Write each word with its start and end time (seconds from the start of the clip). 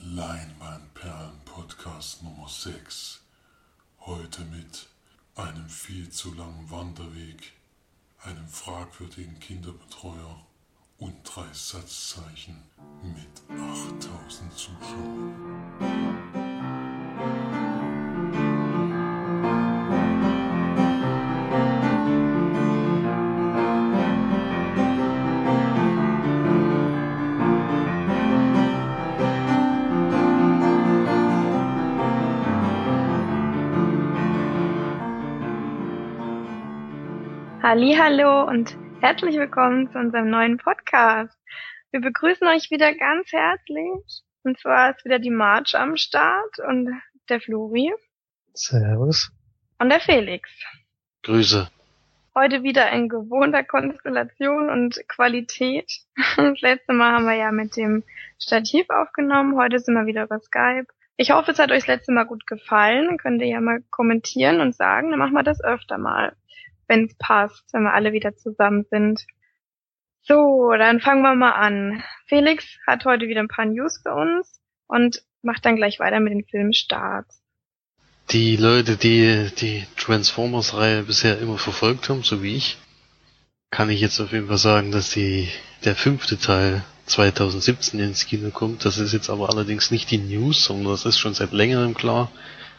Leinwandperlen 0.00 1.38
Podcast 1.44 2.22
Nummer 2.22 2.48
6. 2.48 3.20
Heute 4.00 4.40
mit 4.46 4.88
einem 5.34 5.68
viel 5.68 6.08
zu 6.08 6.32
langen 6.32 6.70
Wanderweg, 6.70 7.52
einem 8.22 8.48
fragwürdigen 8.48 9.38
Kinderbetreuer 9.38 10.46
und 10.96 11.14
drei 11.24 11.52
Satzzeichen 11.52 12.62
mit 13.02 13.42
8000 13.50 14.56
Zuschauern. 14.56 15.32
Hallo 37.74 38.44
und 38.46 38.76
herzlich 39.00 39.34
willkommen 39.36 39.90
zu 39.90 39.98
unserem 39.98 40.28
neuen 40.28 40.58
Podcast. 40.58 41.34
Wir 41.90 42.02
begrüßen 42.02 42.46
euch 42.48 42.70
wieder 42.70 42.94
ganz 42.94 43.32
herzlich. 43.32 44.22
Und 44.42 44.60
zwar 44.60 44.90
ist 44.90 45.06
wieder 45.06 45.18
die 45.18 45.30
March 45.30 45.74
am 45.74 45.96
Start 45.96 46.58
und 46.68 46.90
der 47.30 47.40
Flori. 47.40 47.90
Servus. 48.52 49.32
Und 49.78 49.88
der 49.88 50.00
Felix. 50.00 50.50
Grüße. 51.22 51.70
Heute 52.34 52.62
wieder 52.62 52.90
in 52.92 53.08
gewohnter 53.08 53.64
Konstellation 53.64 54.68
und 54.68 55.00
Qualität. 55.08 55.90
Das 56.36 56.60
letzte 56.60 56.92
Mal 56.92 57.12
haben 57.12 57.24
wir 57.24 57.36
ja 57.36 57.52
mit 57.52 57.74
dem 57.78 58.04
Stativ 58.38 58.90
aufgenommen. 58.90 59.56
Heute 59.56 59.78
sind 59.78 59.94
wir 59.94 60.04
wieder 60.04 60.24
über 60.24 60.40
Skype. 60.40 60.88
Ich 61.16 61.30
hoffe, 61.30 61.52
es 61.52 61.58
hat 61.58 61.70
euch 61.70 61.84
das 61.84 61.96
letzte 61.96 62.12
Mal 62.12 62.24
gut 62.24 62.46
gefallen. 62.46 63.06
Dann 63.06 63.16
könnt 63.16 63.40
ihr 63.40 63.48
ja 63.48 63.62
mal 63.62 63.82
kommentieren 63.90 64.60
und 64.60 64.74
sagen, 64.74 65.08
dann 65.08 65.18
machen 65.18 65.32
wir 65.32 65.42
das 65.42 65.64
öfter 65.64 65.96
mal 65.96 66.36
wenn 66.92 67.06
es 67.06 67.14
passt, 67.16 67.64
wenn 67.72 67.84
wir 67.84 67.94
alle 67.94 68.12
wieder 68.12 68.36
zusammen 68.36 68.84
sind. 68.90 69.24
So, 70.20 70.70
dann 70.78 71.00
fangen 71.00 71.22
wir 71.22 71.34
mal 71.34 71.52
an. 71.52 72.04
Felix 72.26 72.64
hat 72.86 73.06
heute 73.06 73.28
wieder 73.28 73.40
ein 73.40 73.48
paar 73.48 73.64
News 73.64 74.00
für 74.02 74.12
uns 74.12 74.60
und 74.86 75.22
macht 75.40 75.64
dann 75.64 75.76
gleich 75.76 75.98
weiter 76.00 76.20
mit 76.20 76.34
den 76.34 76.44
Filmstarts. 76.44 77.42
Die 78.30 78.56
Leute, 78.56 78.96
die 78.96 79.50
die 79.58 79.84
Transformers-Reihe 79.96 81.04
bisher 81.04 81.38
immer 81.40 81.58
verfolgt 81.58 82.08
haben, 82.10 82.22
so 82.22 82.42
wie 82.42 82.56
ich, 82.56 82.76
kann 83.70 83.88
ich 83.88 84.00
jetzt 84.00 84.20
auf 84.20 84.32
jeden 84.32 84.48
Fall 84.48 84.58
sagen, 84.58 84.92
dass 84.92 85.10
die, 85.10 85.48
der 85.84 85.96
fünfte 85.96 86.38
Teil 86.38 86.84
2017 87.06 87.98
ins 87.98 88.26
Kino 88.26 88.50
kommt. 88.50 88.84
Das 88.84 88.98
ist 88.98 89.14
jetzt 89.14 89.30
aber 89.30 89.48
allerdings 89.48 89.90
nicht 89.90 90.10
die 90.10 90.18
News, 90.18 90.66
sondern 90.66 90.92
das 90.92 91.06
ist 91.06 91.18
schon 91.18 91.34
seit 91.34 91.52
längerem 91.52 91.94
klar. 91.94 92.30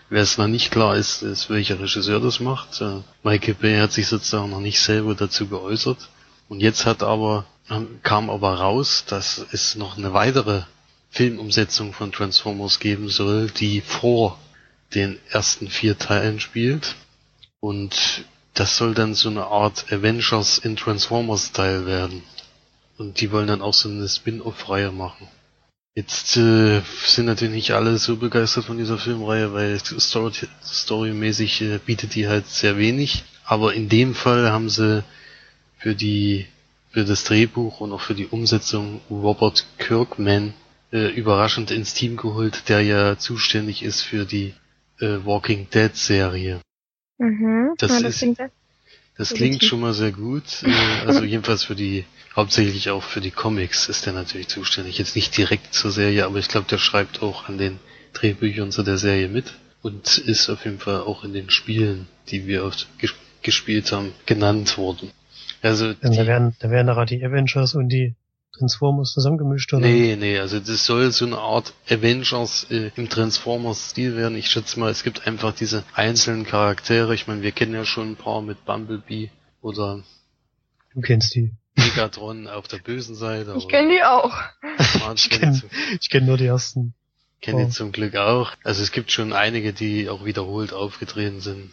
Wer 0.09 0.21
es 0.21 0.37
noch 0.37 0.47
nicht 0.47 0.71
klar 0.71 0.95
ist, 0.95 1.23
ist 1.23 1.49
welcher 1.49 1.79
Regisseur 1.79 2.19
das 2.19 2.39
macht. 2.39 2.81
Äh, 2.81 3.01
Michael 3.23 3.55
Bay 3.55 3.79
hat 3.79 3.91
sich 3.91 4.07
sozusagen 4.07 4.49
noch 4.49 4.59
nicht 4.59 4.79
selber 4.79 5.15
dazu 5.15 5.47
geäußert. 5.47 6.09
Und 6.49 6.59
jetzt 6.59 6.85
hat 6.85 7.03
aber, 7.03 7.45
ähm, 7.69 7.99
kam 8.03 8.29
aber 8.29 8.55
raus, 8.55 9.05
dass 9.07 9.43
es 9.51 9.75
noch 9.75 9.97
eine 9.97 10.13
weitere 10.13 10.63
Filmumsetzung 11.09 11.93
von 11.93 12.11
Transformers 12.11 12.79
geben 12.79 13.09
soll, 13.09 13.49
die 13.49 13.81
vor 13.81 14.39
den 14.93 15.19
ersten 15.29 15.67
vier 15.67 15.97
Teilen 15.97 16.39
spielt. 16.39 16.95
Und 17.59 18.25
das 18.53 18.77
soll 18.77 18.93
dann 18.93 19.15
so 19.15 19.29
eine 19.29 19.45
Art 19.45 19.91
Avengers 19.91 20.59
in 20.59 20.75
Transformers 20.75 21.51
Teil 21.53 21.85
werden. 21.85 22.23
Und 22.97 23.19
die 23.21 23.31
wollen 23.31 23.47
dann 23.47 23.61
auch 23.61 23.73
so 23.73 23.89
eine 23.89 24.07
Spin-off-Reihe 24.07 24.91
machen. 24.91 25.27
Jetzt 25.95 26.37
äh, 26.37 26.81
sind 27.05 27.25
natürlich 27.25 27.53
nicht 27.53 27.71
alle 27.71 27.97
so 27.97 28.17
begeistert 28.17 28.65
von 28.65 28.79
dieser 28.79 28.97
Filmreihe, 28.97 29.53
weil 29.53 29.79
Story 29.79 30.31
storymäßig 30.63 31.61
äh, 31.61 31.79
bietet 31.85 32.15
die 32.15 32.27
halt 32.27 32.47
sehr 32.47 32.77
wenig. 32.77 33.23
Aber 33.45 33.73
in 33.73 33.89
dem 33.89 34.15
Fall 34.15 34.51
haben 34.51 34.69
sie 34.69 35.03
für 35.77 35.93
die 35.93 36.47
für 36.89 37.05
das 37.05 37.23
Drehbuch 37.23 37.79
und 37.79 37.91
auch 37.91 38.01
für 38.01 38.13
die 38.15 38.27
Umsetzung 38.27 39.01
Robert 39.09 39.65
Kirkman 39.79 40.53
äh, 40.91 41.07
überraschend 41.09 41.71
ins 41.71 41.93
Team 41.93 42.17
geholt, 42.17 42.69
der 42.69 42.81
ja 42.81 43.17
zuständig 43.17 43.83
ist 43.83 44.01
für 44.01 44.25
die 44.25 44.53
äh, 44.99 45.17
Walking 45.25 45.67
Dead 45.71 45.95
Serie. 45.95 46.61
Mhm. 47.17 47.73
Das, 47.77 47.91
ja, 47.91 47.99
das 48.01 48.21
ist, 48.21 48.37
das 49.17 49.33
klingt 49.33 49.63
schon 49.63 49.79
mal 49.79 49.93
sehr 49.93 50.11
gut. 50.11 50.63
Äh, 50.63 51.05
also 51.05 51.23
jedenfalls 51.23 51.63
für 51.63 51.75
die, 51.75 52.05
hauptsächlich 52.35 52.89
auch 52.89 53.03
für 53.03 53.21
die 53.21 53.31
Comics 53.31 53.87
ist 53.87 54.05
der 54.05 54.13
natürlich 54.13 54.47
zuständig. 54.47 54.97
Jetzt 54.97 55.15
nicht 55.15 55.37
direkt 55.37 55.73
zur 55.73 55.91
Serie, 55.91 56.25
aber 56.25 56.39
ich 56.39 56.47
glaube, 56.47 56.67
der 56.69 56.79
schreibt 56.79 57.21
auch 57.21 57.47
an 57.47 57.57
den 57.57 57.79
Drehbüchern 58.13 58.71
zu 58.71 58.83
der 58.83 58.97
Serie 58.97 59.27
mit 59.27 59.53
und 59.81 60.17
ist 60.17 60.49
auf 60.49 60.65
jeden 60.65 60.79
Fall 60.79 61.01
auch 61.01 61.23
in 61.23 61.33
den 61.33 61.49
Spielen, 61.49 62.07
die 62.29 62.47
wir 62.47 62.63
oft 62.63 62.87
ges 62.97 63.13
gespielt 63.41 63.91
haben, 63.91 64.13
genannt 64.25 64.77
worden. 64.77 65.11
Also 65.61 65.93
da 65.93 66.09
werden, 66.25 66.55
da 66.59 66.69
werden 66.69 66.87
da 66.87 67.03
die 67.03 67.25
Avengers 67.25 67.75
und 67.75 67.89
die 67.89 68.15
Transformers 68.57 69.13
zusammengemischt, 69.13 69.73
oder? 69.73 69.85
Nee, 69.85 70.15
nee, 70.15 70.37
also 70.37 70.59
das 70.59 70.85
soll 70.85 71.11
so 71.11 71.25
eine 71.25 71.39
Art 71.39 71.73
Avengers 71.89 72.67
äh, 72.69 72.91
im 72.95 73.09
Transformers-Stil 73.09 74.15
werden. 74.15 74.37
Ich 74.37 74.49
schätze 74.49 74.79
mal, 74.79 74.91
es 74.91 75.03
gibt 75.03 75.25
einfach 75.25 75.53
diese 75.55 75.83
einzelnen 75.93 76.45
Charaktere. 76.45 77.15
Ich 77.15 77.27
meine, 77.27 77.41
wir 77.41 77.51
kennen 77.51 77.73
ja 77.73 77.83
schon 77.83 78.11
ein 78.11 78.15
paar 78.15 78.41
mit 78.41 78.63
Bumblebee 78.65 79.31
oder... 79.61 80.03
Du 80.93 81.01
kennst 81.01 81.33
die. 81.33 81.51
Megatron 81.75 82.47
auf 82.47 82.67
der 82.67 82.77
bösen 82.77 83.15
Seite. 83.15 83.55
Ich 83.57 83.67
kenne 83.67 83.95
die 83.95 84.03
auch. 84.03 84.35
ich 85.15 85.29
kenne 85.29 85.61
kenn 86.09 86.25
nur 86.25 86.37
die 86.37 86.45
ersten. 86.45 86.93
Kenne 87.41 87.65
die 87.65 87.71
zum 87.71 87.91
Glück 87.91 88.15
auch. 88.15 88.51
Also 88.63 88.83
es 88.83 88.91
gibt 88.91 89.11
schon 89.11 89.33
einige, 89.33 89.73
die 89.73 90.07
auch 90.07 90.23
wiederholt 90.23 90.71
aufgetreten 90.71 91.41
sind. 91.41 91.71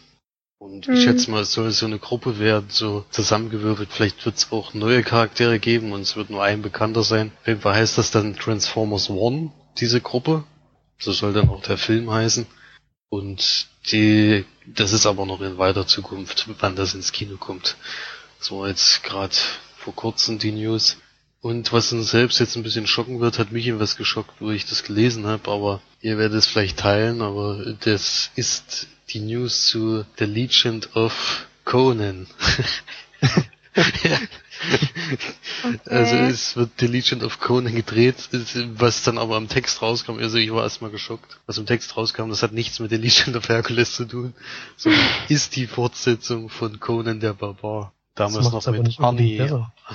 Und 0.61 0.87
mhm. 0.87 0.93
ich 0.93 1.01
schätze 1.01 1.31
mal, 1.31 1.41
es 1.41 1.53
soll 1.53 1.71
so 1.71 1.87
eine 1.87 1.97
Gruppe 1.97 2.37
werden, 2.37 2.67
so 2.69 3.03
zusammengewürfelt. 3.09 3.89
Vielleicht 3.91 4.23
wird 4.27 4.35
es 4.37 4.51
auch 4.51 4.75
neue 4.75 5.01
Charaktere 5.01 5.57
geben 5.57 5.91
und 5.91 6.01
es 6.01 6.15
wird 6.15 6.29
nur 6.29 6.43
ein 6.43 6.61
bekannter 6.61 7.01
sein. 7.01 7.31
Auf 7.41 7.47
jeden 7.47 7.61
Fall 7.61 7.73
heißt 7.73 7.97
das 7.97 8.11
dann 8.11 8.35
Transformers 8.35 9.09
One, 9.09 9.51
diese 9.79 10.01
Gruppe. 10.01 10.43
So 10.99 11.13
soll 11.13 11.33
dann 11.33 11.49
auch 11.49 11.63
der 11.63 11.79
Film 11.79 12.11
heißen. 12.11 12.45
Und 13.09 13.69
die, 13.91 14.45
das 14.67 14.93
ist 14.93 15.07
aber 15.07 15.25
noch 15.25 15.41
in 15.41 15.57
weiter 15.57 15.87
Zukunft, 15.87 16.47
wann 16.59 16.75
das 16.75 16.93
ins 16.93 17.11
Kino 17.11 17.37
kommt. 17.37 17.75
Das 18.37 18.51
war 18.51 18.67
jetzt 18.67 19.01
gerade 19.01 19.33
vor 19.77 19.95
kurzem 19.95 20.37
die 20.37 20.51
News. 20.51 20.97
Und 21.41 21.73
was 21.73 21.91
uns 21.91 22.11
selbst 22.11 22.39
jetzt 22.39 22.55
ein 22.55 22.61
bisschen 22.61 22.85
schocken 22.85 23.19
wird, 23.19 23.39
hat 23.39 23.51
mich 23.51 23.67
etwas 23.67 23.97
geschockt, 23.97 24.39
wo 24.39 24.51
ich 24.51 24.67
das 24.67 24.83
gelesen 24.83 25.25
habe, 25.25 25.49
aber 25.49 25.81
ihr 26.01 26.19
werdet 26.19 26.37
es 26.37 26.45
vielleicht 26.45 26.77
teilen, 26.77 27.23
aber 27.23 27.73
das 27.79 28.29
ist 28.35 28.87
die 29.13 29.19
News 29.19 29.67
zu 29.67 30.05
The 30.17 30.25
Legend 30.25 30.95
of 30.95 31.47
Conan. 31.65 32.27
ja. 34.03 34.17
okay. 35.63 35.79
Also 35.85 36.15
es 36.15 36.55
wird 36.55 36.71
The 36.79 36.87
Legend 36.87 37.23
of 37.23 37.39
Conan 37.39 37.73
gedreht, 37.73 38.29
was 38.75 39.03
dann 39.03 39.17
aber 39.17 39.35
am 39.35 39.47
Text 39.47 39.81
rauskam, 39.81 40.17
also 40.19 40.37
ich 40.37 40.51
war 40.51 40.63
erstmal 40.63 40.91
geschockt, 40.91 41.39
was 41.45 41.57
im 41.57 41.65
Text 41.65 41.95
rauskam, 41.97 42.29
das 42.29 42.43
hat 42.43 42.53
nichts 42.53 42.79
mit 42.79 42.91
The 42.91 42.97
Legend 42.97 43.35
of 43.35 43.49
Hercules 43.49 43.93
zu 43.93 44.05
tun, 44.05 44.33
sondern 44.77 45.01
ist 45.29 45.55
die 45.55 45.67
Fortsetzung 45.67 46.49
von 46.49 46.79
Conan 46.79 47.19
der 47.19 47.33
Barbar. 47.33 47.93
Damals 48.13 48.51
noch 48.51 48.67
mit 48.67 48.99
Arnie. 48.99 49.41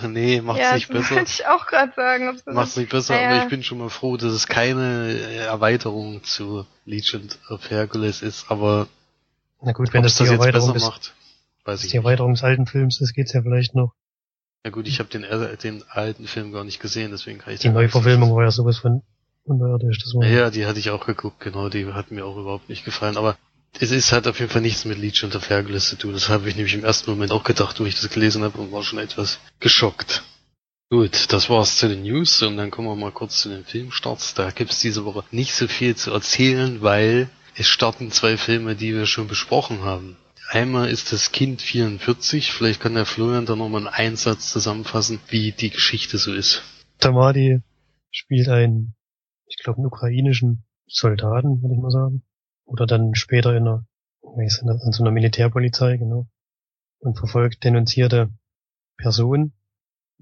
Nee, 0.09 0.41
macht's 0.41 0.61
ja, 0.61 0.75
nicht 0.75 0.89
besser. 0.89 1.17
Wollte 1.17 1.31
ich 1.31 1.47
auch 1.47 1.67
gerade 1.67 1.93
sagen. 1.95 2.41
Macht's 2.47 2.77
nicht 2.77 2.91
besser, 2.91 3.21
ja. 3.21 3.29
aber 3.29 3.43
ich 3.43 3.51
bin 3.51 3.63
schon 3.63 3.77
mal 3.77 3.91
froh, 3.91 4.17
dass 4.17 4.33
es 4.33 4.47
keine 4.47 5.21
Erweiterung 5.47 6.25
zu 6.25 6.67
Legend 6.87 7.39
of 7.51 7.69
Hercules 7.69 8.23
ist, 8.23 8.51
aber 8.51 8.89
na 9.63 9.73
gut, 9.73 9.93
wenn 9.93 10.03
das, 10.03 10.17
das 10.17 10.29
die 10.29 10.35
Erweiterung 10.35 10.73
des, 10.73 10.83
macht, 10.83 11.15
weiß 11.65 11.85
ich 11.85 11.91
die 11.91 11.97
Erweiterung 11.97 12.35
des 12.35 12.43
alten 12.43 12.67
Films 12.67 13.01
ist, 13.01 13.15
geht's 13.15 13.33
ja 13.33 13.43
vielleicht 13.43 13.75
noch. 13.75 13.95
Ja 14.65 14.71
gut, 14.71 14.89
ich 14.89 14.99
habe 14.99 15.09
den, 15.09 15.25
den 15.63 15.85
alten 15.89 16.27
Film 16.27 16.53
gar 16.53 16.65
nicht 16.65 16.81
gesehen, 16.81 17.13
deswegen 17.13 17.39
kann 17.39 17.55
ich 17.55 17.61
Die 17.61 17.69
Neuverfilmung 17.69 18.35
war 18.35 18.45
ja 18.45 18.51
sowas 18.51 18.79
von 18.79 19.03
unbeirdisch. 19.45 19.99
Das 20.03 20.15
war 20.15 20.27
ja, 20.27 20.51
die 20.51 20.67
hatte 20.67 20.79
ich 20.79 20.91
auch 20.91 21.07
geguckt, 21.07 21.41
genau, 21.41 21.69
die 21.69 21.87
hat 21.87 22.11
mir 22.11 22.25
auch 22.25 22.37
überhaupt 22.37 22.69
nicht 22.69 22.85
gefallen, 22.85 23.17
aber 23.17 23.37
es 23.79 23.91
ist 23.91 24.13
halt 24.13 24.27
auf 24.27 24.41
jeden 24.41 24.51
Fall 24.51 24.63
nichts 24.63 24.85
mit 24.85 24.99
Leech 24.99 25.23
und 25.25 25.35
Hercules 25.49 25.89
zu 25.89 25.97
tun. 25.97 26.15
Das 26.15 26.29
habe 26.29 26.49
ich 26.49 26.57
nämlich 26.57 26.75
im 26.75 26.85
ersten 26.85 27.11
Moment 27.11 27.33
auch 27.33 27.45
gedacht, 27.45 27.79
wo 27.79 27.85
ich 27.85 27.95
das 27.95 28.11
gelesen 28.11 28.43
habe 28.43 28.59
und 28.59 28.73
war 28.73 28.83
schon 28.83 28.99
etwas 28.99 29.39
geschockt. 29.61 30.25
Gut, 30.91 31.33
das 31.33 31.51
war's 31.51 31.77
zu 31.77 31.89
den 31.89 32.03
News 32.03 32.43
und 32.43 32.57
dann 32.57 32.71
kommen 32.71 32.89
wir 32.89 32.95
mal 32.95 33.11
kurz 33.11 33.41
zu 33.41 33.49
den 33.49 33.65
Filmstarts. 33.65 34.35
Da 34.35 34.51
gibt's 34.51 34.81
diese 34.81 35.05
Woche 35.05 35.25
nicht 35.31 35.55
so 35.55 35.67
viel 35.67 35.97
zu 35.97 36.13
erzählen, 36.13 36.81
weil 36.81 37.29
es 37.59 37.69
starten 37.69 38.11
zwei 38.11 38.37
Filme, 38.37 38.77
die 38.77 38.95
wir 38.95 39.07
schon 39.07 39.29
besprochen 39.29 39.83
haben. 39.83 40.17
Einmal 40.49 40.89
ist 40.89 41.13
das 41.13 41.33
Kind 41.33 41.61
44, 41.61 42.53
vielleicht 42.53 42.81
kann 42.81 42.95
der 42.95 43.07
Florian 43.07 43.47
da 43.47 43.57
nochmal 43.57 43.87
einen 43.87 43.95
Einsatz 43.95 44.53
zusammenfassen, 44.53 45.19
wie 45.29 45.53
die 45.53 45.71
Geschichte 45.71 46.19
so 46.19 46.33
ist. 46.33 46.63
Tamadi 46.99 47.63
spielt 48.11 48.49
einen, 48.49 48.95
ich 49.47 49.57
glaube, 49.59 49.79
einen 49.79 49.87
ukrainischen 49.87 50.65
Soldaten, 50.87 51.63
würde 51.63 51.75
ich 51.75 51.81
mal 51.81 51.91
sagen. 51.91 52.23
Oder 52.65 52.87
dann 52.87 53.15
später 53.15 53.57
in 53.57 53.67
einer, 53.67 53.87
in 54.37 54.93
so 54.93 55.03
einer 55.03 55.11
Militärpolizei, 55.11 55.97
genau. 55.97 56.29
Und 56.99 57.19
verfolgt 57.19 57.65
denunzierte 57.65 58.31
Personen. 58.97 59.53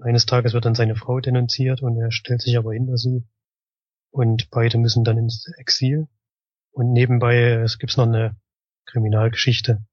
Eines 0.00 0.26
Tages 0.26 0.54
wird 0.54 0.64
dann 0.64 0.74
seine 0.74 0.96
Frau 0.96 1.20
denunziert 1.20 1.82
und 1.82 2.00
er 2.00 2.10
stellt 2.10 2.42
sich 2.42 2.56
aber 2.56 2.72
hinter 2.72 2.96
sie 2.96 3.24
und 4.10 4.50
beide 4.50 4.78
müssen 4.78 5.04
dann 5.04 5.18
ins 5.18 5.46
Exil. 5.58 6.08
Und 6.74 6.92
nebenbei 6.92 7.36
es 7.64 7.78
gibt's 7.78 7.96
noch 7.96 8.06
eine 8.06 8.36
Kriminalgeschichte, 8.86 9.84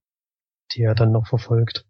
die 0.73 0.81
er 0.81 0.95
dann 0.95 1.11
noch 1.11 1.27
verfolgt. 1.27 1.85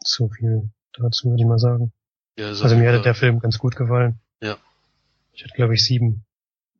So 0.00 0.28
viel 0.28 0.70
dazu 0.92 1.30
würde 1.30 1.42
ich 1.42 1.48
mal 1.48 1.58
sagen. 1.58 1.92
Ja, 2.36 2.48
also 2.48 2.76
mir 2.76 2.92
hat 2.92 3.04
der 3.04 3.14
Film 3.14 3.38
ganz 3.38 3.58
gut 3.58 3.76
gefallen. 3.76 4.20
Ja. 4.42 4.58
Ich 5.32 5.44
hatte 5.44 5.54
glaube 5.54 5.74
ich 5.74 5.84
sieben 5.84 6.24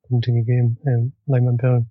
Punkte 0.08 0.32
gegeben, 0.32 0.78
äh, 0.84 1.30
Leinwandperlen. 1.30 1.90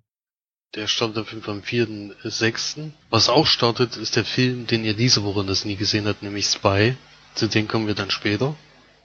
Der 0.74 0.86
startet 0.86 1.18
auf 1.18 1.30
jeden 1.30 1.42
Fall 1.42 1.54
am 1.54 1.60
4.6. 1.60 2.90
Was 3.08 3.28
auch 3.28 3.46
startet, 3.46 3.96
ist 3.96 4.16
der 4.16 4.24
Film, 4.24 4.66
den 4.66 4.84
ihr 4.84 4.94
diese 4.94 5.24
Woche 5.24 5.44
das 5.44 5.64
nie 5.64 5.76
gesehen 5.76 6.06
habt, 6.06 6.22
nämlich 6.22 6.46
Spy. 6.46 6.96
Zu 7.34 7.48
dem 7.48 7.68
kommen 7.68 7.86
wir 7.86 7.94
dann 7.94 8.10
später. 8.10 8.54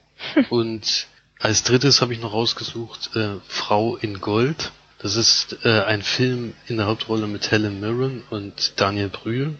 Und 0.50 1.06
als 1.38 1.62
drittes 1.62 2.02
habe 2.02 2.12
ich 2.12 2.20
noch 2.20 2.32
rausgesucht 2.32 3.16
äh, 3.16 3.36
Frau 3.46 3.96
in 3.96 4.20
Gold. 4.20 4.72
Das 5.02 5.16
ist 5.16 5.64
äh, 5.64 5.80
ein 5.80 6.02
Film 6.02 6.52
in 6.66 6.76
der 6.76 6.86
Hauptrolle 6.86 7.26
mit 7.26 7.50
Helen 7.50 7.80
Mirren 7.80 8.22
und 8.28 8.74
Daniel 8.76 9.08
Brühl. 9.08 9.56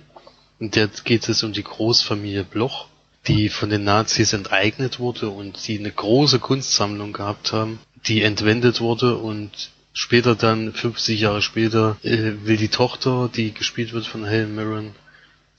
Und 0.58 0.76
der 0.76 0.88
geht 0.88 1.28
es 1.30 1.42
um 1.42 1.54
die 1.54 1.62
Großfamilie 1.62 2.44
Bloch, 2.44 2.88
die 3.26 3.48
von 3.48 3.70
den 3.70 3.84
Nazis 3.84 4.34
enteignet 4.34 4.98
wurde 4.98 5.30
und 5.30 5.66
die 5.66 5.78
eine 5.78 5.90
große 5.90 6.40
Kunstsammlung 6.40 7.14
gehabt 7.14 7.52
haben, 7.52 7.80
die 8.06 8.22
entwendet 8.22 8.82
wurde 8.82 9.16
und 9.16 9.70
später 9.94 10.34
dann, 10.34 10.74
50 10.74 11.18
Jahre 11.18 11.40
später, 11.40 11.96
äh, 12.02 12.32
will 12.44 12.58
die 12.58 12.68
Tochter, 12.68 13.30
die 13.34 13.52
gespielt 13.52 13.94
wird 13.94 14.06
von 14.06 14.26
Helen 14.26 14.54
Mirren, 14.54 14.94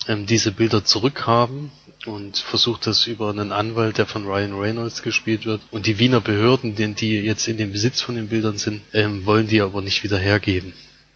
ähm, 0.08 0.26
diese 0.26 0.52
Bilder 0.52 0.84
zurückhaben 0.84 1.72
und 2.06 2.38
versucht 2.38 2.88
das 2.88 3.08
über 3.08 3.30
einen 3.30 3.52
Anwalt, 3.52 3.98
der 3.98 4.08
von 4.08 4.26
Ryan 4.26 4.60
Reynolds 4.60 5.04
gespielt 5.04 5.46
wird. 5.46 5.62
Und 5.72 5.86
die 5.86 6.00
Wiener 6.00 6.22
Behörden, 6.22 6.76
die, 6.76 6.94
die 6.94 7.20
jetzt 7.20 7.48
in 7.48 7.58
dem 7.58 7.72
Besitz 7.72 8.02
von 8.02 8.16
den 8.16 8.30
Bildern 8.30 8.58
sind, 8.58 8.82
ähm, 8.94 9.26
wollen 9.26 9.48
die 9.48 9.62
aber 9.62 9.82
nicht 9.82 10.04
wieder 10.04 10.18
hergeben. 10.18 10.74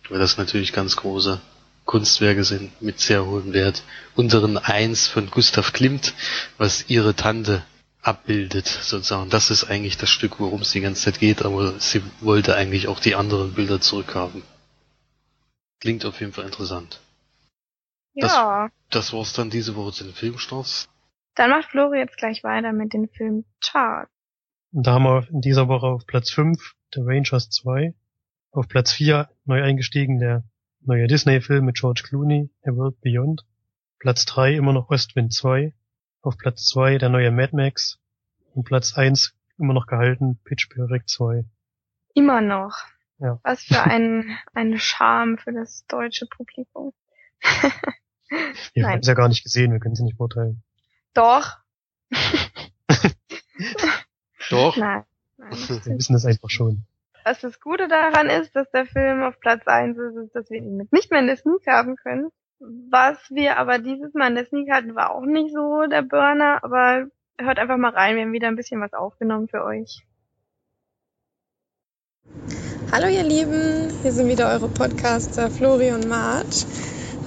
Weil 0.10 0.20
das 0.20 0.38
natürlich 0.38 0.74
ganz 0.74 0.96
große 0.96 1.42
Kunstwerke 1.86 2.44
sind 2.44 2.82
mit 2.82 3.00
sehr 3.00 3.26
hohem 3.26 3.54
Wert. 3.54 3.84
Unteren 4.16 4.58
eins 4.58 5.08
von 5.08 5.30
Gustav 5.30 5.74
Klimt, 5.74 6.14
was 6.58 6.86
ihre 6.90 7.16
Tante 7.16 7.64
abbildet, 8.02 8.68
sozusagen. 8.68 9.30
Das 9.30 9.50
ist 9.50 9.64
eigentlich 9.66 9.98
das 9.98 10.10
Stück, 10.10 10.40
worum 10.40 10.62
es 10.62 10.72
die 10.72 10.82
ganze 10.82 11.04
Zeit 11.04 11.20
geht, 11.20 11.44
aber 11.44 11.80
sie 11.80 12.02
wollte 12.22 12.56
eigentlich 12.56 12.88
auch 12.88 13.00
die 13.00 13.16
anderen 13.16 13.54
Bilder 13.54 13.82
zurückhaben. 13.82 14.44
Klingt 15.80 16.06
auf 16.06 16.20
jeden 16.20 16.34
Fall 16.34 16.46
interessant. 16.46 17.00
Ja. 18.16 18.70
Das, 18.90 19.10
das 19.10 19.14
war's 19.14 19.34
dann 19.34 19.50
diese 19.50 19.76
Woche 19.76 19.92
zu 19.92 20.04
den 20.04 20.14
Filmstarts. 20.14 20.90
Dann 21.36 21.50
macht 21.50 21.70
Flori 21.70 22.00
jetzt 22.00 22.18
gleich 22.18 22.44
weiter 22.44 22.72
mit 22.72 22.94
den 22.94 23.10
Filmcharts. 23.10 24.10
Und 24.72 24.88
da 24.88 24.94
haben 24.94 25.04
wir 25.04 25.28
in 25.30 25.42
dieser 25.42 25.68
Woche 25.68 25.88
auf 25.88 26.06
Platz 26.06 26.32
5 26.32 26.76
The 26.94 27.02
Rangers 27.04 27.50
2. 27.50 27.94
Auf 28.52 28.68
Platz 28.70 28.94
4 28.94 29.30
neu 29.44 29.62
eingestiegen 29.62 30.20
der 30.20 30.44
neue 30.82 31.08
Disney-Film 31.08 31.66
mit 31.66 31.78
George 31.78 32.04
Clooney, 32.08 32.50
A 32.66 32.72
World 32.72 33.00
Beyond. 33.02 33.46
Platz 34.00 34.26
3 34.26 34.56
immer 34.56 34.72
noch 34.72 34.90
Ostwind 34.90 35.34
2. 35.34 35.74
Auf 36.22 36.38
Platz 36.38 36.68
2 36.68 36.98
der 36.98 37.10
neue 37.10 37.32
Mad 37.32 37.56
Max. 37.56 38.00
Und 38.54 38.64
Platz 38.64 38.98
1 38.98 39.36
immer 39.58 39.74
noch 39.74 39.88
gehalten 39.88 40.40
Pitch 40.46 40.70
Perfect 40.70 41.10
2. 41.10 41.44
Immer 42.14 42.40
noch. 42.40 42.78
Ja. 43.20 43.40
Was 43.44 43.64
für 43.64 43.84
ein, 43.92 44.38
eine 44.54 44.80
Charme 44.80 45.38
für 45.38 45.52
das 45.52 45.86
deutsche 45.88 46.28
Publikum. 46.28 46.94
Wir 48.74 48.88
haben 48.88 49.00
es 49.00 49.08
ja 49.08 49.14
gar 49.14 49.28
nicht 49.28 49.44
gesehen, 49.44 49.72
wir 49.72 49.80
können 49.80 49.96
sie 49.96 50.04
nicht 50.04 50.18
beurteilen. 50.18 50.64
Doch. 51.14 51.58
Doch. 54.50 54.76
Nein. 54.78 55.04
Nein 55.38 55.52
wir 55.52 55.98
wissen 55.98 56.14
das 56.14 56.26
einfach 56.26 56.50
schon. 56.50 56.86
Was 57.24 57.42
das 57.42 57.60
Gute 57.60 57.88
daran 57.88 58.30
ist, 58.30 58.56
dass 58.56 58.70
der 58.72 58.86
Film 58.86 59.24
auf 59.24 59.40
Platz 59.40 59.66
1 59.66 59.98
ist, 59.98 60.16
ist, 60.16 60.36
dass 60.36 60.50
wir 60.50 60.58
ihn 60.58 60.88
nicht 60.92 61.10
mehr 61.12 61.22
in 61.22 61.28
der 61.28 61.38
Sneak 61.38 61.66
haben 61.68 61.96
können. 61.96 62.30
Was 62.60 63.18
wir 63.30 63.58
aber 63.58 63.80
dieses 63.80 64.14
Mal 64.14 64.30
in 64.30 64.36
der 64.36 64.46
Sneak 64.46 64.72
hatten, 64.72 64.96
war 64.96 65.12
auch 65.12 65.26
nicht 65.26 65.54
so 65.54 65.86
der 65.90 66.04
Burner, 66.04 66.64
aber 66.64 67.08
hört 67.38 67.60
einfach 67.60 67.78
mal 67.78 67.92
rein, 67.92 68.16
wir 68.16 68.24
haben 68.24 68.32
wieder 68.32 68.48
ein 68.48 68.56
bisschen 68.56 68.80
was 68.80 68.94
aufgenommen 68.94 69.48
für 69.48 69.64
euch. 69.64 70.06
Hallo 72.92 73.08
ihr 73.08 73.24
Lieben, 73.24 73.90
hier 74.02 74.12
sind 74.12 74.30
wieder 74.30 74.50
eure 74.50 74.70
Podcaster 74.70 75.50
Flori 75.50 75.92
und 75.92 76.08
Marge. 76.08 76.66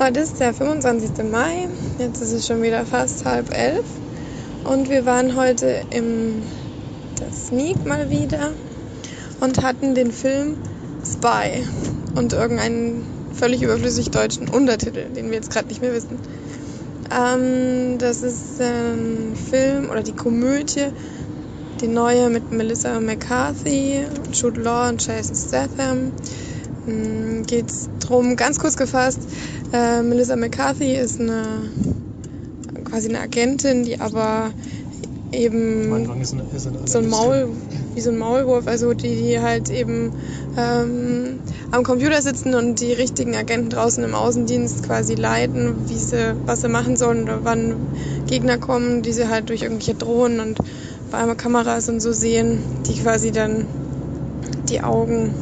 Heute 0.01 0.21
ist 0.21 0.39
der 0.39 0.55
25. 0.55 1.25
Mai, 1.29 1.69
jetzt 1.99 2.23
ist 2.23 2.31
es 2.31 2.47
schon 2.47 2.63
wieder 2.63 2.87
fast 2.87 3.25
halb 3.25 3.53
elf 3.53 3.85
und 4.63 4.89
wir 4.89 5.05
waren 5.07 5.35
heute 5.35 5.83
im 5.91 6.41
der 7.19 7.33
Sneak 7.33 7.85
mal 7.85 8.09
wieder 8.09 8.53
und 9.41 9.61
hatten 9.61 9.97
den 9.97 10.13
Film 10.13 10.57
Spy 11.05 11.67
und 12.15 12.33
irgendeinen 12.33 13.05
völlig 13.35 13.61
überflüssig 13.61 14.13
deutschen 14.13 14.49
Untertitel, 14.49 15.07
den 15.17 15.31
wir 15.31 15.35
jetzt 15.35 15.51
gerade 15.51 15.67
nicht 15.67 15.81
mehr 15.81 15.93
wissen. 15.93 16.21
Ähm, 17.11 17.99
das 17.99 18.23
ist 18.23 18.61
ein 18.61 19.35
Film 19.51 19.91
oder 19.91 20.05
die 20.05 20.15
Komödie, 20.15 20.93
die 21.81 21.89
neue 21.89 22.31
mit 22.31 22.53
Melissa 22.53 23.01
McCarthy, 23.01 24.07
Jude 24.33 24.61
Law 24.61 24.91
und 24.91 25.05
Jason 25.05 25.35
Statham. 25.35 26.13
Ähm, 26.89 27.45
Geht 27.47 27.71
es 27.71 27.89
drum, 28.01 28.37
ganz 28.37 28.59
kurz 28.59 28.77
gefasst, 28.77 29.21
äh, 29.73 30.03
Melissa 30.03 30.37
McCarthy 30.37 30.95
ist 30.95 31.21
eine 31.21 31.71
quasi 32.85 33.09
eine 33.09 33.21
Agentin, 33.21 33.85
die 33.85 34.01
aber 34.01 34.51
eben 35.33 36.07
so 36.87 36.99
ein 36.99 37.09
Maul, 37.09 37.49
wie 37.95 38.01
so 38.01 38.11
ein 38.11 38.19
Maulwurf, 38.19 38.67
also 38.67 38.95
die, 38.95 39.15
die 39.17 39.41
halt 39.41 39.71
eben 39.71 40.11
ähm, 40.57 41.41
am 41.71 41.83
Computer 41.85 42.23
sitzen 42.23 42.55
und 42.55 42.81
die 42.81 42.93
richtigen 42.93 43.37
Agenten 43.37 43.71
draußen 43.71 44.03
im 44.05 44.15
Außendienst 44.15 44.85
quasi 44.85 45.15
leiten, 45.15 45.75
wie 45.89 45.97
sie, 45.97 46.35
was 46.47 46.63
sie 46.63 46.69
machen 46.69 46.97
sollen 46.97 47.25
oder 47.25 47.45
wann 47.45 47.77
Gegner 48.27 48.59
kommen, 48.59 49.03
die 49.03 49.13
sie 49.13 49.29
halt 49.29 49.51
durch 49.51 49.63
irgendwelche 49.63 49.95
Drohnen 49.95 50.41
und 50.41 50.59
bei 51.11 51.19
einmal 51.19 51.37
Kameras 51.37 51.89
und 51.89 52.01
so 52.01 52.13
sehen, 52.13 52.63
die 52.87 52.95
quasi 52.95 53.31
dann 53.31 53.67
die 54.69 54.83
Augen 54.83 55.35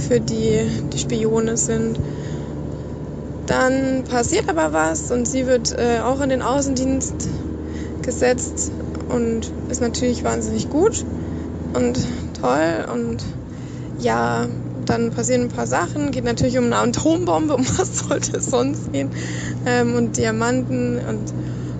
für 0.00 0.20
die, 0.20 0.66
die 0.92 0.98
Spione 0.98 1.56
sind. 1.56 1.98
Dann 3.46 4.04
passiert 4.04 4.48
aber 4.48 4.72
was 4.72 5.10
und 5.10 5.26
sie 5.26 5.46
wird 5.46 5.76
äh, 5.78 6.00
auch 6.00 6.20
in 6.20 6.28
den 6.28 6.42
Außendienst 6.42 7.28
gesetzt 8.02 8.70
und 9.08 9.50
ist 9.68 9.80
natürlich 9.80 10.24
wahnsinnig 10.24 10.70
gut 10.70 11.04
und 11.74 11.98
toll 12.40 12.86
und 12.92 13.18
ja, 14.00 14.46
dann 14.86 15.10
passieren 15.10 15.42
ein 15.42 15.48
paar 15.48 15.66
Sachen, 15.66 16.10
geht 16.10 16.24
natürlich 16.24 16.58
um 16.58 16.64
eine 16.64 16.76
Atombombe, 16.76 17.54
um 17.56 17.66
was 17.76 18.08
sollte 18.08 18.36
es 18.36 18.46
sonst 18.46 18.92
gehen 18.92 19.10
ähm, 19.66 19.94
und 19.96 20.16
Diamanten 20.16 20.98
und 20.98 21.32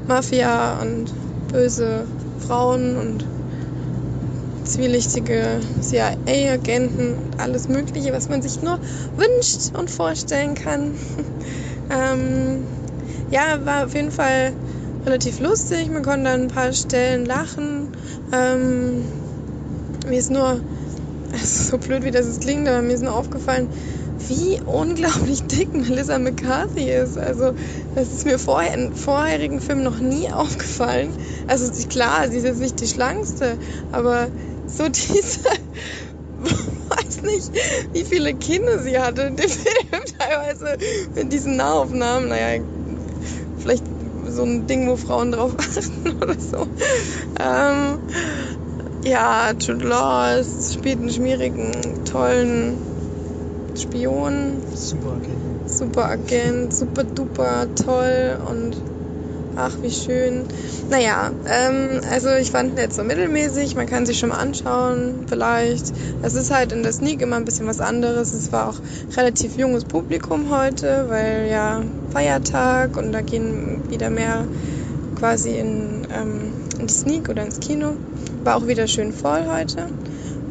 Mafia 0.06 0.80
und 0.82 1.12
böse 1.52 2.04
Frauen 2.46 2.96
und 2.96 3.24
zwielichtige 4.70 5.60
CIA-Agenten 5.80 7.14
und 7.14 7.40
alles 7.40 7.68
Mögliche, 7.68 8.12
was 8.12 8.28
man 8.28 8.42
sich 8.42 8.62
nur 8.62 8.78
wünscht 9.16 9.76
und 9.76 9.90
vorstellen 9.90 10.54
kann. 10.54 10.92
ähm, 11.90 12.64
ja, 13.30 13.64
war 13.64 13.86
auf 13.86 13.94
jeden 13.94 14.12
Fall 14.12 14.52
relativ 15.04 15.40
lustig. 15.40 15.90
Man 15.90 16.02
konnte 16.02 16.30
an 16.30 16.42
ein 16.42 16.48
paar 16.48 16.72
Stellen 16.72 17.26
lachen. 17.26 17.88
Ähm, 18.32 19.04
mir 20.06 20.18
ist 20.18 20.30
nur, 20.30 20.60
also 21.32 21.70
so 21.70 21.78
blöd 21.78 22.04
wie 22.04 22.10
das 22.10 22.40
klingt, 22.40 22.68
aber 22.68 22.82
mir 22.82 22.94
ist 22.94 23.02
nur 23.02 23.14
aufgefallen, 23.14 23.68
wie 24.28 24.60
unglaublich 24.66 25.42
dick 25.42 25.74
Melissa 25.74 26.18
McCarthy 26.18 26.90
ist. 26.90 27.16
Also, 27.16 27.54
das 27.94 28.12
ist 28.12 28.26
mir 28.26 28.38
vorher 28.38 28.74
in 28.74 28.94
vorherigen 28.94 29.60
Filmen 29.60 29.82
noch 29.82 29.98
nie 29.98 30.28
aufgefallen. 30.32 31.10
Also, 31.46 31.70
klar, 31.88 32.28
sie 32.28 32.38
ist 32.38 32.44
jetzt 32.44 32.60
nicht 32.60 32.80
die 32.80 32.86
schlankste, 32.86 33.58
aber 33.92 34.28
so 34.76 34.88
diese, 34.88 35.40
weiß 36.38 37.22
nicht, 37.22 37.52
wie 37.92 38.04
viele 38.04 38.34
Kinder 38.34 38.82
sie 38.82 38.98
hatte 38.98 39.22
in 39.22 39.36
dem 39.36 39.48
Film, 39.48 40.02
teilweise 40.18 40.76
mit 41.14 41.32
diesen 41.32 41.56
Nahaufnahmen. 41.56 42.28
Naja, 42.28 42.62
vielleicht 43.58 43.84
so 44.26 44.44
ein 44.44 44.66
Ding, 44.66 44.88
wo 44.88 44.96
Frauen 44.96 45.32
drauf 45.32 45.54
achten 45.58 46.16
oder 46.20 46.36
so. 46.38 46.66
Ähm, 47.38 47.98
ja, 49.04 49.52
Jude 49.58 49.86
Law 49.86 50.42
spielt 50.44 51.00
einen 51.00 51.10
schmierigen, 51.10 52.04
tollen 52.04 52.78
Spion. 53.76 54.62
Super 54.74 55.14
Agent. 55.14 55.70
Super 55.70 56.10
Agent, 56.10 56.74
super 56.74 57.04
duper 57.04 57.68
toll 57.74 58.38
und 58.46 58.76
ach, 59.60 59.78
wie 59.82 59.92
schön. 59.92 60.48
Naja, 60.88 61.32
ähm, 61.44 62.00
also 62.10 62.34
ich 62.34 62.50
fand 62.50 62.72
ihn 62.72 62.78
jetzt 62.78 62.96
so 62.96 63.04
mittelmäßig, 63.04 63.76
man 63.76 63.86
kann 63.86 64.06
sich 64.06 64.18
schon 64.18 64.30
mal 64.30 64.38
anschauen, 64.38 65.24
vielleicht. 65.28 65.92
Es 66.22 66.34
ist 66.34 66.50
halt 66.50 66.72
in 66.72 66.82
der 66.82 66.92
Sneak 66.92 67.22
immer 67.22 67.36
ein 67.36 67.44
bisschen 67.44 67.66
was 67.66 67.80
anderes. 67.80 68.32
Es 68.32 68.52
war 68.52 68.68
auch 68.68 68.80
relativ 69.16 69.56
junges 69.56 69.84
Publikum 69.84 70.50
heute, 70.50 71.08
weil 71.08 71.48
ja 71.48 71.84
Feiertag 72.08 72.96
und 72.96 73.12
da 73.12 73.22
gehen 73.22 73.84
wieder 73.90 74.10
mehr 74.10 74.48
quasi 75.14 75.56
in, 75.56 76.06
ähm, 76.10 76.54
in 76.78 76.86
die 76.86 76.94
Sneak 76.94 77.28
oder 77.28 77.42
ins 77.42 77.60
Kino. 77.60 77.98
War 78.44 78.56
auch 78.56 78.66
wieder 78.66 78.88
schön 78.88 79.12
voll 79.12 79.46
heute. 79.46 79.88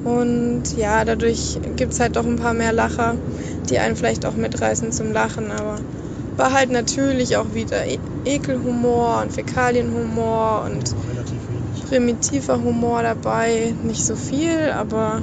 Und 0.04 0.76
ja, 0.76 1.04
dadurch 1.04 1.60
gibt's 1.76 2.00
halt 2.00 2.16
doch 2.16 2.26
ein 2.26 2.38
paar 2.38 2.54
mehr 2.54 2.72
Lacher, 2.72 3.18
die 3.70 3.80
einen 3.80 3.96
vielleicht 3.96 4.26
auch 4.26 4.36
mitreißen 4.36 4.92
zum 4.92 5.12
Lachen, 5.12 5.52
aber 5.52 5.82
war 6.40 6.54
halt 6.54 6.72
natürlich 6.72 7.36
auch 7.36 7.54
wieder 7.54 7.86
e 7.86 8.00
Ekelhumor 8.26 9.22
und 9.22 9.32
Fäkalienhumor 9.32 10.64
und 10.66 10.96
primitiver 11.90 12.58
Humor 12.62 13.04
dabei. 13.04 13.74
Nicht 13.84 14.04
so 14.04 14.16
viel, 14.16 14.72
aber 14.72 15.22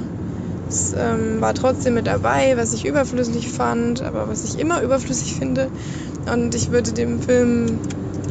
es 0.69 0.93
ähm, 0.93 1.41
war 1.41 1.53
trotzdem 1.53 1.95
mit 1.95 2.07
dabei, 2.07 2.55
was 2.57 2.73
ich 2.73 2.85
überflüssig 2.85 3.49
fand, 3.49 4.01
aber 4.03 4.27
was 4.29 4.43
ich 4.43 4.59
immer 4.59 4.81
überflüssig 4.81 5.35
finde. 5.35 5.69
Und 6.31 6.53
ich 6.53 6.71
würde 6.71 6.91
dem 6.93 7.21
Film 7.21 7.79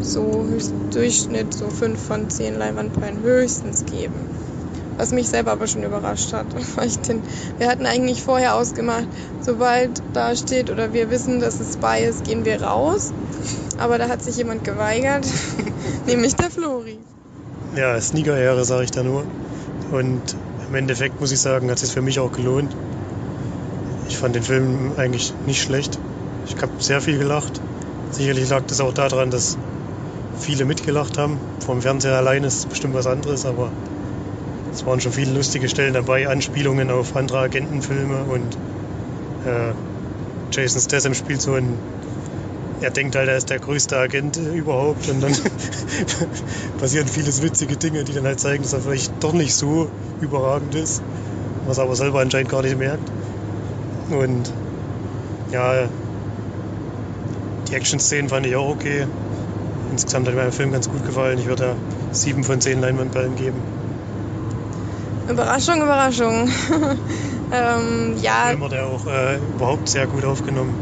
so 0.03 0.47
Durchschnitt 0.93 1.55
so 1.55 1.69
5 1.69 2.01
von 2.01 2.31
10 2.31 2.59
Leinwandperlen 2.59 3.21
höchstens 3.23 3.85
geben. 3.85 4.46
Was 4.97 5.13
mich 5.13 5.29
selber 5.29 5.53
aber 5.53 5.67
schon 5.67 5.83
überrascht 5.83 6.33
hat. 6.33 6.47
Wir 7.59 7.69
hatten 7.69 7.87
eigentlich 7.87 8.23
vorher 8.23 8.55
ausgemacht, 8.55 9.07
sobald 9.41 10.03
da 10.13 10.35
steht 10.35 10.71
oder 10.71 10.93
wir 10.93 11.11
wissen, 11.11 11.41
dass 11.41 11.61
es 11.61 11.77
bei 11.77 12.03
ist, 12.03 12.25
gehen 12.25 12.45
wir 12.45 12.63
raus. 12.63 13.13
Aber 13.79 13.99
da 13.99 14.09
hat 14.09 14.23
sich 14.23 14.37
jemand 14.37 14.65
geweigert, 14.65 15.27
nämlich 16.07 16.35
der 16.35 16.51
Flori. 16.51 16.99
Ja, 17.75 18.01
Sneaker-Ehre, 18.01 18.65
sage 18.65 18.85
ich 18.85 18.91
da 18.91 19.03
nur. 19.03 19.25
Und 19.91 20.23
im 20.69 20.75
Endeffekt 20.75 21.21
muss 21.21 21.31
ich 21.33 21.41
sagen, 21.41 21.71
hat 21.71 21.77
es 21.77 21.83
sich 21.83 21.93
für 21.93 22.03
mich 22.03 22.19
auch 22.19 22.33
gelohnt. 22.33 22.75
Ich 24.09 24.19
fand 24.19 24.35
den 24.35 24.43
Film 24.43 24.93
eigentlich 24.97 25.35
nicht 25.47 25.63
schlecht. 25.63 25.99
Ich 26.47 26.57
habe 26.61 26.73
sehr 26.79 27.01
viel 27.01 27.19
gelacht. 27.19 27.61
Sicherlich 28.11 28.49
lag 28.49 28.63
das 28.67 28.81
auch 28.81 28.95
daran, 28.95 29.31
dass 29.31 29.59
viele 30.39 30.65
mitgelacht 30.65 31.19
haben. 31.19 31.39
Vom 31.65 31.83
Fernseher 31.83 32.17
allein 32.17 32.45
ist 32.45 32.59
es 32.59 32.67
bestimmt 32.67 32.95
was 32.95 33.07
anderes, 33.07 33.45
aber 33.45 33.71
es 34.77 34.85
waren 34.85 35.01
schon 35.01 35.13
viele 35.13 35.33
lustige 35.33 35.69
Stellen 35.71 35.95
dabei, 35.95 36.29
Anspielungen 36.29 36.91
auf 36.91 37.17
andere 37.17 37.39
Agentenfilme 37.39 38.25
und 38.25 38.55
äh, 39.47 39.73
Jason 40.53 40.81
Statham 40.83 41.15
spielt 41.15 41.41
so 41.41 41.55
ein 41.55 41.79
er 42.83 42.91
denkt 42.91 43.17
halt, 43.17 43.29
er 43.29 43.39
ist 43.39 43.49
der 43.49 43.59
größte 43.59 43.97
Agent 43.97 44.37
äh, 44.37 44.55
überhaupt 44.55 45.09
und 45.09 45.23
dann 45.23 45.35
passieren 46.79 47.09
vieles 47.09 47.43
witzige 47.43 47.77
Dinge, 47.77 48.05
die 48.05 48.13
dann 48.13 48.25
halt 48.25 48.39
zeigen, 48.39 48.63
dass 48.65 48.75
er 48.75 48.81
vielleicht 48.81 49.13
doch 49.21 49.33
nicht 49.33 49.55
so 49.55 49.89
überragend 50.21 50.75
ist, 50.75 51.03
was 51.67 51.79
er 51.79 51.85
aber 51.85 51.97
selber 51.97 52.21
anscheinend 52.21 52.51
gar 52.51 52.61
nicht 52.63 52.79
merkt. 52.79 53.11
Und 54.11 54.53
ja, 55.53 55.89
die 57.69 57.75
Action-Szenen 57.75 58.29
fand 58.29 58.45
ich 58.45 58.55
auch 58.57 58.69
okay. 58.69 59.07
Insgesamt 59.91 60.29
hat 60.29 60.35
mir 60.35 60.43
der 60.43 60.53
Film 60.53 60.71
ganz 60.71 60.91
gut 60.91 61.05
gefallen. 61.07 61.39
Ich 61.39 61.47
würde 61.47 61.63
da 61.63 61.75
sieben 62.13 62.45
von 62.45 62.61
zehn 62.61 62.81
Leinwandperlen 62.81 63.37
geben. 63.37 63.63
Überraschung, 65.29 65.83
Überraschung. 65.83 66.49
ähm, 67.51 68.17
Der 68.17 68.23
ja, 68.23 68.47
Film 68.49 68.61
wurde 68.61 68.85
auch 68.85 69.07
äh, 69.07 69.37
überhaupt 69.51 69.89
sehr 69.89 70.07
gut 70.07 70.25
aufgenommen. 70.25 70.77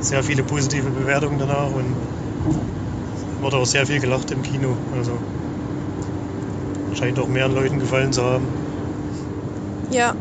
Sehr 0.00 0.22
viele 0.22 0.42
positive 0.42 0.90
Bewertungen 0.90 1.38
danach 1.38 1.70
und 1.72 1.96
wurde 3.40 3.56
auch 3.56 3.66
sehr 3.66 3.86
viel 3.86 4.00
gelacht 4.00 4.30
im 4.30 4.42
Kino. 4.42 4.76
Also 4.92 5.20
scheint 6.94 7.18
auch 7.18 7.28
mehreren 7.28 7.54
Leuten 7.54 7.78
gefallen 7.78 8.12
zu 8.12 8.22
haben. 8.22 8.48
Ja, 9.90 10.14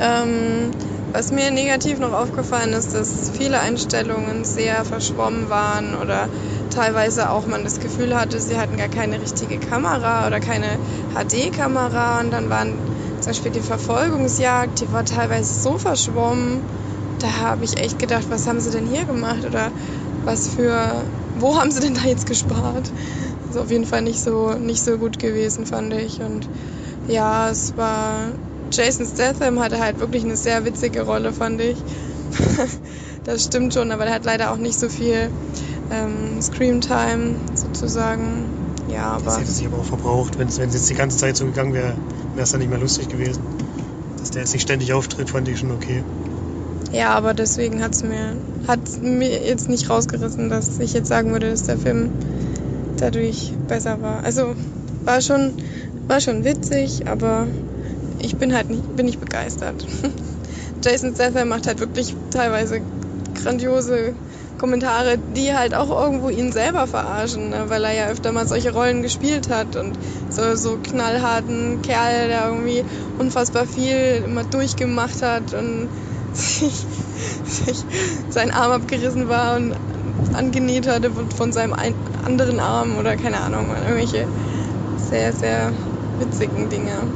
ähm, 0.00 0.72
was 1.12 1.30
mir 1.32 1.50
negativ 1.50 1.98
noch 1.98 2.12
aufgefallen 2.12 2.72
ist, 2.72 2.94
dass 2.94 3.30
viele 3.34 3.58
Einstellungen 3.60 4.44
sehr 4.44 4.84
verschwommen 4.84 5.48
waren 5.50 5.94
oder 5.96 6.28
teilweise 6.70 7.30
auch 7.30 7.46
man 7.46 7.64
das 7.64 7.80
Gefühl 7.80 8.16
hatte, 8.16 8.40
sie 8.40 8.56
hatten 8.56 8.76
gar 8.76 8.88
keine 8.88 9.20
richtige 9.20 9.58
Kamera 9.58 10.26
oder 10.26 10.38
keine 10.40 10.78
HD-Kamera 11.14 12.20
und 12.20 12.30
dann 12.30 12.48
waren 12.48 12.80
zum 13.20 13.30
Beispiel 13.30 13.52
die 13.52 13.60
Verfolgungsjagd, 13.60 14.80
die 14.80 14.92
war 14.92 15.04
teilweise 15.04 15.54
so 15.54 15.78
verschwommen, 15.78 16.62
da 17.18 17.32
habe 17.36 17.64
ich 17.64 17.78
echt 17.78 17.98
gedacht, 17.98 18.26
was 18.30 18.46
haben 18.46 18.60
sie 18.60 18.70
denn 18.70 18.86
hier 18.86 19.04
gemacht 19.04 19.44
oder 19.44 19.70
was 20.24 20.48
für, 20.48 21.04
wo 21.34 21.56
haben 21.56 21.70
sie 21.70 21.80
denn 21.80 21.94
da 21.94 22.02
jetzt 22.02 22.26
gespart? 22.26 22.90
Das 23.46 23.56
ist 23.56 23.62
auf 23.62 23.70
jeden 23.70 23.86
Fall 23.86 24.02
nicht 24.02 24.20
so, 24.20 24.52
nicht 24.54 24.82
so 24.82 24.96
gut 24.98 25.18
gewesen, 25.18 25.66
fand 25.66 25.92
ich 25.92 26.20
und 26.20 26.48
ja, 27.06 27.50
es 27.50 27.76
war 27.76 28.32
Jason 28.72 29.06
Statham 29.06 29.58
hatte 29.58 29.80
halt 29.80 29.98
wirklich 29.98 30.24
eine 30.24 30.36
sehr 30.36 30.64
witzige 30.64 31.02
Rolle, 31.02 31.32
fand 31.32 31.60
ich. 31.60 31.76
das 33.24 33.44
stimmt 33.44 33.74
schon, 33.74 33.90
aber 33.90 34.04
der 34.04 34.14
hat 34.14 34.24
leider 34.24 34.52
auch 34.52 34.56
nicht 34.56 34.78
so 34.78 34.88
viel 34.88 35.32
ähm, 35.90 36.40
Screamtime 36.40 37.40
sozusagen. 37.54 38.52
Ja, 38.86 39.18
Das 39.18 39.26
aber 39.26 39.40
hätte 39.40 39.50
sich 39.50 39.66
aber 39.66 39.78
auch 39.78 39.84
verbraucht. 39.84 40.38
Wenn 40.38 40.48
es 40.48 40.56
jetzt 40.56 40.88
die 40.88 40.94
ganze 40.94 41.16
Zeit 41.16 41.36
so 41.36 41.46
gegangen 41.46 41.74
wäre, 41.74 41.98
wäre 42.40 42.46
es 42.46 42.52
dann 42.52 42.60
nicht 42.60 42.70
mehr 42.70 42.78
lustig 42.78 43.06
gewesen. 43.10 43.42
Dass 44.18 44.30
der 44.30 44.40
jetzt 44.40 44.54
nicht 44.54 44.62
ständig 44.62 44.94
auftritt, 44.94 45.28
fand 45.28 45.46
ich 45.48 45.58
schon 45.58 45.72
okay. 45.72 46.02
ja, 46.90 47.10
aber 47.10 47.34
deswegen 47.34 47.82
hat's 47.82 48.02
mir 48.02 48.34
hat 48.66 48.80
mir 49.02 49.46
jetzt 49.46 49.68
nicht 49.68 49.90
rausgerissen, 49.90 50.48
dass 50.48 50.78
ich 50.78 50.94
jetzt 50.94 51.08
sagen 51.08 51.32
würde, 51.32 51.50
dass 51.50 51.64
der 51.64 51.76
Film 51.76 52.10
dadurch 52.98 53.52
besser 53.68 54.00
war. 54.00 54.24
Also 54.24 54.54
war 55.04 55.20
schon 55.20 55.52
war 56.08 56.22
schon 56.22 56.42
witzig, 56.42 57.06
aber 57.06 57.46
ich 58.20 58.36
bin 58.36 58.54
halt 58.54 58.70
nicht 58.70 58.96
bin 58.96 59.04
nicht 59.04 59.20
begeistert. 59.20 59.86
Jason 60.82 61.14
Statham 61.14 61.48
macht 61.48 61.66
halt 61.66 61.80
wirklich 61.80 62.14
teilweise 62.30 62.80
grandiose 63.34 64.14
Kommentare, 64.60 65.16
die 65.18 65.54
halt 65.54 65.72
auch 65.74 65.88
irgendwo 65.88 66.28
ihn 66.28 66.52
selber 66.52 66.86
verarschen, 66.86 67.48
ne? 67.48 67.70
weil 67.70 67.82
er 67.82 67.92
ja 67.92 68.08
öfter 68.08 68.30
mal 68.30 68.46
solche 68.46 68.72
Rollen 68.72 69.00
gespielt 69.00 69.48
hat 69.48 69.74
und 69.74 69.98
so, 70.28 70.54
so 70.54 70.78
knallharten 70.82 71.80
Kerl, 71.80 72.28
der 72.28 72.48
irgendwie 72.48 72.84
unfassbar 73.16 73.66
viel 73.66 74.22
immer 74.22 74.44
durchgemacht 74.44 75.22
hat 75.22 75.54
und 75.54 75.88
sich, 76.32 76.86
sich 77.42 77.86
sein 78.28 78.50
Arm 78.50 78.72
abgerissen 78.72 79.28
war 79.28 79.56
und 79.56 79.74
angenäht 80.34 80.86
hatte 80.86 81.10
von- 81.34 81.52
seinem 81.52 81.72
ein, 81.72 81.96
anderen 82.22 82.60
Arm 82.60 82.98
oder 82.98 83.16
keine 83.16 83.40
Ahnung, 83.40 83.70
irgendwelche 83.70 84.28
sehr, 84.96 85.32
sehr 85.32 85.74
witzigen 86.18 86.68
Dinge. 86.68 87.14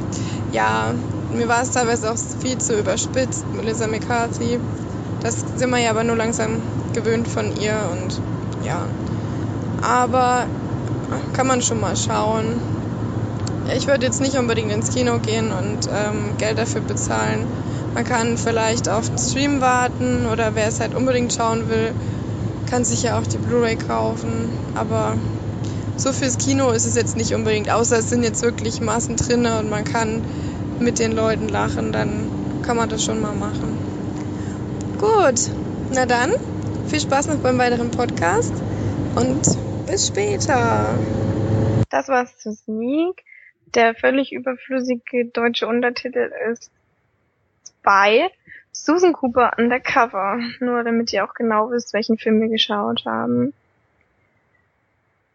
Ja, 0.49 0.95
mir 1.29 1.47
war 1.47 1.61
es 1.61 1.71
teilweise 1.71 2.11
auch 2.11 2.17
viel 2.39 2.57
zu 2.57 2.79
überspitzt, 2.79 3.53
Melissa 3.53 3.87
McCarthy. 3.87 4.61
Das 5.25 5.43
sind 5.57 5.71
wir 5.71 5.79
ja 5.79 5.89
aber 5.89 6.03
nur 6.03 6.15
langsam 6.15 6.61
gewöhnt 6.93 7.27
von 7.27 7.45
ihr 7.59 7.73
und 7.91 8.21
ja. 8.63 8.85
Aber 9.81 10.45
kann 11.33 11.47
man 11.47 11.63
schon 11.63 11.79
mal 11.79 11.95
schauen. 11.97 12.61
Ich 13.75 13.87
würde 13.87 14.05
jetzt 14.05 14.21
nicht 14.21 14.37
unbedingt 14.37 14.71
ins 14.71 14.93
Kino 14.93 15.17
gehen 15.17 15.51
und 15.51 15.89
ähm, 15.91 16.37
Geld 16.37 16.59
dafür 16.59 16.81
bezahlen. 16.81 17.47
Man 17.95 18.03
kann 18.03 18.37
vielleicht 18.37 18.87
auf 18.87 19.09
den 19.09 19.17
Stream 19.17 19.61
warten 19.61 20.27
oder 20.27 20.53
wer 20.53 20.67
es 20.67 20.79
halt 20.79 20.93
unbedingt 20.93 21.33
schauen 21.33 21.69
will, 21.69 21.95
kann 22.69 22.85
sich 22.85 23.01
ja 23.01 23.17
auch 23.17 23.25
die 23.25 23.39
Blu-ray 23.39 23.77
kaufen. 23.77 24.51
Aber 24.75 25.17
so 25.97 26.13
fürs 26.13 26.37
Kino 26.37 26.69
ist 26.69 26.85
es 26.85 26.93
jetzt 26.93 27.17
nicht 27.17 27.33
unbedingt, 27.33 27.71
außer 27.71 27.97
es 27.97 28.11
sind 28.11 28.21
jetzt 28.21 28.43
wirklich 28.43 28.79
Massen 28.79 29.15
drinne 29.15 29.57
und 29.57 29.71
man 29.71 29.85
kann 29.85 30.21
mit 30.77 30.99
den 30.99 31.13
Leuten 31.13 31.49
lachen, 31.49 31.91
dann 31.91 32.29
kann 32.61 32.77
man 32.77 32.89
das 32.89 33.03
schon 33.03 33.19
mal 33.19 33.33
machen. 33.33 33.74
Gut, 34.99 35.49
na 35.91 36.05
dann, 36.05 36.31
viel 36.87 37.01
Spaß 37.01 37.27
noch 37.27 37.43
beim 37.43 37.57
weiteren 37.57 37.91
Podcast 37.91 38.53
und 39.17 39.41
bis 39.87 40.07
später. 40.07 40.97
Das 41.89 42.07
war's 42.07 42.37
zu 42.39 42.53
Sneak. 42.53 43.23
Der 43.73 43.93
völlig 43.93 44.31
überflüssige 44.31 45.25
deutsche 45.25 45.67
Untertitel 45.67 46.31
ist 46.49 46.71
Spy. 47.67 48.29
Susan 48.71 49.11
Cooper 49.11 49.51
Undercover. 49.57 50.39
Nur 50.61 50.83
damit 50.83 51.11
ihr 51.11 51.25
auch 51.25 51.33
genau 51.33 51.71
wisst, 51.71 51.93
welchen 51.93 52.17
Film 52.17 52.39
wir 52.39 52.49
geschaut 52.49 53.03
haben. 53.05 53.53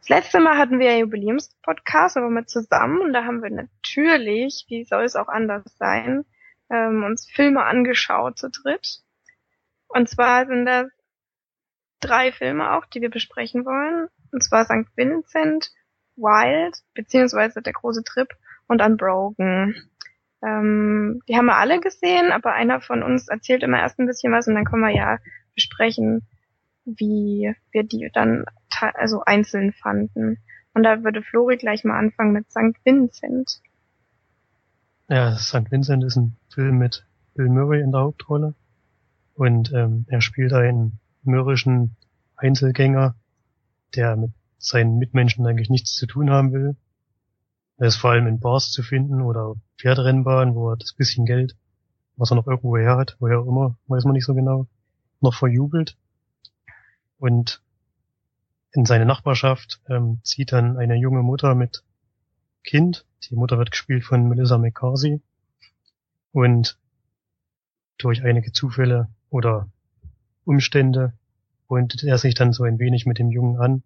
Das 0.01 0.09
letzte 0.09 0.41
Mal 0.41 0.57
hatten 0.57 0.79
wir 0.79 0.91
ja 0.91 0.99
Jubiläumspodcast, 1.01 2.17
aber 2.17 2.31
mit 2.31 2.49
zusammen 2.49 3.03
und 3.03 3.13
da 3.13 3.25
haben 3.25 3.43
wir 3.43 3.51
natürlich, 3.51 4.65
wie 4.69 4.85
soll 4.85 5.05
es 5.05 5.17
auch 5.17 5.29
anders 5.29 5.65
sein, 5.79 6.25
ähm, 6.71 7.05
uns 7.05 7.29
Filme 7.31 7.65
angeschaut 7.65 8.39
zu 8.39 8.49
dritt. 8.49 9.03
Und 9.93 10.09
zwar 10.09 10.47
sind 10.47 10.67
das 10.67 10.87
drei 12.01 12.33
Filme 12.33 12.73
auch, 12.73 12.87
die 12.87 13.01
wir 13.01 13.11
besprechen 13.11 13.65
wollen. 13.65 14.09
Und 14.33 14.43
zwar 14.43 14.65
St. 14.65 14.87
Vincent, 14.97 15.71
Wild, 16.17 16.77
beziehungsweise 16.95 17.63
Der 17.63 17.73
große 17.73 18.05
Trip 18.05 18.29
und 18.69 18.83
Unbroken. 18.83 19.75
Ähm, 20.43 21.21
die 21.29 21.37
haben 21.37 21.47
wir 21.47 21.59
alle 21.59 21.81
gesehen, 21.81 22.33
aber 22.33 22.55
einer 22.55 22.81
von 22.81 23.03
uns 23.03 23.29
erzählt 23.29 23.63
immer 23.63 23.81
erst 23.81 23.99
ein 23.99 24.07
bisschen 24.07 24.33
was 24.33 24.49
und 24.49 24.55
dann 24.55 24.65
können 24.65 24.83
wir 24.83 24.95
ja 24.95 25.19
besprechen, 25.55 26.27
wie 26.85 27.55
wir 27.73 27.83
die 27.83 28.11
dann 28.13 28.47
also 28.95 29.23
einzeln 29.25 29.73
fanden. 29.73 30.39
Und 30.73 30.85
da 30.85 31.03
würde 31.03 31.23
Flori 31.23 31.57
gleich 31.57 31.85
mal 31.85 31.99
anfangen 31.99 32.33
mit 32.33 32.51
St. 32.51 32.77
Vincent. 32.85 33.61
Ja, 35.09 35.35
St. 35.37 35.71
Vincent 35.71 36.05
ist 36.05 36.17
ein 36.17 36.37
Film 36.55 36.79
mit 36.79 37.05
Bill 37.35 37.49
Murray 37.49 37.83
in 37.83 37.91
der 37.91 38.03
Hauptrolle. 38.03 38.55
Und 39.41 39.73
ähm, 39.73 40.05
er 40.09 40.21
spielt 40.21 40.53
einen 40.53 41.01
mürrischen 41.23 41.97
Einzelgänger, 42.37 43.15
der 43.95 44.15
mit 44.17 44.33
seinen 44.59 44.99
Mitmenschen 44.99 45.47
eigentlich 45.47 45.71
nichts 45.71 45.95
zu 45.95 46.07
tun 46.07 46.29
haben 46.29 46.53
will. 46.53 46.77
Er 47.79 47.87
ist 47.87 47.97
vor 47.97 48.11
allem 48.11 48.27
in 48.27 48.39
Bars 48.39 48.71
zu 48.71 48.83
finden 48.83 49.23
oder 49.23 49.55
Pferderennbahnen, 49.79 50.55
wo 50.55 50.69
er 50.69 50.77
das 50.77 50.93
bisschen 50.93 51.25
Geld, 51.25 51.57
was 52.17 52.31
er 52.31 52.35
noch 52.35 52.47
irgendwo 52.47 52.77
her 52.77 52.99
hat, 52.99 53.17
woher 53.19 53.39
auch 53.41 53.47
immer, 53.47 53.79
weiß 53.87 54.05
man 54.05 54.13
nicht 54.13 54.27
so 54.27 54.35
genau, 54.35 54.67
noch 55.23 55.33
verjubelt. 55.33 55.97
Und 57.19 57.63
in 58.73 58.85
seine 58.85 59.07
Nachbarschaft 59.07 59.81
ähm, 59.89 60.21
zieht 60.23 60.53
dann 60.53 60.77
eine 60.77 60.97
junge 60.97 61.23
Mutter 61.23 61.55
mit 61.55 61.83
Kind. 62.63 63.07
Die 63.31 63.37
Mutter 63.37 63.57
wird 63.57 63.71
gespielt 63.71 64.05
von 64.05 64.29
Melissa 64.29 64.59
McCarthy. 64.59 65.23
Und 66.31 66.79
durch 67.97 68.23
einige 68.23 68.53
Zufälle 68.53 69.09
oder 69.31 69.69
Umstände 70.45 71.15
freundet 71.67 72.03
er 72.03 72.19
sich 72.19 72.35
dann 72.35 72.53
so 72.53 72.65
ein 72.65 72.79
wenig 72.79 73.07
mit 73.07 73.19
dem 73.19 73.31
Jungen 73.31 73.61
an. 73.61 73.83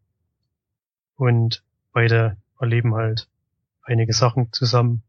Und 1.17 1.63
beide 1.93 2.37
erleben 2.59 2.95
halt 2.95 3.29
einige 3.83 4.13
Sachen 4.13 4.53
zusammen, 4.53 5.03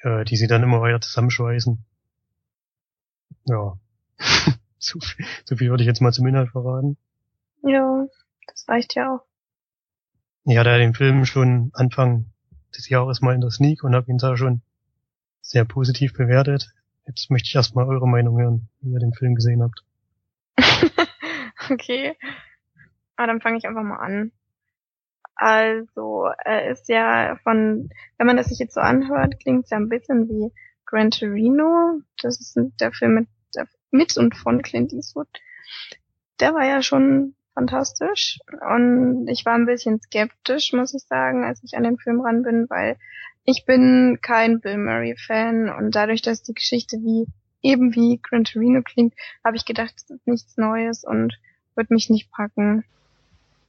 äh, 0.00 0.24
die 0.24 0.36
sie 0.36 0.46
dann 0.46 0.62
immer 0.62 0.80
weiter 0.80 1.00
zusammenschweißen. 1.00 1.78
Ja. 3.46 3.78
so, 4.78 5.00
viel, 5.00 5.26
so 5.44 5.56
viel 5.56 5.70
würde 5.70 5.82
ich 5.82 5.88
jetzt 5.88 6.00
mal 6.00 6.12
zum 6.12 6.26
Inhalt 6.26 6.50
verraten. 6.50 6.96
Ja, 7.62 8.06
das 8.46 8.68
reicht 8.68 8.94
ja 8.94 9.14
auch. 9.14 9.24
Ich 10.44 10.58
hatte 10.58 10.70
ja 10.70 10.78
den 10.78 10.94
Film 10.94 11.24
schon 11.24 11.70
Anfang 11.72 12.26
des 12.76 12.88
Jahres 12.90 13.22
mal 13.22 13.34
in 13.34 13.40
der 13.40 13.50
Sneak 13.50 13.82
und 13.82 13.94
habe 13.94 14.10
ihn 14.10 14.18
da 14.18 14.36
schon 14.36 14.60
sehr 15.40 15.64
positiv 15.64 16.12
bewertet. 16.12 16.74
Jetzt 17.06 17.30
möchte 17.30 17.48
ich 17.48 17.54
erstmal 17.54 17.86
eure 17.86 18.08
Meinung 18.08 18.38
hören, 18.38 18.68
wie 18.80 18.92
ihr 18.92 18.98
den 18.98 19.12
Film 19.12 19.34
gesehen 19.34 19.62
habt. 19.62 19.84
okay. 21.70 22.16
Ah, 23.16 23.26
dann 23.26 23.40
fange 23.40 23.58
ich 23.58 23.66
einfach 23.66 23.82
mal 23.82 23.98
an. 23.98 24.32
Also, 25.36 26.28
er 26.44 26.70
ist 26.70 26.88
ja 26.88 27.36
von, 27.42 27.90
wenn 28.18 28.26
man 28.26 28.36
das 28.36 28.48
sich 28.48 28.58
jetzt 28.58 28.74
so 28.74 28.80
anhört, 28.80 29.40
klingt 29.40 29.64
es 29.64 29.70
ja 29.70 29.76
ein 29.76 29.88
bisschen 29.88 30.28
wie 30.28 30.52
Gran 30.86 31.10
Torino. 31.10 32.00
Das 32.22 32.40
ist 32.40 32.58
der 32.80 32.92
Film 32.92 33.14
mit, 33.14 33.28
mit 33.90 34.16
und 34.16 34.36
von 34.36 34.62
Clint 34.62 34.92
Eastwood. 34.92 35.28
Der 36.40 36.54
war 36.54 36.64
ja 36.64 36.82
schon 36.82 37.34
fantastisch 37.54 38.40
und 38.68 39.28
ich 39.28 39.46
war 39.46 39.54
ein 39.54 39.66
bisschen 39.66 40.00
skeptisch, 40.00 40.72
muss 40.72 40.94
ich 40.94 41.02
sagen, 41.04 41.44
als 41.44 41.62
ich 41.62 41.76
an 41.76 41.84
den 41.84 41.98
Film 41.98 42.20
ran 42.20 42.42
bin, 42.42 42.66
weil 42.68 42.96
ich 43.44 43.64
bin 43.64 44.18
kein 44.20 44.60
Bill 44.60 44.78
Murray 44.78 45.16
Fan 45.16 45.68
und 45.70 45.94
dadurch, 45.94 46.22
dass 46.22 46.42
die 46.42 46.54
Geschichte 46.54 46.96
wie 46.98 47.26
eben 47.62 47.94
wie 47.94 48.20
Gran 48.22 48.44
Torino 48.44 48.82
klingt, 48.82 49.14
habe 49.44 49.56
ich 49.56 49.64
gedacht, 49.64 49.94
das 49.96 50.10
ist 50.10 50.26
nichts 50.26 50.56
Neues 50.56 51.04
und 51.04 51.38
wird 51.74 51.90
mich 51.90 52.10
nicht 52.10 52.30
packen. 52.30 52.84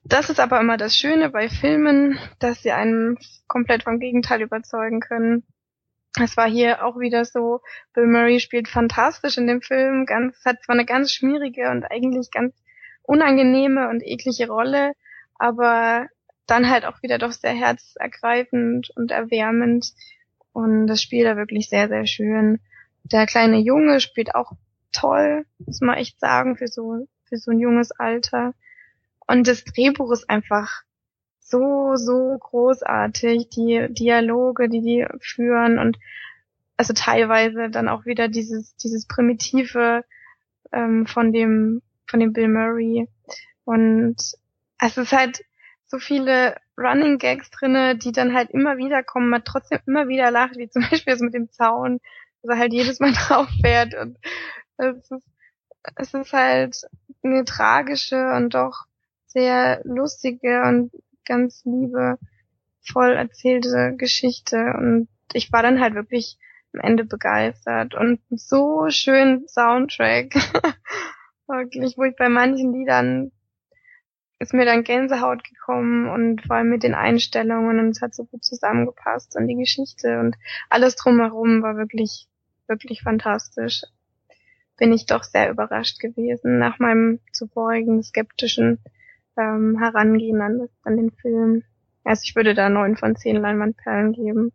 Das 0.04 0.30
ist 0.30 0.40
aber 0.40 0.60
immer 0.60 0.78
das 0.78 0.96
Schöne 0.96 1.30
bei 1.30 1.50
Filmen, 1.50 2.20
dass 2.40 2.62
sie 2.62 2.72
einen 2.72 3.18
komplett 3.48 3.84
vom 3.84 4.00
Gegenteil 4.00 4.42
überzeugen 4.42 5.00
können. 5.00 5.44
Es 6.22 6.38
war 6.38 6.48
hier 6.48 6.86
auch 6.86 7.00
wieder 7.00 7.26
so, 7.26 7.62
Bill 7.94 8.08
Murray 8.08 8.40
spielt 8.40 8.68
fantastisch 8.68 9.38
in 9.38 9.48
dem 9.48 9.62
Film, 9.62 10.06
ganz, 10.06 10.46
hat 10.46 10.64
zwar 10.64 10.76
eine 10.76 10.86
ganz 10.86 11.12
schmierige 11.12 11.70
und 11.72 11.84
eigentlich 11.86 12.30
ganz 12.32 12.54
unangenehme 13.08 13.90
und 13.90 14.02
eklige 14.02 14.48
Rolle, 14.48 14.94
aber 15.38 16.08
dann 16.48 16.70
halt 16.70 16.86
auch 16.86 17.02
wieder 17.02 17.18
doch 17.18 17.32
sehr 17.32 17.54
herzergreifend 17.54 18.90
und 18.96 19.12
erwärmend 19.12 19.94
und 20.54 20.88
das 20.88 21.02
Spiel 21.02 21.24
da 21.24 21.38
wirklich 21.38 21.70
sehr, 21.70 21.88
sehr 21.88 22.06
schön. 22.06 22.60
Der 23.04 23.26
kleine 23.26 23.58
Junge 23.58 24.00
spielt 24.00 24.36
auch 24.36 24.54
toll, 24.92 25.46
muss 25.66 25.82
man 25.82 25.98
echt 25.98 26.20
sagen, 26.20 26.56
für 26.56 26.68
so, 26.68 27.08
für 27.26 27.38
so 27.38 27.52
ein 27.52 27.60
junges 27.60 27.92
Alter. 27.92 28.54
Und 29.28 29.48
das 29.48 29.64
Drehbuch 29.64 30.12
ist 30.12 30.30
einfach 30.30 30.84
so, 31.40 31.96
so 31.96 32.38
großartig. 32.40 33.50
Die 33.50 33.88
Dialoge, 33.90 34.70
die 34.70 34.82
die 34.82 35.06
führen 35.20 35.78
und 35.80 35.98
also 36.78 36.94
teilweise 36.94 37.70
dann 37.70 37.88
auch 37.88 38.06
wieder 38.06 38.28
dieses, 38.28 38.76
dieses 38.78 39.08
primitive 39.08 40.04
ähm, 40.72 41.06
von 41.06 41.32
dem, 41.32 41.82
von 42.08 42.20
dem 42.20 42.34
Bill 42.34 42.48
Murray. 42.48 43.08
Und 43.64 44.18
es 44.80 44.98
ist 44.98 45.12
halt 45.12 45.44
so 45.88 46.00
viele 46.00 46.56
Running 46.78 47.18
Gags 47.18 47.50
drinne, 47.52 47.98
die 47.98 48.12
dann 48.12 48.34
halt 48.34 48.50
immer 48.52 48.78
wieder 48.78 49.04
kommen, 49.04 49.30
man 49.30 49.44
trotzdem 49.44 49.80
immer 49.86 50.08
wieder 50.08 50.32
lacht, 50.32 50.58
wie 50.58 50.70
zum 50.70 50.82
Beispiel 50.90 51.14
das 51.14 51.22
mit 51.22 51.34
dem 51.34 51.52
Zaun, 51.52 52.00
dass 52.42 52.56
er 52.56 52.60
halt 52.60 52.74
jedes 52.74 53.00
Mal 53.00 53.14
drauf 53.28 53.48
fährt 53.62 53.96
und 53.96 54.18
es 54.78 55.12
ist, 55.12 55.28
es 55.96 56.14
ist 56.14 56.34
halt 56.34 56.78
eine 57.24 57.46
tragische 57.46 58.34
und 58.34 58.54
doch 58.54 58.86
sehr 59.28 59.82
lustige 59.84 60.64
und 60.64 60.92
ganz 61.26 61.64
liebevoll 61.66 63.14
erzählte 63.14 63.96
Geschichte 63.98 64.74
und 64.78 65.08
ich 65.34 65.52
war 65.52 65.64
dann 65.64 65.80
halt 65.80 65.96
wirklich 65.96 66.38
am 66.74 66.82
Ende 66.82 67.06
begeistert 67.06 67.96
und 67.96 68.20
so 68.30 68.90
schön 68.90 69.48
Soundtrack. 69.48 70.34
wirklich, 71.48 71.98
wo 71.98 72.04
ich 72.04 72.16
bei 72.16 72.30
manchen 72.30 72.74
Liedern 72.74 73.32
ist 74.40 74.54
mir 74.54 74.66
dann 74.66 74.84
Gänsehaut 74.84 75.44
gekommen 75.44 76.10
und 76.10 76.46
vor 76.46 76.58
allem 76.58 76.70
mit 76.70 76.84
den 76.84 76.94
Einstellungen 76.94 77.80
und 77.80 77.90
es 77.90 78.02
hat 78.02 78.14
so 78.14 78.26
gut 78.26 78.44
zusammengepasst 78.44 79.36
und 79.36 79.48
die 79.48 79.56
Geschichte 79.56 80.20
und 80.20 80.36
alles 80.70 80.96
drumherum 80.96 81.62
war 81.62 81.78
wirklich, 81.78 82.28
wirklich 82.68 83.02
fantastisch. 83.02 83.84
Bin 84.78 84.92
ich 84.92 85.06
doch 85.06 85.24
sehr 85.24 85.50
überrascht 85.50 86.00
gewesen 86.00 86.60
nach 86.60 86.80
meinem 86.80 87.20
zuvorigen 87.32 88.04
skeptischen 88.04 88.80
ähm, 89.38 89.78
herangehen 89.80 90.42
an, 90.42 90.68
an 90.84 90.98
den 90.98 91.12
Film. 91.12 91.64
Also 92.04 92.24
ich 92.26 92.36
würde 92.36 92.54
da 92.54 92.70
neun 92.70 92.98
von 92.98 93.16
zehn 93.16 93.38
Leinwandperlen 93.38 94.12
geben. 94.12 94.52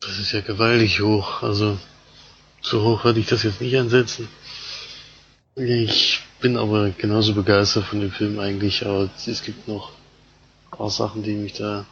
Das 0.00 0.18
ist 0.18 0.32
ja 0.32 0.40
gewaltig 0.42 1.00
hoch. 1.00 1.42
Also 1.42 1.78
so 2.60 2.84
hoch 2.84 3.04
würde 3.04 3.20
ich 3.20 3.26
das 3.26 3.42
jetzt 3.42 3.62
nicht 3.62 3.76
ansetzen. 3.78 4.28
Ich 5.62 6.20
bin 6.40 6.56
aber 6.56 6.88
genauso 6.88 7.34
begeistert 7.34 7.84
von 7.84 8.00
dem 8.00 8.10
Film 8.10 8.38
eigentlich, 8.38 8.86
aber 8.86 9.10
es 9.26 9.42
gibt 9.42 9.68
noch 9.68 9.90
ein 9.90 10.78
paar 10.78 10.88
Sachen, 10.88 11.22
die 11.22 11.34
mich 11.34 11.52
da, 11.52 11.84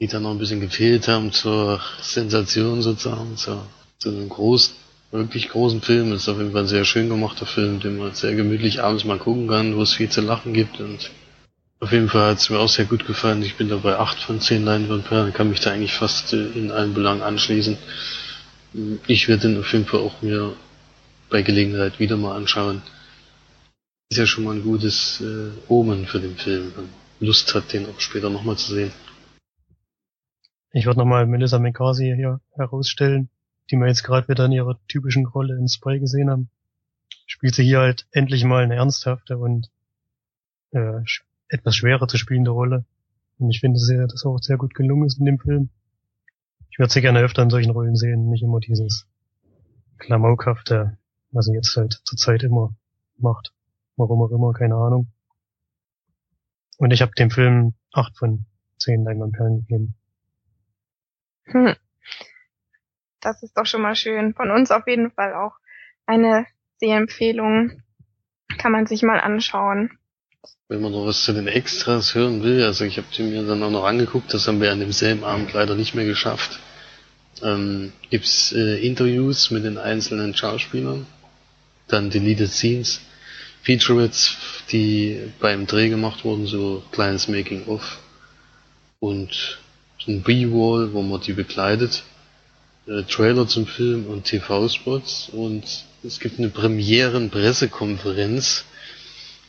die 0.00 0.08
da 0.08 0.18
noch 0.18 0.32
ein 0.32 0.38
bisschen 0.38 0.60
gefehlt 0.60 1.06
haben 1.06 1.30
zur 1.30 1.80
Sensation 2.00 2.82
sozusagen, 2.82 3.36
zu, 3.36 3.62
zu 3.98 4.08
einem 4.08 4.28
großen 4.28 4.74
wirklich 5.12 5.50
großen 5.50 5.82
Film. 5.82 6.12
Ist 6.12 6.28
auf 6.28 6.38
jeden 6.38 6.50
Fall 6.50 6.62
ein 6.62 6.68
sehr 6.68 6.84
schön 6.84 7.08
gemachter 7.08 7.46
Film, 7.46 7.78
den 7.78 7.96
man 7.96 8.14
sehr 8.14 8.34
gemütlich 8.34 8.82
abends 8.82 9.04
mal 9.04 9.18
gucken 9.18 9.46
kann, 9.46 9.76
wo 9.76 9.82
es 9.82 9.94
viel 9.94 10.08
zu 10.08 10.20
lachen 10.20 10.52
gibt 10.52 10.80
und 10.80 11.12
auf 11.78 11.92
jeden 11.92 12.08
Fall 12.08 12.32
hat 12.32 12.38
es 12.38 12.50
mir 12.50 12.58
auch 12.58 12.68
sehr 12.68 12.86
gut 12.86 13.06
gefallen. 13.06 13.40
Ich 13.42 13.54
bin 13.54 13.68
da 13.68 13.76
bei 13.76 13.96
8 13.96 14.18
von 14.18 14.40
10 14.40 14.64
Leinwandperlen, 14.64 15.32
kann 15.32 15.48
mich 15.48 15.60
da 15.60 15.70
eigentlich 15.70 15.94
fast 15.94 16.32
in 16.32 16.72
allen 16.72 16.92
Belangen 16.92 17.22
anschließen. 17.22 17.78
Ich 19.06 19.28
werde 19.28 19.46
den 19.46 19.60
auf 19.60 19.72
jeden 19.72 19.86
Fall 19.86 20.00
auch 20.00 20.20
mir 20.22 20.56
bei 21.30 21.42
Gelegenheit 21.42 21.98
wieder 21.98 22.16
mal 22.16 22.36
anschauen. 22.36 22.82
Ist 24.10 24.18
ja 24.18 24.26
schon 24.26 24.44
mal 24.44 24.56
ein 24.56 24.62
gutes 24.62 25.20
äh, 25.20 25.50
Omen 25.68 26.06
für 26.06 26.20
den 26.20 26.36
Film. 26.36 26.72
Man 26.74 26.88
Lust 27.20 27.54
hat, 27.54 27.72
den 27.72 27.86
auch 27.86 28.00
später 28.00 28.30
nochmal 28.30 28.56
zu 28.56 28.74
sehen. 28.74 28.92
Ich 30.72 30.86
würde 30.86 30.98
nochmal 30.98 31.26
Melissa 31.26 31.58
McCarthy 31.58 32.14
hier 32.16 32.40
herausstellen 32.54 33.28
die 33.70 33.76
wir 33.76 33.86
jetzt 33.86 34.02
gerade 34.02 34.28
wieder 34.28 34.46
in 34.46 34.52
ihrer 34.52 34.78
typischen 34.88 35.26
Rolle 35.26 35.56
in 35.56 35.68
Spy 35.68 35.98
gesehen 35.98 36.30
haben, 36.30 36.50
spielt 37.26 37.54
sie 37.54 37.64
hier 37.64 37.80
halt 37.80 38.06
endlich 38.12 38.44
mal 38.44 38.64
eine 38.64 38.76
ernsthafte 38.76 39.38
und 39.38 39.70
äh, 40.70 41.00
etwas 41.48 41.76
schwerer 41.76 42.08
zu 42.08 42.16
spielende 42.16 42.50
Rolle. 42.50 42.84
Und 43.38 43.50
ich 43.50 43.60
finde, 43.60 43.78
dass 43.78 44.12
das 44.12 44.24
auch 44.24 44.38
sehr 44.38 44.56
gut 44.56 44.74
gelungen 44.74 45.06
ist 45.06 45.18
in 45.18 45.26
dem 45.26 45.38
Film. 45.38 45.70
Ich 46.70 46.78
würde 46.78 46.92
sie 46.92 47.00
gerne 47.00 47.20
öfter 47.20 47.42
in 47.42 47.50
solchen 47.50 47.70
Rollen 47.70 47.96
sehen, 47.96 48.30
nicht 48.30 48.42
immer 48.42 48.60
dieses 48.60 49.06
Klamaukhafte, 49.98 50.97
was 51.30 51.46
sie 51.46 51.54
jetzt 51.54 51.76
halt 51.76 52.00
zur 52.04 52.18
Zeit 52.18 52.42
immer 52.42 52.74
macht. 53.16 53.52
Warum 53.96 54.22
auch 54.22 54.30
immer, 54.30 54.52
keine 54.52 54.76
Ahnung. 54.76 55.08
Und 56.78 56.92
ich 56.92 57.02
habe 57.02 57.12
dem 57.18 57.30
Film 57.30 57.74
acht 57.92 58.16
von 58.16 58.44
zehn 58.78 59.04
Leinwandperlen 59.04 59.60
gegeben. 59.62 59.94
Hm 61.46 61.74
das 63.20 63.42
ist 63.42 63.56
doch 63.56 63.66
schon 63.66 63.82
mal 63.82 63.96
schön. 63.96 64.34
Von 64.34 64.50
uns 64.50 64.70
auf 64.70 64.86
jeden 64.86 65.10
Fall 65.10 65.34
auch 65.34 65.52
eine 66.06 66.46
Sehempfehlung. 66.78 67.82
Kann 68.58 68.72
man 68.72 68.86
sich 68.86 69.02
mal 69.02 69.20
anschauen. 69.20 69.90
Wenn 70.68 70.80
man 70.80 70.92
noch 70.92 71.06
was 71.06 71.22
zu 71.22 71.32
den 71.32 71.48
Extras 71.48 72.14
hören 72.14 72.42
will, 72.42 72.62
also 72.62 72.84
ich 72.84 72.96
habe 72.98 73.06
die 73.14 73.22
mir 73.22 73.42
dann 73.42 73.62
auch 73.62 73.70
noch 73.70 73.84
angeguckt, 73.84 74.32
das 74.32 74.46
haben 74.46 74.60
wir 74.60 74.70
an 74.70 74.80
demselben 74.80 75.24
Abend 75.24 75.52
leider 75.52 75.74
nicht 75.74 75.94
mehr 75.94 76.04
geschafft. 76.04 76.60
Ähm, 77.42 77.92
gibt's 78.10 78.52
äh, 78.52 78.84
Interviews 78.86 79.50
mit 79.50 79.64
den 79.64 79.78
einzelnen 79.78 80.34
Schauspielern, 80.34 81.06
dann 81.88 82.10
Deleted 82.10 82.50
Scenes, 82.50 83.00
Featurettes, 83.62 84.36
die 84.70 85.32
beim 85.40 85.66
Dreh 85.66 85.88
gemacht 85.88 86.24
wurden, 86.24 86.46
so 86.46 86.82
kleines 86.92 87.26
Making-of 87.28 87.98
und 89.00 89.58
ein 90.06 90.22
B-Wall, 90.22 90.92
wo 90.92 91.02
man 91.02 91.20
die 91.20 91.32
begleitet 91.32 92.04
äh, 92.86 93.02
Trailer 93.02 93.46
zum 93.46 93.66
Film 93.66 94.06
und 94.06 94.24
TV-Spots 94.24 95.28
und 95.32 95.64
es 96.02 96.18
gibt 96.20 96.38
eine 96.38 96.48
Premieren-Pressekonferenz, 96.48 98.64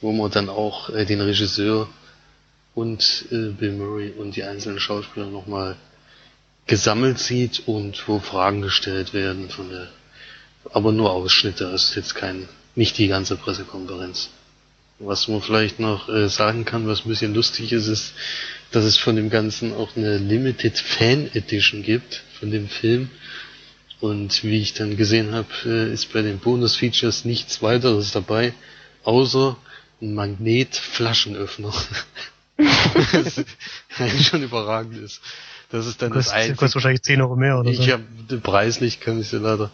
wo 0.02 0.12
man 0.12 0.32
dann 0.32 0.50
auch 0.50 0.90
äh, 0.90 1.06
den 1.06 1.22
Regisseur 1.22 1.88
und 2.76 3.26
äh, 3.32 3.52
Bill 3.52 3.72
Murray 3.74 4.12
und 4.12 4.36
die 4.36 4.44
einzelnen 4.44 4.80
Schauspieler 4.80 5.28
nochmal 5.28 5.78
gesammelt 6.66 7.20
sieht 7.20 7.68
und 7.68 8.08
wo 8.08 8.20
Fragen 8.20 8.62
gestellt 8.62 9.14
werden 9.14 9.50
von 9.50 9.70
der, 9.70 9.90
aber 10.74 10.92
nur 10.92 11.12
Ausschnitte, 11.12 11.68
also 11.68 11.96
jetzt 11.96 12.16
kein, 12.16 12.48
nicht 12.76 12.98
die 12.98 13.08
ganze 13.08 13.36
Pressekonferenz. 13.36 14.30
Was 15.00 15.28
man 15.28 15.42
vielleicht 15.42 15.80
noch 15.80 16.10
äh, 16.10 16.28
sagen 16.28 16.66
kann, 16.66 16.88
was 16.88 17.06
ein 17.06 17.10
bisschen 17.10 17.34
lustig 17.34 17.72
ist, 17.72 17.88
ist, 17.88 18.14
dass 18.72 18.84
es 18.84 18.98
von 18.98 19.16
dem 19.16 19.30
Ganzen 19.30 19.74
auch 19.74 19.96
eine 19.96 20.18
Limited 20.18 20.78
Fan 20.78 21.30
Edition 21.34 21.84
gibt 21.84 22.24
von 22.40 22.52
dem 22.52 22.68
Film. 22.68 23.10
Und 24.02 24.44
wie 24.44 24.62
ich 24.62 24.74
dann 24.74 24.98
gesehen 24.98 25.34
habe, 25.34 25.48
äh, 25.66 25.94
ist 25.94 26.12
bei 26.14 26.22
den 26.22 26.40
Bonus-Features 26.40 27.26
nichts 27.26 27.62
weiteres 27.62 28.12
dabei, 28.12 28.54
außer 29.04 29.58
ein 30.02 30.14
Magnetflaschenöffner. 30.14 31.74
was 32.58 33.46
eigentlich 33.98 34.28
schon 34.28 34.44
überragend 34.44 34.98
ist. 34.98 35.22
Das 35.72 35.86
ist 35.86 36.02
dann 36.02 36.12
Kostet, 36.12 36.34
das 36.34 36.34
Einzige. 36.34 36.56
kostet 36.56 36.76
wahrscheinlich 36.76 37.04
10 37.04 37.22
Euro 37.22 37.36
mehr 37.36 37.60
oder 37.60 37.74
so. 37.74 37.82
Ich 37.82 37.92
habe 37.92 38.04
preislich 38.42 39.00
kann 39.00 39.20
ich 39.22 39.30
dir 39.30 39.40
leider 39.40 39.72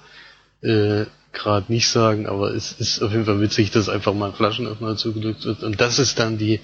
äh, 0.61 1.05
gerade 1.31 1.71
nicht 1.71 1.89
sagen, 1.89 2.27
aber 2.27 2.53
es 2.53 2.71
ist 2.71 3.01
auf 3.01 3.11
jeden 3.11 3.25
Fall 3.25 3.41
witzig, 3.41 3.71
dass 3.71 3.89
einfach 3.89 4.13
mal 4.13 4.29
ein 4.29 4.35
Flaschenöffner 4.35 4.95
zugedrückt 4.95 5.45
wird. 5.45 5.63
Und 5.63 5.81
das 5.81 5.99
ist 5.99 6.17
dann 6.19 6.37
die 6.37 6.61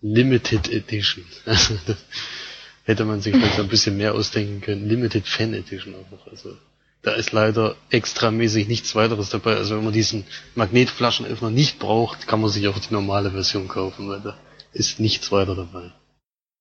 Limited 0.00 0.72
Edition. 0.72 1.24
Also, 1.46 1.74
das 1.86 1.96
hätte 2.84 3.04
man 3.04 3.20
sich 3.20 3.34
vielleicht 3.34 3.60
ein 3.60 3.68
bisschen 3.68 3.96
mehr 3.96 4.14
ausdenken 4.14 4.60
können. 4.60 4.88
Limited 4.88 5.26
Fan 5.26 5.54
Edition 5.54 5.92
noch. 5.92 6.26
Also 6.26 6.56
da 7.02 7.12
ist 7.12 7.32
leider 7.32 7.76
extramäßig 7.90 8.68
nichts 8.68 8.94
weiteres 8.94 9.30
dabei. 9.30 9.56
Also 9.56 9.76
wenn 9.76 9.84
man 9.84 9.92
diesen 9.92 10.24
Magnetflaschenöffner 10.54 11.50
nicht 11.50 11.78
braucht, 11.78 12.26
kann 12.26 12.40
man 12.40 12.50
sich 12.50 12.66
auch 12.68 12.78
die 12.78 12.92
normale 12.92 13.30
Version 13.30 13.68
kaufen, 13.68 14.08
weil 14.08 14.20
da 14.20 14.36
ist 14.72 15.00
nichts 15.00 15.30
weiter 15.30 15.54
dabei. 15.54 15.92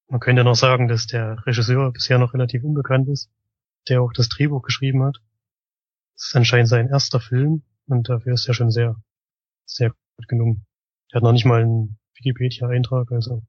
Man 0.10 0.20
könnte 0.20 0.44
noch 0.44 0.56
sagen, 0.56 0.88
dass 0.88 1.08
der 1.08 1.46
Regisseur 1.46 1.92
bisher 1.92 2.18
noch 2.18 2.34
relativ 2.34 2.64
unbekannt 2.64 3.08
ist, 3.08 3.30
der 3.88 4.02
auch 4.02 4.12
das 4.14 4.30
Drehbuch 4.30 4.62
geschrieben 4.64 5.04
hat. 5.04 5.22
Es 6.16 6.28
ist 6.28 6.36
anscheinend 6.36 6.70
sein 6.70 6.90
erster 6.90 7.20
Film 7.20 7.64
und 7.88 8.10
dafür 8.10 8.34
ist 8.34 8.48
er 8.48 8.54
schon 8.54 8.72
sehr, 8.72 8.96
sehr 9.66 9.90
gut 9.90 10.28
gelungen. 10.28 10.66
Er 11.12 11.18
hat 11.18 11.24
noch 11.24 11.32
nicht 11.32 11.46
mal 11.46 11.62
einen 11.62 12.00
Wikipedia-Eintrag, 12.16 13.12
also 13.12 13.44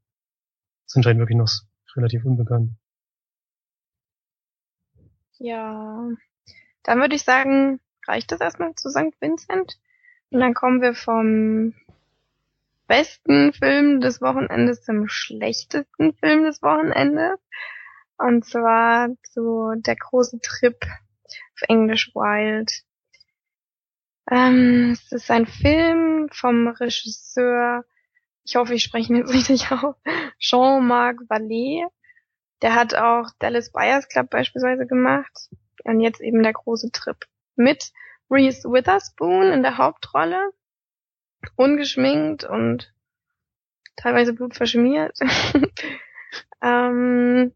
ist 0.87 0.96
anscheinend 0.96 1.20
wirklich 1.20 1.38
noch 1.38 1.51
relativ 1.96 2.25
unbekannt. 2.25 2.77
Ja, 5.38 6.09
dann 6.83 7.01
würde 7.01 7.16
ich 7.16 7.25
sagen, 7.25 7.81
reicht 8.07 8.33
das 8.33 8.40
erstmal 8.40 8.75
zu 8.75 8.90
St. 8.90 9.14
Vincent. 9.20 9.79
Und 10.31 10.40
dann 10.40 10.55
kommen 10.55 10.81
wir 10.81 10.94
vom 10.94 11.75
besten 12.87 13.53
Film 13.53 14.01
des 14.01 14.20
Wochenendes 14.20 14.83
zum 14.83 15.09
schlechtesten 15.09 16.14
Film 16.14 16.44
des 16.44 16.62
Wochenendes. 16.62 17.38
Und 18.18 18.44
zwar 18.44 19.09
zu 19.33 19.75
Der 19.77 19.96
große 19.96 20.40
Trip 20.40 20.77
Englisch 21.68 22.14
Wild. 22.14 22.72
Ähm, 24.31 24.92
es 24.92 25.12
ist 25.12 25.31
ein 25.31 25.46
Film 25.46 26.29
vom 26.33 26.68
Regisseur, 26.68 27.85
ich 28.44 28.57
hoffe, 28.57 28.75
ich 28.75 28.83
spreche 28.83 29.12
ihn 29.12 29.18
jetzt 29.18 29.33
richtig 29.35 29.70
auf, 29.70 29.96
Jean-Marc 30.38 31.20
Vallée. 31.29 31.87
Der 32.62 32.75
hat 32.75 32.94
auch 32.94 33.29
Dallas 33.38 33.72
Buyers 33.72 34.09
Club 34.09 34.31
beispielsweise 34.31 34.87
gemacht. 34.87 35.48
Und 35.85 36.01
jetzt 36.01 36.20
eben 36.20 36.42
der 36.42 36.53
große 36.53 36.92
Trip. 36.92 37.16
Mit 37.57 37.92
Reese 38.31 38.68
Witherspoon 38.68 39.51
in 39.53 39.62
der 39.62 39.79
Hauptrolle. 39.79 40.53
Ungeschminkt 41.57 42.44
und 42.44 42.94
teilweise 43.96 44.33
blutverschmiert. 44.33 45.18
ähm, 46.62 47.53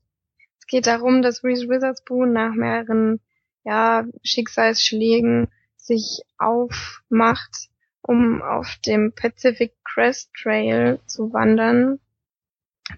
es 0.58 0.66
geht 0.66 0.88
darum, 0.88 1.22
dass 1.22 1.44
Reese 1.44 1.68
Witherspoon 1.68 2.32
nach 2.32 2.54
mehreren 2.54 3.20
ja, 3.66 4.04
Schicksalsschlägen 4.22 5.48
sich 5.76 6.22
aufmacht, 6.38 7.68
um 8.00 8.40
auf 8.40 8.76
dem 8.86 9.12
Pacific 9.12 9.74
Crest 9.84 10.30
Trail 10.40 11.00
zu 11.06 11.32
wandern. 11.32 11.98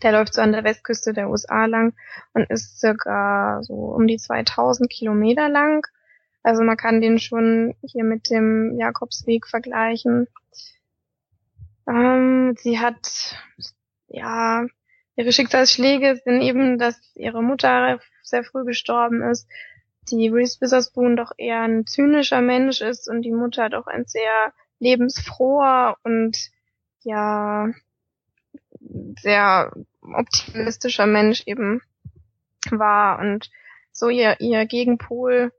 Der 0.03 0.13
läuft 0.13 0.35
so 0.35 0.43
an 0.43 0.53
der 0.53 0.65
Westküste 0.65 1.15
der 1.15 1.31
USA 1.31 1.65
lang 1.65 1.95
und 2.35 2.51
ist 2.51 2.79
circa 2.79 3.63
so 3.63 3.73
um 3.73 4.07
die 4.07 4.19
2000 4.19 4.91
Kilometer 4.91 5.49
lang. 5.49 5.87
Also 6.43 6.63
man 6.63 6.77
kann 6.77 7.01
den 7.01 7.19
schon 7.19 7.75
hier 7.83 8.05
mit 8.05 8.29
dem 8.29 8.79
Jakobsweg 8.79 9.47
vergleichen. 9.47 10.27
Ähm, 11.89 12.55
sie 12.59 12.79
hat, 12.79 13.37
ja, 14.09 14.67
ihre 15.17 15.33
Schicksalsschläge 15.33 16.21
sind 16.23 16.43
eben, 16.43 16.79
dass 16.79 17.01
ihre 17.15 17.43
Mutter 17.43 18.01
sehr 18.23 18.45
früh 18.45 18.67
gestorben 18.67 19.23
ist, 19.23 19.49
die 20.17 20.29
Reese 20.29 20.61
Witherspoon 20.61 21.17
doch 21.17 21.33
eher 21.37 21.61
ein 21.63 21.87
zynischer 21.87 22.41
Mensch 22.41 22.81
ist 22.81 23.09
und 23.09 23.23
die 23.23 23.33
Mutter 23.33 23.69
doch 23.69 23.87
ein 23.87 24.07
sehr 24.07 24.53
lebensfroher 24.79 25.97
und 26.05 26.39
ja 27.03 27.69
sehr 29.21 29.73
optimistischer 30.01 31.07
Mensch 31.07 31.43
eben 31.47 31.83
war 32.71 33.19
und 33.19 33.51
so 33.93 34.09
ihr, 34.09 34.41
ihr 34.41 34.67
Gegenpol 34.67 35.53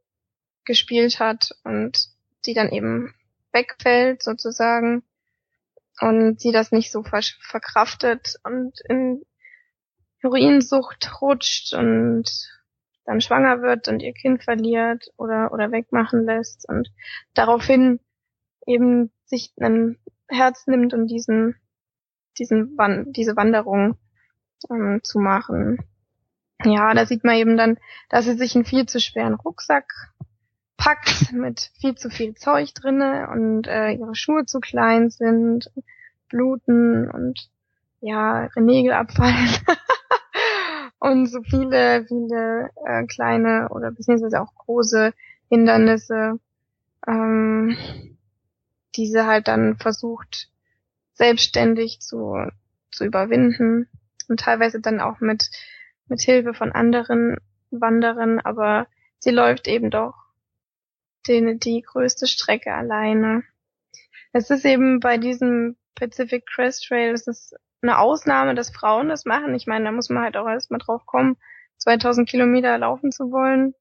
gespielt 0.65 1.19
hat 1.19 1.51
und 1.63 2.09
die 2.45 2.53
dann 2.53 2.69
eben 2.69 3.13
wegfällt 3.51 4.23
sozusagen 4.23 5.03
und 5.99 6.39
sie 6.39 6.51
das 6.51 6.71
nicht 6.71 6.91
so 6.91 7.03
ver 7.03 7.21
verkraftet 7.41 8.35
und 8.43 8.79
in 8.87 9.23
Heroinsucht 10.19 11.21
rutscht 11.21 11.73
und 11.73 12.29
dann 13.09 13.21
schwanger 13.21 13.63
wird 13.63 13.87
und 13.87 14.03
ihr 14.03 14.13
Kind 14.13 14.43
verliert 14.43 15.11
oder 15.17 15.51
oder 15.51 15.71
wegmachen 15.71 16.25
lässt 16.25 16.69
und 16.69 16.91
daraufhin 17.33 17.99
eben 18.67 19.11
sich 19.25 19.51
ein 19.59 19.97
Herz 20.27 20.67
nimmt 20.67 20.93
und 20.93 21.07
diesen 21.07 21.55
diesen 22.37 22.77
diese 23.07 23.35
Wanderung 23.35 23.97
ähm, 24.69 24.99
zu 25.03 25.17
machen. 25.17 25.79
Ja, 26.63 26.93
da 26.93 27.07
sieht 27.07 27.23
man 27.23 27.35
eben 27.35 27.57
dann, 27.57 27.79
dass 28.09 28.25
sie 28.25 28.35
sich 28.35 28.53
einen 28.53 28.65
viel 28.65 28.85
zu 28.85 28.99
schweren 28.99 29.33
Rucksack 29.33 29.91
packt 30.77 31.31
mit 31.33 31.71
viel 31.81 31.95
zu 31.95 32.11
viel 32.11 32.35
Zeug 32.35 32.75
drinne 32.75 33.27
und 33.31 33.65
äh, 33.65 33.93
ihre 33.93 34.13
Schuhe 34.13 34.45
zu 34.45 34.59
klein 34.59 35.09
sind, 35.09 35.71
bluten 36.29 37.09
und 37.09 37.49
ja, 38.01 38.43
ihre 38.43 38.61
Nägel 38.61 38.93
abfallen 38.93 39.49
und 40.99 41.27
so 41.27 41.41
viele, 41.43 42.05
viele 42.05 42.69
äh, 42.85 43.05
kleine 43.05 43.69
oder 43.69 43.91
beziehungsweise 43.91 44.41
auch 44.41 44.53
große 44.55 45.13
Hindernisse, 45.47 46.39
ähm, 47.07 47.77
diese 48.95 49.25
halt 49.25 49.47
dann 49.47 49.77
versucht 49.77 50.49
selbstständig 51.13 51.99
zu, 52.01 52.37
zu 52.91 53.05
überwinden 53.05 53.87
und 54.27 54.39
teilweise 54.41 54.79
dann 54.79 54.99
auch 54.99 55.19
mit, 55.19 55.49
mit 56.07 56.21
Hilfe 56.21 56.53
von 56.53 56.71
anderen 56.71 57.37
Wanderern, 57.71 58.39
aber 58.39 58.87
sie 59.19 59.31
läuft 59.31 59.67
eben 59.67 59.91
doch 59.91 60.15
die, 61.27 61.57
die 61.59 61.81
größte 61.81 62.27
Strecke 62.27 62.73
alleine. 62.73 63.43
Es 64.31 64.49
ist 64.49 64.65
eben 64.65 64.99
bei 64.99 65.17
diesem 65.17 65.77
Pacific 65.95 66.45
Crest 66.45 66.85
Trail, 66.87 67.13
es 67.13 67.27
ist 67.27 67.55
eine 67.81 67.97
Ausnahme, 67.99 68.55
dass 68.55 68.69
Frauen 68.69 69.09
das 69.09 69.25
machen. 69.25 69.55
Ich 69.55 69.67
meine, 69.67 69.85
da 69.85 69.91
muss 69.91 70.09
man 70.09 70.23
halt 70.23 70.37
auch 70.37 70.47
erstmal 70.47 70.79
drauf 70.79 71.05
kommen, 71.05 71.37
2000 71.77 72.27
Kilometer 72.27 72.77
laufen 72.77 73.11
zu 73.11 73.31
wollen. 73.31 73.73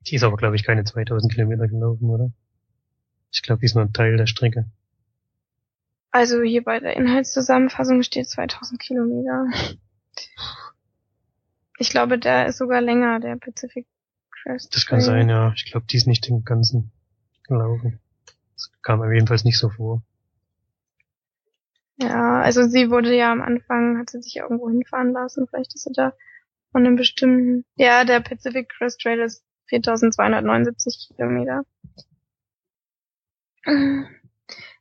Die 0.00 0.14
ist 0.14 0.22
aber, 0.22 0.36
glaube 0.36 0.56
ich, 0.56 0.64
keine 0.64 0.84
2000 0.84 1.32
Kilometer 1.32 1.66
gelaufen, 1.66 2.08
oder? 2.08 2.30
Ich 3.32 3.42
glaube, 3.42 3.60
die 3.60 3.66
ist 3.66 3.74
nur 3.74 3.84
ein 3.84 3.92
Teil 3.92 4.16
der 4.16 4.26
Strecke. 4.26 4.66
Also 6.10 6.40
hier 6.42 6.62
bei 6.62 6.80
der 6.80 6.96
Inhaltszusammenfassung 6.96 8.02
steht 8.02 8.28
2000 8.28 8.80
Kilometer. 8.80 9.46
Ich 11.78 11.90
glaube, 11.90 12.18
der 12.18 12.46
ist 12.46 12.58
sogar 12.58 12.80
länger, 12.80 13.20
der 13.20 13.36
Pacific 13.36 13.86
Crest. 14.30 14.74
Das 14.74 14.86
kann 14.86 15.00
sein, 15.00 15.28
ja. 15.28 15.52
Ich 15.56 15.70
glaube, 15.70 15.86
die 15.86 15.96
ist 15.96 16.06
nicht 16.06 16.26
den 16.26 16.44
ganzen 16.44 16.92
gelaufen. 17.46 18.00
Das 18.54 18.70
kam 18.82 19.00
mir 19.00 19.12
jedenfalls 19.12 19.44
nicht 19.44 19.58
so 19.58 19.68
vor. 19.68 20.02
Ja, 21.98 22.40
also 22.42 22.64
sie 22.68 22.90
wurde 22.90 23.14
ja 23.14 23.32
am 23.32 23.40
Anfang, 23.40 23.98
hat 23.98 24.10
sie 24.10 24.20
sich 24.20 24.36
irgendwo 24.36 24.68
hinfahren 24.68 25.12
lassen. 25.12 25.46
Vielleicht 25.48 25.74
ist 25.74 25.84
sie 25.84 25.92
da 25.94 26.12
von 26.72 26.84
einem 26.84 26.96
bestimmten, 26.96 27.64
ja, 27.76 28.04
der 28.04 28.20
Pacific 28.20 28.68
Crest 28.68 29.00
Trail 29.00 29.20
ist 29.20 29.44
4279 29.68 31.10
Kilometer. 31.16 31.64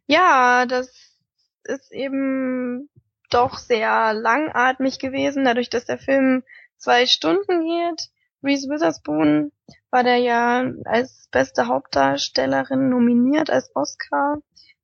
Ja, 0.07 0.65
das 0.67 1.19
ist 1.63 1.91
eben 1.91 2.89
doch 3.31 3.57
sehr 3.57 4.13
langatmig 4.13 4.99
gewesen, 4.99 5.45
dadurch, 5.45 5.69
dass 5.69 5.85
der 5.85 5.97
Film 5.97 6.43
zwei 6.77 7.07
Stunden 7.07 7.63
geht. 7.63 8.09
Reese 8.43 8.69
Witherspoon 8.69 9.51
war 9.89 10.03
der 10.03 10.17
ja 10.17 10.71
als 10.85 11.27
beste 11.31 11.67
Hauptdarstellerin 11.67 12.89
nominiert 12.89 13.49
als 13.49 13.75
Oscar, 13.75 14.37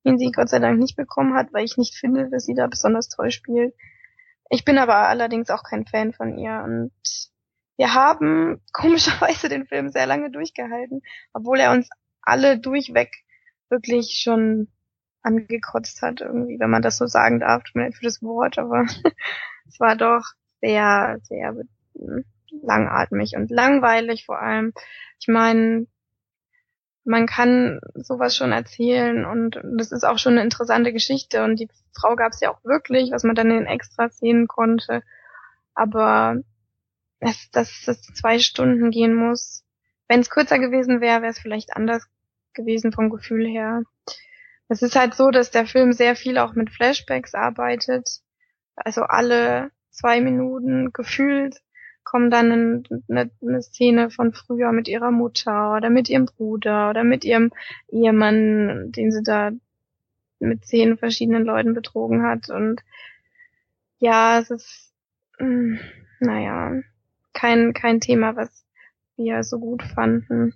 den 0.04 0.18
sie 0.18 0.32
Gott 0.32 0.48
sei 0.48 0.58
Dank 0.58 0.78
nicht 0.78 0.96
bekommen 0.96 1.34
hat, 1.34 1.52
weil 1.52 1.64
ich 1.64 1.76
nicht 1.76 1.94
finde, 1.94 2.28
dass 2.30 2.44
sie 2.44 2.54
da 2.54 2.66
besonders 2.66 3.08
toll 3.08 3.30
spielt. 3.30 3.74
Ich 4.50 4.64
bin 4.64 4.78
aber 4.78 5.08
allerdings 5.08 5.50
auch 5.50 5.62
kein 5.62 5.86
Fan 5.86 6.12
von 6.12 6.38
ihr 6.38 6.62
und 6.64 6.92
wir 7.76 7.94
haben 7.94 8.60
komischerweise 8.72 9.48
den 9.48 9.66
Film 9.66 9.90
sehr 9.90 10.06
lange 10.06 10.30
durchgehalten, 10.30 11.02
obwohl 11.32 11.58
er 11.58 11.72
uns 11.72 11.88
alle 12.22 12.58
durchweg 12.58 13.10
wirklich 13.68 14.20
schon 14.22 14.68
angekotzt 15.22 16.02
hat, 16.02 16.20
irgendwie, 16.20 16.58
wenn 16.58 16.70
man 16.70 16.82
das 16.82 16.98
so 16.98 17.06
sagen 17.06 17.40
darf, 17.40 17.62
tut 17.62 17.76
mir 17.76 17.84
leid 17.84 17.94
für 17.94 18.04
das 18.04 18.22
Wort, 18.22 18.58
aber 18.58 18.84
es 19.68 19.80
war 19.80 19.96
doch 19.96 20.24
sehr, 20.60 21.18
sehr 21.22 21.54
langatmig 22.62 23.34
und 23.36 23.50
langweilig 23.50 24.26
vor 24.26 24.40
allem. 24.40 24.72
Ich 25.18 25.28
meine, 25.28 25.86
man 27.04 27.26
kann 27.26 27.80
sowas 27.94 28.36
schon 28.36 28.52
erzählen 28.52 29.24
und 29.24 29.60
das 29.64 29.92
ist 29.92 30.04
auch 30.04 30.18
schon 30.18 30.34
eine 30.34 30.42
interessante 30.42 30.92
Geschichte 30.92 31.42
und 31.42 31.58
die 31.58 31.68
Frau 31.92 32.14
gab 32.16 32.32
es 32.32 32.40
ja 32.40 32.50
auch 32.50 32.62
wirklich, 32.64 33.10
was 33.10 33.24
man 33.24 33.34
dann 33.34 33.50
in 33.50 33.66
Extra 33.66 34.08
sehen 34.08 34.46
konnte. 34.46 35.02
Aber 35.74 36.36
dass, 37.20 37.50
dass 37.50 37.82
das 37.86 38.02
zwei 38.02 38.38
Stunden 38.38 38.90
gehen 38.90 39.14
muss. 39.14 39.64
Wenn 40.08 40.20
es 40.20 40.30
kürzer 40.30 40.58
gewesen 40.58 41.00
wäre, 41.00 41.22
wäre 41.22 41.30
es 41.30 41.38
vielleicht 41.38 41.74
anders 41.76 42.06
gewesen 42.52 42.92
vom 42.92 43.10
Gefühl 43.10 43.46
her. 43.46 43.82
Es 44.68 44.82
ist 44.82 44.96
halt 44.96 45.14
so, 45.14 45.30
dass 45.30 45.50
der 45.50 45.66
Film 45.66 45.92
sehr 45.92 46.16
viel 46.16 46.38
auch 46.38 46.54
mit 46.54 46.70
Flashbacks 46.70 47.34
arbeitet. 47.34 48.20
Also 48.74 49.02
alle 49.02 49.70
zwei 49.90 50.20
Minuten 50.20 50.92
gefühlt 50.92 51.62
kommt 52.04 52.32
dann 52.32 52.82
eine, 53.08 53.30
eine, 53.40 53.62
Szene 53.62 54.10
von 54.10 54.32
früher 54.32 54.72
mit 54.72 54.88
ihrer 54.88 55.10
Mutter 55.10 55.76
oder 55.76 55.90
mit 55.90 56.08
ihrem 56.08 56.26
Bruder 56.26 56.90
oder 56.90 57.04
mit 57.04 57.24
ihrem 57.24 57.52
Ehemann, 57.88 58.92
den 58.92 59.12
sie 59.12 59.22
da 59.22 59.52
mit 60.38 60.64
zehn 60.64 60.98
verschiedenen 60.98 61.44
Leuten 61.44 61.74
betrogen 61.74 62.22
hat. 62.22 62.50
Und 62.50 62.82
ja, 63.98 64.38
es 64.38 64.50
ist, 64.50 64.92
mh, 65.38 65.46
hm, 65.46 65.80
naja, 66.20 66.82
kein, 67.32 67.72
kein 67.72 68.00
Thema, 68.00 68.36
was 68.36 68.64
wir 69.16 69.42
so 69.44 69.58
gut 69.58 69.82
fanden. 69.82 70.54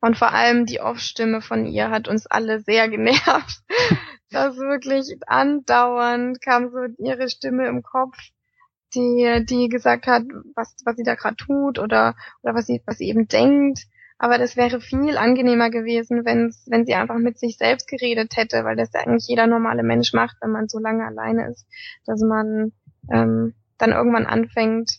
Und 0.00 0.18
vor 0.18 0.32
allem 0.32 0.66
die 0.66 0.80
Off-Stimme 0.80 1.40
von 1.40 1.66
ihr 1.66 1.90
hat 1.90 2.08
uns 2.08 2.26
alle 2.26 2.60
sehr 2.60 2.88
genervt. 2.88 3.62
Das 4.30 4.56
wirklich 4.56 5.16
andauernd 5.28 6.42
kam 6.42 6.70
so 6.70 6.84
ihre 6.98 7.30
Stimme 7.30 7.68
im 7.68 7.84
Kopf, 7.84 8.18
die, 8.94 9.44
die 9.48 9.68
gesagt 9.68 10.06
hat, 10.06 10.22
was, 10.54 10.76
was 10.84 10.96
sie 10.96 11.02
da 11.02 11.14
gerade 11.14 11.36
tut 11.36 11.78
oder, 11.78 12.14
oder 12.42 12.54
was 12.54 12.66
sie, 12.66 12.82
was 12.86 12.98
sie 12.98 13.08
eben 13.08 13.28
denkt. 13.28 13.86
Aber 14.18 14.38
das 14.38 14.56
wäre 14.56 14.80
viel 14.80 15.18
angenehmer 15.18 15.68
gewesen, 15.68 16.24
wenn 16.24 16.50
wenn 16.66 16.86
sie 16.86 16.94
einfach 16.94 17.18
mit 17.18 17.38
sich 17.38 17.58
selbst 17.58 17.86
geredet 17.86 18.36
hätte, 18.36 18.64
weil 18.64 18.76
das 18.76 18.92
ja 18.94 19.00
eigentlich 19.00 19.28
jeder 19.28 19.46
normale 19.46 19.82
Mensch 19.82 20.14
macht, 20.14 20.36
wenn 20.40 20.52
man 20.52 20.68
so 20.68 20.78
lange 20.78 21.04
alleine 21.04 21.50
ist, 21.50 21.66
dass 22.06 22.22
man 22.22 22.72
ähm, 23.12 23.54
dann 23.76 23.92
irgendwann 23.92 24.24
anfängt, 24.24 24.90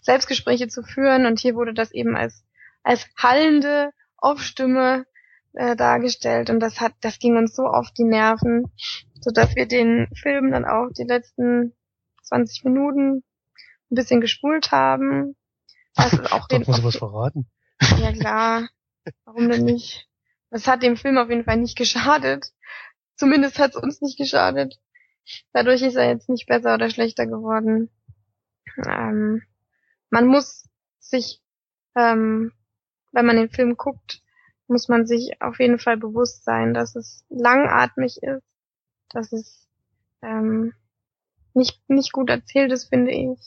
Selbstgespräche 0.00 0.68
zu 0.68 0.82
führen 0.82 1.26
und 1.26 1.38
hier 1.38 1.56
wurde 1.56 1.74
das 1.74 1.92
eben 1.92 2.16
als 2.16 2.44
als 2.82 3.06
hallende 3.18 3.90
Off-Stimme 4.16 5.04
äh, 5.52 5.76
dargestellt 5.76 6.48
und 6.48 6.60
das 6.60 6.80
hat 6.80 6.94
das 7.02 7.18
ging 7.18 7.36
uns 7.36 7.54
so 7.54 7.64
auf 7.64 7.90
die 7.90 8.04
Nerven, 8.04 8.72
so 9.20 9.30
dass 9.30 9.56
wir 9.56 9.66
den 9.66 10.08
Film 10.14 10.52
dann 10.52 10.64
auch 10.64 10.88
die 10.96 11.04
letzten 11.04 11.74
20 12.24 12.64
Minuten 12.64 13.18
ein 13.90 13.94
bisschen 13.94 14.20
gespult 14.20 14.72
haben. 14.72 15.36
Also 15.94 16.22
auch 16.24 16.48
den, 16.48 16.64
muss 16.66 16.82
was 16.82 16.96
verraten. 16.96 17.46
Ja 17.98 18.12
klar, 18.12 18.68
warum 19.24 19.50
denn 19.50 19.64
nicht? 19.64 20.08
Das 20.50 20.66
hat 20.66 20.82
dem 20.82 20.96
Film 20.96 21.18
auf 21.18 21.30
jeden 21.30 21.44
Fall 21.44 21.56
nicht 21.56 21.76
geschadet. 21.76 22.46
Zumindest 23.16 23.58
hat 23.58 23.74
es 23.74 23.82
uns 23.82 24.00
nicht 24.00 24.18
geschadet. 24.18 24.78
Dadurch 25.52 25.82
ist 25.82 25.96
er 25.96 26.08
jetzt 26.08 26.28
nicht 26.28 26.46
besser 26.46 26.74
oder 26.74 26.90
schlechter 26.90 27.26
geworden. 27.26 27.90
Ähm, 28.86 29.42
man 30.10 30.26
muss 30.26 30.68
sich, 30.98 31.40
ähm, 31.96 32.52
wenn 33.12 33.26
man 33.26 33.36
den 33.36 33.50
Film 33.50 33.76
guckt, 33.76 34.22
muss 34.66 34.88
man 34.88 35.06
sich 35.06 35.40
auf 35.40 35.58
jeden 35.60 35.78
Fall 35.78 35.96
bewusst 35.96 36.44
sein, 36.44 36.74
dass 36.74 36.96
es 36.96 37.24
langatmig 37.28 38.22
ist, 38.22 38.44
dass 39.10 39.32
es 39.32 39.68
ähm, 40.22 40.74
nicht, 41.54 41.80
nicht 41.88 42.12
gut 42.12 42.30
erzählt 42.30 42.72
ist, 42.72 42.88
finde 42.88 43.12
ich. 43.12 43.38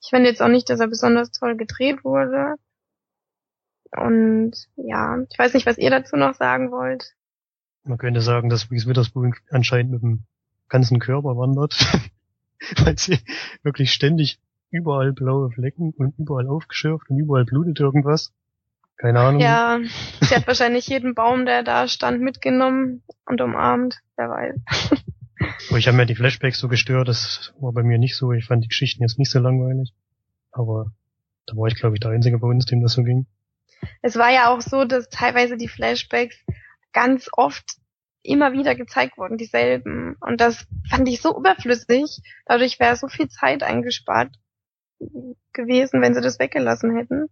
Ich 0.00 0.10
finde 0.10 0.28
jetzt 0.28 0.42
auch 0.42 0.48
nicht, 0.48 0.68
dass 0.70 0.80
er 0.80 0.88
besonders 0.88 1.30
toll 1.32 1.56
gedreht 1.56 2.04
wurde. 2.04 2.54
Und 3.96 4.52
ja, 4.76 5.18
ich 5.30 5.38
weiß 5.38 5.54
nicht, 5.54 5.66
was 5.66 5.78
ihr 5.78 5.90
dazu 5.90 6.16
noch 6.16 6.34
sagen 6.34 6.70
wollt. 6.70 7.14
Man 7.84 7.98
könnte 7.98 8.20
sagen, 8.20 8.48
dass 8.48 8.70
Reese 8.70 8.86
Witherspoon 8.86 9.34
anscheinend 9.50 9.92
mit 9.92 10.02
dem 10.02 10.24
ganzen 10.68 10.98
Körper 10.98 11.36
wandert, 11.36 11.74
weil 12.84 12.98
sie 12.98 13.18
wirklich 13.62 13.92
ständig 13.92 14.40
überall 14.70 15.12
blaue 15.12 15.50
Flecken 15.50 15.94
und 15.96 16.18
überall 16.18 16.46
aufgeschürft 16.46 17.08
und 17.08 17.18
überall 17.18 17.44
blutet 17.44 17.80
irgendwas. 17.80 18.32
Keine 18.96 19.20
Ahnung. 19.20 19.40
Ja, 19.40 19.78
sie 20.20 20.34
hat 20.34 20.46
wahrscheinlich 20.46 20.88
jeden 20.88 21.14
Baum, 21.14 21.46
der 21.46 21.62
da 21.62 21.86
stand, 21.86 22.20
mitgenommen 22.20 23.02
und 23.26 23.40
umarmt. 23.40 24.00
Wer 24.16 24.28
weiß. 24.28 25.00
Aber 25.68 25.78
ich 25.78 25.86
habe 25.88 25.96
mir 25.96 26.06
die 26.06 26.14
Flashbacks 26.14 26.58
so 26.58 26.68
gestört, 26.68 27.08
das 27.08 27.52
war 27.60 27.72
bei 27.72 27.82
mir 27.82 27.98
nicht 27.98 28.16
so. 28.16 28.32
Ich 28.32 28.46
fand 28.46 28.64
die 28.64 28.68
Geschichten 28.68 29.02
jetzt 29.02 29.18
nicht 29.18 29.30
so 29.30 29.38
langweilig. 29.38 29.92
Aber 30.52 30.92
da 31.46 31.56
war 31.56 31.68
ich, 31.68 31.74
glaube 31.74 31.96
ich, 31.96 32.00
der 32.00 32.10
Einzige 32.10 32.38
bei 32.38 32.46
uns, 32.46 32.66
dem 32.66 32.82
das 32.82 32.92
so 32.92 33.02
ging. 33.02 33.26
Es 34.02 34.16
war 34.16 34.30
ja 34.30 34.52
auch 34.52 34.60
so, 34.60 34.84
dass 34.84 35.08
teilweise 35.08 35.56
die 35.56 35.68
Flashbacks 35.68 36.36
ganz 36.92 37.28
oft 37.32 37.64
immer 38.22 38.52
wieder 38.52 38.74
gezeigt 38.74 39.16
wurden, 39.16 39.38
dieselben. 39.38 40.16
Und 40.20 40.40
das 40.40 40.66
fand 40.88 41.08
ich 41.08 41.20
so 41.20 41.36
überflüssig. 41.36 42.20
Dadurch 42.46 42.78
wäre 42.78 42.96
so 42.96 43.08
viel 43.08 43.28
Zeit 43.28 43.62
eingespart 43.62 44.34
gewesen, 45.52 46.02
wenn 46.02 46.14
sie 46.14 46.20
das 46.20 46.38
weggelassen 46.38 46.96
hätten. 46.96 47.28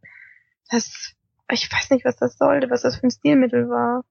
Das, 0.71 1.15
ich 1.51 1.71
weiß 1.71 1.91
nicht, 1.91 2.05
was 2.05 2.17
das 2.17 2.39
sollte, 2.39 2.71
was 2.71 2.83
das 2.83 2.97
für 2.97 3.07
ein 3.07 3.11
Stilmittel 3.11 3.69
war. 3.69 4.05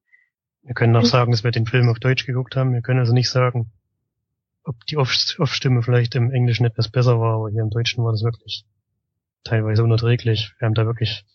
Wir 0.64 0.74
können 0.74 0.96
auch 0.96 1.06
sagen, 1.06 1.32
dass 1.32 1.44
wir 1.44 1.52
den 1.52 1.68
Film 1.68 1.90
auf 1.90 2.00
Deutsch 2.00 2.26
geguckt 2.26 2.56
haben. 2.56 2.74
Wir 2.74 2.82
können 2.82 3.00
also 3.00 3.14
nicht 3.14 3.30
sagen, 3.30 3.72
ob 4.66 4.86
die 4.88 4.98
Off-Stimme 4.98 5.84
vielleicht 5.84 6.16
im 6.16 6.32
Englischen 6.32 6.66
etwas 6.66 6.90
besser 6.90 7.20
war, 7.20 7.36
aber 7.36 7.50
hier 7.50 7.62
im 7.62 7.70
Deutschen 7.70 8.04
war 8.04 8.12
das 8.12 8.24
wirklich 8.24 8.66
teilweise 9.44 9.84
unerträglich. 9.84 10.54
Wir 10.60 10.66
haben 10.66 10.74
da 10.74 10.86
wirklich 10.86 11.26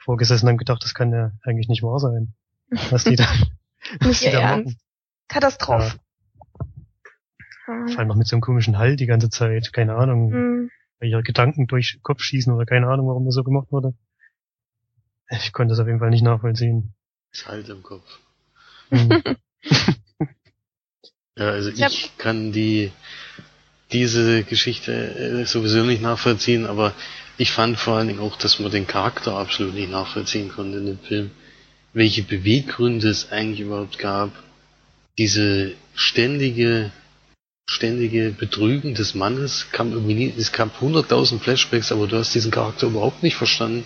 vorgesessen 0.00 0.48
und 0.48 0.58
gedacht, 0.58 0.82
das 0.82 0.94
kann 0.94 1.12
ja 1.12 1.32
eigentlich 1.42 1.68
nicht 1.68 1.82
wahr 1.82 1.98
sein. 1.98 2.34
Was 2.90 3.04
die 3.04 3.16
da, 3.16 3.26
was 4.00 4.20
die 4.20 4.30
da 4.30 4.40
machen. 4.42 4.76
Katastrophe. 5.28 5.98
Ja. 7.68 7.86
Vor 7.86 7.98
allem 7.98 8.08
noch 8.08 8.16
mit 8.16 8.26
so 8.26 8.34
einem 8.36 8.40
komischen 8.40 8.78
Hall 8.78 8.96
die 8.96 9.06
ganze 9.06 9.30
Zeit. 9.30 9.72
Keine 9.72 9.94
Ahnung. 9.94 10.30
Mhm 10.30 10.70
weil 11.02 11.08
ihre 11.08 11.22
Gedanken 11.24 11.66
durch 11.66 11.94
den 11.94 12.02
Kopf 12.02 12.22
schießen 12.22 12.52
oder 12.52 12.64
keine 12.64 12.86
Ahnung, 12.86 13.08
warum 13.08 13.24
das 13.24 13.34
so 13.34 13.42
gemacht 13.42 13.72
wurde. 13.72 13.92
Ich 15.30 15.52
konnte 15.52 15.72
das 15.72 15.80
auf 15.80 15.88
jeden 15.88 15.98
Fall 15.98 16.10
nicht 16.10 16.22
nachvollziehen. 16.22 16.94
Schalt 17.32 17.68
im 17.68 17.82
Kopf. 17.82 18.04
Mhm. 18.90 19.22
ja, 21.38 21.48
also 21.48 21.70
ich, 21.70 21.80
ich 21.80 22.18
kann 22.18 22.52
die 22.52 22.92
diese 23.92 24.42
Geschichte 24.44 24.92
äh, 24.92 25.44
sowieso 25.44 25.84
nicht 25.84 26.02
nachvollziehen, 26.02 26.66
aber 26.66 26.94
ich 27.36 27.50
fand 27.50 27.78
vor 27.78 27.96
allen 27.96 28.08
Dingen 28.08 28.20
auch, 28.20 28.36
dass 28.36 28.58
man 28.58 28.70
den 28.70 28.86
Charakter 28.86 29.34
absolut 29.34 29.74
nicht 29.74 29.90
nachvollziehen 29.90 30.50
konnte 30.50 30.78
in 30.78 30.86
dem 30.86 30.98
Film. 30.98 31.30
Welche 31.92 32.22
Beweggründe 32.22 33.08
es 33.08 33.30
eigentlich 33.32 33.60
überhaupt 33.60 33.98
gab. 33.98 34.30
Diese 35.18 35.72
ständige 35.94 36.90
ständige 37.68 38.30
Betrügen 38.30 38.94
des 38.94 39.14
Mannes 39.14 39.66
kam 39.72 39.92
irgendwie 39.92 40.14
nie, 40.14 40.34
es 40.36 40.52
gab 40.52 40.80
hunderttausend 40.80 41.42
Flashbacks, 41.42 41.92
aber 41.92 42.06
du 42.06 42.18
hast 42.18 42.34
diesen 42.34 42.50
Charakter 42.50 42.86
überhaupt 42.88 43.22
nicht 43.22 43.36
verstanden. 43.36 43.84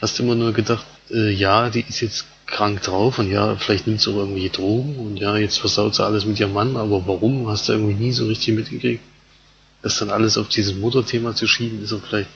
Hast 0.00 0.20
immer 0.20 0.34
nur 0.34 0.52
gedacht, 0.52 0.86
äh, 1.10 1.30
ja, 1.30 1.70
die 1.70 1.84
ist 1.86 2.00
jetzt 2.00 2.26
krank 2.46 2.82
drauf 2.82 3.18
und 3.18 3.30
ja, 3.30 3.56
vielleicht 3.56 3.86
nimmt 3.86 4.00
sie 4.00 4.10
auch 4.10 4.18
irgendwelche 4.18 4.50
Drogen 4.50 4.96
und 4.96 5.16
ja, 5.16 5.36
jetzt 5.36 5.58
versaut 5.58 5.94
sie 5.94 6.04
alles 6.04 6.24
mit 6.24 6.38
ihrem 6.38 6.52
Mann, 6.52 6.76
aber 6.76 7.06
warum 7.06 7.48
hast 7.48 7.68
du 7.68 7.72
irgendwie 7.72 7.94
nie 7.94 8.12
so 8.12 8.26
richtig 8.26 8.54
mitgekriegt? 8.54 9.02
Das 9.82 9.98
dann 9.98 10.10
alles 10.10 10.38
auf 10.38 10.48
dieses 10.48 10.74
Motorthema 10.74 11.34
zu 11.34 11.46
schieben, 11.46 11.82
ist 11.82 11.92
auch 11.92 12.00
vielleicht, 12.08 12.30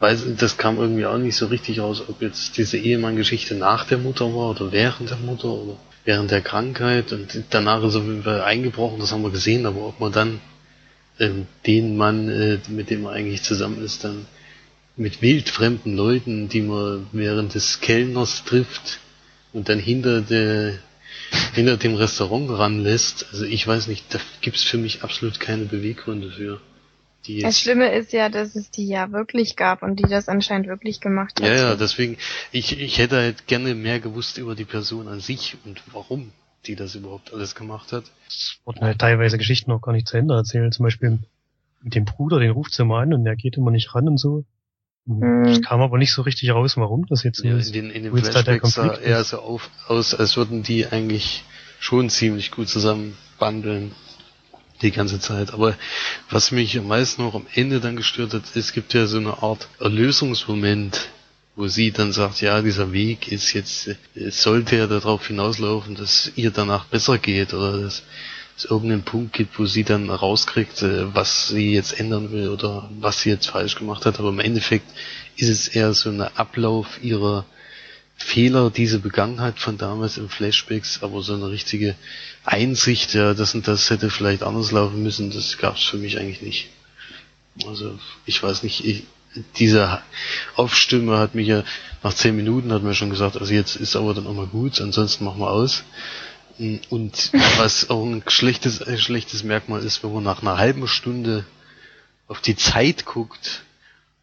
weiß, 0.00 0.24
das 0.36 0.56
kam 0.56 0.78
irgendwie 0.78 1.06
auch 1.06 1.18
nicht 1.18 1.36
so 1.36 1.46
richtig 1.46 1.80
raus, 1.80 2.02
ob 2.08 2.20
jetzt 2.22 2.56
diese 2.58 2.76
Ehemann-Geschichte 2.76 3.54
nach 3.54 3.86
der 3.86 3.98
Mutter 3.98 4.26
war 4.34 4.50
oder 4.50 4.72
während 4.72 5.10
der 5.10 5.18
Mutter 5.18 5.48
oder 5.48 5.76
während 6.04 6.30
der 6.30 6.40
Krankheit 6.40 7.12
und 7.12 7.44
danach 7.50 7.84
ist 7.84 7.94
er 7.94 8.44
eingebrochen, 8.44 8.98
das 8.98 9.12
haben 9.12 9.22
wir 9.22 9.30
gesehen, 9.30 9.64
aber 9.64 9.86
ob 9.88 10.00
man 10.00 10.12
dann 10.12 10.40
ähm, 11.20 11.46
den 11.66 11.96
Mann, 11.96 12.28
äh, 12.28 12.58
mit 12.68 12.90
dem 12.90 13.02
man 13.02 13.14
eigentlich 13.14 13.42
zusammen 13.42 13.84
ist, 13.84 14.02
dann 14.02 14.26
mit 14.96 15.22
wildfremden 15.22 15.96
Leuten, 15.96 16.48
die 16.48 16.62
man 16.62 17.06
während 17.12 17.54
des 17.54 17.80
Kellners 17.80 18.44
trifft 18.44 18.98
und 19.52 19.68
dann 19.68 19.78
hinter 19.78 20.20
der 20.20 20.78
hinter 21.52 21.76
dem 21.76 21.94
Restaurant 21.94 22.50
ranlässt, 22.50 23.26
also 23.32 23.44
ich 23.44 23.66
weiß 23.66 23.88
nicht, 23.88 24.14
da 24.14 24.18
gibt's 24.40 24.62
für 24.62 24.78
mich 24.78 25.02
absolut 25.02 25.40
keine 25.40 25.64
Beweggründe 25.64 26.30
für. 26.30 26.60
Die 27.26 27.40
das 27.40 27.60
Schlimme 27.60 27.92
ist 27.92 28.12
ja, 28.12 28.30
dass 28.30 28.56
es 28.56 28.70
die 28.70 28.86
ja 28.86 29.12
wirklich 29.12 29.56
gab 29.56 29.82
und 29.82 29.96
die 29.96 30.08
das 30.08 30.28
anscheinend 30.28 30.68
wirklich 30.68 31.00
gemacht 31.00 31.40
hat. 31.40 31.46
Ja, 31.46 31.54
ja, 31.54 31.76
deswegen, 31.76 32.16
ich, 32.50 32.80
ich 32.80 32.98
hätte 32.98 33.16
halt 33.16 33.46
gerne 33.46 33.74
mehr 33.74 34.00
gewusst 34.00 34.38
über 34.38 34.54
die 34.54 34.64
Person 34.64 35.06
an 35.06 35.20
sich 35.20 35.56
und 35.64 35.82
warum 35.92 36.32
die 36.66 36.76
das 36.76 36.94
überhaupt 36.94 37.32
alles 37.32 37.54
gemacht 37.54 37.92
hat. 37.92 38.04
Es 38.28 38.58
wurden 38.64 38.80
halt 38.80 38.98
teilweise 38.98 39.38
Geschichten 39.38 39.70
noch 39.70 39.80
gar 39.80 39.92
nicht 39.92 40.08
zu 40.08 40.16
Ende 40.16 40.34
erzählt. 40.34 40.72
Zum 40.74 40.84
Beispiel 40.84 41.18
mit 41.82 41.94
dem 41.94 42.04
Bruder, 42.04 42.38
den 42.38 42.50
ruft 42.50 42.72
sie 42.72 42.84
mal 42.84 43.02
an 43.02 43.14
und 43.14 43.24
der 43.24 43.36
geht 43.36 43.56
immer 43.56 43.70
nicht 43.70 43.94
ran 43.94 44.08
und 44.08 44.18
so. 44.18 44.44
Mhm. 45.06 45.44
Es 45.44 45.62
kam 45.62 45.80
aber 45.80 45.98
nicht 45.98 46.12
so 46.12 46.22
richtig 46.22 46.50
raus, 46.50 46.76
warum 46.76 47.06
das 47.06 47.22
jetzt 47.24 47.38
so 47.38 47.48
Ja, 47.48 47.56
ist. 47.56 47.68
in 47.68 47.72
den, 47.72 47.90
in 47.90 48.02
den 48.04 48.16
Flashbacks 48.16 48.72
sah 48.74 48.94
eher 48.94 49.24
so 49.24 49.38
auf, 49.38 49.70
aus, 49.86 50.14
als 50.14 50.36
würden 50.36 50.62
die 50.62 50.86
eigentlich 50.86 51.44
schon 51.78 52.10
ziemlich 52.10 52.50
gut 52.50 52.68
zusammen 52.68 53.16
bandeln. 53.38 53.92
Die 54.82 54.92
ganze 54.92 55.20
Zeit. 55.20 55.52
Aber 55.52 55.76
was 56.30 56.52
mich 56.52 56.78
am 56.78 56.86
meisten 56.88 57.22
noch 57.22 57.34
am 57.34 57.46
Ende 57.52 57.80
dann 57.80 57.96
gestört 57.96 58.32
hat, 58.32 58.44
es 58.54 58.72
gibt 58.72 58.94
ja 58.94 59.06
so 59.06 59.18
eine 59.18 59.42
Art 59.42 59.68
Erlösungsmoment, 59.78 61.10
wo 61.54 61.68
sie 61.68 61.90
dann 61.90 62.12
sagt, 62.12 62.40
ja, 62.40 62.62
dieser 62.62 62.90
Weg 62.90 63.30
ist 63.30 63.52
jetzt, 63.52 63.90
es 64.14 64.42
sollte 64.42 64.76
ja 64.76 64.86
darauf 64.86 65.26
hinauslaufen, 65.26 65.96
dass 65.96 66.32
ihr 66.34 66.50
danach 66.50 66.86
besser 66.86 67.18
geht 67.18 67.52
oder 67.52 67.78
dass 67.78 68.04
es 68.60 68.70
irgendeinen 68.70 69.02
Punkt 69.02 69.32
gibt, 69.32 69.58
wo 69.58 69.66
sie 69.66 69.84
dann 69.84 70.10
rauskriegt, 70.10 70.82
äh, 70.82 71.14
was 71.14 71.48
sie 71.48 71.72
jetzt 71.72 71.98
ändern 71.98 72.30
will 72.30 72.48
oder 72.48 72.90
was 73.00 73.22
sie 73.22 73.30
jetzt 73.30 73.46
falsch 73.46 73.74
gemacht 73.76 74.06
hat. 74.06 74.18
Aber 74.18 74.28
im 74.28 74.40
Endeffekt 74.40 74.86
ist 75.36 75.48
es 75.48 75.68
eher 75.68 75.92
so 75.94 76.10
ein 76.10 76.20
Ablauf 76.20 77.02
ihrer 77.02 77.46
Fehler, 78.16 78.70
diese 78.70 78.98
Begangenheit 78.98 79.58
von 79.58 79.78
damals 79.78 80.18
im 80.18 80.28
Flashbacks, 80.28 81.02
aber 81.02 81.22
so 81.22 81.34
eine 81.34 81.48
richtige 81.50 81.96
Einsicht, 82.44 83.14
ja, 83.14 83.32
das 83.32 83.54
und 83.54 83.66
das 83.66 83.88
hätte 83.88 84.10
vielleicht 84.10 84.42
anders 84.42 84.72
laufen 84.72 85.02
müssen, 85.02 85.30
das 85.30 85.56
gab 85.56 85.76
es 85.76 85.84
für 85.84 85.96
mich 85.96 86.18
eigentlich 86.18 86.42
nicht. 86.42 86.68
Also 87.66 87.98
ich 88.26 88.42
weiß 88.42 88.62
nicht, 88.62 88.84
ich, 88.84 89.04
diese 89.56 90.02
Aufstimme 90.54 91.16
hat 91.16 91.34
mich 91.34 91.48
ja 91.48 91.64
nach 92.02 92.12
zehn 92.12 92.36
Minuten 92.36 92.72
hat 92.72 92.82
mir 92.82 92.94
schon 92.94 93.10
gesagt, 93.10 93.38
also 93.38 93.52
jetzt 93.52 93.76
ist 93.76 93.96
aber 93.96 94.12
dann 94.12 94.26
auch 94.26 94.34
mal 94.34 94.46
gut, 94.46 94.80
ansonsten 94.80 95.24
machen 95.24 95.40
wir 95.40 95.50
aus. 95.50 95.84
Und 96.90 97.32
was 97.58 97.88
auch 97.88 98.04
ein 98.04 98.22
schlechtes, 98.28 98.82
ein 98.82 98.98
schlechtes 98.98 99.44
Merkmal 99.44 99.82
ist, 99.82 100.04
wenn 100.04 100.12
man 100.12 100.24
nach 100.24 100.42
einer 100.42 100.58
halben 100.58 100.86
Stunde 100.86 101.46
auf 102.28 102.40
die 102.40 102.56
Zeit 102.56 103.06
guckt 103.06 103.62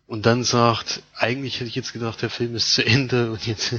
und 0.05 0.25
dann 0.25 0.43
sagt, 0.43 1.01
eigentlich 1.15 1.55
hätte 1.55 1.65
ich 1.65 1.75
jetzt 1.75 1.93
gedacht, 1.93 2.21
der 2.21 2.29
Film 2.29 2.55
ist 2.55 2.73
zu 2.73 2.85
Ende 2.85 3.31
und 3.31 3.45
jetzt, 3.45 3.73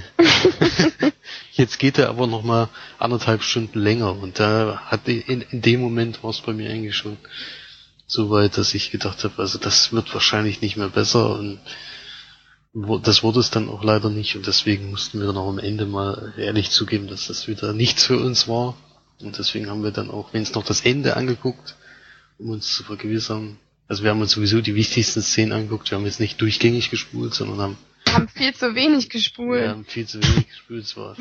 jetzt 1.53 1.79
geht 1.79 1.99
er 1.99 2.09
aber 2.09 2.27
noch 2.27 2.42
mal 2.42 2.68
anderthalb 2.99 3.42
Stunden 3.42 3.79
länger. 3.79 4.12
Und 4.12 4.38
da 4.38 4.83
hat 4.87 5.09
in, 5.09 5.40
in 5.40 5.62
dem 5.62 5.81
Moment 5.81 6.23
war 6.23 6.31
es 6.31 6.40
bei 6.40 6.53
mir 6.53 6.68
eigentlich 6.68 6.97
schon 6.97 7.16
so 8.07 8.29
weit, 8.31 8.59
dass 8.59 8.75
ich 8.75 8.90
gedacht 8.90 9.23
habe, 9.25 9.35
also 9.38 9.59
das 9.59 9.92
wird 9.92 10.12
wahrscheinlich 10.12 10.61
nicht 10.61 10.77
mehr 10.77 10.88
besser 10.88 11.38
und 11.38 11.61
das 12.74 13.22
wurde 13.22 13.40
es 13.40 13.50
dann 13.50 13.68
auch 13.68 13.83
leider 13.83 14.11
nicht 14.11 14.37
und 14.37 14.46
deswegen 14.46 14.90
mussten 14.90 15.18
wir 15.20 15.26
dann 15.26 15.37
auch 15.37 15.48
am 15.48 15.59
Ende 15.59 15.87
mal 15.87 16.33
ehrlich 16.37 16.70
zugeben, 16.70 17.09
dass 17.09 17.26
das 17.26 17.48
wieder 17.48 17.72
nichts 17.72 18.04
für 18.04 18.18
uns 18.18 18.46
war 18.48 18.76
und 19.20 19.38
deswegen 19.38 19.68
haben 19.68 19.83
wir 19.83 19.90
dann 19.90 20.11
auch, 20.11 20.33
wenn 20.33 20.42
es 20.42 20.54
noch 20.54 20.64
das 20.64 20.83
Ende 20.83 21.16
angeguckt, 21.16 21.76
um 22.38 22.50
uns 22.50 22.74
zu 22.74 22.85
vergewissern, 22.85 23.59
also 23.88 24.02
wir 24.02 24.11
haben 24.11 24.20
uns 24.20 24.33
sowieso 24.33 24.61
die 24.61 24.74
wichtigsten 24.74 25.22
Szenen 25.22 25.52
angeguckt, 25.52 25.90
wir 25.90 25.96
haben 25.98 26.04
jetzt 26.04 26.20
nicht 26.20 26.40
durchgängig 26.40 26.90
gespult, 26.90 27.35
sondern 27.35 27.59
haben 27.61 27.76
Haben 28.07 28.28
viel 28.28 28.54
zu 28.54 28.74
wenig 28.74 29.04
wir 29.04 29.11
gespult. 29.11 29.68
haben 29.68 29.85
viel 29.87 30.07
zu 30.07 30.22
wenig 30.22 30.46
gespült. 30.48 30.85
Es 30.85 30.96
war. 30.96 31.16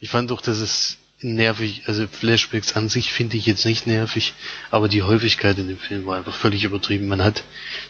Ich 0.00 0.08
fand 0.10 0.30
doch, 0.30 0.40
dass 0.40 0.58
es 0.58 0.98
nervig, 1.22 1.82
also 1.86 2.06
Flashbacks 2.06 2.74
an 2.74 2.88
sich 2.88 3.12
finde 3.12 3.36
ich 3.36 3.46
jetzt 3.46 3.64
nicht 3.64 3.86
nervig, 3.86 4.34
aber 4.70 4.88
die 4.88 5.02
Häufigkeit 5.02 5.58
in 5.58 5.68
dem 5.68 5.78
Film 5.78 6.06
war 6.06 6.16
einfach 6.16 6.34
völlig 6.34 6.64
übertrieben. 6.64 7.08
Man 7.08 7.22
hat, 7.22 7.44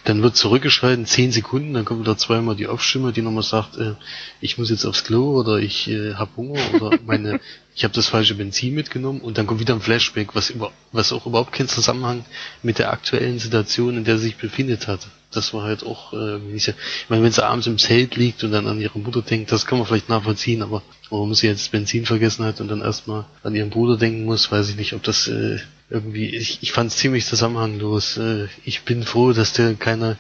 dann 0.05 0.23
wird 0.23 0.37
zurückgeschalten, 0.37 1.07
zehn 1.07 1.33
Sekunden, 1.33 1.75
dann 1.75 1.85
kommt 1.85 2.01
wieder 2.01 2.17
zweimal 2.17 2.57
die 2.57 2.67
Aufstimme, 2.67 3.13
die 3.13 3.23
nochmal 3.23 3.43
sagt, 3.43 3.77
äh, 3.77 3.95
ich 4.41 4.59
muss 4.59 4.71
jetzt 4.71 4.85
aufs 4.85 5.05
Klo 5.05 5.39
oder 5.39 5.59
ich 5.59 5.89
äh, 5.89 6.15
habe 6.15 6.37
Hunger 6.37 6.61
oder 6.75 6.99
meine, 7.07 7.41
ich 7.75 7.85
habe 7.85 7.95
das 7.95 8.09
falsche 8.09 8.35
Benzin 8.35 8.75
mitgenommen 8.75 9.21
und 9.21 9.39
dann 9.39 9.47
kommt 9.47 9.61
wieder 9.61 9.75
ein 9.75 9.81
Flashback, 9.81 10.35
was 10.35 10.51
über, 10.51 10.73
was 10.93 11.13
auch 11.13 11.27
überhaupt 11.27 11.53
keinen 11.53 11.69
Zusammenhang 11.69 12.25
mit 12.63 12.79
der 12.79 12.93
aktuellen 12.93 13.39
Situation, 13.39 13.97
in 13.97 14.05
der 14.05 14.19
sie 14.19 14.25
sich 14.25 14.37
befindet 14.37 14.89
hat. 14.89 15.07
Das 15.33 15.53
war 15.55 15.65
halt 15.65 15.85
auch 15.85 16.13
äh, 16.13 16.59
so, 16.59 16.73
ich 16.73 16.75
meine, 17.09 17.23
wenn 17.23 17.33
sie 17.33 17.45
abends 17.45 17.67
im 17.67 17.79
Zelt 17.79 18.17
liegt 18.17 18.45
und 18.45 18.53
dann 18.53 18.67
an 18.67 18.81
ihre 18.81 18.99
Mutter 18.99 19.23
denkt, 19.23 19.53
das 19.53 19.67
kann 19.67 19.79
man 19.79 19.87
vielleicht 19.87 20.09
nachvollziehen, 20.09 20.63
aber 20.63 20.83
warum 21.11 21.35
sie 21.35 21.47
jetzt 21.47 21.73
Benzin 21.73 22.07
vergessen 22.07 22.45
hat 22.45 22.61
und 22.61 22.69
dann 22.69 22.81
erstmal 22.81 23.25
an 23.43 23.55
ihren 23.55 23.71
Bruder 23.71 23.97
denken 23.97 24.25
muss, 24.25 24.51
weiß 24.51 24.69
ich 24.71 24.77
nicht, 24.77 24.93
ob 24.93 25.03
das 25.03 25.29
äh, 25.29 25.59
irgendwie, 25.91 26.35
ich, 26.35 26.63
ich 26.63 26.73
fand 26.73 26.91
es 26.91 26.97
ziemlich 26.97 27.27
zusammenhanglos. 27.27 28.17
Äh, 28.17 28.49
ich 28.65 28.83
bin 28.83 29.03
froh, 29.03 29.33
dass 29.33 29.53
der 29.53 29.75
keine 29.75 30.17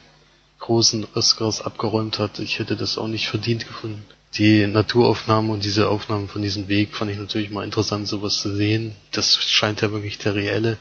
großen 0.58 1.06
Oscars 1.14 1.60
abgeräumt 1.62 2.18
hat. 2.18 2.38
Ich 2.38 2.58
hätte 2.58 2.76
das 2.76 2.98
auch 2.98 3.08
nicht 3.08 3.28
verdient 3.28 3.66
gefunden. 3.66 4.04
Die 4.34 4.66
Naturaufnahmen 4.66 5.50
und 5.50 5.64
diese 5.64 5.88
Aufnahmen 5.88 6.28
von 6.28 6.40
diesem 6.40 6.68
Weg 6.68 6.94
fand 6.94 7.10
ich 7.10 7.18
natürlich 7.18 7.50
mal 7.50 7.64
interessant, 7.64 8.08
sowas 8.08 8.40
zu 8.40 8.54
sehen. 8.54 8.94
Das 9.10 9.36
scheint 9.36 9.82
ja 9.82 9.92
wirklich 9.92 10.18
der 10.18 10.34
reelle 10.34 10.78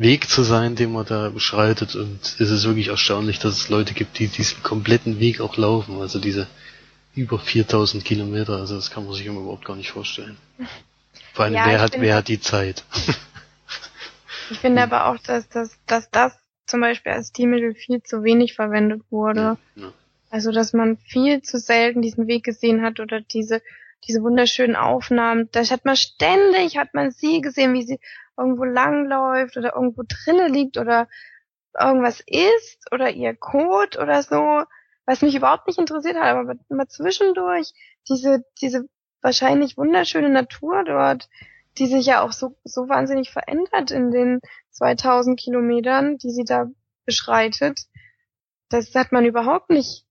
Weg 0.00 0.30
zu 0.30 0.42
sein, 0.44 0.76
den 0.76 0.92
man 0.92 1.04
da 1.04 1.28
beschreitet. 1.28 1.94
Und 1.94 2.20
es 2.22 2.50
ist 2.50 2.64
wirklich 2.64 2.88
erstaunlich, 2.88 3.38
dass 3.38 3.54
es 3.54 3.68
Leute 3.68 3.92
gibt, 3.92 4.18
die 4.18 4.28
diesen 4.28 4.62
kompletten 4.62 5.20
Weg 5.20 5.42
auch 5.42 5.58
laufen. 5.58 6.00
Also 6.00 6.18
diese 6.18 6.46
über 7.14 7.38
4000 7.38 8.02
Kilometer. 8.02 8.56
Also 8.56 8.76
das 8.76 8.90
kann 8.90 9.04
man 9.04 9.12
sich 9.12 9.26
überhaupt 9.26 9.66
gar 9.66 9.76
nicht 9.76 9.90
vorstellen. 9.90 10.38
Vor 11.34 11.44
allem, 11.44 11.54
Ja, 11.54 11.66
wer 11.66 11.80
hat, 11.82 12.00
wer 12.00 12.16
hat 12.16 12.28
die 12.28 12.40
Zeit? 12.40 12.84
Ich 14.50 14.58
finde 14.58 14.82
aber 14.82 15.06
auch, 15.06 15.18
dass, 15.18 15.48
dass, 15.50 15.76
dass 15.86 16.10
das 16.10 16.32
zum 16.66 16.80
Beispiel 16.80 17.12
als 17.12 17.28
Stilmittel 17.28 17.74
viel 17.74 18.02
zu 18.02 18.24
wenig 18.24 18.54
verwendet 18.54 19.02
wurde. 19.10 19.58
Ja. 19.76 19.92
Also, 20.30 20.50
dass 20.50 20.72
man 20.72 20.96
viel 20.96 21.42
zu 21.42 21.58
selten 21.58 22.00
diesen 22.00 22.26
Weg 22.26 22.44
gesehen 22.44 22.82
hat 22.82 23.00
oder 23.00 23.20
diese, 23.20 23.60
diese 24.08 24.22
wunderschönen 24.22 24.76
Aufnahmen. 24.76 25.48
Da 25.52 25.62
hat 25.62 25.84
man 25.84 25.96
ständig, 25.96 26.78
hat 26.78 26.94
man 26.94 27.10
sie 27.10 27.42
gesehen, 27.42 27.74
wie 27.74 27.82
sie 27.82 28.00
irgendwo 28.40 28.64
langläuft 28.64 29.56
oder 29.56 29.74
irgendwo 29.74 30.02
drinne 30.06 30.48
liegt 30.48 30.78
oder 30.78 31.08
irgendwas 31.78 32.20
isst 32.26 32.92
oder 32.92 33.10
ihr 33.10 33.36
Kot 33.36 33.96
oder 33.96 34.22
so, 34.22 34.64
was 35.06 35.22
mich 35.22 35.34
überhaupt 35.34 35.66
nicht 35.66 35.78
interessiert 35.78 36.16
hat, 36.16 36.36
aber 36.36 36.54
immer 36.68 36.88
zwischendurch 36.88 37.72
diese, 38.08 38.44
diese 38.60 38.88
wahrscheinlich 39.22 39.76
wunderschöne 39.76 40.30
Natur 40.30 40.84
dort, 40.84 41.28
die 41.78 41.86
sich 41.86 42.06
ja 42.06 42.22
auch 42.22 42.32
so, 42.32 42.56
so 42.64 42.88
wahnsinnig 42.88 43.30
verändert 43.30 43.90
in 43.90 44.10
den 44.10 44.40
2000 44.70 45.38
Kilometern, 45.38 46.18
die 46.18 46.30
sie 46.30 46.44
da 46.44 46.66
beschreitet. 47.04 47.80
Das 48.68 48.94
hat 48.94 49.12
man 49.12 49.24
überhaupt 49.24 49.70
nicht, 49.70 50.06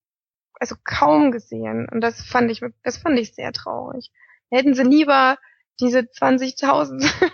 also 0.59 0.75
kaum 0.83 1.31
gesehen. 1.31 1.87
Und 1.89 2.01
das 2.01 2.21
fand 2.21 2.51
ich, 2.51 2.61
das 2.83 2.97
fand 2.97 3.17
ich 3.19 3.33
sehr 3.33 3.51
traurig. 3.51 4.11
Hätten 4.49 4.73
sie 4.73 4.83
lieber 4.83 5.37
diese 5.79 5.99
20.000 5.99 7.28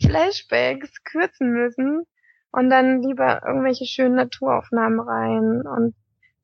Flashbacks 0.00 1.02
kürzen 1.04 1.52
müssen 1.52 2.04
und 2.50 2.70
dann 2.70 3.02
lieber 3.02 3.42
irgendwelche 3.46 3.86
schönen 3.86 4.16
Naturaufnahmen 4.16 5.00
rein 5.00 5.62
und 5.66 5.94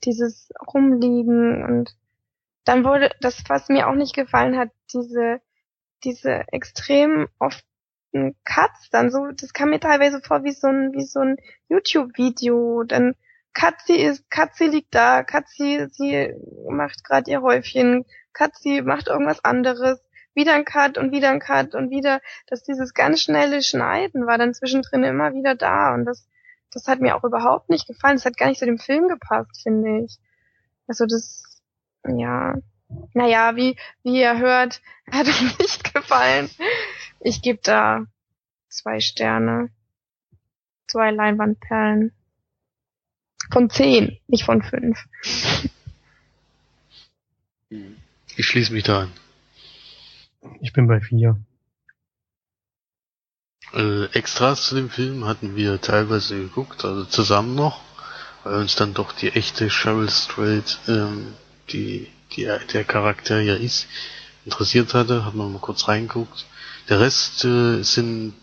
dieses 0.05 0.51
Rumliegen 0.73 1.65
und 1.65 1.95
dann 2.65 2.85
wurde 2.85 3.11
das, 3.21 3.43
was 3.49 3.69
mir 3.69 3.89
auch 3.89 3.95
nicht 3.95 4.15
gefallen 4.15 4.57
hat, 4.57 4.71
diese, 4.93 5.41
diese 6.05 6.45
extrem 6.53 7.29
often 7.39 8.37
Cuts 8.45 8.91
dann 8.91 9.11
so, 9.11 9.27
das 9.33 9.53
kam 9.53 9.71
mir 9.71 9.81
teilweise 9.81 10.21
vor 10.21 10.45
wie 10.45 10.53
so 10.53 10.69
ein, 10.69 10.93
wie 10.93 11.05
so 11.05 11.21
ein 11.21 11.37
YouTube-Video, 11.69 12.85
dann 12.85 13.15
Katzi 13.53 13.95
ist, 13.95 14.31
Katzi 14.31 14.67
liegt 14.67 14.95
da, 14.95 15.23
Katzi, 15.23 15.87
sie 15.91 16.35
macht 16.69 17.05
gerade 17.05 17.31
ihr 17.31 17.43
Häufchen, 17.43 18.05
Katzi 18.33 18.83
macht 18.83 19.09
irgendwas 19.09 19.45
anderes, 19.45 20.01
wieder 20.35 20.55
ein 20.55 20.65
Cut 20.65 20.99
und 20.99 21.13
wieder 21.13 21.31
ein 21.31 21.41
Cut 21.41 21.75
und 21.75 21.91
wieder, 21.91 22.21
dass 22.47 22.63
dieses 22.63 22.95
ganz 22.95 23.21
schnelle 23.21 23.63
Schneiden 23.63 24.27
war 24.27 24.39
dann 24.39 24.55
zwischendrin 24.55 25.05
immer 25.05 25.35
wieder 25.35 25.55
da 25.55 25.95
und 25.95 26.05
das, 26.05 26.29
das 26.73 26.87
hat 26.87 27.01
mir 27.01 27.17
auch 27.17 27.25
überhaupt 27.25 27.69
nicht 27.69 27.87
gefallen, 27.87 28.17
das 28.17 28.25
hat 28.25 28.37
gar 28.37 28.49
nicht 28.49 28.59
zu 28.59 28.67
dem 28.67 28.79
Film 28.79 29.09
gepasst, 29.09 29.63
finde 29.63 30.05
ich. 30.05 30.19
Also 30.87 31.07
das, 31.07 31.43
ja, 32.07 32.55
naja, 33.15 33.57
wie, 33.57 33.77
wie 34.03 34.21
ihr 34.21 34.39
hört, 34.39 34.81
hat 35.11 35.27
mir 35.27 35.53
nicht 35.59 35.95
gefallen. 35.95 36.51
Ich 37.21 37.43
gebe 37.43 37.61
da 37.63 38.07
zwei 38.69 39.01
Sterne. 39.01 39.71
Zwei 40.87 41.11
Leinwandperlen. 41.11 42.13
Von 43.53 43.71
zehn, 43.71 44.19
nicht 44.27 44.45
von 44.45 44.63
fünf. 44.63 44.99
Ich 47.69 48.47
schließe 48.47 48.73
mich 48.73 48.85
da 48.85 49.03
an. 49.03 49.13
Ich 50.61 50.73
bin 50.73 50.87
bei 50.87 51.01
vier. 51.01 51.39
Äh, 53.75 54.07
Extras 54.13 54.67
zu 54.67 54.75
dem 54.75 54.91
Film 54.91 55.27
hatten 55.27 55.55
wir 55.55 55.81
teilweise 55.81 56.37
geguckt, 56.37 56.85
also 56.85 57.05
zusammen 57.05 57.55
noch, 57.55 57.81
weil 58.43 58.55
uns 58.55 58.75
dann 58.75 58.95
doch 58.95 59.13
die 59.13 59.29
echte 59.29 59.69
Cheryl 59.69 60.11
Strait, 60.11 60.79
ähm, 60.89 61.35
die, 61.71 62.09
die 62.33 62.51
der 62.73 62.85
Charakter 62.85 63.41
ja 63.41 63.55
ist, 63.55 63.87
interessiert 64.45 64.95
hatte, 64.95 65.25
hat 65.25 65.35
man 65.35 65.53
mal 65.53 65.61
kurz 65.61 65.89
reingeguckt. 65.89 66.47
Der 66.89 67.01
Rest 67.01 67.45
äh, 67.45 67.83
sind 67.83 68.35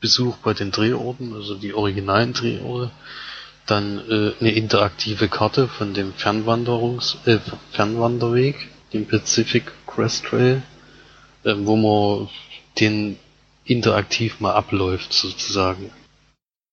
Besuch 0.00 0.36
bei 0.38 0.54
den 0.54 0.70
Drehorten, 0.70 1.34
also 1.34 1.56
die 1.56 1.74
originalen 1.74 2.32
Drehorte, 2.32 2.92
dann 3.66 3.98
äh, 3.98 4.32
eine 4.40 4.52
interaktive 4.52 5.28
Karte 5.28 5.68
von 5.68 5.92
dem 5.92 6.14
Fernwanderungs 6.14 7.18
äh, 7.26 7.38
Fernwanderweg, 7.72 8.68
dem 8.92 9.06
Pacific 9.06 9.64
Crest 9.86 10.24
Trail, 10.26 10.62
äh, 11.46 11.54
wo 11.58 11.76
man 11.76 12.28
den 12.78 13.18
interaktiv 13.64 14.40
mal 14.40 14.52
abläuft 14.52 15.12
sozusagen. 15.12 15.90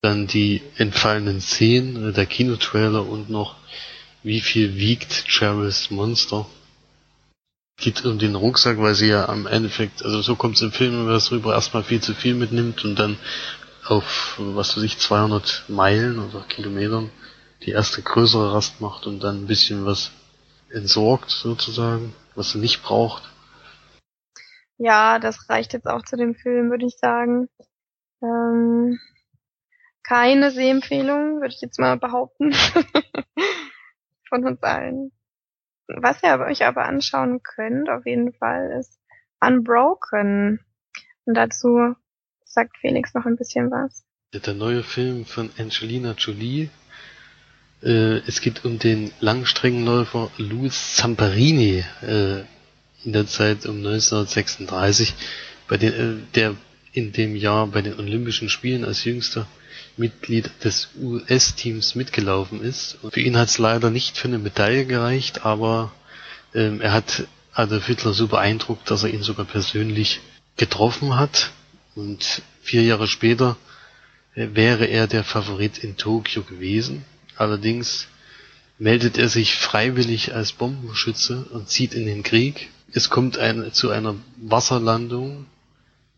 Dann 0.01 0.27
die 0.27 0.61
entfallenen 0.77 1.39
Szenen, 1.39 2.09
äh, 2.09 2.11
der 2.11 2.25
Kinotrailer 2.25 3.07
und 3.07 3.29
noch 3.29 3.55
wie 4.23 4.41
viel 4.41 4.75
wiegt 4.75 5.25
Cheryl's 5.27 5.91
Monster? 5.91 6.45
Geht 7.77 8.05
um 8.05 8.19
den 8.19 8.35
Rucksack, 8.35 8.79
weil 8.79 8.95
sie 8.95 9.07
ja 9.07 9.27
am 9.27 9.47
Endeffekt, 9.47 10.03
also 10.03 10.21
so 10.21 10.35
kommt 10.35 10.55
es 10.55 10.61
im 10.61 10.71
Film, 10.71 11.07
wenn 11.07 11.15
es 11.15 11.31
rüber 11.31 11.53
erstmal 11.53 11.83
viel 11.83 12.01
zu 12.01 12.13
viel 12.13 12.33
mitnimmt 12.33 12.83
und 12.85 12.97
dann 12.97 13.17
auf, 13.85 14.35
was 14.37 14.77
weiß 14.77 14.83
ich, 14.83 14.97
200 14.97 15.65
Meilen 15.67 16.19
oder 16.19 16.45
Kilometern 16.47 17.11
die 17.65 17.71
erste 17.71 18.01
größere 18.01 18.53
Rast 18.53 18.81
macht 18.81 19.05
und 19.07 19.21
dann 19.21 19.43
ein 19.43 19.47
bisschen 19.47 19.85
was 19.85 20.11
entsorgt 20.69 21.29
sozusagen, 21.29 22.13
was 22.35 22.51
sie 22.51 22.59
nicht 22.59 22.81
braucht. 22.81 23.23
Ja, 24.77 25.19
das 25.19 25.49
reicht 25.49 25.73
jetzt 25.73 25.87
auch 25.87 26.03
zu 26.03 26.17
dem 26.17 26.35
Film, 26.35 26.69
würde 26.69 26.85
ich 26.85 26.97
sagen. 26.97 27.49
Ähm, 28.21 28.99
keine 30.03 30.51
Sehempfehlung, 30.51 31.41
würde 31.41 31.53
ich 31.53 31.61
jetzt 31.61 31.79
mal 31.79 31.97
behaupten. 31.97 32.53
Von 34.29 34.45
uns 34.45 34.61
allen. 34.63 35.11
Was 35.87 36.23
ihr 36.23 36.39
euch 36.39 36.65
aber 36.65 36.85
anschauen 36.85 37.41
könnt, 37.43 37.89
auf 37.89 38.05
jeden 38.05 38.33
Fall, 38.33 38.77
ist 38.79 38.99
Unbroken. 39.39 40.59
Und 41.25 41.33
dazu 41.35 41.95
sagt 42.45 42.77
Felix 42.77 43.13
noch 43.13 43.25
ein 43.25 43.35
bisschen 43.35 43.71
was. 43.71 44.05
Der 44.33 44.53
neue 44.53 44.83
Film 44.83 45.25
von 45.25 45.51
Angelina 45.57 46.13
Jolie. 46.17 46.69
Äh, 47.83 48.19
es 48.27 48.41
geht 48.41 48.65
um 48.65 48.79
den 48.79 49.11
Langstreckenläufer 49.19 50.31
Louis 50.37 50.95
Zamperini 50.95 51.83
äh, 52.01 52.43
in 53.05 53.13
der 53.13 53.27
Zeit 53.27 53.65
um 53.65 53.77
1936, 53.77 55.13
bei 55.67 55.77
den, 55.77 55.93
äh, 55.93 56.21
der 56.35 56.55
in 56.93 57.11
dem 57.11 57.35
Jahr 57.35 57.67
bei 57.67 57.81
den 57.81 57.99
Olympischen 57.99 58.49
Spielen 58.49 58.85
als 58.85 59.03
jüngster 59.03 59.47
Mitglied 59.97 60.49
des 60.63 60.89
US-Teams 60.99 61.95
mitgelaufen 61.95 62.61
ist. 62.61 62.97
Für 63.11 63.19
ihn 63.19 63.37
hat 63.37 63.49
es 63.49 63.57
leider 63.57 63.89
nicht 63.89 64.17
für 64.17 64.27
eine 64.27 64.39
Medaille 64.39 64.85
gereicht, 64.85 65.45
aber 65.45 65.91
ähm, 66.53 66.81
er 66.81 66.93
hat 66.93 67.27
Adolf 67.53 67.85
Hitler 67.87 68.13
so 68.13 68.27
beeindruckt, 68.27 68.89
dass 68.89 69.03
er 69.03 69.09
ihn 69.13 69.23
sogar 69.23 69.45
persönlich 69.45 70.21
getroffen 70.57 71.15
hat. 71.17 71.51
Und 71.95 72.41
vier 72.61 72.83
Jahre 72.83 73.07
später 73.07 73.57
äh, 74.35 74.47
wäre 74.53 74.85
er 74.85 75.07
der 75.07 75.23
Favorit 75.23 75.79
in 75.79 75.97
Tokio 75.97 76.43
gewesen. 76.43 77.05
Allerdings 77.35 78.07
meldet 78.79 79.17
er 79.17 79.29
sich 79.29 79.55
freiwillig 79.55 80.33
als 80.33 80.53
Bombenschütze 80.53 81.45
und 81.51 81.69
zieht 81.69 81.93
in 81.93 82.05
den 82.05 82.23
Krieg. 82.23 82.69
Es 82.95 83.09
kommt 83.09 83.37
ein, 83.39 83.73
zu 83.73 83.89
einer 83.89 84.15
Wasserlandung 84.37 85.47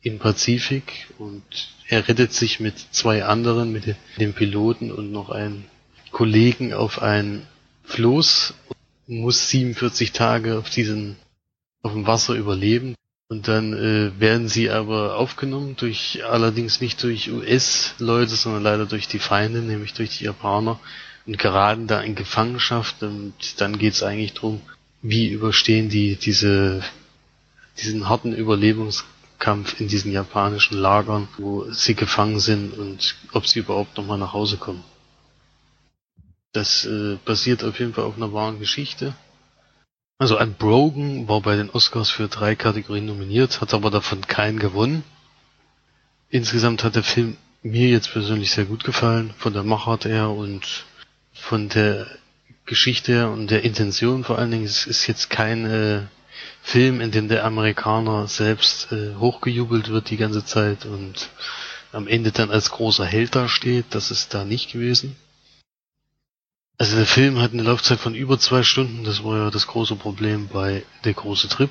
im 0.02 0.20
Pazifik 0.20 1.08
und 1.18 1.42
er 1.88 2.08
rettet 2.08 2.34
sich 2.34 2.60
mit 2.60 2.78
zwei 2.92 3.24
anderen, 3.24 3.72
mit 3.72 3.96
dem 4.20 4.34
Piloten 4.34 4.92
und 4.92 5.12
noch 5.12 5.30
einem 5.30 5.64
Kollegen 6.12 6.74
auf 6.74 7.02
ein 7.02 7.48
Floß 7.86 8.54
und 9.08 9.20
muss 9.22 9.50
47 9.50 10.12
Tage 10.12 10.58
auf 10.58 10.70
diesen, 10.70 11.16
auf 11.82 11.94
dem 11.94 12.08
Wasser 12.08 12.34
überleben. 12.34 12.96
Und 13.30 13.48
dann 13.48 13.74
äh, 13.74 14.20
werden 14.20 14.50
sie 14.50 14.70
aber 14.70 15.16
aufgenommen 15.18 15.76
durch, 15.78 16.24
allerdings 16.26 16.82
nicht 16.82 17.02
durch 17.02 17.32
US-Leute, 17.32 18.36
sondern 18.36 18.64
leider 18.64 18.86
durch 18.86 19.08
die 19.08 19.20
Feinde, 19.20 19.62
nämlich 19.62 19.94
durch 19.94 20.18
die 20.18 20.26
Japaner 20.26 20.80
und 21.26 21.40
geraten 21.40 21.88
da 21.88 22.02
in 22.02 22.16
Gefangenschaft 22.16 23.02
und 23.02 23.34
dann 23.58 23.80
geht's 23.80 24.04
eigentlich 24.04 24.34
drum, 24.34 24.62
wie 25.10 25.30
überstehen 25.30 25.90
die 25.90 26.16
diese, 26.16 26.84
diesen 27.78 28.10
harten 28.10 28.34
Überlebungskampf 28.34 29.80
in 29.80 29.88
diesen 29.88 30.12
japanischen 30.12 30.78
Lagern, 30.78 31.28
wo 31.38 31.72
sie 31.72 31.96
gefangen 31.96 32.40
sind 32.40 32.78
und 32.78 33.16
ob 33.32 33.48
sie 33.48 33.60
überhaupt 33.60 33.98
nochmal 33.98 34.18
nach 34.18 34.34
Hause 34.34 34.58
kommen. 34.58 34.84
Das 36.54 36.86
äh, 36.86 37.18
basiert 37.26 37.64
auf 37.64 37.80
jeden 37.80 37.94
Fall 37.94 38.06
auf 38.06 38.16
einer 38.16 38.34
wahren 38.34 38.60
Geschichte 38.60 39.14
also 40.18 40.40
Unbroken 40.40 41.28
war 41.28 41.42
bei 41.42 41.58
den 41.58 41.70
Oscars 41.70 42.10
für 42.10 42.30
drei 42.30 42.56
Kategorien 42.56 43.06
nominiert, 43.06 43.60
hat 43.60 43.74
aber 43.74 43.92
davon 43.92 44.22
keinen 44.22 44.60
gewonnen. 44.60 45.04
Insgesamt 46.30 46.86
hat 46.86 46.96
der 46.96 47.04
Film 47.04 47.36
mir 47.64 47.90
jetzt 47.90 48.12
persönlich 48.12 48.52
sehr 48.52 48.66
gut 48.66 48.86
gefallen, 48.86 49.34
von 49.38 49.52
der 49.52 49.64
Machart 49.64 50.06
her 50.06 50.30
und 50.30 50.86
von 51.34 51.68
der 51.68 52.08
Geschichte 52.66 53.30
und 53.30 53.52
der 53.52 53.64
Intention 53.64 54.24
vor 54.24 54.40
allen 54.40 54.52
Dingen. 54.52 54.66
Es 54.66 54.88
ist 54.88 55.08
jetzt 55.08 55.30
kein 55.30 55.66
äh, 55.66 56.02
Film, 56.62 57.00
in 57.02 57.12
dem 57.12 57.28
der 57.28 57.46
Amerikaner 57.46 58.28
selbst 58.28 58.92
äh, 58.92 59.16
hochgejubelt 59.16 59.90
wird 59.90 60.10
die 60.10 60.18
ganze 60.18 60.44
Zeit 60.44 60.86
und 60.86 61.30
am 61.92 62.08
Ende 62.08 62.32
dann 62.32 62.52
als 62.52 62.72
großer 62.72 63.06
Held 63.06 63.36
dasteht. 63.36 63.86
Das 63.92 64.12
ist 64.12 64.34
da 64.34 64.44
nicht 64.44 64.72
gewesen. 64.72 65.16
Also 66.78 66.98
der 66.98 67.06
Film 67.06 67.40
hat 67.40 67.54
eine 67.54 67.64
Laufzeit 67.64 68.00
von 68.00 68.16
über 68.16 68.38
zwei 68.38 68.64
Stunden, 68.64 69.06
das 69.06 69.24
war 69.24 69.38
ja 69.38 69.50
das 69.50 69.68
große 69.68 69.96
Problem 69.96 70.50
bei 70.52 70.84
Der 71.06 71.14
große 71.14 71.48
Trip. 71.48 71.70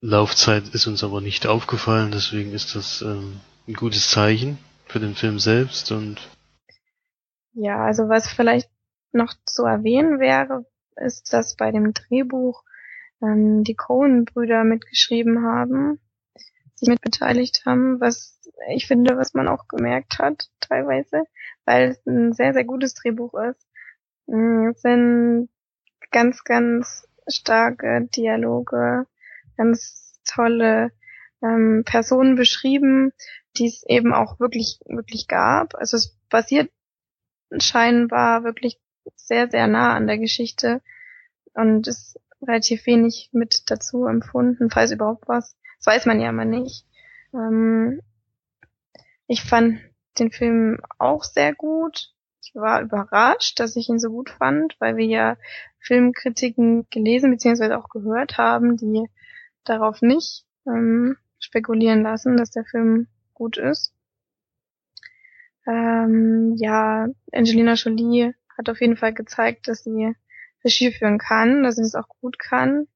Laufzeit 0.00 0.68
ist 0.68 0.86
uns 0.86 1.04
aber 1.04 1.20
nicht 1.20 1.46
aufgefallen, 1.46 2.10
deswegen 2.10 2.52
ist 2.52 2.74
das 2.74 3.02
ähm, 3.02 3.40
ein 3.68 3.74
gutes 3.74 4.10
Zeichen 4.10 4.58
für 4.86 5.00
den 5.00 5.14
Film 5.14 5.38
selbst 5.38 5.92
und 5.92 6.20
ja, 7.52 7.84
also 7.84 8.08
was 8.08 8.28
vielleicht 8.28 8.68
noch 9.14 9.34
zu 9.44 9.64
erwähnen 9.64 10.20
wäre, 10.20 10.66
ist, 10.96 11.32
dass 11.32 11.56
bei 11.56 11.70
dem 11.70 11.92
Drehbuch 11.92 12.62
ähm, 13.22 13.64
die 13.64 13.74
Cohen-Brüder 13.74 14.64
mitgeschrieben 14.64 15.44
haben, 15.44 16.00
sich 16.74 16.88
mitbeteiligt 16.88 17.64
haben, 17.66 18.00
was 18.00 18.40
ich 18.68 18.86
finde, 18.86 19.16
was 19.16 19.34
man 19.34 19.48
auch 19.48 19.68
gemerkt 19.68 20.18
hat 20.18 20.50
teilweise, 20.60 21.24
weil 21.64 21.90
es 21.90 22.06
ein 22.06 22.32
sehr, 22.32 22.52
sehr 22.52 22.64
gutes 22.64 22.94
Drehbuch 22.94 23.34
ist. 23.34 23.66
Mm, 24.26 24.68
es 24.68 24.82
sind 24.82 25.48
ganz, 26.10 26.44
ganz 26.44 27.08
starke 27.26 28.08
Dialoge, 28.14 29.06
ganz 29.56 30.20
tolle 30.24 30.92
ähm, 31.42 31.82
Personen 31.84 32.36
beschrieben, 32.36 33.12
die 33.56 33.66
es 33.66 33.84
eben 33.86 34.12
auch 34.12 34.40
wirklich, 34.40 34.80
wirklich 34.86 35.28
gab. 35.28 35.74
Also 35.74 35.96
es 35.96 36.16
basiert 36.28 36.70
scheinbar 37.58 38.44
wirklich 38.44 38.80
sehr, 39.16 39.50
sehr 39.50 39.66
nah 39.66 39.94
an 39.94 40.06
der 40.06 40.18
Geschichte 40.18 40.82
und 41.54 41.86
ist 41.86 42.20
relativ 42.42 42.86
wenig 42.86 43.30
mit 43.32 43.70
dazu 43.70 44.06
empfunden, 44.06 44.70
falls 44.70 44.90
überhaupt 44.90 45.28
was. 45.28 45.56
Das 45.78 45.86
weiß 45.94 46.06
man 46.06 46.20
ja 46.20 46.30
immer 46.30 46.44
nicht. 46.44 46.86
Ähm, 47.32 48.00
ich 49.26 49.42
fand 49.42 49.80
den 50.18 50.30
Film 50.30 50.80
auch 50.98 51.24
sehr 51.24 51.54
gut 51.54 52.14
ich 52.46 52.54
war 52.54 52.82
überrascht, 52.82 53.58
dass 53.58 53.76
ich 53.76 53.88
ihn 53.88 53.98
so 53.98 54.10
gut 54.10 54.30
fand, 54.30 54.76
weil 54.78 54.96
wir 54.96 55.06
ja 55.06 55.36
Filmkritiken 55.78 56.86
gelesen 56.90 57.30
bzw. 57.30 57.74
auch 57.74 57.88
gehört 57.88 58.38
haben, 58.38 58.76
die 58.76 59.08
darauf 59.64 60.02
nicht 60.02 60.44
ähm, 60.66 61.16
spekulieren 61.38 62.02
lassen, 62.02 62.36
dass 62.36 62.50
der 62.50 62.64
Film 62.64 63.08
gut 63.32 63.56
ist. 63.56 63.92
Ähm, 65.66 66.54
ja, 66.56 67.08
Angelina 67.32 67.74
Jolie 67.74 68.34
hat 68.56 68.68
auf 68.68 68.80
jeden 68.80 68.96
Fall 68.96 69.12
gezeigt, 69.12 69.68
dass 69.68 69.84
sie 69.84 70.14
Regie 70.64 70.92
führen 70.92 71.18
kann, 71.18 71.62
dass 71.62 71.76
sie 71.76 71.82
es 71.82 71.94
auch 71.94 72.08
gut 72.20 72.38
kann. 72.38 72.88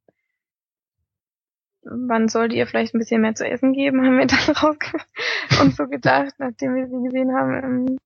Man 1.83 2.29
sollte 2.29 2.55
ihr 2.55 2.67
vielleicht 2.67 2.95
ein 2.95 2.99
bisschen 2.99 3.21
mehr 3.21 3.35
zu 3.35 3.47
essen 3.47 3.73
geben, 3.73 4.01
haben 4.05 4.19
wir 4.19 4.27
dann 4.27 4.57
raus 4.57 4.77
uns 5.61 5.77
so 5.77 5.87
gedacht, 5.87 6.35
nachdem 6.39 6.75
wir 6.75 6.87
sie 6.87 7.03
gesehen 7.05 7.35
haben 7.35 7.99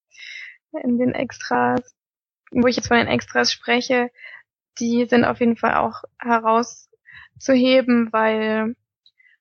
in 0.82 0.98
den 0.98 1.14
Extras, 1.14 1.94
wo 2.50 2.66
ich 2.66 2.76
jetzt 2.76 2.88
von 2.88 2.96
den 2.96 3.06
Extras 3.08 3.52
spreche, 3.52 4.10
die 4.78 5.06
sind 5.06 5.24
auf 5.24 5.40
jeden 5.40 5.56
Fall 5.56 5.74
auch 5.74 6.02
herauszuheben, 6.18 8.12
weil 8.12 8.74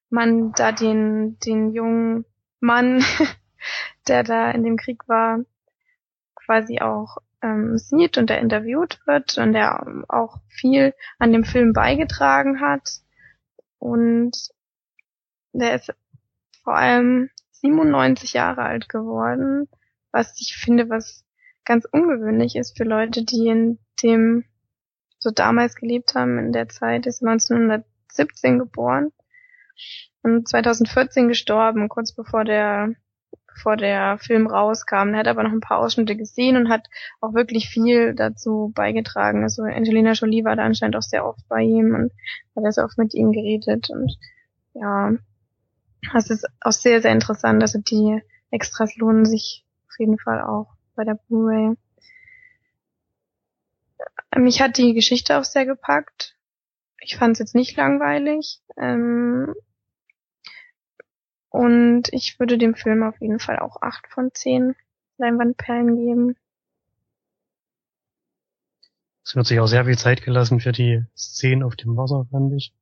man 0.09 0.51
da 0.51 0.71
den, 0.71 1.39
den 1.39 1.71
jungen 1.71 2.25
Mann, 2.59 3.03
der 4.07 4.23
da 4.23 4.51
in 4.51 4.63
dem 4.63 4.77
Krieg 4.77 5.07
war, 5.07 5.39
quasi 6.35 6.79
auch 6.79 7.17
ähm, 7.41 7.77
sieht 7.77 8.17
und 8.17 8.29
der 8.29 8.39
interviewt 8.39 8.99
wird 9.05 9.37
und 9.37 9.53
der 9.53 10.03
auch 10.09 10.37
viel 10.47 10.93
an 11.19 11.31
dem 11.31 11.43
Film 11.43 11.73
beigetragen 11.73 12.61
hat. 12.61 12.89
Und 13.79 14.37
der 15.53 15.75
ist 15.75 15.93
vor 16.63 16.75
allem 16.75 17.29
97 17.51 18.33
Jahre 18.33 18.63
alt 18.63 18.89
geworden 18.89 19.67
was 20.11 20.39
ich 20.39 20.55
finde, 20.57 20.89
was 20.89 21.25
ganz 21.65 21.85
ungewöhnlich 21.91 22.55
ist 22.55 22.77
für 22.77 22.83
Leute, 22.83 23.23
die 23.23 23.47
in 23.47 23.79
dem 24.03 24.45
so 25.19 25.31
damals 25.31 25.75
gelebt 25.75 26.15
haben, 26.15 26.39
in 26.39 26.51
der 26.51 26.67
Zeit, 26.67 27.05
ist 27.05 27.23
1917 27.23 28.59
geboren 28.59 29.11
und 30.23 30.47
2014 30.47 31.27
gestorben, 31.27 31.89
kurz 31.89 32.13
bevor 32.13 32.43
der 32.43 32.93
bevor 33.53 33.77
der 33.77 34.17
Film 34.19 34.47
rauskam. 34.47 35.13
Er 35.13 35.19
hat 35.19 35.27
aber 35.27 35.43
noch 35.43 35.51
ein 35.51 35.59
paar 35.59 35.79
Ausschnitte 35.79 36.15
gesehen 36.15 36.57
und 36.57 36.69
hat 36.69 36.87
auch 37.19 37.33
wirklich 37.33 37.69
viel 37.69 38.13
dazu 38.15 38.71
beigetragen. 38.75 39.43
Also 39.43 39.63
Angelina 39.63 40.13
Jolie 40.13 40.43
war 40.43 40.55
da 40.55 40.63
anscheinend 40.63 40.95
auch 40.95 41.01
sehr 41.01 41.25
oft 41.25 41.47
bei 41.47 41.61
ihm 41.61 41.93
und 41.95 42.11
hat 42.55 42.73
sehr 42.73 42.85
oft 42.85 42.97
mit 42.97 43.13
ihm 43.13 43.31
geredet 43.31 43.89
und 43.89 44.17
ja, 44.73 45.13
es 46.15 46.29
ist 46.29 46.47
auch 46.61 46.71
sehr, 46.71 47.01
sehr 47.01 47.11
interessant. 47.11 47.61
Also 47.61 47.79
die 47.79 48.21
Extras 48.49 48.95
lohnen 48.95 49.25
sich 49.25 49.65
auf 49.87 49.99
jeden 49.99 50.17
Fall 50.17 50.41
auch 50.41 50.73
bei 50.95 51.03
der 51.03 51.15
Blu-ray. 51.27 51.75
Mich 54.35 54.61
hat 54.61 54.77
die 54.77 54.93
Geschichte 54.93 55.37
auch 55.37 55.43
sehr 55.43 55.65
gepackt. 55.65 56.35
Ich 56.99 57.17
fand 57.17 57.33
es 57.33 57.39
jetzt 57.39 57.55
nicht 57.55 57.75
langweilig. 57.75 58.61
Ähm, 58.77 59.53
und 61.51 62.03
ich 62.13 62.39
würde 62.39 62.57
dem 62.57 62.75
Film 62.75 63.03
auf 63.03 63.19
jeden 63.19 63.39
Fall 63.39 63.59
auch 63.59 63.81
acht 63.81 64.07
von 64.07 64.31
zehn 64.33 64.73
Leinwandperlen 65.17 65.97
geben. 65.97 66.35
Es 69.23 69.35
wird 69.35 69.45
sich 69.45 69.59
auch 69.59 69.67
sehr 69.67 69.85
viel 69.85 69.97
Zeit 69.97 70.23
gelassen 70.23 70.61
für 70.61 70.71
die 70.71 71.03
Szenen 71.15 71.63
auf 71.63 71.75
dem 71.75 71.97
Wasser, 71.97 72.25
fand 72.31 72.53
ich. 72.53 72.73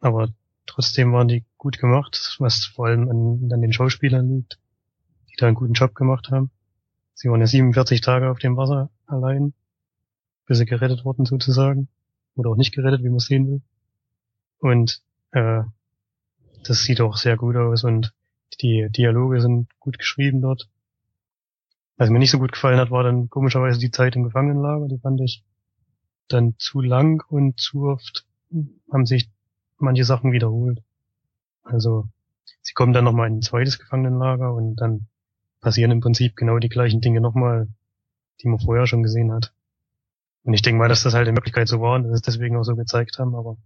Aber 0.00 0.28
trotzdem 0.66 1.12
waren 1.12 1.28
die 1.28 1.44
gut 1.56 1.78
gemacht, 1.78 2.36
was 2.40 2.64
vor 2.64 2.86
allem 2.86 3.08
an, 3.08 3.48
an 3.52 3.60
den 3.60 3.72
Schauspielern 3.72 4.28
liegt, 4.28 4.58
die 5.30 5.36
da 5.36 5.46
einen 5.46 5.54
guten 5.54 5.72
Job 5.72 5.94
gemacht 5.94 6.30
haben. 6.30 6.50
Sie 7.14 7.28
waren 7.28 7.40
ja 7.40 7.46
47 7.46 8.00
Tage 8.00 8.28
auf 8.28 8.40
dem 8.40 8.56
Wasser 8.56 8.90
allein, 9.06 9.54
bis 10.46 10.58
sie 10.58 10.66
gerettet 10.66 11.04
wurden 11.04 11.26
sozusagen. 11.26 11.88
Oder 12.34 12.50
auch 12.50 12.56
nicht 12.56 12.74
gerettet, 12.74 13.04
wie 13.04 13.08
man 13.08 13.18
sehen 13.20 13.48
will. 13.48 13.62
Und 14.58 15.00
äh, 15.30 15.62
das 16.64 16.82
sieht 16.82 17.00
auch 17.00 17.16
sehr 17.16 17.36
gut 17.36 17.56
aus 17.56 17.84
und 17.84 18.12
die 18.60 18.88
Dialoge 18.90 19.40
sind 19.40 19.68
gut 19.78 19.98
geschrieben 19.98 20.40
dort. 20.40 20.68
Was 21.96 22.10
mir 22.10 22.18
nicht 22.18 22.30
so 22.30 22.38
gut 22.38 22.52
gefallen 22.52 22.78
hat, 22.78 22.90
war 22.90 23.02
dann 23.02 23.28
komischerweise 23.28 23.78
die 23.78 23.90
Zeit 23.90 24.14
im 24.16 24.22
Gefangenenlager. 24.22 24.88
Die 24.88 24.98
fand 24.98 25.20
ich 25.20 25.44
dann 26.28 26.54
zu 26.58 26.80
lang 26.80 27.24
und 27.28 27.58
zu 27.58 27.84
oft 27.84 28.26
haben 28.92 29.06
sich 29.06 29.30
manche 29.78 30.04
Sachen 30.04 30.32
wiederholt. 30.32 30.82
Also 31.62 32.06
sie 32.62 32.74
kommen 32.74 32.92
dann 32.92 33.04
nochmal 33.04 33.28
in 33.28 33.38
ein 33.38 33.42
zweites 33.42 33.78
Gefangenenlager 33.78 34.54
und 34.54 34.76
dann 34.76 35.06
passieren 35.60 35.90
im 35.90 36.00
Prinzip 36.00 36.36
genau 36.36 36.58
die 36.58 36.68
gleichen 36.68 37.00
Dinge 37.00 37.20
nochmal, 37.20 37.68
die 38.40 38.48
man 38.48 38.60
vorher 38.60 38.86
schon 38.86 39.02
gesehen 39.02 39.32
hat. 39.32 39.52
Und 40.44 40.54
ich 40.54 40.62
denke 40.62 40.78
mal, 40.78 40.88
dass 40.88 41.02
das 41.02 41.14
halt 41.14 41.28
in 41.28 41.36
Wirklichkeit 41.36 41.68
so 41.68 41.80
war 41.80 41.96
und 41.96 42.04
dass 42.04 42.14
es 42.14 42.22
deswegen 42.22 42.56
auch 42.56 42.62
so 42.62 42.76
gezeigt 42.76 43.18
haben, 43.18 43.34
aber 43.34 43.56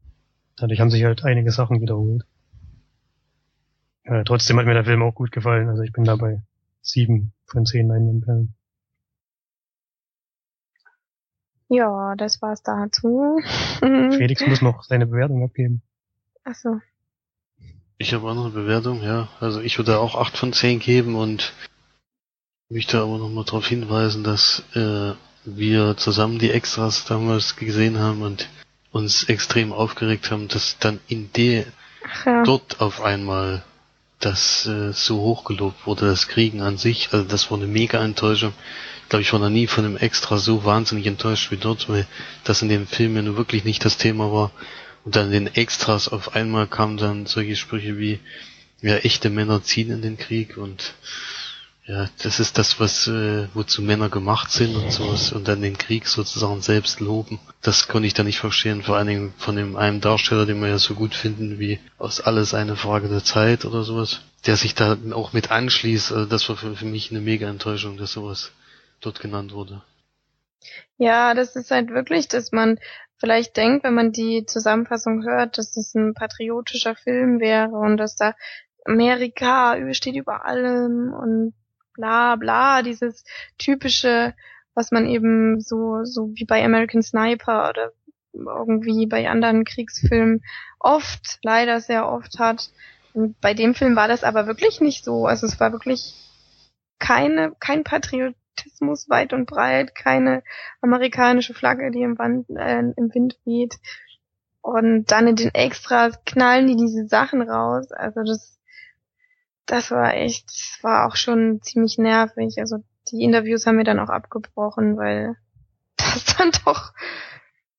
dadurch 0.56 0.80
haben 0.80 0.90
sich 0.90 1.04
halt 1.04 1.24
einige 1.24 1.52
Sachen 1.52 1.80
wiederholt. 1.80 2.24
Äh, 4.04 4.24
trotzdem 4.24 4.58
hat 4.58 4.66
mir 4.66 4.74
der 4.74 4.84
Film 4.84 5.02
auch 5.02 5.14
gut 5.14 5.32
gefallen, 5.32 5.68
also 5.68 5.82
ich 5.82 5.92
bin 5.92 6.04
dabei 6.04 6.42
sieben 6.80 7.32
von 7.46 7.64
zehn 7.66 7.88
Leinwandperlen. 7.88 8.54
Ja, 11.68 12.14
das 12.16 12.42
war's 12.42 12.62
dazu. 12.62 13.40
Felix 13.80 14.46
muss 14.46 14.60
noch 14.60 14.82
seine 14.82 15.06
Bewertung 15.06 15.42
abgeben. 15.42 15.82
Achso. 16.44 16.80
Ich 17.96 18.12
habe 18.12 18.28
auch 18.28 18.34
noch 18.34 18.46
eine 18.46 18.54
Bewertung, 18.54 19.02
ja. 19.02 19.28
Also 19.40 19.60
ich 19.60 19.78
würde 19.78 19.98
auch 19.98 20.16
8 20.16 20.36
von 20.36 20.52
10 20.52 20.80
geben 20.80 21.14
und 21.14 21.54
möchte 22.68 23.00
aber 23.00 23.18
nochmal 23.18 23.44
darauf 23.44 23.66
hinweisen, 23.66 24.24
dass 24.24 24.64
äh, 24.74 25.12
wir 25.44 25.96
zusammen 25.96 26.38
die 26.38 26.50
Extras 26.50 27.04
damals 27.04 27.56
gesehen 27.56 27.98
haben 27.98 28.22
und 28.22 28.48
uns 28.90 29.24
extrem 29.24 29.72
aufgeregt 29.72 30.30
haben, 30.30 30.48
dass 30.48 30.78
dann 30.78 31.00
in 31.08 31.32
der 31.32 31.64
ja. 32.26 32.42
dort 32.42 32.80
auf 32.80 33.00
einmal 33.00 33.64
das 34.24 34.66
äh, 34.66 34.92
so 34.92 35.20
hochgelobt 35.20 35.86
wurde, 35.86 36.06
das 36.06 36.28
Kriegen 36.28 36.62
an 36.62 36.78
sich. 36.78 37.10
Also 37.12 37.26
das 37.26 37.50
war 37.50 37.58
eine 37.58 37.66
mega 37.66 38.02
Enttäuschung. 38.02 38.54
Ich 39.02 39.08
glaube, 39.08 39.22
ich 39.22 39.32
war 39.32 39.40
noch 39.40 39.50
nie 39.50 39.66
von 39.66 39.84
einem 39.84 39.96
Extra 39.96 40.38
so 40.38 40.64
wahnsinnig 40.64 41.06
enttäuscht 41.06 41.50
wie 41.50 41.56
dort, 41.56 41.88
weil 41.88 42.06
das 42.44 42.62
in 42.62 42.68
dem 42.68 42.86
Film 42.86 43.16
ja 43.16 43.22
nur 43.22 43.36
wirklich 43.36 43.64
nicht 43.64 43.84
das 43.84 43.98
Thema 43.98 44.32
war. 44.32 44.52
Und 45.04 45.16
dann 45.16 45.26
in 45.32 45.46
den 45.46 45.54
Extras 45.54 46.08
auf 46.08 46.34
einmal 46.34 46.66
kamen 46.66 46.96
dann 46.96 47.26
solche 47.26 47.56
Sprüche 47.56 47.98
wie, 47.98 48.20
ja, 48.80 48.96
echte 48.96 49.30
Männer 49.30 49.62
ziehen 49.62 49.90
in 49.90 50.02
den 50.02 50.16
Krieg 50.16 50.56
und 50.56 50.94
ja, 51.84 52.08
das 52.22 52.38
ist 52.38 52.58
das, 52.58 52.78
was 52.78 53.08
äh, 53.08 53.48
wozu 53.54 53.82
Männer 53.82 54.08
gemacht 54.08 54.52
sind 54.52 54.76
und 54.76 54.92
sowas 54.92 55.32
und 55.32 55.48
dann 55.48 55.62
den 55.62 55.76
Krieg 55.76 56.06
sozusagen 56.06 56.62
selbst 56.62 57.00
loben. 57.00 57.40
Das 57.60 57.88
konnte 57.88 58.06
ich 58.06 58.14
da 58.14 58.22
nicht 58.22 58.38
verstehen, 58.38 58.82
vor 58.82 58.96
allen 58.96 59.08
Dingen 59.08 59.34
von 59.36 59.56
dem 59.56 59.74
einen 59.74 60.00
Darsteller, 60.00 60.46
den 60.46 60.60
wir 60.60 60.68
ja 60.68 60.78
so 60.78 60.94
gut 60.94 61.14
finden, 61.14 61.58
wie 61.58 61.80
aus 61.98 62.20
alles 62.20 62.54
eine 62.54 62.76
Frage 62.76 63.08
der 63.08 63.24
Zeit 63.24 63.64
oder 63.64 63.82
sowas, 63.82 64.20
der 64.46 64.56
sich 64.56 64.76
da 64.76 64.96
auch 65.12 65.32
mit 65.32 65.50
anschließt. 65.50 66.12
Also 66.12 66.26
das 66.26 66.48
war 66.48 66.56
für, 66.56 66.76
für 66.76 66.84
mich 66.84 67.10
eine 67.10 67.20
mega 67.20 67.48
Enttäuschung, 67.48 67.96
dass 67.96 68.12
sowas 68.12 68.52
dort 69.00 69.18
genannt 69.18 69.52
wurde. 69.52 69.82
Ja, 70.98 71.34
das 71.34 71.56
ist 71.56 71.72
halt 71.72 71.90
wirklich, 71.90 72.28
dass 72.28 72.52
man 72.52 72.78
vielleicht 73.16 73.56
denkt, 73.56 73.82
wenn 73.82 73.94
man 73.94 74.12
die 74.12 74.46
Zusammenfassung 74.46 75.24
hört, 75.24 75.58
dass 75.58 75.72
das 75.72 75.94
ein 75.96 76.14
patriotischer 76.14 76.94
Film 76.94 77.40
wäre 77.40 77.70
und 77.70 77.96
dass 77.96 78.14
da 78.14 78.34
Amerika 78.84 79.76
steht 79.94 80.14
über 80.14 80.44
allem 80.44 81.12
und 81.12 81.54
bla 81.94 82.36
bla, 82.36 82.82
dieses 82.82 83.24
typische, 83.58 84.34
was 84.74 84.90
man 84.90 85.06
eben 85.06 85.60
so, 85.60 86.04
so 86.04 86.30
wie 86.34 86.44
bei 86.44 86.64
American 86.64 87.02
Sniper 87.02 87.68
oder 87.68 87.92
irgendwie 88.32 89.06
bei 89.06 89.28
anderen 89.28 89.64
Kriegsfilmen 89.64 90.42
oft, 90.78 91.38
leider 91.42 91.80
sehr 91.80 92.08
oft 92.08 92.38
hat. 92.38 92.70
Und 93.12 93.40
bei 93.40 93.54
dem 93.54 93.74
Film 93.74 93.96
war 93.96 94.08
das 94.08 94.24
aber 94.24 94.46
wirklich 94.46 94.80
nicht 94.80 95.04
so. 95.04 95.26
Also 95.26 95.46
es 95.46 95.60
war 95.60 95.72
wirklich 95.72 96.14
keine, 96.98 97.54
kein 97.60 97.84
Patriotismus 97.84 99.08
weit 99.10 99.32
und 99.32 99.46
breit, 99.46 99.94
keine 99.94 100.42
amerikanische 100.80 101.52
Flagge, 101.52 101.90
die 101.90 102.02
im, 102.02 102.18
Wand, 102.18 102.48
äh, 102.50 102.78
im 102.78 103.14
Wind 103.14 103.38
weht. 103.44 103.74
Und 104.62 105.10
dann 105.10 105.26
in 105.26 105.36
den 105.36 105.54
Extras 105.54 106.24
knallen 106.24 106.68
die 106.68 106.76
diese 106.76 107.06
Sachen 107.08 107.42
raus. 107.42 107.90
Also 107.90 108.22
das 108.22 108.58
das 109.66 109.90
war 109.90 110.14
echt, 110.14 110.46
das 110.48 110.78
war 110.82 111.06
auch 111.06 111.16
schon 111.16 111.60
ziemlich 111.62 111.98
nervig. 111.98 112.56
Also 112.58 112.78
die 113.10 113.22
Interviews 113.22 113.66
haben 113.66 113.78
wir 113.78 113.84
dann 113.84 113.98
auch 114.00 114.08
abgebrochen, 114.08 114.96
weil 114.96 115.36
das 115.96 116.24
dann 116.36 116.50
doch, 116.64 116.92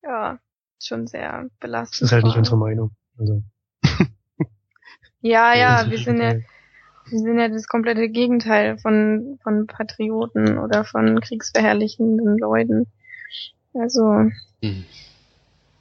ja, 0.03 0.39
schon 0.81 1.07
sehr 1.07 1.47
belastend 1.59 2.01
Das 2.01 2.07
ist 2.07 2.11
halt 2.11 2.23
war. 2.23 2.29
nicht 2.29 2.37
unsere 2.37 2.57
Meinung. 2.57 2.91
Also. 3.17 3.43
Ja, 5.25 5.53
ja, 5.55 5.89
wir 5.89 5.99
sind 5.99 6.17
ja, 6.19 6.33
wir 6.33 7.19
sind 7.19 7.39
ja 7.39 7.47
das 7.47 7.67
komplette 7.67 8.09
Gegenteil 8.09 8.77
von, 8.77 9.39
von 9.41 9.67
Patrioten 9.67 10.57
oder 10.57 10.83
von 10.83 11.21
kriegsverherrlichenden 11.21 12.37
Leuten. 12.37 12.87
Also, 13.73 14.29
Hm. 14.61 14.83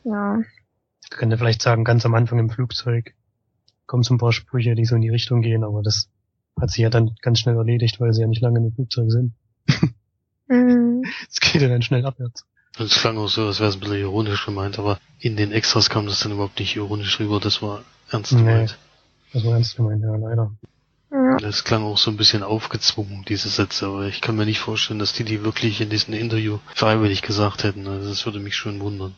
ja. 0.04 0.42
Ich 1.02 1.10
könnte 1.10 1.36
vielleicht 1.38 1.60
sagen, 1.60 1.82
ganz 1.82 2.06
am 2.06 2.14
Anfang 2.14 2.38
im 2.38 2.50
Flugzeug 2.50 3.14
kommen 3.86 4.02
so 4.02 4.14
ein 4.14 4.18
paar 4.18 4.32
Sprüche, 4.32 4.74
die 4.74 4.84
so 4.84 4.94
in 4.96 5.02
die 5.02 5.10
Richtung 5.10 5.42
gehen, 5.42 5.64
aber 5.64 5.82
das 5.82 6.08
hat 6.60 6.70
sich 6.70 6.78
ja 6.80 6.90
dann 6.90 7.14
ganz 7.22 7.40
schnell 7.40 7.56
erledigt, 7.56 8.00
weil 8.00 8.12
sie 8.12 8.20
ja 8.22 8.26
nicht 8.26 8.42
lange 8.42 8.60
dem 8.60 8.72
Flugzeug 8.72 9.10
sind. 9.10 9.32
Mhm. 10.48 11.04
Es 11.30 11.40
geht 11.40 11.62
ja 11.62 11.68
dann 11.68 11.82
schnell 11.82 12.04
abwärts. 12.04 12.44
Das 12.78 12.94
klang 13.00 13.18
auch 13.18 13.28
so, 13.28 13.46
als 13.46 13.60
wäre 13.60 13.68
es 13.68 13.76
ein 13.76 13.80
bisschen 13.80 13.98
ironisch 13.98 14.46
gemeint, 14.46 14.78
aber 14.78 14.98
in 15.18 15.36
den 15.36 15.52
Extras 15.52 15.90
kam 15.90 16.06
das 16.06 16.20
dann 16.20 16.32
überhaupt 16.32 16.58
nicht 16.58 16.74
ironisch 16.76 17.20
rüber, 17.20 17.38
das 17.38 17.60
war 17.62 17.84
ernst 18.10 18.32
Nee. 18.32 18.38
gemeint. 18.38 18.78
Das 19.32 19.44
war 19.44 19.52
ernst 19.54 19.76
gemeint, 19.76 20.02
ja, 20.02 20.14
leider. 20.16 20.52
Das 21.40 21.64
klang 21.64 21.82
auch 21.82 21.98
so 21.98 22.10
ein 22.10 22.16
bisschen 22.16 22.42
aufgezwungen, 22.42 23.24
diese 23.28 23.50
Sätze, 23.50 23.86
aber 23.86 24.06
ich 24.06 24.22
kann 24.22 24.34
mir 24.36 24.46
nicht 24.46 24.60
vorstellen, 24.60 24.98
dass 24.98 25.12
die 25.12 25.24
die 25.24 25.44
wirklich 25.44 25.82
in 25.82 25.90
diesem 25.90 26.14
Interview 26.14 26.58
freiwillig 26.74 27.20
gesagt 27.20 27.64
hätten. 27.64 27.86
Also 27.86 28.08
das 28.08 28.24
würde 28.24 28.40
mich 28.40 28.56
schon 28.56 28.80
wundern. 28.80 29.14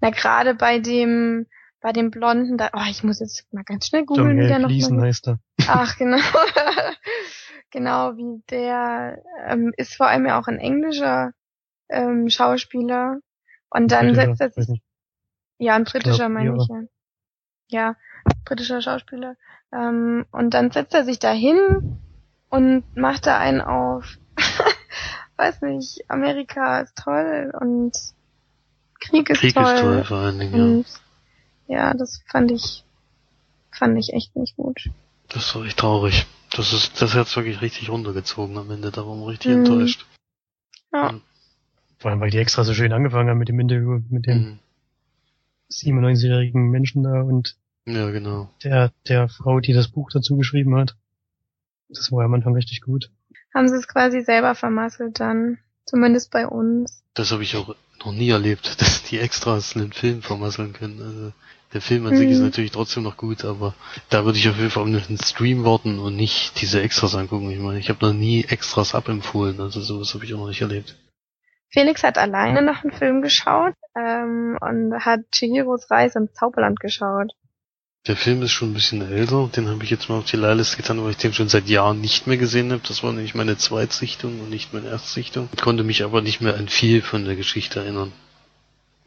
Na, 0.00 0.10
gerade 0.10 0.54
bei 0.54 0.80
dem, 0.80 1.46
bei 1.82 1.92
dem 1.92 2.10
Blonden, 2.10 2.56
da, 2.56 2.70
oh, 2.74 2.88
ich 2.88 3.02
muss 3.02 3.18
jetzt 3.18 3.52
mal 3.52 3.64
ganz 3.64 3.88
schnell 3.88 4.06
googeln, 4.06 4.38
wie 4.38 4.46
der 4.46 4.60
noch 4.60 4.70
mal 4.70 5.02
heißt 5.02 5.26
er. 5.26 5.38
Ach, 5.66 5.96
genau. 5.98 6.16
genau, 7.70 8.16
wie 8.16 8.42
der 8.48 9.22
ähm, 9.46 9.72
ist 9.76 9.96
vor 9.96 10.06
allem 10.06 10.24
ja 10.24 10.40
auch 10.40 10.46
ein 10.46 10.58
englischer 10.58 11.32
ähm, 11.88 12.30
Schauspieler. 12.30 13.18
Und 13.68 13.90
dann 13.90 14.12
Britischer, 14.12 14.36
setzt 14.36 14.58
er 14.58 14.64
sich, 14.64 14.82
ja, 15.58 15.74
ein 15.74 15.84
britischer 15.84 16.28
glaub, 16.28 16.30
meine 16.30 16.56
ich 16.56 16.68
ja. 16.68 16.82
Ja, 17.68 17.96
britischer 18.44 18.80
Schauspieler. 18.80 19.36
Ähm, 19.72 20.26
und 20.30 20.54
dann 20.54 20.70
setzt 20.70 20.94
er 20.94 21.04
sich 21.04 21.18
da 21.18 21.32
hin 21.32 21.98
und 22.48 22.84
macht 22.96 23.26
da 23.26 23.38
einen 23.38 23.60
auf, 23.60 24.18
weiß 25.36 25.62
nicht, 25.62 26.08
Amerika 26.08 26.80
ist 26.80 26.96
toll 26.96 27.52
und 27.58 27.96
Krieg 29.00 29.30
ist 29.30 29.40
Krieg 29.40 29.54
toll. 29.54 29.64
ist 29.64 29.80
toll 29.80 30.04
vor 30.04 30.18
allen 30.18 30.38
Dingen, 30.38 30.78
ja. 30.78 30.84
Ja, 31.66 31.94
das 31.94 32.22
fand 32.30 32.50
ich, 32.50 32.84
fand 33.70 33.98
ich 33.98 34.12
echt 34.12 34.34
nicht 34.36 34.56
gut. 34.56 34.90
Das 35.28 35.54
war 35.54 35.64
echt 35.64 35.78
traurig. 35.78 36.26
Das 36.54 36.72
ist, 36.72 37.00
das 37.00 37.14
hat's 37.14 37.34
wirklich 37.36 37.60
richtig 37.62 37.88
runtergezogen 37.88 38.58
am 38.58 38.70
Ende, 38.70 38.90
da 38.90 39.06
war 39.06 39.14
man 39.16 39.28
richtig 39.28 39.50
Mhm. 39.52 39.58
enttäuscht. 39.58 40.06
Ja. 40.92 41.18
Vor 41.98 42.10
allem, 42.10 42.20
weil 42.20 42.30
die 42.30 42.38
extra 42.38 42.64
so 42.64 42.74
schön 42.74 42.92
angefangen 42.92 43.30
haben 43.30 43.38
mit 43.38 43.48
dem 43.48 43.60
Interview 43.60 44.00
mit 44.10 44.26
dem 44.26 44.38
Mhm. 44.38 44.58
97-jährigen 45.70 46.70
Menschen 46.70 47.02
da 47.02 47.22
und 47.22 47.56
Ja, 47.86 48.10
genau. 48.10 48.50
der, 48.62 48.92
der 49.08 49.28
Frau, 49.28 49.60
die 49.60 49.72
das 49.72 49.88
Buch 49.88 50.10
dazu 50.12 50.36
geschrieben 50.36 50.76
hat. 50.76 50.96
Das 51.88 52.10
war 52.12 52.24
am 52.24 52.34
Anfang 52.34 52.54
richtig 52.54 52.80
gut. 52.82 53.10
Haben 53.54 53.68
sie 53.68 53.76
es 53.76 53.88
quasi 53.88 54.20
selber 54.22 54.54
vermasselt 54.54 55.20
dann. 55.20 55.58
Zumindest 55.84 56.30
bei 56.30 56.46
uns. 56.46 57.02
Das 57.14 57.32
habe 57.32 57.42
ich 57.42 57.56
auch 57.56 57.74
noch 58.04 58.12
nie 58.12 58.30
erlebt, 58.30 58.76
dass 58.80 59.02
die 59.04 59.18
Extras 59.18 59.76
einen 59.76 59.92
Film 59.92 60.22
vermasseln 60.22 60.72
können. 60.72 61.00
Also 61.02 61.32
der 61.72 61.80
Film 61.80 62.06
an 62.06 62.16
sich 62.16 62.30
ist 62.30 62.38
Mhm. 62.38 62.44
natürlich 62.44 62.70
trotzdem 62.72 63.02
noch 63.02 63.16
gut, 63.16 63.44
aber 63.44 63.74
da 64.10 64.24
würde 64.24 64.38
ich 64.38 64.48
auf 64.48 64.56
jeden 64.58 64.70
Fall 64.70 64.82
auf 64.82 64.88
einen 64.88 65.18
Stream 65.18 65.64
warten 65.64 65.98
und 65.98 66.16
nicht 66.16 66.60
diese 66.60 66.82
Extras 66.82 67.14
angucken. 67.14 67.50
Ich 67.50 67.58
meine, 67.58 67.78
ich 67.78 67.88
habe 67.88 68.04
noch 68.06 68.12
nie 68.12 68.44
Extras 68.44 68.94
abempfohlen, 68.94 69.58
also 69.60 69.80
sowas 69.80 70.12
habe 70.14 70.24
ich 70.24 70.34
auch 70.34 70.38
noch 70.38 70.48
nicht 70.48 70.60
erlebt. 70.60 70.96
Felix 71.70 72.02
hat 72.02 72.18
alleine 72.18 72.60
noch 72.60 72.82
einen 72.84 72.92
Film 72.92 73.22
geschaut 73.22 73.72
ähm, 73.96 74.58
und 74.60 74.92
hat 75.06 75.20
Chihiros 75.32 75.90
Reise 75.90 76.18
ins 76.18 76.34
Zauberland 76.34 76.78
geschaut. 76.80 77.32
Der 78.08 78.16
Film 78.16 78.42
ist 78.42 78.50
schon 78.50 78.70
ein 78.70 78.74
bisschen 78.74 79.00
älter, 79.00 79.48
den 79.54 79.68
habe 79.68 79.84
ich 79.84 79.90
jetzt 79.90 80.08
mal 80.08 80.18
auf 80.18 80.24
die 80.24 80.36
Leihliste 80.36 80.76
getan, 80.76 81.00
weil 81.04 81.12
ich 81.12 81.18
den 81.18 81.32
schon 81.32 81.48
seit 81.48 81.68
Jahren 81.68 82.00
nicht 82.00 82.26
mehr 82.26 82.36
gesehen 82.36 82.72
habe. 82.72 82.82
Das 82.88 83.04
war 83.04 83.12
nämlich 83.12 83.36
meine 83.36 83.56
Zweitsichtung 83.56 84.40
und 84.40 84.50
nicht 84.50 84.74
meine 84.74 84.88
Erstsichtung. 84.88 85.48
Ich 85.52 85.60
konnte 85.60 85.84
mich 85.84 86.02
aber 86.02 86.20
nicht 86.20 86.40
mehr 86.40 86.56
an 86.56 86.68
viel 86.68 87.00
von 87.00 87.24
der 87.24 87.36
Geschichte 87.36 87.78
erinnern. 87.78 88.10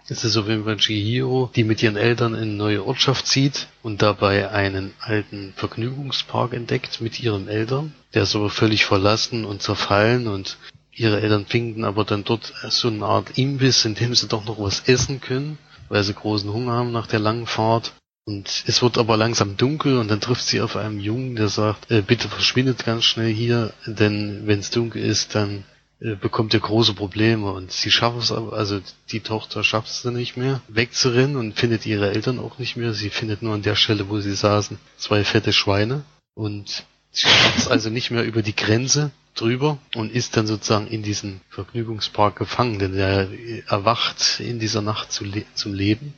Es 0.07 0.23
ist 0.23 0.37
auf 0.37 0.47
jeden 0.47 0.63
Fall 0.63 0.77
Chihiro, 0.77 1.51
die 1.53 1.65
mit 1.65 1.83
ihren 1.83 1.97
Eltern 1.97 2.35
in 2.35 2.43
eine 2.43 2.53
neue 2.53 2.85
Ortschaft 2.85 3.27
zieht 3.27 3.67
und 3.83 4.01
dabei 4.01 4.49
einen 4.51 4.93
alten 5.01 5.51
Vergnügungspark 5.57 6.53
entdeckt 6.53 7.01
mit 7.01 7.19
ihren 7.19 7.49
Eltern. 7.49 7.93
Der 8.13 8.23
ist 8.23 8.35
aber 8.35 8.49
völlig 8.49 8.85
verlassen 8.85 9.43
und 9.43 9.61
zerfallen 9.61 10.27
und 10.27 10.57
ihre 10.93 11.19
Eltern 11.19 11.47
finden 11.47 11.83
aber 11.83 12.05
dann 12.05 12.23
dort 12.23 12.53
so 12.69 12.87
eine 12.87 13.03
Art 13.03 13.37
Imbiss, 13.37 13.83
in 13.83 13.95
dem 13.95 14.15
sie 14.15 14.29
doch 14.29 14.45
noch 14.45 14.57
was 14.57 14.87
essen 14.87 15.19
können, 15.19 15.57
weil 15.89 16.01
sie 16.05 16.13
großen 16.13 16.53
Hunger 16.53 16.71
haben 16.71 16.93
nach 16.93 17.07
der 17.07 17.19
langen 17.19 17.45
Fahrt. 17.45 17.91
Und 18.27 18.63
es 18.65 18.81
wird 18.81 18.97
aber 18.97 19.17
langsam 19.17 19.55
dunkel 19.55 19.99
und 19.99 20.09
dann 20.09 20.19
trifft 20.19 20.45
sie 20.45 20.59
auf 20.59 20.75
einen 20.75 20.99
Jungen, 20.99 21.35
der 21.35 21.47
sagt, 21.47 21.91
äh, 21.91 22.01
bitte 22.01 22.27
verschwindet 22.27 22.83
ganz 22.83 23.03
schnell 23.03 23.31
hier, 23.31 23.71
denn 23.85 24.47
wenn 24.47 24.59
es 24.59 24.71
dunkel 24.71 25.03
ist, 25.03 25.35
dann 25.35 25.63
äh, 25.99 26.15
bekommt 26.15 26.55
ihr 26.55 26.59
große 26.59 26.95
Probleme. 26.95 27.51
Und 27.51 27.71
sie 27.71 27.91
schafft 27.91 28.17
es 28.17 28.31
aber, 28.31 28.53
also 28.53 28.81
die 29.11 29.19
Tochter 29.19 29.63
schafft 29.63 29.89
es 29.89 30.01
dann 30.01 30.15
nicht 30.15 30.37
mehr, 30.37 30.61
wegzurennen 30.67 31.35
und 31.35 31.53
findet 31.53 31.85
ihre 31.85 32.09
Eltern 32.09 32.39
auch 32.39 32.57
nicht 32.57 32.75
mehr. 32.75 32.93
Sie 32.93 33.11
findet 33.11 33.43
nur 33.43 33.53
an 33.53 33.61
der 33.61 33.75
Stelle, 33.75 34.09
wo 34.09 34.19
sie 34.19 34.33
saßen, 34.33 34.79
zwei 34.97 35.23
fette 35.23 35.53
Schweine. 35.53 36.03
Und 36.33 36.83
sie 37.11 37.27
schafft 37.27 37.59
es 37.59 37.67
also 37.67 37.91
nicht 37.91 38.09
mehr 38.09 38.23
über 38.23 38.41
die 38.41 38.55
Grenze 38.55 39.11
drüber 39.35 39.77
und 39.93 40.11
ist 40.11 40.35
dann 40.35 40.47
sozusagen 40.47 40.87
in 40.87 41.03
diesen 41.03 41.41
Vergnügungspark 41.49 42.37
gefangen, 42.37 42.79
denn 42.79 42.95
er 42.95 43.29
erwacht 43.67 44.39
in 44.39 44.57
dieser 44.57 44.81
Nacht 44.81 45.11
zu 45.11 45.25
le 45.25 45.45
zum 45.53 45.75
Leben 45.75 46.15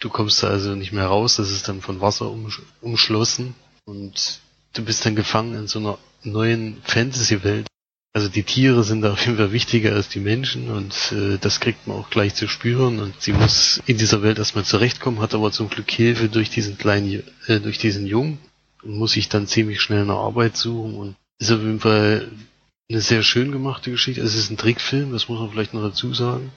Du 0.00 0.08
kommst 0.08 0.42
da 0.42 0.48
also 0.48 0.74
nicht 0.74 0.92
mehr 0.92 1.06
raus, 1.06 1.36
das 1.36 1.50
ist 1.50 1.68
dann 1.68 1.82
von 1.82 2.00
Wasser 2.00 2.30
umsch 2.30 2.62
umschlossen 2.80 3.54
und 3.84 4.40
du 4.72 4.82
bist 4.82 5.04
dann 5.04 5.14
gefangen 5.14 5.54
in 5.54 5.66
so 5.66 5.78
einer 5.78 5.98
neuen 6.22 6.78
Fantasy-Welt. 6.84 7.66
Also 8.12 8.28
die 8.28 8.42
Tiere 8.42 8.82
sind 8.82 9.04
auf 9.04 9.24
jeden 9.24 9.36
Fall 9.36 9.52
wichtiger 9.52 9.94
als 9.94 10.08
die 10.08 10.18
Menschen 10.18 10.70
und 10.70 11.12
äh, 11.12 11.38
das 11.38 11.60
kriegt 11.60 11.86
man 11.86 11.98
auch 11.98 12.10
gleich 12.10 12.34
zu 12.34 12.48
spüren 12.48 12.98
und 12.98 13.20
sie 13.20 13.32
muss 13.32 13.80
in 13.86 13.98
dieser 13.98 14.22
Welt 14.22 14.38
erstmal 14.38 14.64
zurechtkommen, 14.64 15.20
hat 15.20 15.34
aber 15.34 15.52
zum 15.52 15.68
Glück 15.68 15.90
Hilfe 15.90 16.28
durch 16.28 16.50
diesen 16.50 16.76
kleinen, 16.76 17.22
äh, 17.46 17.60
durch 17.60 17.78
diesen 17.78 18.06
Jungen 18.06 18.38
und 18.82 18.96
muss 18.96 19.12
sich 19.12 19.28
dann 19.28 19.46
ziemlich 19.46 19.80
schnell 19.80 20.02
eine 20.02 20.14
Arbeit 20.14 20.56
suchen 20.56 20.94
und 20.94 21.16
ist 21.38 21.52
auf 21.52 21.60
jeden 21.60 21.80
Fall 21.80 22.32
eine 22.90 23.00
sehr 23.00 23.22
schön 23.22 23.52
gemachte 23.52 23.90
Geschichte. 23.90 24.22
Es 24.22 24.34
ist 24.34 24.50
ein 24.50 24.56
Trickfilm, 24.56 25.12
das 25.12 25.28
muss 25.28 25.38
man 25.38 25.50
vielleicht 25.50 25.74
noch 25.74 25.82
dazu 25.82 26.12
sagen. 26.12 26.50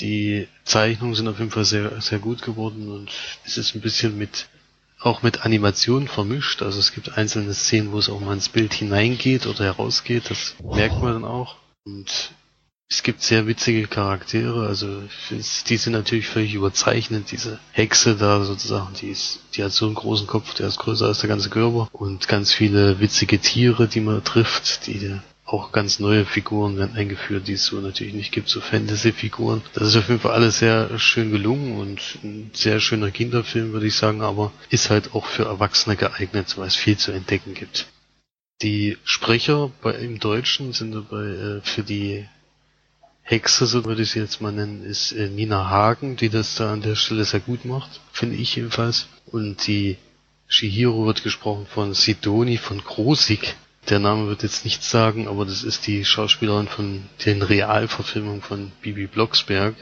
Die 0.00 0.46
Zeichnungen 0.64 1.14
sind 1.14 1.28
auf 1.28 1.38
jeden 1.38 1.50
Fall 1.50 1.64
sehr, 1.64 2.00
sehr 2.00 2.18
gut 2.18 2.42
geworden 2.42 2.90
und 2.90 3.10
es 3.44 3.56
ist 3.56 3.74
ein 3.74 3.80
bisschen 3.80 4.18
mit, 4.18 4.48
auch 5.00 5.22
mit 5.22 5.44
Animation 5.44 6.06
vermischt. 6.06 6.62
Also 6.62 6.78
es 6.78 6.92
gibt 6.92 7.16
einzelne 7.16 7.54
Szenen, 7.54 7.92
wo 7.92 7.98
es 7.98 8.10
auch 8.10 8.20
mal 8.20 8.34
ins 8.34 8.50
Bild 8.50 8.74
hineingeht 8.74 9.46
oder 9.46 9.64
herausgeht. 9.64 10.30
Das 10.30 10.54
merkt 10.62 11.00
man 11.00 11.14
dann 11.14 11.24
auch. 11.24 11.56
Und 11.84 12.34
es 12.88 13.02
gibt 13.02 13.22
sehr 13.22 13.48
witzige 13.48 13.88
Charaktere, 13.88 14.66
also 14.66 15.02
die 15.30 15.76
sind 15.76 15.92
natürlich 15.92 16.28
völlig 16.28 16.54
überzeichnet. 16.54 17.32
Diese 17.32 17.58
Hexe 17.72 18.16
da 18.16 18.44
sozusagen, 18.44 18.94
die 19.00 19.08
ist, 19.08 19.40
die 19.54 19.64
hat 19.64 19.72
so 19.72 19.86
einen 19.86 19.96
großen 19.96 20.28
Kopf, 20.28 20.54
der 20.54 20.68
ist 20.68 20.78
größer 20.78 21.06
als 21.06 21.18
der 21.18 21.28
ganze 21.28 21.50
Körper 21.50 21.88
und 21.92 22.28
ganz 22.28 22.52
viele 22.52 23.00
witzige 23.00 23.40
Tiere, 23.40 23.88
die 23.88 24.00
man 24.00 24.22
trifft, 24.22 24.86
die 24.86 25.18
auch 25.46 25.70
ganz 25.70 26.00
neue 26.00 26.24
Figuren 26.24 26.76
werden 26.76 26.96
eingeführt, 26.96 27.46
die 27.46 27.52
es 27.52 27.66
so 27.66 27.80
natürlich 27.80 28.14
nicht 28.14 28.32
gibt, 28.32 28.48
so 28.48 28.60
Fantasy-Figuren. 28.60 29.62
Das 29.74 29.88
ist 29.88 29.96
auf 29.96 30.08
jeden 30.08 30.20
Fall 30.20 30.32
alles 30.32 30.58
sehr 30.58 30.98
schön 30.98 31.30
gelungen 31.30 31.78
und 31.78 32.00
ein 32.24 32.50
sehr 32.52 32.80
schöner 32.80 33.12
Kinderfilm, 33.12 33.72
würde 33.72 33.86
ich 33.86 33.94
sagen, 33.94 34.22
aber 34.22 34.52
ist 34.70 34.90
halt 34.90 35.14
auch 35.14 35.24
für 35.24 35.44
Erwachsene 35.44 35.94
geeignet, 35.94 36.58
weil 36.58 36.66
es 36.66 36.74
viel 36.74 36.96
zu 36.96 37.12
entdecken 37.12 37.54
gibt. 37.54 37.86
Die 38.60 38.98
Sprecher 39.04 39.70
bei, 39.82 39.92
im 39.92 40.18
Deutschen 40.18 40.72
sind 40.72 40.92
dabei 40.92 41.24
äh, 41.24 41.60
für 41.62 41.84
die 41.84 42.26
Hexe, 43.22 43.66
so 43.66 43.84
würde 43.84 44.02
ich 44.02 44.12
sie 44.12 44.20
jetzt 44.20 44.40
mal 44.40 44.52
nennen, 44.52 44.84
ist 44.84 45.12
äh, 45.12 45.28
Nina 45.28 45.68
Hagen, 45.68 46.16
die 46.16 46.28
das 46.28 46.56
da 46.56 46.72
an 46.72 46.82
der 46.82 46.96
Stelle 46.96 47.24
sehr 47.24 47.40
gut 47.40 47.64
macht, 47.64 48.00
finde 48.12 48.36
ich 48.36 48.56
jedenfalls. 48.56 49.08
Und 49.26 49.66
die 49.66 49.96
Shihiro 50.48 51.06
wird 51.06 51.22
gesprochen 51.22 51.66
von 51.66 51.92
Sidoni 51.92 52.56
von 52.56 52.78
Grosig, 52.82 53.56
der 53.88 53.98
Name 53.98 54.28
wird 54.28 54.42
jetzt 54.42 54.64
nichts 54.64 54.90
sagen, 54.90 55.28
aber 55.28 55.44
das 55.44 55.62
ist 55.62 55.86
die 55.86 56.04
Schauspielerin 56.04 56.68
von 56.68 57.04
den 57.24 57.42
Realverfilmungen 57.42 58.42
von 58.42 58.72
Bibi 58.82 59.06
Blocksberg. 59.06 59.74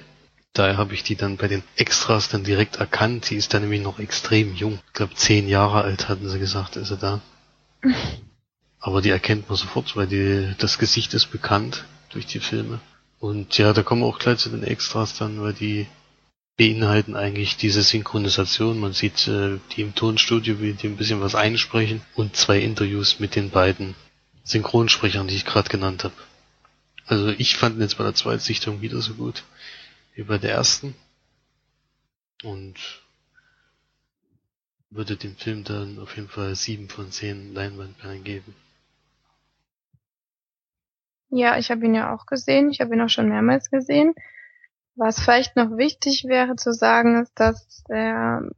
Daher 0.53 0.77
habe 0.77 0.95
ich 0.95 1.03
die 1.03 1.17
dann 1.17 1.37
bei 1.37 1.49
den 1.49 1.65
Extras 1.77 2.29
dann 2.29 2.45
direkt 2.45 2.77
erkannt. 2.77 3.31
Die 3.31 3.37
ist 3.37 3.53
dann 3.55 3.63
nämlich 3.63 3.83
noch 3.83 3.99
extrem 3.99 4.55
jung. 4.55 4.79
Ich 4.87 4.93
glaube, 4.93 5.15
zehn 5.15 5.49
Jahre 5.49 5.83
alt 5.83 6.09
hatten 6.09 6.29
sie 6.29 6.39
gesagt, 6.39 6.77
ist 6.77 6.89
sie 6.89 6.97
da. 6.97 7.21
Aber 8.79 9.03
die 9.03 9.11
erkennt 9.11 9.49
man 9.49 9.57
sofort, 9.57 9.97
weil 9.97 10.07
die, 10.07 10.55
das 10.59 10.79
Gesicht 10.79 11.13
ist 11.15 11.33
bekannt 11.33 11.85
durch 12.11 12.27
die 12.27 12.39
Filme. 12.39 12.81
Und 13.19 13.57
ja, 13.59 13.73
da 13.73 13.83
kommen 13.83 14.03
wir 14.03 14.07
auch 14.07 14.19
gleich 14.19 14.39
zu 14.39 14.51
den 14.51 14.63
Extras 14.63 15.17
dann, 15.17 15.41
weil 15.41 15.55
die 15.55 15.87
beinhalten 16.57 17.17
eigentlich 17.17 17.57
diese 17.57 17.83
Synchronisation. 17.83 18.79
Man 18.79 18.93
sieht 18.93 19.27
äh, 19.27 19.59
die 19.73 19.83
im 19.83 19.95
Tonstudio, 19.95 20.61
wie 20.61 20.73
die 20.73 20.87
ein 20.87 20.97
bisschen 20.97 21.21
was 21.21 21.35
einsprechen 21.35 22.03
und 22.15 22.37
zwei 22.37 22.59
Interviews 22.61 23.19
mit 23.19 23.35
den 23.35 23.51
beiden 23.51 23.95
Synchronsprechern, 24.45 25.27
die 25.27 25.37
ich 25.37 25.45
gerade 25.45 25.69
genannt 25.69 26.05
habe. 26.05 26.15
Also 27.07 27.29
ich 27.29 27.57
fand 27.57 27.77
ihn 27.77 27.83
jetzt 27.83 27.99
bei 27.99 28.05
der 28.05 28.15
Zweitsichtung 28.15 28.81
wieder 28.81 29.01
so 29.01 29.15
gut 29.15 29.45
wie 30.15 30.23
bei 30.23 30.39
der 30.39 30.53
ersten 30.53 30.95
und 32.43 32.77
würde 34.91 35.17
dem 35.17 35.37
Film 35.37 35.65
dann 35.65 35.99
auf 35.99 36.15
jeden 36.17 36.29
Fall 36.29 36.55
sieben 36.55 36.89
von 36.89 37.11
zehn 37.11 37.53
Leinwandperlen 37.53 38.23
geben. 38.23 38.55
Ja, 41.31 41.59
ich 41.59 41.71
habe 41.73 41.85
ihn 41.85 41.97
ja 41.97 42.15
auch 42.15 42.27
gesehen. 42.27 42.71
Ich 42.71 42.81
habe 42.81 42.95
ihn 42.95 43.01
auch 43.01 43.09
schon 43.09 43.29
mehrmals 43.29 43.71
gesehen. 43.71 44.15
Was 44.97 45.21
vielleicht 45.21 45.57
noch 45.57 45.77
wichtig 45.77 46.25
wäre 46.25 46.57
zu 46.57 46.73
sagen, 46.73 47.23
ist, 47.23 47.33
dass 47.35 47.85
er 47.89 48.49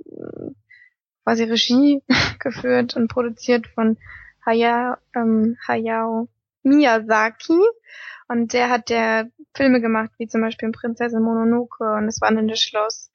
quasi 1.24 1.45
Regie 1.45 2.03
geführt 2.39 2.95
und 2.95 3.09
produziert 3.09 3.66
von 3.68 3.97
Haya, 4.45 4.99
ähm, 5.14 5.57
Hayao 5.66 6.28
Miyazaki. 6.62 7.61
Und 8.28 8.53
der 8.53 8.70
hat 8.70 8.91
der 8.91 9.28
Filme 9.55 9.80
gemacht, 9.80 10.11
wie 10.18 10.28
zum 10.28 10.41
Beispiel 10.41 10.70
Prinzessin 10.72 11.22
Mononoke 11.22 11.95
und 11.95 12.07
das 12.07 12.20
Wandelnde 12.20 12.57
Schloss, 12.57 13.11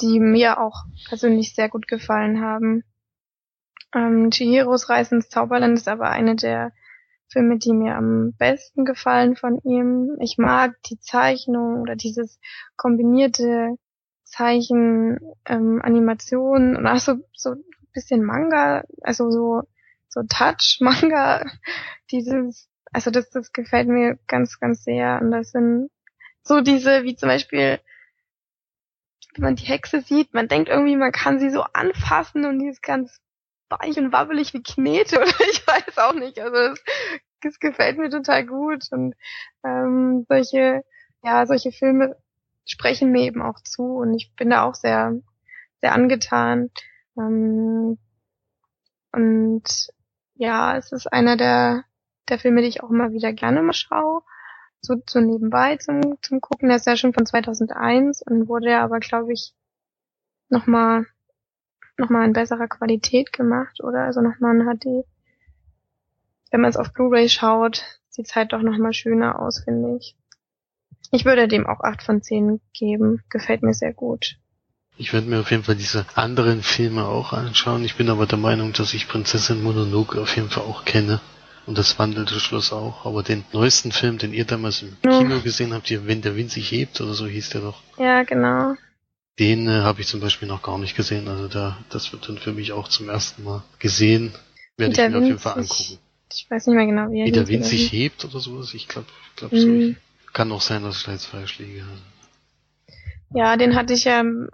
die 0.00 0.20
mir 0.20 0.60
auch 0.60 0.84
persönlich 1.08 1.54
sehr 1.54 1.68
gut 1.68 1.88
gefallen 1.88 2.40
haben. 2.40 2.84
Ähm, 3.94 4.30
Chihiros 4.30 4.88
Reise 4.88 5.16
ins 5.16 5.28
Zauberland 5.28 5.78
ist 5.78 5.88
aber 5.88 6.10
eine 6.10 6.36
der 6.36 6.72
Filme, 7.28 7.58
die 7.58 7.72
mir 7.72 7.96
am 7.96 8.32
besten 8.38 8.84
gefallen 8.84 9.36
von 9.36 9.58
ihm. 9.64 10.16
Ich 10.20 10.38
mag 10.38 10.76
die 10.84 10.98
Zeichnung 11.00 11.80
oder 11.80 11.96
dieses 11.96 12.38
kombinierte 12.76 13.76
Zeichen, 14.24 15.18
ähm, 15.46 15.80
Animation 15.82 16.76
und 16.76 16.86
auch 16.86 16.98
so, 16.98 17.16
so 17.32 17.50
ein 17.50 17.64
bisschen 17.92 18.22
Manga, 18.22 18.84
also 19.02 19.30
so, 19.30 19.62
so 20.08 20.22
Touch-Manga, 20.28 21.46
dieses, 22.10 22.68
also 22.92 23.10
das, 23.10 23.30
das 23.30 23.52
gefällt 23.52 23.88
mir 23.88 24.18
ganz, 24.26 24.58
ganz 24.60 24.84
sehr. 24.84 25.20
Und 25.22 25.30
das 25.30 25.50
sind 25.50 25.90
so 26.42 26.60
diese, 26.60 27.04
wie 27.04 27.16
zum 27.16 27.28
Beispiel, 27.28 27.80
wenn 29.34 29.44
man 29.44 29.56
die 29.56 29.66
Hexe 29.66 30.00
sieht, 30.00 30.32
man 30.32 30.48
denkt 30.48 30.68
irgendwie, 30.68 30.96
man 30.96 31.12
kann 31.12 31.38
sie 31.38 31.50
so 31.50 31.62
anfassen 31.72 32.44
und 32.44 32.58
die 32.58 32.68
ist 32.68 32.82
ganz 32.82 33.20
weich 33.68 33.98
und 33.98 34.12
wabbelig 34.12 34.54
wie 34.54 34.62
Knete 34.62 35.16
oder 35.20 35.40
ich 35.50 35.66
weiß 35.66 35.98
auch 35.98 36.14
nicht. 36.14 36.38
Also 36.38 36.56
es, 36.56 36.84
es 37.42 37.58
gefällt 37.58 37.98
mir 37.98 38.10
total 38.10 38.46
gut 38.46 38.84
und 38.90 39.14
ähm, 39.64 40.26
solche, 40.28 40.84
ja, 41.22 41.46
solche 41.46 41.72
Filme 41.72 42.16
sprechen 42.64 43.12
mir 43.12 43.22
eben 43.22 43.42
auch 43.42 43.60
zu 43.60 43.82
und 43.82 44.14
ich 44.14 44.34
bin 44.34 44.50
da 44.50 44.64
auch 44.64 44.74
sehr, 44.74 45.14
sehr 45.80 45.92
angetan. 45.92 46.70
Ähm, 47.16 47.98
und 49.12 49.88
ja, 50.34 50.76
es 50.76 50.92
ist 50.92 51.06
einer 51.12 51.36
der, 51.36 51.84
der 52.28 52.38
Filme, 52.38 52.60
die 52.60 52.68
ich 52.68 52.82
auch 52.82 52.90
immer 52.90 53.12
wieder 53.12 53.32
gerne 53.32 53.62
mal 53.62 53.72
schaue. 53.72 54.22
So, 54.80 54.96
so 55.08 55.20
nebenbei 55.20 55.76
zum, 55.78 56.18
zum 56.22 56.40
Gucken. 56.40 56.68
Der 56.68 56.76
ist 56.76 56.86
ja 56.86 56.96
schon 56.96 57.14
von 57.14 57.24
2001 57.24 58.22
und 58.22 58.48
wurde 58.48 58.70
ja 58.70 58.84
aber, 58.84 59.00
glaube 59.00 59.32
ich, 59.32 59.54
nochmal 60.48 61.06
nochmal 61.98 62.26
in 62.26 62.32
besserer 62.32 62.68
Qualität 62.68 63.32
gemacht, 63.32 63.82
oder? 63.82 64.04
Also 64.04 64.20
nochmal 64.20 64.60
ein 64.60 64.78
HD. 64.78 65.06
Wenn 66.50 66.60
man 66.60 66.70
es 66.70 66.76
auf 66.76 66.92
Blu-ray 66.92 67.28
schaut, 67.28 67.84
sieht 68.08 68.28
es 68.28 68.34
halt 68.34 68.52
doch 68.52 68.62
nochmal 68.62 68.92
schöner 68.92 69.40
aus, 69.40 69.62
finde 69.64 69.96
ich. 69.96 70.16
Ich 71.10 71.24
würde 71.24 71.48
dem 71.48 71.66
auch 71.66 71.80
8 71.80 72.02
von 72.02 72.22
10 72.22 72.60
geben. 72.72 73.22
Gefällt 73.28 73.62
mir 73.62 73.74
sehr 73.74 73.92
gut. 73.92 74.36
Ich 74.98 75.12
werde 75.12 75.28
mir 75.28 75.40
auf 75.40 75.50
jeden 75.50 75.64
Fall 75.64 75.76
diese 75.76 76.06
anderen 76.14 76.62
Filme 76.62 77.04
auch 77.04 77.32
anschauen. 77.32 77.84
Ich 77.84 77.96
bin 77.96 78.08
aber 78.08 78.26
der 78.26 78.38
Meinung, 78.38 78.72
dass 78.72 78.94
ich 78.94 79.08
Prinzessin 79.08 79.62
Mononoke 79.62 80.20
auf 80.20 80.34
jeden 80.36 80.48
Fall 80.48 80.64
auch 80.64 80.84
kenne. 80.84 81.20
Und 81.66 81.78
das 81.78 81.98
wandelte 81.98 82.40
Schloss 82.40 82.72
auch. 82.72 83.04
Aber 83.04 83.22
den 83.22 83.44
neuesten 83.52 83.92
Film, 83.92 84.18
den 84.18 84.32
ihr 84.32 84.44
damals 84.44 84.82
im. 84.82 84.96
Kino 85.02 85.40
gesehen 85.40 85.74
habt, 85.74 85.90
ihr, 85.90 86.06
wenn 86.06 86.22
der 86.22 86.36
Wind 86.36 86.50
sich 86.50 86.70
hebt 86.70 87.00
oder 87.00 87.12
so 87.12 87.26
hieß 87.26 87.50
der 87.50 87.60
doch. 87.60 87.82
Ja, 87.98 88.22
genau. 88.22 88.74
Den 89.38 89.68
äh, 89.68 89.82
habe 89.82 90.00
ich 90.00 90.06
zum 90.06 90.20
Beispiel 90.20 90.48
noch 90.48 90.62
gar 90.62 90.78
nicht 90.78 90.96
gesehen. 90.96 91.28
Also 91.28 91.48
da, 91.48 91.78
das 91.90 92.12
wird 92.12 92.28
dann 92.28 92.38
für 92.38 92.52
mich 92.52 92.72
auch 92.72 92.88
zum 92.88 93.08
ersten 93.08 93.44
Mal 93.44 93.62
gesehen. 93.78 94.32
Werde 94.76 94.92
ich 94.92 95.10
mir 95.10 95.18
auf 95.18 95.24
jeden 95.24 95.38
Fall 95.38 95.58
angucken. 95.58 95.98
Ich 96.32 96.50
weiß 96.50 96.66
nicht 96.66 96.76
mehr 96.76 96.86
genau, 96.86 97.10
wie 97.10 97.20
er 97.20 97.26
Wie 97.26 97.32
der 97.32 97.48
Wind 97.48 97.64
sich 97.64 97.92
hebt 97.92 98.24
oder 98.24 98.40
sowas. 98.40 98.74
Ich 98.74 98.88
glaube, 98.88 99.08
glaub 99.36 99.54
so. 99.54 99.66
Mhm. 99.66 99.96
Kann 100.32 100.52
auch 100.52 100.60
sein, 100.60 100.82
dass 100.82 100.98
ich 100.98 101.04
da 101.04 101.12
jetzt 101.12 101.26
falsch 101.26 101.58
liege. 101.58 101.84
Ja, 103.34 103.56
den 103.56 103.74
hatte 103.74 103.94
ich 103.94 104.04
ja, 104.04 104.20
ähm, 104.20 104.48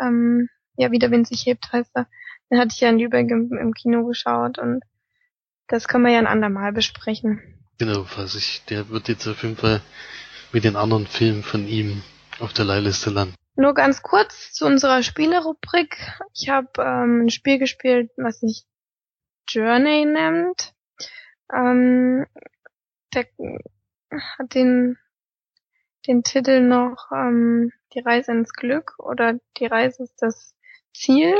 ähm, 0.00 0.48
ja, 0.76 0.90
wie 0.90 0.98
der 0.98 1.10
Wind 1.10 1.28
sich 1.28 1.46
hebt, 1.46 1.72
heißt 1.72 1.90
er. 1.94 2.06
Den 2.50 2.58
hatte 2.58 2.72
ich 2.74 2.80
ja 2.80 2.88
in 2.88 2.98
Lübeck 2.98 3.30
im, 3.30 3.52
im 3.52 3.74
Kino 3.74 4.06
geschaut 4.06 4.58
und 4.58 4.82
das 5.68 5.86
können 5.86 6.04
wir 6.04 6.12
ja 6.12 6.18
ein 6.18 6.26
andermal 6.26 6.72
besprechen. 6.72 7.40
Genau, 7.78 8.04
falls 8.04 8.34
ich, 8.34 8.62
der 8.68 8.88
wird 8.88 9.08
jetzt 9.08 9.26
auf 9.26 9.42
jeden 9.42 9.56
Fall 9.56 9.80
mit 10.52 10.64
den 10.64 10.76
anderen 10.76 11.06
Filmen 11.06 11.42
von 11.42 11.68
ihm 11.68 12.02
auf 12.40 12.52
der 12.52 12.64
Leihliste 12.64 13.10
landen. 13.10 13.34
Nur 13.58 13.74
ganz 13.74 14.02
kurz 14.04 14.52
zu 14.52 14.66
unserer 14.66 15.02
Spielerubrik. 15.02 15.96
Ich 16.32 16.48
habe 16.48 16.70
ähm, 16.80 17.22
ein 17.24 17.28
Spiel 17.28 17.58
gespielt, 17.58 18.12
was 18.16 18.38
sich 18.38 18.64
Journey 19.48 20.04
nennt. 20.04 20.76
Ähm, 21.52 22.24
der 23.12 23.26
hat 24.12 24.54
den, 24.54 24.96
den 26.06 26.22
Titel 26.22 26.60
noch 26.60 27.10
ähm, 27.10 27.72
Die 27.94 27.98
Reise 27.98 28.30
ins 28.30 28.52
Glück 28.52 28.94
oder 29.00 29.40
Die 29.56 29.66
Reise 29.66 30.04
ist 30.04 30.22
das 30.22 30.54
Ziel. 30.94 31.34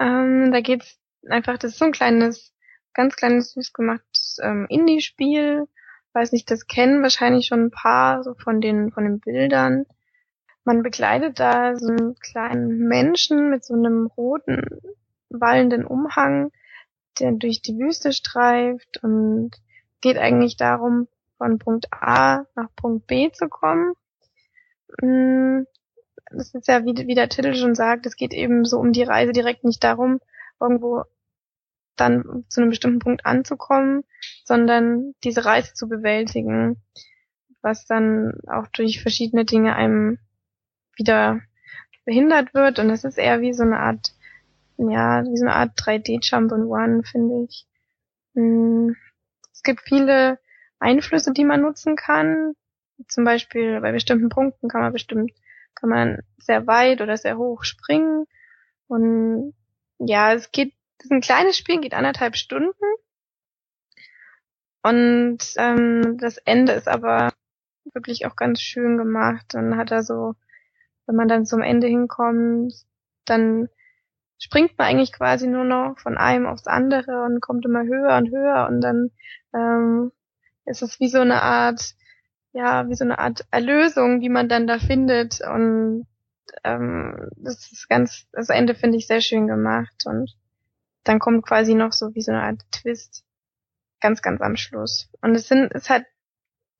Ähm, 0.00 0.50
da 0.50 0.60
geht's 0.62 0.98
einfach, 1.28 1.58
das 1.58 1.74
ist 1.74 1.78
so 1.78 1.84
ein 1.84 1.92
kleines, 1.92 2.52
ganz 2.92 3.14
kleines, 3.14 3.52
süß 3.52 3.72
gemachtes 3.72 4.40
ähm, 4.42 4.66
Indie-Spiel. 4.68 5.68
Weiß 6.14 6.32
nicht, 6.32 6.50
das 6.50 6.66
kennen 6.66 7.02
wahrscheinlich 7.02 7.46
schon 7.46 7.64
ein 7.66 7.70
paar 7.70 8.22
so 8.22 8.34
von 8.34 8.60
den, 8.60 8.92
von 8.92 9.04
den 9.04 9.20
Bildern. 9.20 9.86
Man 10.64 10.82
begleitet 10.82 11.40
da 11.40 11.76
so 11.76 11.88
einen 11.88 12.14
kleinen 12.16 12.78
Menschen 12.88 13.50
mit 13.50 13.64
so 13.64 13.74
einem 13.74 14.06
roten, 14.16 14.80
wallenden 15.30 15.84
Umhang, 15.86 16.52
der 17.18 17.32
durch 17.32 17.62
die 17.62 17.78
Wüste 17.78 18.12
streift 18.12 19.02
und 19.02 19.50
geht 20.00 20.18
eigentlich 20.18 20.56
darum, 20.56 21.08
von 21.38 21.58
Punkt 21.58 21.86
A 21.92 22.46
nach 22.54 22.68
Punkt 22.76 23.06
B 23.06 23.30
zu 23.32 23.48
kommen. 23.48 23.94
Mm, 25.00 25.64
Das 26.30 26.54
ist 26.54 26.68
ja, 26.68 26.84
wie, 26.84 26.94
wie 27.06 27.14
der 27.14 27.28
Titel 27.28 27.54
schon 27.54 27.74
sagt, 27.74 28.06
es 28.06 28.16
geht 28.16 28.34
eben 28.34 28.64
so 28.64 28.78
um 28.78 28.92
die 28.92 29.02
Reise 29.02 29.32
direkt 29.32 29.64
nicht 29.64 29.84
darum, 29.84 30.20
irgendwo 30.60 31.04
dann 31.96 32.44
zu 32.48 32.60
einem 32.60 32.70
bestimmten 32.70 32.98
Punkt 32.98 33.26
anzukommen, 33.26 34.04
sondern 34.44 35.14
diese 35.24 35.44
Reise 35.44 35.74
zu 35.74 35.88
bewältigen, 35.88 36.82
was 37.62 37.86
dann 37.86 38.34
auch 38.48 38.66
durch 38.68 39.02
verschiedene 39.02 39.44
Dinge 39.44 39.74
einem 39.76 40.18
wieder 40.96 41.40
behindert 42.04 42.54
wird. 42.54 42.78
Und 42.78 42.90
es 42.90 43.04
ist 43.04 43.18
eher 43.18 43.40
wie 43.40 43.52
so 43.52 43.62
eine 43.62 43.78
Art, 43.78 44.14
ja, 44.76 45.24
wie 45.24 45.36
so 45.36 45.44
eine 45.46 45.54
Art 45.54 45.78
3D-Jump 45.78 46.52
and 46.52 46.66
One, 46.66 47.02
finde 47.04 47.44
ich. 47.44 47.66
Mm, 48.34 48.92
Es 49.52 49.62
gibt 49.62 49.82
viele 49.82 50.38
Einflüsse, 50.78 51.32
die 51.32 51.44
man 51.44 51.60
nutzen 51.62 51.96
kann. 51.96 52.54
Zum 53.08 53.24
Beispiel 53.24 53.80
bei 53.80 53.92
bestimmten 53.92 54.28
Punkten 54.28 54.68
kann 54.68 54.80
man 54.80 54.92
bestimmt, 54.92 55.32
kann 55.74 55.90
man 55.90 56.18
sehr 56.38 56.66
weit 56.66 57.00
oder 57.00 57.16
sehr 57.16 57.38
hoch 57.38 57.64
springen. 57.64 58.26
Und 58.88 59.54
ja, 59.98 60.34
es 60.34 60.50
geht, 60.50 60.74
es 61.02 61.06
ist 61.06 61.10
ein 61.10 61.20
kleines 61.20 61.56
Spiel, 61.56 61.80
geht 61.80 61.94
anderthalb 61.94 62.36
Stunden. 62.36 62.72
Und 64.84 65.38
ähm, 65.56 66.16
das 66.18 66.38
Ende 66.38 66.72
ist 66.74 66.86
aber 66.86 67.32
wirklich 67.92 68.24
auch 68.26 68.36
ganz 68.36 68.60
schön 68.60 68.98
gemacht. 68.98 69.46
Dann 69.48 69.76
hat 69.76 69.90
er 69.90 70.04
so, 70.04 70.36
wenn 71.06 71.16
man 71.16 71.26
dann 71.26 71.44
zum 71.44 71.60
Ende 71.60 71.88
hinkommt, 71.88 72.72
dann 73.24 73.68
springt 74.38 74.78
man 74.78 74.88
eigentlich 74.88 75.12
quasi 75.12 75.48
nur 75.48 75.64
noch 75.64 75.98
von 75.98 76.16
einem 76.16 76.46
aufs 76.46 76.68
andere 76.68 77.24
und 77.24 77.40
kommt 77.40 77.64
immer 77.64 77.82
höher 77.82 78.16
und 78.16 78.30
höher 78.30 78.66
und 78.68 78.80
dann 78.80 79.10
ähm, 79.54 80.12
ist 80.66 80.82
es 80.82 81.00
wie 81.00 81.08
so 81.08 81.20
eine 81.20 81.42
Art, 81.42 81.94
ja, 82.52 82.88
wie 82.88 82.94
so 82.94 83.04
eine 83.04 83.18
Art 83.18 83.44
Erlösung, 83.50 84.20
die 84.20 84.28
man 84.28 84.48
dann 84.48 84.66
da 84.68 84.78
findet 84.78 85.40
und 85.40 86.06
ähm, 86.64 87.28
das 87.36 87.70
ist 87.72 87.88
ganz, 87.88 88.26
das 88.32 88.50
Ende 88.50 88.74
finde 88.74 88.98
ich 88.98 89.06
sehr 89.06 89.20
schön 89.20 89.46
gemacht 89.46 90.04
und 90.06 90.32
dann 91.04 91.18
kommt 91.18 91.46
quasi 91.46 91.74
noch 91.74 91.92
so 91.92 92.14
wie 92.14 92.22
so 92.22 92.32
eine 92.32 92.42
Art 92.42 92.60
Twist 92.70 93.24
ganz, 94.00 94.20
ganz 94.20 94.40
am 94.40 94.56
Schluss. 94.56 95.08
Und 95.22 95.34
es 95.34 95.48
sind, 95.48 95.72
es 95.74 95.88
hat 95.88 96.04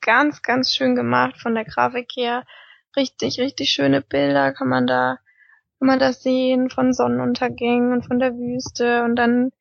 ganz, 0.02 0.42
ganz 0.42 0.74
schön 0.74 0.94
gemacht 0.94 1.40
von 1.40 1.54
der 1.54 1.64
Grafik 1.64 2.10
her. 2.16 2.44
Richtig, 2.96 3.38
richtig 3.38 3.70
schöne 3.70 4.02
Bilder 4.02 4.52
kann 4.52 4.68
man 4.68 4.86
da, 4.86 5.18
kann 5.78 5.86
man 5.86 5.98
da 5.98 6.12
sehen 6.12 6.68
von 6.68 6.92
Sonnenuntergängen 6.92 7.92
und 7.92 8.06
von 8.06 8.18
der 8.18 8.34
Wüste 8.34 9.04
und 9.04 9.16
dann, 9.16 9.52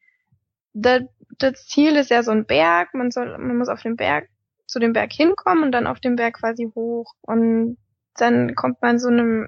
da, 0.74 1.00
das 1.38 1.68
Ziel 1.68 1.96
ist 1.96 2.10
ja 2.10 2.24
so 2.24 2.32
ein 2.32 2.46
Berg, 2.46 2.94
man 2.94 3.12
soll, 3.12 3.38
man 3.38 3.58
muss 3.58 3.70
auf 3.70 3.82
den 3.82 3.96
Berg, 3.96 4.28
zu 4.68 4.80
dem 4.80 4.94
Berg 4.94 5.14
hinkommen 5.14 5.64
und 5.64 5.72
dann 5.72 5.88
auf 5.88 6.00
dem 6.00 6.16
Berg 6.16 6.40
quasi 6.40 6.70
hoch 6.76 7.14
und 7.22 7.78
dann 8.16 8.56
kommt 8.56 8.82
man 8.82 9.00
so 9.00 9.08
einem, 9.08 9.48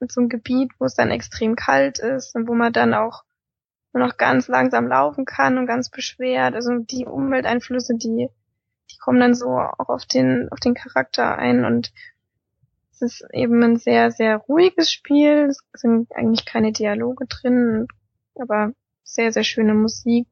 in 0.00 0.08
so 0.08 0.20
einem 0.20 0.28
Gebiet, 0.28 0.72
wo 0.78 0.86
es 0.86 0.94
dann 0.94 1.10
extrem 1.10 1.54
kalt 1.54 1.98
ist 1.98 2.34
und 2.34 2.48
wo 2.48 2.54
man 2.54 2.72
dann 2.72 2.94
auch 2.94 3.22
nur 3.94 4.06
noch 4.06 4.16
ganz 4.16 4.48
langsam 4.48 4.88
laufen 4.88 5.24
kann 5.24 5.56
und 5.56 5.66
ganz 5.66 5.88
beschwert. 5.88 6.54
Also 6.54 6.78
die 6.78 7.06
Umwelteinflüsse, 7.06 7.94
die, 7.96 8.28
die 8.90 8.96
kommen 8.98 9.20
dann 9.20 9.34
so 9.34 9.48
auch 9.48 9.88
auf 9.88 10.04
den, 10.04 10.48
auf 10.50 10.58
den 10.60 10.74
Charakter 10.74 11.38
ein 11.38 11.64
und 11.64 11.92
es 12.92 13.02
ist 13.02 13.26
eben 13.32 13.62
ein 13.62 13.76
sehr, 13.76 14.10
sehr 14.10 14.36
ruhiges 14.36 14.92
Spiel. 14.92 15.48
Es 15.48 15.62
sind 15.74 16.10
eigentlich 16.14 16.44
keine 16.44 16.72
Dialoge 16.72 17.26
drin, 17.26 17.88
aber 18.34 18.72
sehr, 19.02 19.32
sehr 19.32 19.44
schöne 19.44 19.74
Musik. 19.74 20.26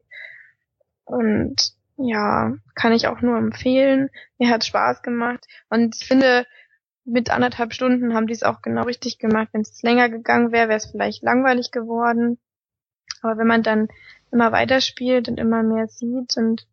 Und 1.04 1.74
ja, 1.96 2.54
kann 2.74 2.92
ich 2.92 3.06
auch 3.06 3.20
nur 3.20 3.36
empfehlen. 3.36 4.10
Mir 4.38 4.50
hat 4.50 4.64
Spaß 4.64 5.02
gemacht. 5.02 5.46
Und 5.70 5.96
ich 6.00 6.06
finde, 6.06 6.46
mit 7.04 7.30
anderthalb 7.30 7.74
Stunden 7.74 8.14
haben 8.14 8.26
die 8.26 8.32
es 8.32 8.44
auch 8.44 8.62
genau 8.62 8.84
richtig 8.84 9.18
gemacht. 9.18 9.48
Wenn 9.52 9.62
es 9.62 9.82
länger 9.82 10.08
gegangen 10.08 10.52
wäre, 10.52 10.68
wäre 10.68 10.78
es 10.78 10.86
vielleicht 10.86 11.22
langweilig 11.22 11.70
geworden. 11.70 12.38
Aber 13.22 13.38
wenn 13.38 13.46
man 13.46 13.62
dann 13.62 13.88
immer 14.30 14.52
weiterspielt 14.52 15.28
und 15.28 15.38
immer 15.38 15.62
mehr 15.62 15.88
sieht 15.88 16.36
und 16.36 16.66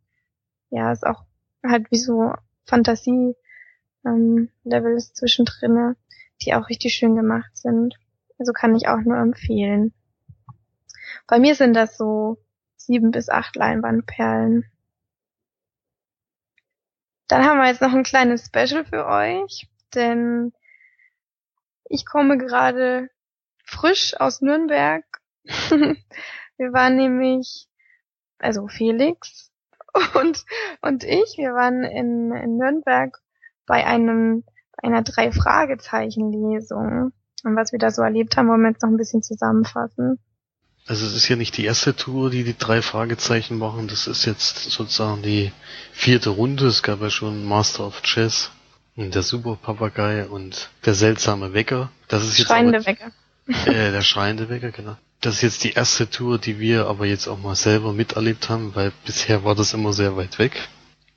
ja, 0.70 0.91
ist 0.91 1.06
auch 1.06 1.24
halt 1.64 1.91
wie 1.91 1.97
so 1.97 2.34
Fantasie 2.66 3.36
ähm, 4.06 4.50
Levels 4.64 5.14
zwischendrin, 5.14 5.95
die 6.41 6.54
auch 6.54 6.70
richtig 6.70 6.93
schön 6.93 7.16
gemacht 7.16 7.56
sind. 7.56 7.95
Also 8.38 8.54
kann 8.54 8.76
ich 8.76 8.88
auch 8.88 9.00
nur 9.00 9.18
empfehlen. 9.18 9.93
Bei 11.28 11.39
mir 11.39 11.56
sind 11.56 11.74
das 11.74 11.97
so 11.97 12.38
sieben 12.78 13.12
bis 13.12 13.30
acht 13.30 13.56
Leinwandperlen. 13.56 14.66
Dann 17.28 17.45
haben 17.45 17.60
wir 17.60 17.68
jetzt 17.68 17.82
noch 17.82 17.93
ein 17.93 18.04
kleines 18.04 18.45
Special 18.47 18.86
für 18.86 19.06
euch, 19.06 19.68
denn 19.93 20.54
ich 21.86 22.06
komme 22.06 22.38
gerade 22.38 23.10
frisch 23.64 24.20
aus 24.20 24.41
Nürnberg. 24.41 25.06
wir 26.58 26.74
waren 26.74 26.96
nämlich, 26.96 27.68
also 28.40 28.68
Felix 28.68 29.52
und, 30.16 30.44
und 30.82 31.04
ich, 31.04 31.36
wir 31.38 31.54
waren 31.54 31.84
in, 31.84 32.32
in 32.32 32.58
Nürnberg 32.58 33.16
bei 33.66 33.86
einem, 33.86 34.46
einer 34.78 35.04
Drei-Fragezeichen-Lesung. 35.04 37.12
Und 37.44 37.56
was 37.56 37.72
wir 37.72 37.80
da 37.80 37.90
so 37.92 38.02
erlebt 38.02 38.36
haben, 38.36 38.50
wollen 38.50 38.62
wir 38.62 38.72
jetzt 38.72 38.84
noch 38.84 38.90
ein 38.90 38.98
bisschen 38.98 39.24
zusammenfassen. 39.24 40.20
Also 40.88 41.06
es 41.06 41.16
ist 41.16 41.30
ja 41.30 41.36
nicht 41.36 41.56
die 41.58 41.66
erste 41.66 41.96
Tour, 41.96 42.32
die 42.32 42.44
die 42.44 42.58
drei 42.58 42.82
Fragezeichen 42.82 43.58
machen. 43.58 43.88
Das 43.88 44.08
ist 44.08 44.26
jetzt 44.26 44.72
sozusagen 44.72 45.22
die 45.22 45.52
vierte 45.94 46.32
Runde. 46.32 46.66
Es 46.66 46.82
gab 46.82 47.02
ja 47.02 47.12
schon 47.12 47.46
Master 47.46 47.86
of 47.86 48.02
Chess 48.02 48.50
und 48.96 49.14
der 49.14 49.22
Super 49.22 49.60
Papagei 49.62 50.26
und 50.26 50.72
der 50.86 50.96
seltsame 50.96 51.54
Wecker. 51.54 51.92
Das 52.08 52.24
ist 52.24 52.40
jetzt 52.40 52.48
Schreiende 52.48 52.80
aber, 52.80 52.88
Wecker. 52.88 53.12
äh, 53.68 53.92
der 53.92 54.02
schreiende 54.02 54.50
Wecker, 54.50 54.72
genau. 54.72 54.98
Das 55.22 55.36
ist 55.36 55.41
jetzt 55.41 55.63
die 55.65 55.74
erste 55.74 56.09
Tour, 56.09 56.38
die 56.38 56.59
wir 56.59 56.88
aber 56.88 57.05
jetzt 57.05 57.28
auch 57.28 57.39
mal 57.39 57.55
selber 57.55 57.91
miterlebt 57.91 58.49
haben, 58.49 58.74
weil 58.76 58.93
bisher 59.05 59.43
war 59.43 59.53
das 59.53 59.74
immer 59.74 59.91
sehr 59.91 60.15
weit 60.15 60.39
weg. 60.39 60.70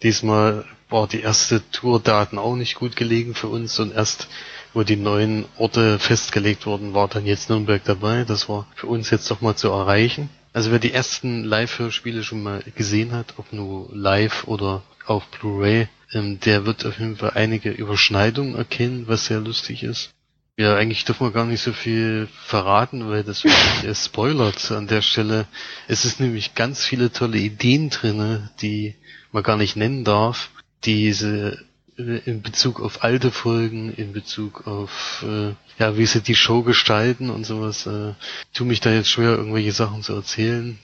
Diesmal 0.02 0.64
war 0.88 1.06
die 1.06 1.20
erste 1.20 1.62
Tourdaten 1.70 2.38
auch 2.38 2.56
nicht 2.56 2.74
gut 2.74 2.96
gelegen 2.96 3.34
für 3.34 3.46
uns 3.46 3.78
und 3.78 3.94
erst 3.94 4.28
wo 4.74 4.82
die 4.82 4.96
neuen 4.96 5.44
Orte 5.56 5.98
festgelegt 5.98 6.66
wurden, 6.66 6.94
war 6.94 7.08
dann 7.08 7.26
jetzt 7.26 7.50
Nürnberg 7.50 7.82
dabei. 7.84 8.24
Das 8.24 8.48
war 8.48 8.66
für 8.74 8.86
uns 8.86 9.10
jetzt 9.10 9.30
doch 9.30 9.40
mal 9.40 9.54
zu 9.54 9.68
erreichen. 9.68 10.30
Also 10.52 10.70
wer 10.70 10.78
die 10.78 10.92
ersten 10.92 11.44
Live-Hörspiele 11.44 12.22
schon 12.22 12.42
mal 12.42 12.62
gesehen 12.74 13.12
hat, 13.12 13.34
ob 13.38 13.52
nur 13.52 13.88
live 13.92 14.46
oder 14.46 14.82
auf 15.06 15.26
Blu-ray, 15.28 15.88
ähm, 16.12 16.40
der 16.40 16.66
wird 16.66 16.84
auf 16.84 16.98
jeden 16.98 17.16
Fall 17.16 17.32
einige 17.34 17.70
Überschneidungen 17.70 18.54
erkennen, 18.54 19.04
was 19.08 19.26
sehr 19.26 19.40
lustig 19.40 19.82
ist. 19.82 20.10
Ja, 20.58 20.76
eigentlich 20.76 21.06
dürfen 21.06 21.26
wir 21.26 21.32
gar 21.32 21.46
nicht 21.46 21.62
so 21.62 21.72
viel 21.72 22.28
verraten, 22.44 23.08
weil 23.08 23.24
das 23.24 23.42
wirklich 23.42 23.96
spoilert 24.04 24.70
an 24.70 24.86
der 24.86 25.00
Stelle. 25.00 25.46
Es 25.88 26.04
ist 26.04 26.20
nämlich 26.20 26.54
ganz 26.54 26.84
viele 26.84 27.10
tolle 27.10 27.38
Ideen 27.38 27.88
drinne, 27.88 28.50
die 28.60 28.94
man 29.32 29.42
gar 29.42 29.56
nicht 29.56 29.76
nennen 29.76 30.04
darf. 30.04 30.50
Diese 30.84 31.58
äh, 31.96 32.18
in 32.26 32.42
Bezug 32.42 32.80
auf 32.80 33.02
alte 33.02 33.30
Folgen, 33.30 33.94
in 33.94 34.12
Bezug 34.12 34.66
auf 34.66 35.24
äh, 35.26 35.54
ja, 35.78 35.96
wie 35.96 36.04
sie 36.04 36.20
die 36.20 36.34
Show 36.34 36.62
gestalten 36.62 37.30
und 37.30 37.44
sowas. 37.44 37.86
Äh, 37.86 38.12
tu 38.52 38.66
mich 38.66 38.80
da 38.80 38.92
jetzt 38.92 39.08
schwer, 39.08 39.30
irgendwelche 39.30 39.72
Sachen 39.72 40.02
zu 40.02 40.14
erzählen, 40.14 40.78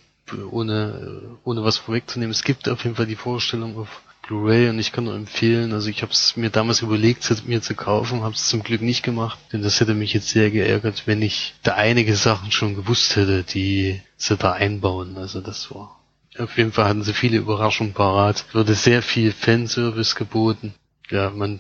ohne 0.51 1.21
äh, 1.23 1.37
ohne 1.45 1.63
was 1.63 1.77
vorwegzunehmen. 1.77 2.33
Es 2.33 2.43
gibt 2.43 2.71
auf 2.71 2.85
jeden 2.85 2.97
Fall 2.97 3.07
die 3.07 3.17
Vorstellung 3.17 3.77
auf 3.77 4.01
Blu-ray 4.29 4.69
und 4.69 4.79
ich 4.79 4.93
kann 4.93 5.05
nur 5.05 5.15
empfehlen, 5.15 5.73
also 5.73 5.89
ich 5.89 6.03
habe 6.03 6.13
es 6.13 6.37
mir 6.37 6.51
damals 6.51 6.83
überlegt, 6.83 7.29
es 7.31 7.45
mir 7.45 7.63
zu 7.63 7.75
kaufen, 7.75 8.23
habe 8.23 8.35
es 8.35 8.49
zum 8.49 8.63
Glück 8.63 8.83
nicht 8.83 9.03
gemacht, 9.03 9.39
denn 9.53 9.63
das 9.63 9.81
hätte 9.81 9.95
mich 9.95 10.13
jetzt 10.13 10.29
sehr 10.29 10.51
geärgert, 10.51 11.05
wenn 11.07 11.23
ich 11.23 11.55
da 11.63 11.75
einige 11.75 12.15
Sachen 12.15 12.53
schon 12.53 12.77
gewusst 12.77 13.17
hätte, 13.17 13.43
die 13.43 14.03
sie 14.19 14.37
da 14.37 14.53
einbauen. 14.53 15.17
Also 15.17 15.41
das 15.41 15.75
war 15.75 15.99
auf 16.39 16.57
jeden 16.57 16.73
Fall 16.73 16.85
hatten 16.85 17.03
sie 17.03 17.15
viele 17.15 17.39
Überraschungen 17.39 17.95
parat. 17.95 18.45
Wurde 18.55 18.75
sehr 18.75 19.03
viel 19.03 19.33
Fanservice 19.33 20.15
geboten 20.15 20.73
ja, 21.11 21.31
man, 21.31 21.59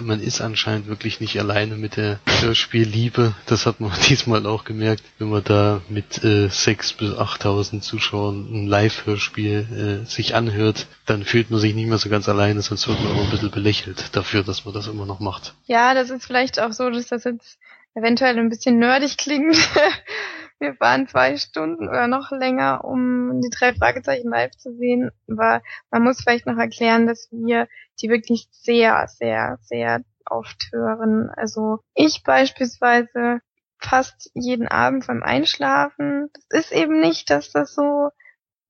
man 0.00 0.20
ist 0.20 0.40
anscheinend 0.40 0.86
wirklich 0.86 1.20
nicht 1.20 1.38
alleine 1.38 1.76
mit 1.76 1.96
der 1.96 2.20
Hörspielliebe. 2.40 3.34
Das 3.46 3.66
hat 3.66 3.80
man 3.80 3.92
diesmal 4.08 4.46
auch 4.46 4.64
gemerkt, 4.64 5.02
wenn 5.18 5.28
man 5.28 5.44
da 5.44 5.80
mit 5.88 6.22
äh, 6.24 6.46
6.000 6.46 6.98
bis 6.98 7.10
8.000 7.12 7.80
Zuschauern 7.80 8.48
ein 8.52 8.66
Live-Hörspiel 8.66 10.02
äh, 10.04 10.06
sich 10.06 10.34
anhört, 10.34 10.86
dann 11.06 11.24
fühlt 11.24 11.50
man 11.50 11.60
sich 11.60 11.74
nicht 11.74 11.88
mehr 11.88 11.98
so 11.98 12.08
ganz 12.08 12.28
alleine, 12.28 12.62
sonst 12.62 12.86
wird 12.88 13.02
man 13.02 13.12
auch 13.12 13.24
ein 13.24 13.30
bisschen 13.30 13.50
belächelt 13.50 14.14
dafür, 14.14 14.42
dass 14.42 14.64
man 14.64 14.74
das 14.74 14.86
immer 14.86 15.06
noch 15.06 15.20
macht. 15.20 15.54
Ja, 15.64 15.94
das 15.94 16.10
ist 16.10 16.24
vielleicht 16.24 16.60
auch 16.60 16.72
so, 16.72 16.88
dass 16.90 17.08
das 17.08 17.24
jetzt 17.24 17.58
eventuell 17.94 18.38
ein 18.38 18.48
bisschen 18.48 18.78
nerdig 18.78 19.16
klingt. 19.16 19.56
Wir 20.60 20.74
waren 20.80 21.06
zwei 21.06 21.36
Stunden 21.36 21.88
oder 21.88 22.08
noch 22.08 22.32
länger, 22.32 22.84
um 22.84 23.40
die 23.40 23.50
drei 23.50 23.74
Fragezeichen 23.74 24.28
live 24.28 24.50
zu 24.56 24.74
sehen. 24.76 25.10
Aber 25.30 25.62
man 25.92 26.02
muss 26.02 26.20
vielleicht 26.20 26.46
noch 26.46 26.58
erklären, 26.58 27.06
dass 27.06 27.28
wir 27.30 27.68
die 28.00 28.08
wirklich 28.08 28.48
sehr, 28.52 29.06
sehr, 29.08 29.58
sehr 29.62 30.02
oft 30.26 30.68
hören. 30.72 31.30
Also 31.36 31.80
ich 31.94 32.22
beispielsweise 32.22 33.40
fast 33.78 34.30
jeden 34.34 34.68
Abend 34.68 35.06
beim 35.06 35.22
Einschlafen. 35.22 36.30
Das 36.50 36.66
ist 36.66 36.72
eben 36.72 37.00
nicht, 37.00 37.30
dass 37.30 37.50
das 37.50 37.74
so 37.74 38.10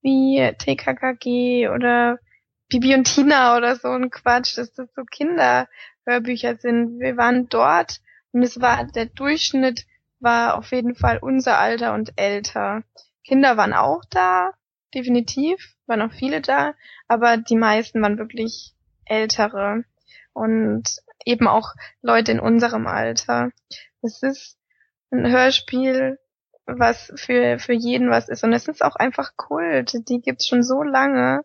wie 0.03 0.53
TKKG 0.59 1.69
oder 1.69 2.19
Bibi 2.69 2.95
und 2.95 3.05
Tina 3.05 3.57
oder 3.57 3.77
so 3.77 3.89
ein 3.89 4.11
Quatsch, 4.11 4.57
dass 4.59 4.73
das 4.75 4.93
so 4.95 5.03
Kinderhörbücher 5.05 6.57
sind. 6.57 7.01
Wir 7.01 7.17
waren 7.17 7.49
dort 7.49 8.01
und 8.33 8.43
es 8.43 8.61
war 8.61 8.85
der 8.85 9.07
Durchschnitt 9.07 9.87
war 10.21 10.59
auf 10.59 10.73
jeden 10.73 10.95
Fall 10.95 11.19
unser 11.19 11.59
Alter 11.59 11.95
und 11.95 12.13
älter. 12.17 12.83
Kinder 13.25 13.57
waren 13.57 13.73
auch 13.73 14.03
da, 14.11 14.53
definitiv, 14.95 15.77
waren 15.87 16.03
auch 16.03 16.13
viele 16.13 16.41
da, 16.41 16.75
aber 17.07 17.37
die 17.37 17.57
meisten 17.57 18.03
waren 18.03 18.19
wirklich 18.19 18.75
ältere 19.09 19.85
und 20.33 20.85
eben 21.25 21.49
auch 21.49 21.75
Leute 22.03 22.33
in 22.33 22.41
unserem 22.41 22.87
Alter. 22.87 23.51
Es 24.03 24.23
ist 24.23 24.57
ein 25.11 25.31
Hörspiel, 25.31 26.19
was 26.67 27.13
für, 27.17 27.59
für 27.59 27.73
jeden 27.73 28.11
was 28.11 28.29
ist. 28.29 28.45
Und 28.45 28.53
es 28.53 28.69
ist 28.69 28.85
auch 28.85 28.97
einfach 28.97 29.37
Kult. 29.37 30.09
Die 30.09 30.21
gibt's 30.21 30.47
schon 30.47 30.63
so 30.63 30.83
lange. 30.83 31.43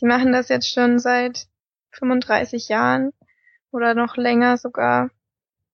Die 0.00 0.06
machen 0.06 0.32
das 0.32 0.48
jetzt 0.48 0.72
schon 0.72 0.98
seit 0.98 1.46
35 1.92 2.68
Jahren 2.68 3.12
oder 3.70 3.94
noch 3.94 4.16
länger 4.16 4.56
sogar. 4.56 5.10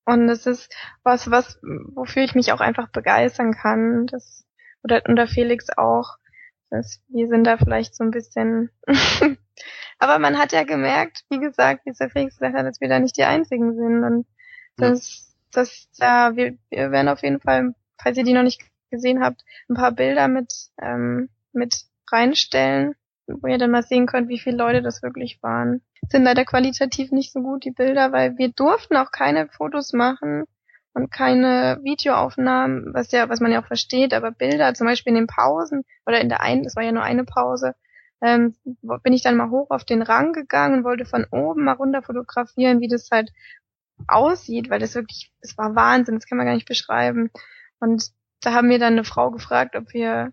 Und 0.05 0.28
es 0.28 0.47
ist 0.47 0.74
was, 1.03 1.31
was, 1.31 1.59
wofür 1.62 2.24
ich 2.24 2.35
mich 2.35 2.53
auch 2.53 2.61
einfach 2.61 2.89
begeistern 2.91 3.53
kann. 3.53 4.07
Das, 4.07 4.45
oder, 4.83 5.03
und 5.07 5.16
der 5.16 5.28
Felix 5.28 5.66
auch. 5.76 6.16
Das, 6.71 7.01
wir 7.09 7.27
sind 7.27 7.45
da 7.45 7.57
vielleicht 7.57 7.97
so 7.97 8.05
ein 8.05 8.12
bisschen, 8.12 8.71
aber 9.99 10.18
man 10.21 10.39
hat 10.39 10.53
ja 10.53 10.62
gemerkt, 10.62 11.25
wie 11.29 11.41
gesagt, 11.41 11.85
wie 11.85 11.93
der 11.93 12.11
Felix 12.11 12.37
gesagt 12.37 12.57
hat, 12.57 12.64
dass 12.64 12.81
wir 12.81 12.89
da 12.89 13.01
nicht 13.01 13.16
die 13.16 13.25
einzigen 13.25 13.75
sind 13.75 14.05
und 14.05 14.27
das, 14.77 15.37
das, 15.53 15.89
ja, 15.95 16.37
wir, 16.37 16.57
wir 16.71 16.93
werden 16.93 17.09
auf 17.09 17.23
jeden 17.23 17.41
Fall, 17.41 17.75
falls 18.01 18.16
ihr 18.16 18.25
die 18.25 18.33
noch 18.33 18.45
nicht 18.45 18.62
gesehen 18.91 19.23
habt, 19.23 19.45
ein 19.68 19.75
paar 19.75 19.93
Bilder 19.93 20.29
mit, 20.29 20.53
ähm, 20.81 21.29
mit 21.53 21.85
reinstellen, 22.11 22.95
wo 23.27 23.49
ihr 23.49 23.59
dann 23.59 23.71
mal 23.71 23.83
sehen 23.83 24.07
könnt, 24.07 24.29
wie 24.29 24.39
viele 24.39 24.57
Leute 24.57 24.81
das 24.81 25.03
wirklich 25.03 25.43
waren. 25.43 25.83
Sind 26.09 26.25
leider 26.25 26.45
qualitativ 26.45 27.12
nicht 27.12 27.33
so 27.33 27.43
gut, 27.43 27.64
die 27.64 27.71
Bilder, 27.71 28.12
weil 28.12 28.39
wir 28.39 28.51
durften 28.51 28.97
auch 28.97 29.11
keine 29.11 29.49
Fotos 29.49 29.93
machen 29.93 30.45
und 30.95 31.11
keine 31.11 31.78
Videoaufnahmen, 31.82 32.93
was 32.93 33.12
ja, 33.12 33.28
was 33.28 33.41
man 33.41 33.53
ja 33.53 33.62
auch 33.62 33.66
versteht, 33.66 34.12
aber 34.14 34.32
Bilder, 34.32 34.74
zum 34.74 34.86
Beispiel 34.86 35.12
in 35.12 35.20
den 35.20 35.26
Pausen 35.26 35.84
oder 36.07 36.20
in 36.20 36.28
der 36.28 36.41
einen, 36.41 36.64
das 36.64 36.76
war 36.76 36.82
ja 36.82 36.93
nur 36.93 37.03
eine 37.03 37.24
Pause, 37.24 37.74
ähm, 38.22 38.55
bin 39.03 39.12
ich 39.12 39.22
dann 39.22 39.36
mal 39.36 39.51
hoch 39.51 39.70
auf 39.70 39.84
den 39.84 40.03
Rang 40.03 40.32
gegangen 40.32 40.78
und 40.78 40.84
wollte 40.84 41.05
von 41.05 41.26
oben 41.30 41.64
mal 41.64 41.72
runter 41.72 42.03
fotografieren, 42.03 42.80
wie 42.80 42.88
das 42.88 43.09
halt 43.11 43.30
aussieht, 44.09 44.70
weil 44.70 44.80
das 44.80 44.95
wirklich, 44.95 45.32
es 45.41 45.57
war 45.57 45.74
Wahnsinn, 45.74 46.16
das 46.16 46.26
kann 46.26 46.38
man 46.38 46.47
gar 46.47 46.55
nicht 46.55 46.68
beschreiben. 46.68 47.30
Und 47.80 48.11
da 48.41 48.53
haben 48.53 48.70
wir 48.70 48.78
dann 48.78 48.95
eine 48.95 49.05
Frau 49.05 49.30
gefragt, 49.30 49.76
ob 49.76 49.93
wir 49.93 50.32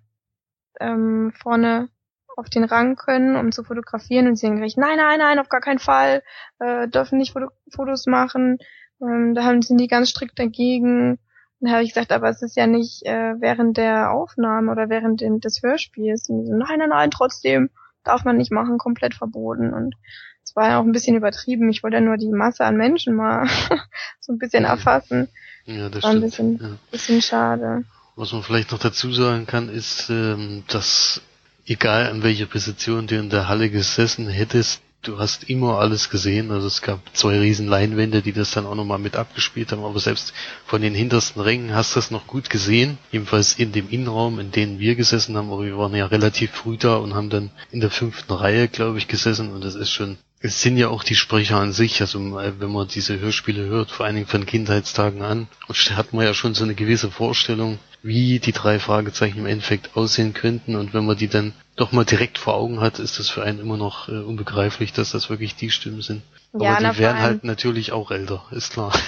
ähm, 0.80 1.32
vorne 1.34 1.90
auf 2.36 2.50
den 2.50 2.64
Rang 2.64 2.96
können, 2.96 3.36
um 3.36 3.52
zu 3.52 3.64
fotografieren 3.64 4.28
und 4.28 4.36
sie 4.36 4.46
sagen 4.46 4.58
gleich, 4.58 4.78
nein, 4.78 4.98
nein, 4.98 5.20
nein, 5.20 5.40
auf 5.40 5.50
gar 5.50 5.62
keinen 5.62 5.80
Fall, 5.80 6.24
äh, 6.60 6.88
dürfen 6.88 7.18
nicht 7.18 7.34
Foto 7.34 7.48
Fotos 7.74 8.06
machen. 8.06 8.58
Ähm, 9.02 9.34
da 9.36 9.44
haben, 9.44 9.62
sind 9.62 9.80
die 9.80 9.88
ganz 9.88 10.10
strikt 10.10 10.38
dagegen. 10.40 11.20
Dann 11.60 11.72
habe 11.72 11.84
ich 11.84 11.94
gesagt, 11.94 12.12
aber 12.12 12.30
es 12.30 12.42
ist 12.42 12.56
ja 12.56 12.68
nicht 12.68 13.04
äh, 13.06 13.34
während 13.40 13.78
der 13.78 14.12
Aufnahme 14.12 14.72
oder 14.72 14.90
während 14.90 15.22
den, 15.22 15.40
des 15.40 15.62
Hörspiels. 15.64 16.30
Und 16.30 16.46
so, 16.46 16.54
nein, 16.54 16.80
nein, 16.80 16.90
nein, 16.90 17.12
trotzdem 17.12 17.70
darf 18.04 18.24
man 18.26 18.38
nicht 18.38 18.52
machen, 18.52 18.78
komplett 18.78 19.16
verboten. 19.16 19.74
Und 19.74 19.96
es 20.44 20.56
war 20.56 20.70
ja 20.70 20.80
auch 20.80 20.84
ein 20.86 20.92
bisschen 20.92 21.16
übertrieben. 21.16 21.70
Ich 21.70 21.84
wollte 21.84 21.98
ja 21.98 22.02
nur 22.02 22.18
die 22.18 22.30
Masse 22.30 22.64
an 22.64 22.78
Menschen 22.78 23.16
mal 23.16 23.48
so 24.20 24.34
ein 24.34 24.38
bisschen 24.38 24.66
erfassen. 24.66 25.28
Ja, 25.66 25.90
das 25.90 26.04
war 26.04 26.12
ein 26.12 26.18
stimmt. 26.18 26.60
bisschen, 26.60 26.60
Ja. 26.62 26.78
bisschen 26.92 27.22
schade. 27.22 27.84
Was 28.16 28.32
man 28.34 28.44
vielleicht 28.44 28.72
noch 28.72 28.80
dazu 28.80 29.12
sagen 29.12 29.46
kann, 29.46 29.70
ist, 29.70 30.10
ähm, 30.10 30.64
dass 30.70 31.22
egal 31.66 32.08
an 32.10 32.24
welcher 32.24 32.46
Position 32.46 33.08
du 33.08 33.18
in 33.18 33.30
der 33.30 33.48
Halle 33.50 33.70
gesessen 33.70 34.28
hättest, 34.28 34.82
du 35.08 35.20
hast 35.20 35.46
immer 35.46 35.80
alles 35.80 36.10
gesehen. 36.10 36.52
Also 36.52 36.68
es 36.68 36.82
gab 36.82 37.00
zwei 37.14 37.40
riesen 37.40 37.68
Leinwände, 37.68 38.22
die 38.22 38.34
das 38.34 38.52
dann 38.52 38.66
auch 38.66 38.76
nochmal 38.76 39.00
mit 39.00 39.16
abgespielt 39.16 39.72
haben, 39.72 39.84
aber 39.84 40.00
selbst 40.00 40.34
von 40.66 40.82
den 40.82 40.94
hintersten 40.94 41.42
Rängen 41.42 41.74
hast 41.74 41.96
du 41.96 42.00
das 42.00 42.12
noch 42.12 42.28
gut 42.28 42.50
gesehen. 42.50 42.98
Jedenfalls 43.12 43.54
in 43.58 43.72
dem 43.72 43.90
Innenraum, 43.90 44.40
in 44.40 44.52
dem 44.52 44.80
wir 44.80 44.96
gesessen 44.96 45.38
haben, 45.38 45.52
aber 45.52 45.64
wir 45.64 45.78
waren 45.78 45.96
ja 45.96 46.06
relativ 46.06 46.52
früh 46.52 46.78
da 46.78 46.98
und 46.98 47.16
haben 47.16 47.30
dann 47.30 47.52
in 47.72 47.80
der 47.80 47.92
fünften 47.92 48.34
Reihe, 48.34 48.68
glaube 48.68 48.98
ich, 48.98 49.08
gesessen 49.08 49.54
und 49.54 49.64
das 49.64 49.76
ist 49.76 49.92
schon 49.92 50.18
es 50.40 50.62
sind 50.62 50.78
ja 50.78 50.90
auch 50.90 51.04
die 51.04 51.16
Sprecher 51.16 51.58
an 51.58 51.72
sich, 51.72 52.00
also 52.02 52.40
äh, 52.40 52.60
wenn 52.60 52.72
man 52.72 52.88
diese 52.88 53.20
Hörspiele 53.20 53.66
hört, 53.66 53.92
vor 53.92 54.06
allen 54.06 54.16
Dingen 54.16 54.28
von 54.28 54.46
Kindheitstagen 54.46 55.22
an, 55.22 55.48
hat 55.96 56.14
man 56.14 56.26
ja 56.26 56.34
schon 56.34 56.54
so 56.54 56.64
eine 56.64 56.76
gewisse 56.76 57.10
Vorstellung, 57.10 57.80
wie 58.04 58.40
die 58.40 58.52
drei 58.52 58.80
Fragezeichen 58.80 59.40
im 59.40 59.46
Endeffekt 59.48 59.96
aussehen 59.98 60.34
könnten 60.34 60.76
und 60.76 60.94
wenn 60.94 61.06
man 61.06 61.18
die 61.18 61.28
dann 61.28 61.54
doch 61.76 61.92
mal 61.92 62.06
direkt 62.06 62.38
vor 62.38 62.56
Augen 62.56 62.82
hat, 62.82 63.00
ist 63.00 63.20
das 63.20 63.30
für 63.30 63.44
einen 63.44 63.60
immer 63.60 63.78
noch 63.78 64.10
äh, 64.10 64.12
unbegreiflich, 64.12 64.94
dass 64.94 65.12
das 65.12 65.30
wirklich 65.30 65.56
die 65.56 65.72
Stimmen 65.72 66.02
sind. 66.02 66.22
Aber 66.54 66.64
Ja, 66.64 66.78
na, 66.80 66.92
die 66.92 67.00
werden 67.00 67.20
halt 67.20 67.44
natürlich 67.44 67.92
auch 67.92 68.12
älter, 68.12 68.46
ist 68.52 68.74
klar. 68.74 68.94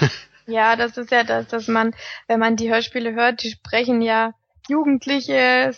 Ja, 0.49 0.75
das 0.75 0.97
ist 0.97 1.11
ja 1.11 1.23
das, 1.23 1.45
dass 1.47 1.67
man, 1.67 1.93
wenn 2.27 2.39
man 2.39 2.55
die 2.55 2.71
Hörspiele 2.71 3.13
hört, 3.13 3.43
die 3.43 3.51
sprechen 3.51 4.01
ja 4.01 4.33
Jugendliche. 4.67 5.75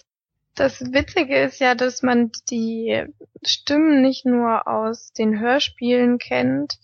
Das 0.55 0.81
Witzige 0.81 1.37
ist 1.37 1.59
ja, 1.59 1.75
dass 1.75 2.03
man 2.03 2.31
die 2.49 3.05
Stimmen 3.43 4.01
nicht 4.01 4.25
nur 4.25 4.67
aus 4.67 5.13
den 5.13 5.39
Hörspielen 5.39 6.17
kennt 6.17 6.79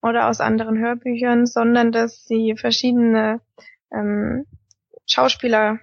oder 0.00 0.28
aus 0.28 0.40
anderen 0.40 0.78
Hörbüchern, 0.78 1.46
sondern 1.46 1.92
dass 1.92 2.24
sie 2.24 2.56
verschiedene 2.56 3.40
ähm, 3.92 4.46
Schauspieler 5.06 5.80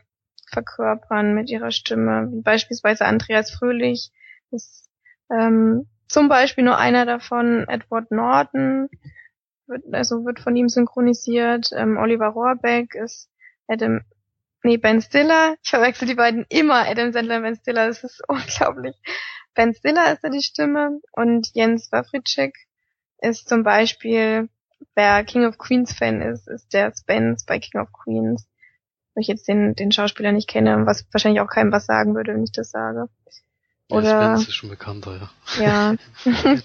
verkörpern 0.51 1.33
mit 1.33 1.49
ihrer 1.49 1.71
Stimme, 1.71 2.29
wie 2.31 2.41
beispielsweise 2.41 3.05
Andreas 3.05 3.51
Fröhlich 3.51 4.11
ist 4.51 4.89
ähm, 5.31 5.87
zum 6.07 6.27
Beispiel 6.27 6.65
nur 6.65 6.77
einer 6.77 7.05
davon, 7.05 7.65
Edward 7.69 8.11
Norton, 8.11 8.89
wird, 9.67 9.83
also 9.93 10.25
wird 10.25 10.39
von 10.39 10.55
ihm 10.55 10.67
synchronisiert. 10.67 11.71
Ähm, 11.73 11.97
Oliver 11.97 12.27
Rohrbeck 12.27 12.95
ist 12.95 13.29
Adam, 13.67 14.01
nee, 14.63 14.77
Ben 14.77 15.01
Stiller. 15.01 15.55
Ich 15.63 15.69
verwechsel 15.69 16.07
die 16.07 16.15
beiden 16.15 16.45
immer, 16.49 16.87
Adam 16.87 17.11
Sandler 17.11 17.37
und 17.37 17.43
Ben 17.43 17.55
Stiller. 17.55 17.87
Das 17.87 18.03
ist 18.03 18.21
unglaublich. 18.27 18.95
Ben 19.53 19.73
Stiller 19.73 20.13
ist 20.13 20.23
da 20.23 20.29
die 20.29 20.41
Stimme 20.41 20.99
und 21.11 21.49
Jens 21.53 21.91
Wawritschek 21.91 22.55
ist 23.21 23.47
zum 23.47 23.63
Beispiel, 23.63 24.49
wer 24.95 25.23
King 25.23 25.45
of 25.45 25.57
Queens 25.57 25.93
Fan 25.93 26.21
ist, 26.21 26.47
ist 26.47 26.73
der 26.73 26.93
Spence 26.95 27.45
bei 27.45 27.59
King 27.59 27.81
of 27.81 27.89
Queens. 27.91 28.47
Weil 29.13 29.21
ich 29.21 29.27
jetzt 29.27 29.47
den, 29.47 29.75
den 29.75 29.91
Schauspieler 29.91 30.31
nicht 30.31 30.49
kenne 30.49 30.75
und 30.75 30.85
was 30.85 31.05
wahrscheinlich 31.11 31.41
auch 31.41 31.49
keinem 31.49 31.71
was 31.71 31.85
sagen 31.85 32.15
würde, 32.15 32.33
wenn 32.33 32.43
ich 32.43 32.51
das 32.51 32.71
sage. 32.71 33.09
Der 33.89 33.97
Oder- 33.97 34.09
Spence 34.09 34.47
ist 34.47 34.55
schon 34.55 34.69
bekannter, 34.69 35.29
ja. 35.59 35.95
Ja. 36.25 36.55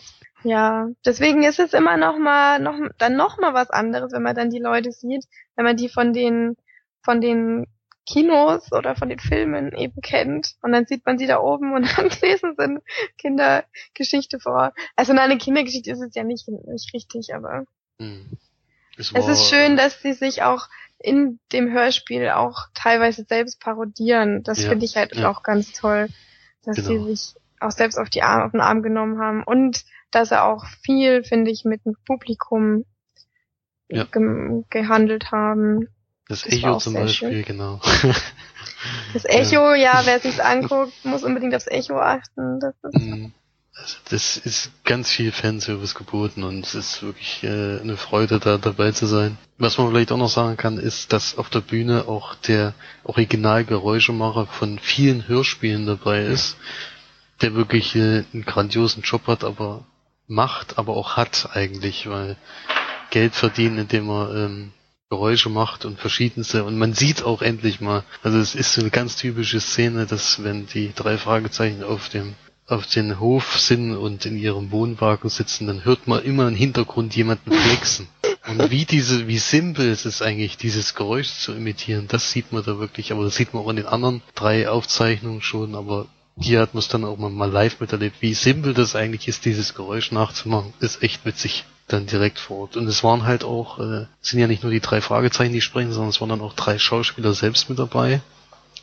ja, 0.44 0.88
deswegen 1.04 1.42
ist 1.42 1.58
es 1.58 1.72
immer 1.72 1.96
noch 1.96 2.18
mal, 2.18 2.60
noch, 2.60 2.78
dann 2.98 3.16
noch 3.16 3.38
mal 3.38 3.52
was 3.52 3.70
anderes, 3.70 4.12
wenn 4.12 4.22
man 4.22 4.36
dann 4.36 4.50
die 4.50 4.60
Leute 4.60 4.92
sieht, 4.92 5.24
wenn 5.56 5.64
man 5.64 5.76
die 5.76 5.88
von 5.88 6.12
den, 6.12 6.56
von 7.02 7.20
den 7.20 7.66
Kinos 8.06 8.72
oder 8.72 8.94
von 8.94 9.08
den 9.08 9.18
Filmen 9.18 9.72
eben 9.72 10.00
kennt. 10.00 10.54
Und 10.62 10.72
dann 10.72 10.86
sieht 10.86 11.04
man 11.04 11.18
sie 11.18 11.26
da 11.26 11.40
oben 11.40 11.74
und 11.74 11.82
dann 11.98 12.08
lesen 12.22 12.54
sie 12.56 12.62
eine 12.62 12.82
Kindergeschichte 13.18 14.40
vor. 14.40 14.72
Also 14.94 15.12
nein, 15.12 15.30
eine 15.30 15.38
Kindergeschichte 15.38 15.90
ist 15.90 16.00
es 16.00 16.14
ja 16.14 16.24
nicht, 16.24 16.48
nicht 16.48 16.94
richtig, 16.94 17.34
aber 17.34 17.64
Hm. 18.00 18.30
es 18.98 19.10
ist 19.28 19.48
schön, 19.48 19.76
dass 19.76 20.00
sie 20.02 20.12
sich 20.12 20.42
auch 20.42 20.68
in 20.98 21.38
dem 21.52 21.70
Hörspiel 21.72 22.30
auch 22.30 22.66
teilweise 22.74 23.24
selbst 23.24 23.60
parodieren. 23.60 24.42
Das 24.42 24.62
Ja, 24.62 24.70
finde 24.70 24.84
ich 24.86 24.96
halt 24.96 25.14
ja. 25.14 25.30
auch 25.30 25.42
ganz 25.42 25.72
toll, 25.72 26.08
dass 26.64 26.76
Genau. 26.76 26.88
sie 26.88 27.14
sich 27.14 27.34
auch 27.60 27.70
selbst 27.70 27.98
auf 27.98 28.10
die 28.10 28.22
Arme, 28.22 28.44
auf 28.44 28.52
den 28.52 28.60
Arm 28.60 28.82
genommen 28.82 29.18
haben 29.18 29.42
und 29.44 29.84
dass 30.10 30.30
er 30.30 30.44
auch 30.44 30.64
viel, 30.84 31.24
finde 31.24 31.50
ich, 31.50 31.64
mit 31.64 31.84
dem 31.84 31.96
Publikum 32.06 32.84
Ja. 33.88 34.04
gem- 34.04 34.64
gehandelt 34.70 35.30
haben. 35.32 35.88
Das 36.28 36.42
Das 36.42 36.52
Echo 36.52 36.76
zum 36.78 36.94
Beispiel, 36.94 37.42
genau. 37.42 37.80
Das 39.12 39.24
Echo, 39.24 39.74
ja, 39.74 40.02
wer 40.04 40.20
sich's 40.20 40.38
anguckt, 40.40 40.92
muss 41.04 41.24
unbedingt 41.24 41.54
aufs 41.54 41.66
Echo 41.66 41.98
achten. 41.98 42.60
Das 42.60 42.74
ist, 42.82 42.94
Mm, 43.00 43.32
Also 43.74 43.96
das 44.10 44.36
ist 44.36 44.70
ganz 44.84 45.10
viel 45.10 45.32
Fanservice 45.32 45.94
geboten 45.94 46.42
und 46.44 46.64
es 46.66 46.74
ist 46.74 47.02
wirklich 47.02 47.42
äh, 47.42 47.80
eine 47.80 47.96
Freude, 47.96 48.38
da 48.38 48.58
dabei 48.58 48.92
zu 48.92 49.06
sein. 49.06 49.38
Was 49.58 49.76
man 49.78 49.88
vielleicht 49.90 50.12
auch 50.12 50.16
noch 50.18 50.28
sagen 50.30 50.56
kann, 50.56 50.78
ist, 50.78 51.12
dass 51.12 51.36
auf 51.38 51.48
der 51.50 51.60
Bühne 51.60 52.06
auch 52.08 52.34
der 52.36 52.74
Originalgeräuschemacher 53.04 54.46
von 54.46 54.78
vielen 54.78 55.26
Hörspielen 55.28 55.86
dabei 55.86 56.22
ist, 56.24 56.56
der 57.42 57.54
wirklich 57.54 57.94
äh, 57.96 58.24
einen 58.32 58.44
grandiosen 58.44 59.02
Job 59.02 59.26
hat, 59.26 59.44
aber 59.44 59.84
macht, 60.26 60.78
aber 60.78 60.96
auch 60.96 61.16
hat 61.16 61.50
eigentlich, 61.52 62.08
weil 62.08 62.36
Geld 63.10 63.34
verdienen, 63.34 63.78
indem 63.78 64.08
er 64.10 64.34
ähm, 64.34 64.72
Geräusche 65.08 65.50
macht 65.50 65.84
und 65.84 66.00
verschiedenste. 66.00 66.64
Und 66.64 66.78
man 66.78 66.92
sieht 66.92 67.22
auch 67.22 67.40
endlich 67.40 67.80
mal, 67.80 68.02
also 68.24 68.38
es 68.38 68.56
ist 68.56 68.72
so 68.72 68.80
eine 68.80 68.90
ganz 68.90 69.14
typische 69.14 69.60
Szene, 69.60 70.04
dass 70.04 70.42
wenn 70.42 70.66
die 70.66 70.92
drei 70.94 71.16
Fragezeichen 71.16 71.84
auf 71.84 72.08
dem 72.08 72.34
auf 72.68 72.88
den 72.88 73.20
Hof 73.20 73.60
sind 73.60 73.96
und 73.96 74.26
in 74.26 74.36
ihrem 74.36 74.72
Wohnwagen 74.72 75.30
sitzen, 75.30 75.68
dann 75.68 75.84
hört 75.84 76.08
man 76.08 76.24
immer 76.24 76.48
im 76.48 76.56
Hintergrund 76.56 77.14
jemanden 77.14 77.52
flexen. 77.52 78.08
Und 78.48 78.72
wie 78.72 78.84
diese, 78.84 79.28
wie 79.28 79.38
simpel 79.38 79.88
es 79.88 80.04
ist 80.04 80.20
eigentlich, 80.20 80.56
dieses 80.56 80.96
Geräusch 80.96 81.28
zu 81.28 81.52
imitieren, 81.52 82.08
das 82.08 82.32
sieht 82.32 82.52
man 82.52 82.64
da 82.64 82.80
wirklich, 82.80 83.12
aber 83.12 83.22
das 83.22 83.36
sieht 83.36 83.54
man 83.54 83.62
auch 83.62 83.70
in 83.70 83.76
den 83.76 83.86
anderen 83.86 84.20
drei 84.34 84.68
Aufzeichnungen 84.68 85.42
schon, 85.42 85.76
aber 85.76 86.06
hier 86.36 86.58
hat 86.60 86.74
man 86.74 86.80
es 86.80 86.88
dann 86.88 87.04
auch 87.04 87.18
mal, 87.18 87.30
mal 87.30 87.50
live 87.50 87.78
miterlebt, 87.78 88.16
wie 88.20 88.34
simpel 88.34 88.74
das 88.74 88.96
eigentlich 88.96 89.28
ist, 89.28 89.44
dieses 89.44 89.74
Geräusch 89.74 90.10
nachzumachen, 90.10 90.74
ist 90.80 91.04
echt 91.04 91.24
witzig 91.24 91.64
dann 91.88 92.06
direkt 92.06 92.38
vor 92.38 92.58
Ort. 92.58 92.76
Und 92.76 92.86
es 92.88 93.04
waren 93.04 93.24
halt 93.24 93.44
auch, 93.44 93.78
äh, 93.78 94.06
sind 94.20 94.40
ja 94.40 94.46
nicht 94.46 94.62
nur 94.62 94.72
die 94.72 94.80
drei 94.80 95.00
Fragezeichen, 95.00 95.52
die 95.52 95.60
sprechen, 95.60 95.92
sondern 95.92 96.10
es 96.10 96.20
waren 96.20 96.30
dann 96.30 96.40
auch 96.40 96.54
drei 96.54 96.78
Schauspieler 96.78 97.32
selbst 97.32 97.68
mit 97.68 97.78
dabei. 97.78 98.20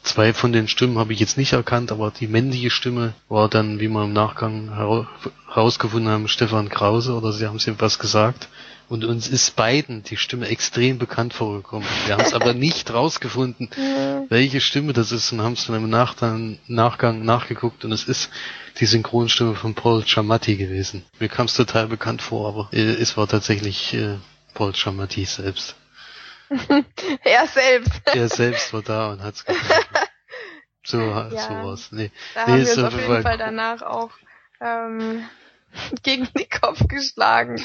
Zwei 0.03 0.33
von 0.33 0.51
den 0.51 0.67
Stimmen 0.67 0.97
habe 0.97 1.13
ich 1.13 1.19
jetzt 1.19 1.37
nicht 1.37 1.53
erkannt, 1.53 1.91
aber 1.91 2.11
die 2.11 2.27
männliche 2.27 2.69
Stimme 2.69 3.13
war 3.29 3.47
dann, 3.47 3.79
wie 3.79 3.87
wir 3.87 4.03
im 4.03 4.13
Nachgang 4.13 4.69
hera- 4.75 5.07
herausgefunden 5.47 6.11
haben, 6.11 6.27
Stefan 6.27 6.69
Krause 6.69 7.13
oder 7.13 7.31
sie 7.31 7.47
haben 7.47 7.55
es 7.55 7.69
was 7.79 7.99
gesagt. 7.99 8.49
Und 8.93 9.05
uns 9.05 9.27
ist 9.27 9.55
beiden 9.55 10.03
die 10.03 10.17
Stimme 10.17 10.49
extrem 10.49 10.99
bekannt 10.99 11.33
vorgekommen. 11.33 11.87
Wir 12.05 12.13
haben 12.13 12.25
es 12.25 12.35
aber 12.35 12.53
nicht 12.53 12.93
rausgefunden, 12.93 13.71
welche 14.29 14.61
Stimme 14.61 14.93
das 14.93 15.11
ist 15.11 15.31
und 15.31 15.41
haben 15.41 15.53
es 15.53 15.65
dann 15.65 15.77
im 15.77 15.89
Nachgang, 15.89 16.59
Nachgang 16.67 17.25
nachgeguckt 17.25 17.85
und 17.85 17.91
es 17.91 18.03
ist 18.03 18.29
die 18.79 18.85
Synchronstimme 18.85 19.55
von 19.55 19.73
Paul 19.73 20.03
Giamatti 20.03 20.57
gewesen. 20.57 21.03
Mir 21.17 21.27
kam 21.27 21.47
es 21.47 21.55
total 21.55 21.87
bekannt 21.87 22.21
vor, 22.21 22.47
aber 22.47 22.69
äh, 22.71 22.81
es 22.83 23.17
war 23.17 23.27
tatsächlich 23.27 23.95
äh, 23.95 24.19
Paul 24.53 24.73
Giamatti 24.73 25.25
selbst. 25.25 25.75
er 27.23 27.47
selbst. 27.47 27.99
Er 28.13 28.29
selbst 28.29 28.73
war 28.73 28.83
da 28.83 29.11
und 29.11 29.23
hat's 29.23 29.43
gemacht. 29.43 29.89
So, 30.85 30.99
so 30.99 31.49
war's. 31.49 31.91
Nee. 31.91 32.11
Da 32.35 32.45
Nee, 32.45 32.51
haben 32.51 32.65
wir 32.65 32.69
uns 32.69 32.77
auf 32.77 32.93
jeden 32.93 33.07
Fall 33.07 33.23
Fall 33.23 33.37
danach 33.39 33.81
auch 33.81 34.11
ähm, 34.61 35.25
gegen 36.03 36.27
den 36.37 36.49
Kopf 36.49 36.87
geschlagen, 36.87 37.55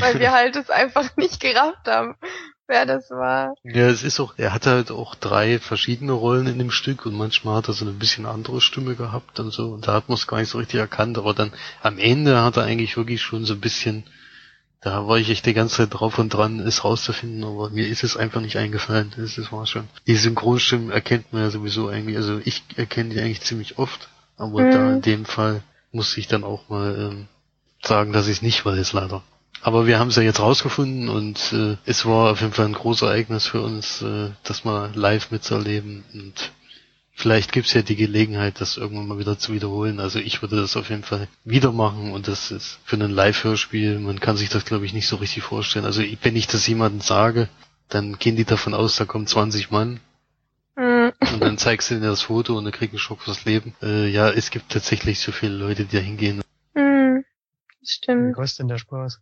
weil 0.00 0.18
wir 0.18 0.32
halt 0.32 0.56
es 0.56 0.70
einfach 0.70 1.16
nicht 1.16 1.40
gerafft 1.40 1.86
haben, 1.86 2.16
wer 2.66 2.86
das 2.86 3.10
war. 3.10 3.54
Ja, 3.64 3.88
es 3.88 4.02
ist 4.02 4.20
auch, 4.20 4.34
er 4.36 4.52
hatte 4.52 4.70
halt 4.70 4.90
auch 4.90 5.14
drei 5.14 5.58
verschiedene 5.58 6.12
Rollen 6.12 6.46
in 6.46 6.58
dem 6.58 6.70
Stück 6.70 7.06
und 7.06 7.14
manchmal 7.14 7.56
hat 7.56 7.68
er 7.68 7.74
so 7.74 7.84
eine 7.84 7.92
bisschen 7.94 8.24
andere 8.24 8.60
Stimme 8.60 8.94
gehabt 8.94 9.40
und 9.40 9.52
so 9.52 9.72
und 9.72 9.86
da 9.88 9.94
hat 9.94 10.08
man 10.08 10.16
es 10.16 10.26
gar 10.26 10.38
nicht 10.38 10.48
so 10.48 10.58
richtig 10.58 10.80
erkannt, 10.80 11.18
aber 11.18 11.34
dann 11.34 11.52
am 11.82 11.98
Ende 11.98 12.42
hat 12.42 12.56
er 12.56 12.64
eigentlich 12.64 12.96
wirklich 12.96 13.20
schon 13.20 13.44
so 13.44 13.54
ein 13.54 13.60
bisschen, 13.60 14.04
da 14.80 15.06
war 15.08 15.18
ich 15.18 15.28
echt 15.28 15.44
die 15.46 15.54
ganze 15.54 15.76
Zeit 15.76 15.88
drauf 15.92 16.18
und 16.18 16.30
dran, 16.32 16.60
es 16.60 16.84
rauszufinden, 16.84 17.44
aber 17.44 17.70
mir 17.70 17.86
ist 17.88 18.04
es 18.04 18.16
einfach 18.16 18.40
nicht 18.40 18.56
eingefallen, 18.56 19.12
das, 19.16 19.34
das 19.34 19.50
war 19.50 19.66
schon. 19.66 19.88
Die 20.06 20.16
Synchronstimmen 20.16 20.90
erkennt 20.90 21.32
man 21.32 21.42
ja 21.42 21.50
sowieso 21.50 21.88
eigentlich, 21.88 22.16
also 22.16 22.40
ich 22.44 22.62
erkenne 22.76 23.10
die 23.14 23.20
eigentlich 23.20 23.42
ziemlich 23.42 23.78
oft, 23.78 24.08
aber 24.36 24.62
Mhm. 24.62 24.70
da 24.70 24.92
in 24.92 25.02
dem 25.02 25.24
Fall 25.24 25.62
musste 25.90 26.20
ich 26.20 26.28
dann 26.28 26.44
auch 26.44 26.68
mal 26.68 26.96
ähm, 26.96 27.26
sagen, 27.82 28.12
dass 28.12 28.26
ich 28.26 28.38
es 28.38 28.42
nicht 28.42 28.64
weiß, 28.64 28.92
leider. 28.92 29.22
Aber 29.60 29.86
wir 29.86 29.98
haben 29.98 30.08
es 30.08 30.16
ja 30.16 30.22
jetzt 30.22 30.40
rausgefunden 30.40 31.08
und 31.08 31.52
äh, 31.52 31.76
es 31.84 32.06
war 32.06 32.30
auf 32.30 32.40
jeden 32.40 32.52
Fall 32.52 32.66
ein 32.66 32.74
großes 32.74 33.02
Ereignis 33.02 33.46
für 33.46 33.60
uns, 33.60 34.02
äh, 34.02 34.30
das 34.44 34.64
mal 34.64 34.90
live 34.94 35.30
mitzuerleben. 35.32 36.04
Und 36.14 36.52
vielleicht 37.12 37.50
gibt's 37.50 37.72
ja 37.74 37.82
die 37.82 37.96
Gelegenheit, 37.96 38.60
das 38.60 38.76
irgendwann 38.76 39.08
mal 39.08 39.18
wieder 39.18 39.36
zu 39.38 39.52
wiederholen. 39.52 39.98
Also 39.98 40.20
ich 40.20 40.42
würde 40.42 40.60
das 40.60 40.76
auf 40.76 40.90
jeden 40.90 41.02
Fall 41.02 41.26
wieder 41.44 41.72
machen 41.72 42.12
und 42.12 42.28
das 42.28 42.52
ist 42.52 42.78
für 42.84 42.96
ein 42.96 43.10
Live-Hörspiel, 43.10 43.98
man 43.98 44.20
kann 44.20 44.36
sich 44.36 44.48
das 44.48 44.64
glaube 44.64 44.86
ich 44.86 44.92
nicht 44.92 45.08
so 45.08 45.16
richtig 45.16 45.42
vorstellen. 45.42 45.84
Also 45.84 46.02
wenn 46.22 46.36
ich 46.36 46.46
das 46.46 46.66
jemandem 46.66 47.00
sage, 47.00 47.48
dann 47.88 48.18
gehen 48.18 48.36
die 48.36 48.44
davon 48.44 48.74
aus, 48.74 48.96
da 48.96 49.06
kommen 49.06 49.26
20 49.26 49.70
Mann 49.72 49.98
Hm. 50.78 51.12
und 51.32 51.40
dann 51.42 51.58
zeigst 51.58 51.90
du 51.90 51.94
ihnen 51.94 52.04
das 52.04 52.22
Foto 52.22 52.56
und 52.56 52.64
dann 52.64 52.72
kriegen 52.72 52.92
einen 52.92 53.00
Schock 53.00 53.22
fürs 53.22 53.44
Leben. 53.44 53.74
Äh, 53.82 54.06
ja, 54.08 54.30
es 54.30 54.50
gibt 54.50 54.70
tatsächlich 54.70 55.18
so 55.18 55.32
viele 55.32 55.56
Leute, 55.56 55.84
die 55.84 55.96
da 55.96 56.02
hingehen. 56.02 56.40
Das 57.88 57.94
Wie 57.94 57.96
stimmt. 58.04 58.34
kostet 58.36 58.58
denn 58.60 58.68
der 58.68 58.78
Spaß? 58.78 59.20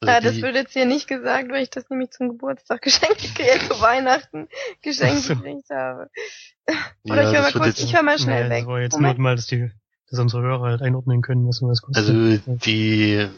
Also 0.00 0.12
Ja, 0.12 0.20
das 0.20 0.34
die- 0.34 0.42
wird 0.42 0.54
jetzt 0.56 0.72
hier 0.72 0.86
nicht 0.86 1.06
gesagt, 1.06 1.50
weil 1.50 1.62
ich 1.62 1.70
das 1.70 1.88
nämlich 1.88 2.10
zum 2.10 2.28
Geburtstag 2.30 2.82
geschenkt, 2.82 3.38
äh, 3.38 3.58
zu 3.68 3.80
Weihnachten 3.80 4.48
geschenkt 4.82 5.22
so. 5.22 5.36
gekriegt 5.36 5.70
habe. 5.70 6.10
ja, 6.68 6.74
Oder 7.12 7.22
ich 7.22 7.28
höre 7.36 7.42
mal 7.42 7.52
das 7.52 7.52
kurz, 7.52 7.66
jetzt- 7.66 7.82
ich 7.84 7.94
höre 7.94 8.02
mal 8.02 8.18
schnell 8.18 8.44
Nee, 8.44 8.50
weg. 8.50 8.58
Das 8.62 8.66
war 8.68 8.80
jetzt 8.80 8.92
Moment. 8.92 9.18
nur 9.18 9.22
mal, 9.22 9.36
dass 9.36 9.46
die, 9.46 9.70
dass 10.10 10.18
unsere 10.18 10.42
Hörer 10.42 10.62
halt 10.66 10.82
einordnen 10.82 11.22
können, 11.22 11.46
was 11.48 11.56
sowas 11.58 11.80
kostet. 11.80 12.08
Also 12.08 12.38
die, 12.64 13.28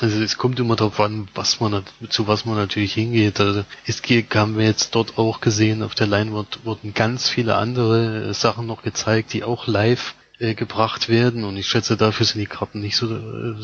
also 0.00 0.22
es 0.22 0.38
kommt 0.38 0.60
immer 0.60 0.76
darauf 0.76 1.00
an, 1.00 1.28
was 1.34 1.58
man 1.60 1.84
zu 2.10 2.28
was 2.28 2.44
man 2.44 2.56
natürlich 2.56 2.94
hingeht. 2.94 3.40
Also 3.40 3.64
es 3.86 4.02
haben 4.34 4.56
wir 4.58 4.64
jetzt 4.66 4.94
dort 4.94 5.18
auch 5.18 5.40
gesehen, 5.40 5.82
auf 5.82 5.94
der 5.96 6.06
Leinwand 6.06 6.64
wurden 6.64 6.94
ganz 6.94 7.28
viele 7.28 7.56
andere 7.56 8.32
Sachen 8.34 8.66
noch 8.66 8.82
gezeigt, 8.82 9.32
die 9.32 9.42
auch 9.42 9.66
live 9.66 10.14
äh, 10.38 10.54
gebracht 10.54 11.08
werden. 11.08 11.44
Und 11.44 11.56
ich 11.56 11.66
schätze 11.66 11.96
dafür 11.96 12.26
sind 12.26 12.40
die 12.40 12.46
Karten 12.46 12.80
nicht 12.80 12.96
so, 12.96 13.14
äh, 13.14 13.54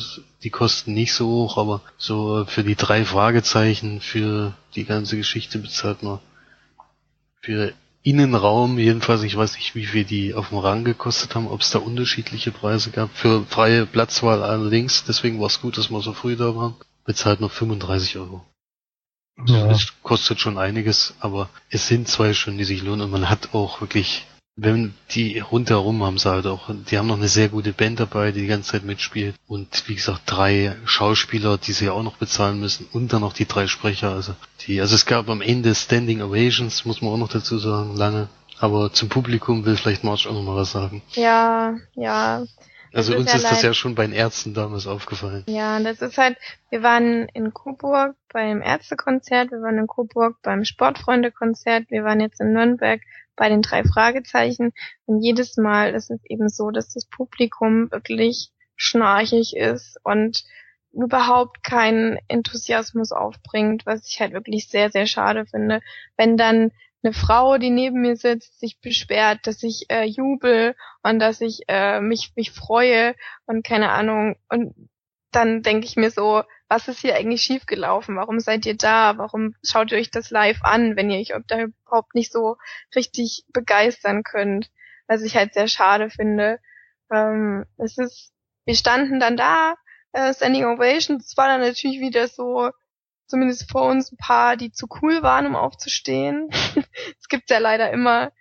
die 0.42 0.50
Kosten 0.50 0.94
nicht 0.94 1.14
so 1.14 1.26
hoch, 1.26 1.58
aber 1.58 1.82
so 1.98 2.42
äh, 2.42 2.46
für 2.46 2.64
die 2.64 2.76
drei 2.76 3.04
Fragezeichen, 3.04 4.00
für 4.00 4.54
die 4.74 4.84
ganze 4.84 5.16
Geschichte 5.16 5.58
bezahlt 5.58 6.02
man 6.02 6.20
für 7.40 7.72
Innenraum. 8.02 8.78
Jedenfalls, 8.78 9.22
ich 9.22 9.36
weiß 9.36 9.56
nicht, 9.56 9.74
wie 9.74 9.86
viel 9.86 10.04
die 10.04 10.34
auf 10.34 10.48
dem 10.48 10.58
Rang 10.58 10.84
gekostet 10.84 11.34
haben, 11.34 11.46
ob 11.46 11.60
es 11.60 11.70
da 11.70 11.78
unterschiedliche 11.78 12.50
Preise 12.50 12.90
gab. 12.90 13.10
Für 13.14 13.44
freie 13.46 13.86
Platzwahl 13.86 14.42
allerdings, 14.42 15.04
deswegen 15.04 15.40
war 15.40 15.46
es 15.46 15.60
gut, 15.60 15.78
dass 15.78 15.90
wir 15.90 16.00
so 16.00 16.12
früh 16.12 16.36
da 16.36 16.56
waren, 16.56 16.74
bezahlt 17.04 17.40
noch 17.40 17.52
35 17.52 18.18
Euro. 18.18 18.44
ja, 19.46 19.68
Das 19.68 19.92
kostet 20.02 20.40
schon 20.40 20.58
einiges, 20.58 21.14
aber 21.20 21.48
es 21.70 21.86
sind 21.86 22.08
zwei 22.08 22.34
Stunden, 22.34 22.58
die 22.58 22.64
sich 22.64 22.82
lohnen. 22.82 23.02
Und 23.02 23.10
man 23.10 23.28
hat 23.28 23.54
auch 23.54 23.80
wirklich, 23.80 24.26
wenn 24.56 24.94
die 25.10 25.38
rundherum 25.38 26.02
haben 26.04 26.18
sie 26.18 26.30
halt 26.30 26.46
auch, 26.46 26.68
die 26.68 26.98
haben 26.98 27.06
noch 27.06 27.16
eine 27.16 27.28
sehr 27.28 27.48
gute 27.48 27.72
Band 27.72 28.00
dabei, 28.00 28.32
die 28.32 28.42
die 28.42 28.46
ganze 28.46 28.72
Zeit 28.72 28.84
mitspielt 28.84 29.34
und 29.46 29.88
wie 29.88 29.94
gesagt 29.94 30.22
drei 30.26 30.76
Schauspieler, 30.84 31.56
die 31.56 31.72
sie 31.72 31.88
auch 31.88 32.02
noch 32.02 32.16
bezahlen 32.18 32.60
müssen 32.60 32.86
und 32.92 33.12
dann 33.12 33.22
noch 33.22 33.32
die 33.32 33.46
drei 33.46 33.66
Sprecher, 33.66 34.10
also 34.10 34.34
die, 34.60 34.80
also 34.80 34.94
es 34.94 35.06
gab 35.06 35.30
am 35.30 35.40
Ende 35.40 35.74
Standing 35.74 36.20
Ovations, 36.20 36.84
muss 36.84 37.00
man 37.00 37.12
auch 37.12 37.18
noch 37.18 37.30
dazu 37.30 37.58
sagen, 37.58 37.96
lange, 37.96 38.28
aber 38.58 38.92
zum 38.92 39.08
Publikum 39.08 39.64
will 39.64 39.76
vielleicht 39.76 40.04
Marge 40.04 40.28
auch 40.28 40.34
noch 40.34 40.42
mal 40.42 40.56
was 40.56 40.72
sagen. 40.72 41.02
Ja, 41.14 41.76
ja. 41.94 42.44
Also 42.94 43.14
ist 43.14 43.20
uns 43.20 43.30
ja 43.30 43.36
ist 43.38 43.50
das 43.50 43.62
ja 43.62 43.72
schon 43.72 43.94
bei 43.94 44.04
den 44.06 44.14
Ärzten 44.14 44.52
damals 44.52 44.86
aufgefallen. 44.86 45.44
Ja, 45.46 45.80
das 45.80 46.02
ist 46.02 46.18
halt, 46.18 46.36
wir 46.68 46.82
waren 46.82 47.26
in 47.32 47.54
Coburg 47.54 48.16
beim 48.30 48.60
Ärztekonzert, 48.60 49.50
wir 49.50 49.62
waren 49.62 49.78
in 49.78 49.86
Coburg 49.86 50.36
beim 50.42 50.66
Sportfreundekonzert, 50.66 51.90
wir 51.90 52.04
waren 52.04 52.20
jetzt 52.20 52.40
in 52.40 52.52
Nürnberg 52.52 53.00
bei 53.36 53.48
den 53.48 53.62
drei 53.62 53.84
Fragezeichen 53.84 54.72
und 55.06 55.22
jedes 55.22 55.56
Mal 55.56 55.94
ist 55.94 56.10
es 56.10 56.20
eben 56.28 56.48
so, 56.48 56.70
dass 56.70 56.92
das 56.92 57.06
Publikum 57.06 57.90
wirklich 57.90 58.50
schnarchig 58.76 59.56
ist 59.56 59.98
und 60.02 60.44
überhaupt 60.92 61.62
keinen 61.62 62.18
Enthusiasmus 62.28 63.12
aufbringt, 63.12 63.86
was 63.86 64.06
ich 64.06 64.20
halt 64.20 64.32
wirklich 64.32 64.68
sehr, 64.68 64.90
sehr 64.90 65.06
schade 65.06 65.46
finde. 65.46 65.80
Wenn 66.16 66.36
dann 66.36 66.70
eine 67.02 67.12
Frau, 67.12 67.58
die 67.58 67.70
neben 67.70 68.00
mir 68.00 68.16
sitzt, 68.16 68.60
sich 68.60 68.80
beschwert, 68.80 69.46
dass 69.46 69.62
ich 69.62 69.86
äh, 69.90 70.04
jubel 70.04 70.76
und 71.02 71.18
dass 71.18 71.40
ich 71.40 71.62
äh, 71.68 72.00
mich 72.00 72.32
mich 72.36 72.52
freue 72.52 73.14
und 73.46 73.64
keine 73.64 73.90
Ahnung 73.90 74.36
und 74.48 74.74
dann 75.32 75.62
denke 75.62 75.86
ich 75.86 75.96
mir 75.96 76.10
so, 76.10 76.42
was 76.72 76.88
ist 76.88 77.00
hier 77.00 77.16
eigentlich 77.16 77.42
schiefgelaufen? 77.42 78.16
Warum 78.16 78.40
seid 78.40 78.64
ihr 78.64 78.76
da? 78.76 79.18
Warum 79.18 79.54
schaut 79.62 79.92
ihr 79.92 79.98
euch 79.98 80.10
das 80.10 80.30
live 80.30 80.62
an, 80.62 80.96
wenn 80.96 81.10
ihr 81.10 81.18
euch 81.18 81.34
da 81.46 81.60
überhaupt 81.60 82.14
nicht 82.14 82.32
so 82.32 82.56
richtig 82.96 83.44
begeistern 83.52 84.22
könnt? 84.22 84.70
Was 85.06 85.20
ich 85.20 85.36
halt 85.36 85.52
sehr 85.52 85.68
schade 85.68 86.08
finde. 86.08 86.60
Ähm, 87.12 87.66
es 87.76 87.98
ist, 87.98 88.32
wir 88.64 88.74
standen 88.74 89.20
dann 89.20 89.36
da, 89.36 89.74
äh, 90.12 90.32
Standing 90.32 90.64
Ovation, 90.64 91.18
es 91.18 91.36
war 91.36 91.48
dann 91.48 91.60
natürlich 91.60 92.00
wieder 92.00 92.26
so, 92.26 92.70
zumindest 93.26 93.70
vor 93.70 93.82
uns 93.90 94.10
ein 94.10 94.16
paar, 94.16 94.56
die 94.56 94.72
zu 94.72 94.86
cool 95.02 95.22
waren, 95.22 95.46
um 95.46 95.56
aufzustehen. 95.56 96.48
Es 97.20 97.28
gibt 97.28 97.50
ja 97.50 97.58
leider 97.58 97.90
immer. 97.90 98.32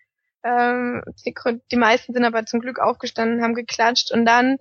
Ähm, 0.44 1.04
die, 1.26 1.34
die 1.70 1.78
meisten 1.78 2.14
sind 2.14 2.24
aber 2.24 2.46
zum 2.46 2.62
Glück 2.62 2.80
aufgestanden, 2.80 3.44
haben 3.44 3.54
geklatscht 3.56 4.12
und 4.12 4.26
dann 4.26 4.58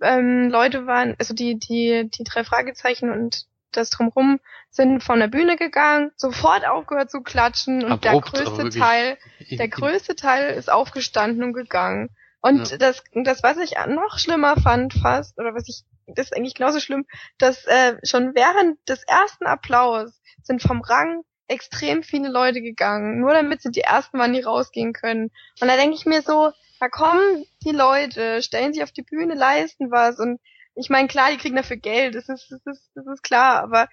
ähm, 0.00 0.48
Leute 0.50 0.86
waren, 0.86 1.14
also 1.18 1.34
die, 1.34 1.58
die, 1.58 2.10
die 2.10 2.24
drei 2.24 2.44
Fragezeichen 2.44 3.10
und 3.10 3.46
das 3.72 3.90
drumrum 3.90 4.40
sind 4.70 5.02
von 5.02 5.20
der 5.20 5.28
Bühne 5.28 5.56
gegangen, 5.56 6.10
sofort 6.16 6.66
aufgehört 6.66 7.10
zu 7.10 7.22
klatschen 7.22 7.84
und 7.84 8.06
Abrupt, 8.06 8.36
der 8.36 8.44
größte 8.44 8.68
Teil, 8.70 9.18
der 9.50 9.68
größte 9.68 10.16
Teil 10.16 10.54
ist 10.54 10.70
aufgestanden 10.70 11.42
und 11.42 11.52
gegangen. 11.52 12.10
Und 12.40 12.70
ja. 12.70 12.76
das, 12.76 13.02
das, 13.14 13.42
was 13.42 13.56
ich 13.58 13.74
noch 13.88 14.18
schlimmer 14.18 14.56
fand 14.56 14.92
fast, 14.94 15.38
oder 15.38 15.54
was 15.54 15.68
ich, 15.68 15.84
das 16.06 16.26
ist 16.26 16.36
eigentlich 16.36 16.54
genauso 16.54 16.78
schlimm, 16.78 17.06
dass 17.38 17.64
äh, 17.64 17.96
schon 18.04 18.34
während 18.34 18.76
des 18.88 19.02
ersten 19.04 19.46
Applaus 19.46 20.20
sind 20.42 20.62
vom 20.62 20.82
Rang 20.82 21.22
extrem 21.48 22.02
viele 22.02 22.28
Leute 22.28 22.60
gegangen, 22.60 23.20
nur 23.20 23.32
damit 23.32 23.62
sie 23.62 23.70
die 23.70 23.80
ersten 23.80 24.18
waren, 24.18 24.32
die 24.32 24.40
rausgehen 24.40 24.92
können. 24.92 25.30
Und 25.60 25.68
da 25.68 25.76
denke 25.76 25.96
ich 25.96 26.06
mir 26.06 26.22
so, 26.22 26.52
da 26.84 26.90
kommen 26.90 27.46
die 27.64 27.70
Leute, 27.70 28.42
stellen 28.42 28.74
sich 28.74 28.82
auf 28.82 28.92
die 28.92 29.02
Bühne, 29.02 29.34
leisten 29.34 29.90
was 29.90 30.18
und 30.18 30.38
ich 30.74 30.90
meine, 30.90 31.08
klar, 31.08 31.30
die 31.30 31.38
kriegen 31.38 31.56
dafür 31.56 31.78
Geld, 31.78 32.14
das 32.14 32.28
ist, 32.28 32.50
das 32.50 32.60
ist, 32.66 32.90
das 32.94 33.06
ist 33.06 33.22
klar, 33.22 33.62
aber 33.62 33.88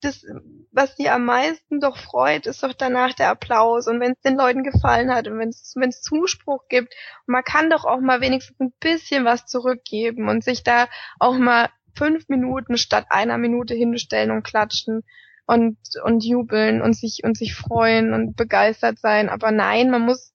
das, 0.00 0.24
was 0.70 0.96
die 0.96 1.10
am 1.10 1.26
meisten 1.26 1.78
doch 1.78 1.98
freut, 1.98 2.46
ist 2.46 2.62
doch 2.62 2.72
danach 2.72 3.12
der 3.12 3.28
Applaus 3.28 3.86
und 3.86 4.00
wenn 4.00 4.12
es 4.12 4.20
den 4.20 4.38
Leuten 4.38 4.62
gefallen 4.62 5.12
hat 5.12 5.28
und 5.28 5.38
wenn 5.38 5.50
es 5.50 6.02
Zuspruch 6.02 6.68
gibt, 6.68 6.94
man 7.26 7.44
kann 7.44 7.68
doch 7.68 7.84
auch 7.84 8.00
mal 8.00 8.22
wenigstens 8.22 8.58
ein 8.60 8.72
bisschen 8.80 9.26
was 9.26 9.44
zurückgeben 9.44 10.30
und 10.30 10.42
sich 10.42 10.64
da 10.64 10.88
auch 11.18 11.36
mal 11.36 11.68
fünf 11.94 12.30
Minuten 12.30 12.78
statt 12.78 13.06
einer 13.10 13.36
Minute 13.36 13.74
hinstellen 13.74 14.30
und 14.30 14.42
klatschen 14.42 15.02
und 15.44 15.76
und 16.02 16.24
jubeln 16.24 16.80
und 16.80 16.94
sich 16.94 17.24
und 17.24 17.36
sich 17.36 17.54
freuen 17.54 18.14
und 18.14 18.36
begeistert 18.36 18.98
sein, 18.98 19.28
aber 19.28 19.52
nein, 19.52 19.90
man 19.90 20.02
muss 20.02 20.32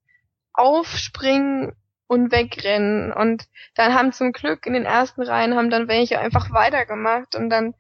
aufspringen 0.54 1.74
und 2.08 2.32
wegrennen. 2.32 3.12
Und 3.12 3.48
dann 3.76 3.94
haben 3.94 4.12
zum 4.12 4.32
Glück 4.32 4.66
in 4.66 4.74
den 4.74 4.86
ersten 4.86 5.22
Reihen 5.22 5.56
haben 5.56 5.70
dann 5.70 5.88
welche 5.88 6.20
einfach 6.20 6.52
weitergemacht 6.52 7.36
und 7.36 7.50
dann 7.50 7.74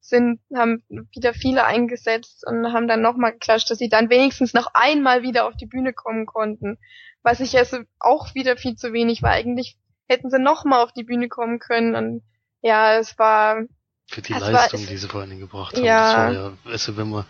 sind, 0.00 0.40
haben 0.54 0.82
wieder 0.88 1.32
viele 1.32 1.64
eingesetzt 1.64 2.46
und 2.46 2.72
haben 2.72 2.88
dann 2.88 3.00
nochmal 3.00 3.32
geklatscht, 3.32 3.70
dass 3.70 3.78
sie 3.78 3.88
dann 3.88 4.10
wenigstens 4.10 4.52
noch 4.52 4.70
einmal 4.74 5.22
wieder 5.22 5.46
auf 5.46 5.56
die 5.56 5.66
Bühne 5.66 5.92
kommen 5.92 6.26
konnten. 6.26 6.78
Was 7.22 7.40
ich 7.40 7.52
jetzt 7.52 7.78
auch 8.00 8.34
wieder 8.34 8.56
viel 8.56 8.76
zu 8.76 8.92
wenig 8.92 9.22
war. 9.22 9.30
Eigentlich 9.30 9.78
hätten 10.06 10.30
sie 10.30 10.38
nochmal 10.38 10.82
auf 10.82 10.92
die 10.92 11.04
Bühne 11.04 11.28
kommen 11.28 11.58
können 11.58 11.94
und 11.94 12.22
ja, 12.60 12.98
es 12.98 13.18
war 13.18 13.62
für 14.06 14.22
die 14.22 14.32
das 14.32 14.50
Leistung, 14.50 14.80
war, 14.80 14.88
die 14.88 14.96
sie 14.96 15.08
vor 15.08 15.20
allen 15.20 15.30
Dingen 15.30 15.42
gebracht 15.42 15.76
haben. 15.76 15.84
Ja. 15.84 16.32
ja. 16.32 16.52
Also 16.64 16.96
wenn 16.96 17.10
man, 17.10 17.24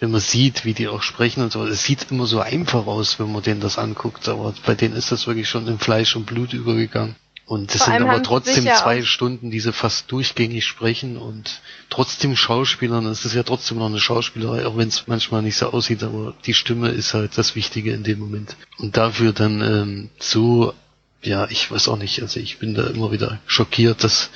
wenn 0.00 0.10
man 0.10 0.20
sieht, 0.20 0.64
wie 0.64 0.74
die 0.74 0.88
auch 0.88 1.02
sprechen 1.02 1.42
und 1.42 1.52
so, 1.52 1.64
es 1.64 1.84
sieht 1.84 2.10
immer 2.10 2.26
so 2.26 2.40
einfach 2.40 2.86
aus, 2.86 3.18
wenn 3.18 3.32
man 3.32 3.42
denen 3.42 3.60
das 3.60 3.78
anguckt, 3.78 4.28
aber 4.28 4.54
bei 4.64 4.74
denen 4.74 4.96
ist 4.96 5.12
das 5.12 5.26
wirklich 5.26 5.48
schon 5.48 5.66
in 5.68 5.78
Fleisch 5.78 6.16
und 6.16 6.26
Blut 6.26 6.52
übergegangen. 6.52 7.16
Und 7.46 7.72
es 7.72 7.84
sind 7.84 8.02
aber 8.02 8.24
trotzdem 8.24 8.64
zwei 8.64 9.02
Stunden, 9.02 9.52
die 9.52 9.60
sie 9.60 9.72
fast 9.72 10.10
durchgängig 10.10 10.66
sprechen 10.66 11.16
und 11.16 11.60
trotzdem 11.90 12.34
Schauspielern, 12.34 13.06
es 13.06 13.24
ist 13.24 13.34
ja 13.34 13.44
trotzdem 13.44 13.78
noch 13.78 13.86
eine 13.86 14.00
Schauspielerei, 14.00 14.66
auch 14.66 14.76
wenn 14.76 14.88
es 14.88 15.06
manchmal 15.06 15.42
nicht 15.42 15.56
so 15.56 15.70
aussieht, 15.70 16.02
aber 16.02 16.34
die 16.44 16.54
Stimme 16.54 16.88
ist 16.88 17.14
halt 17.14 17.38
das 17.38 17.54
Wichtige 17.54 17.92
in 17.92 18.02
dem 18.02 18.18
Moment. 18.18 18.56
Und 18.78 18.96
dafür 18.96 19.32
dann 19.32 19.60
ähm, 19.60 20.10
so, 20.18 20.74
ja, 21.22 21.46
ich 21.48 21.70
weiß 21.70 21.86
auch 21.86 21.98
nicht, 21.98 22.20
also 22.20 22.40
ich 22.40 22.58
bin 22.58 22.74
da 22.74 22.88
immer 22.88 23.12
wieder 23.12 23.38
schockiert, 23.46 24.02
dass 24.02 24.30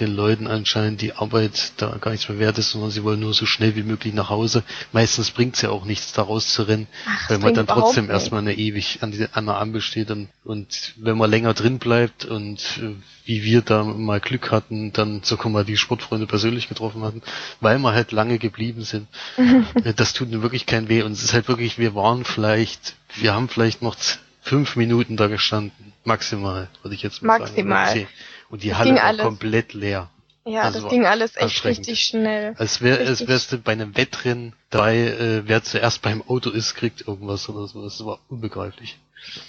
den 0.00 0.14
Leuten 0.14 0.46
anscheinend 0.46 1.00
die 1.00 1.12
Arbeit 1.12 1.72
da 1.76 1.96
gar 2.00 2.10
nichts 2.10 2.28
mehr 2.28 2.38
wert 2.38 2.58
ist, 2.58 2.70
sondern 2.70 2.90
sie 2.90 3.04
wollen 3.04 3.20
nur 3.20 3.34
so 3.34 3.46
schnell 3.46 3.76
wie 3.76 3.82
möglich 3.82 4.14
nach 4.14 4.28
Hause. 4.28 4.62
Meistens 4.92 5.30
bringt 5.30 5.56
es 5.56 5.62
ja 5.62 5.70
auch 5.70 5.84
nichts, 5.84 6.12
da 6.12 6.22
rauszurennen, 6.22 6.86
Ach, 7.06 7.30
weil 7.30 7.38
man 7.38 7.54
dann 7.54 7.66
trotzdem 7.66 8.10
erstmal 8.10 8.40
eine 8.40 8.54
ewig 8.54 8.98
an, 9.02 9.12
die, 9.12 9.26
an 9.32 9.46
der 9.46 9.58
Ampel 9.58 9.80
steht 9.80 10.10
und, 10.10 10.28
und 10.44 10.94
wenn 10.96 11.16
man 11.16 11.30
länger 11.30 11.54
drin 11.54 11.78
bleibt 11.78 12.24
und 12.24 12.60
äh, 12.82 12.94
wie 13.24 13.42
wir 13.42 13.62
da 13.62 13.84
mal 13.84 14.20
Glück 14.20 14.50
hatten, 14.50 14.92
dann 14.92 15.22
sogar 15.22 15.50
mal 15.50 15.64
die 15.64 15.76
Sportfreunde 15.76 16.26
persönlich 16.26 16.68
getroffen 16.68 17.02
hatten, 17.02 17.22
weil 17.60 17.78
wir 17.78 17.92
halt 17.92 18.12
lange 18.12 18.38
geblieben 18.38 18.82
sind. 18.82 19.08
Äh, 19.84 19.94
das 19.94 20.12
tut 20.12 20.30
mir 20.30 20.42
wirklich 20.42 20.66
kein 20.66 20.88
weh 20.88 21.02
und 21.02 21.12
es 21.12 21.22
ist 21.22 21.32
halt 21.32 21.48
wirklich, 21.48 21.78
wir 21.78 21.94
waren 21.94 22.24
vielleicht, 22.24 22.94
wir 23.16 23.34
haben 23.34 23.48
vielleicht 23.48 23.82
noch 23.82 23.96
fünf 24.42 24.76
Minuten 24.76 25.16
da 25.16 25.26
gestanden, 25.26 25.92
maximal, 26.04 26.68
würde 26.82 26.94
ich 26.94 27.02
jetzt 27.02 27.22
mal 27.22 27.38
maximal. 27.38 27.86
sagen. 27.86 28.00
Maximal. 28.00 28.33
Und 28.48 28.62
die 28.62 28.70
das 28.70 28.78
Halle 28.78 28.94
war 28.94 29.16
komplett 29.16 29.72
leer. 29.74 30.10
Ja, 30.46 30.62
also 30.62 30.82
das 30.82 30.90
ging 30.90 31.06
alles 31.06 31.36
echt 31.36 31.64
richtig 31.64 32.00
schnell. 32.00 32.54
Als 32.58 32.82
wär, 32.82 32.98
als 32.98 33.26
wärst 33.26 33.52
du 33.52 33.58
bei 33.58 33.72
einem 33.72 33.96
Wettrennen 33.96 34.54
dabei, 34.68 34.96
äh, 34.96 35.48
wer 35.48 35.62
zuerst 35.62 36.02
beim 36.02 36.22
Auto 36.22 36.50
ist, 36.50 36.74
kriegt 36.74 37.06
irgendwas 37.08 37.48
oder 37.48 37.66
so. 37.66 37.82
Das 37.82 38.04
war 38.04 38.18
unbegreiflich. 38.28 38.98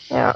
Ja. 0.07 0.35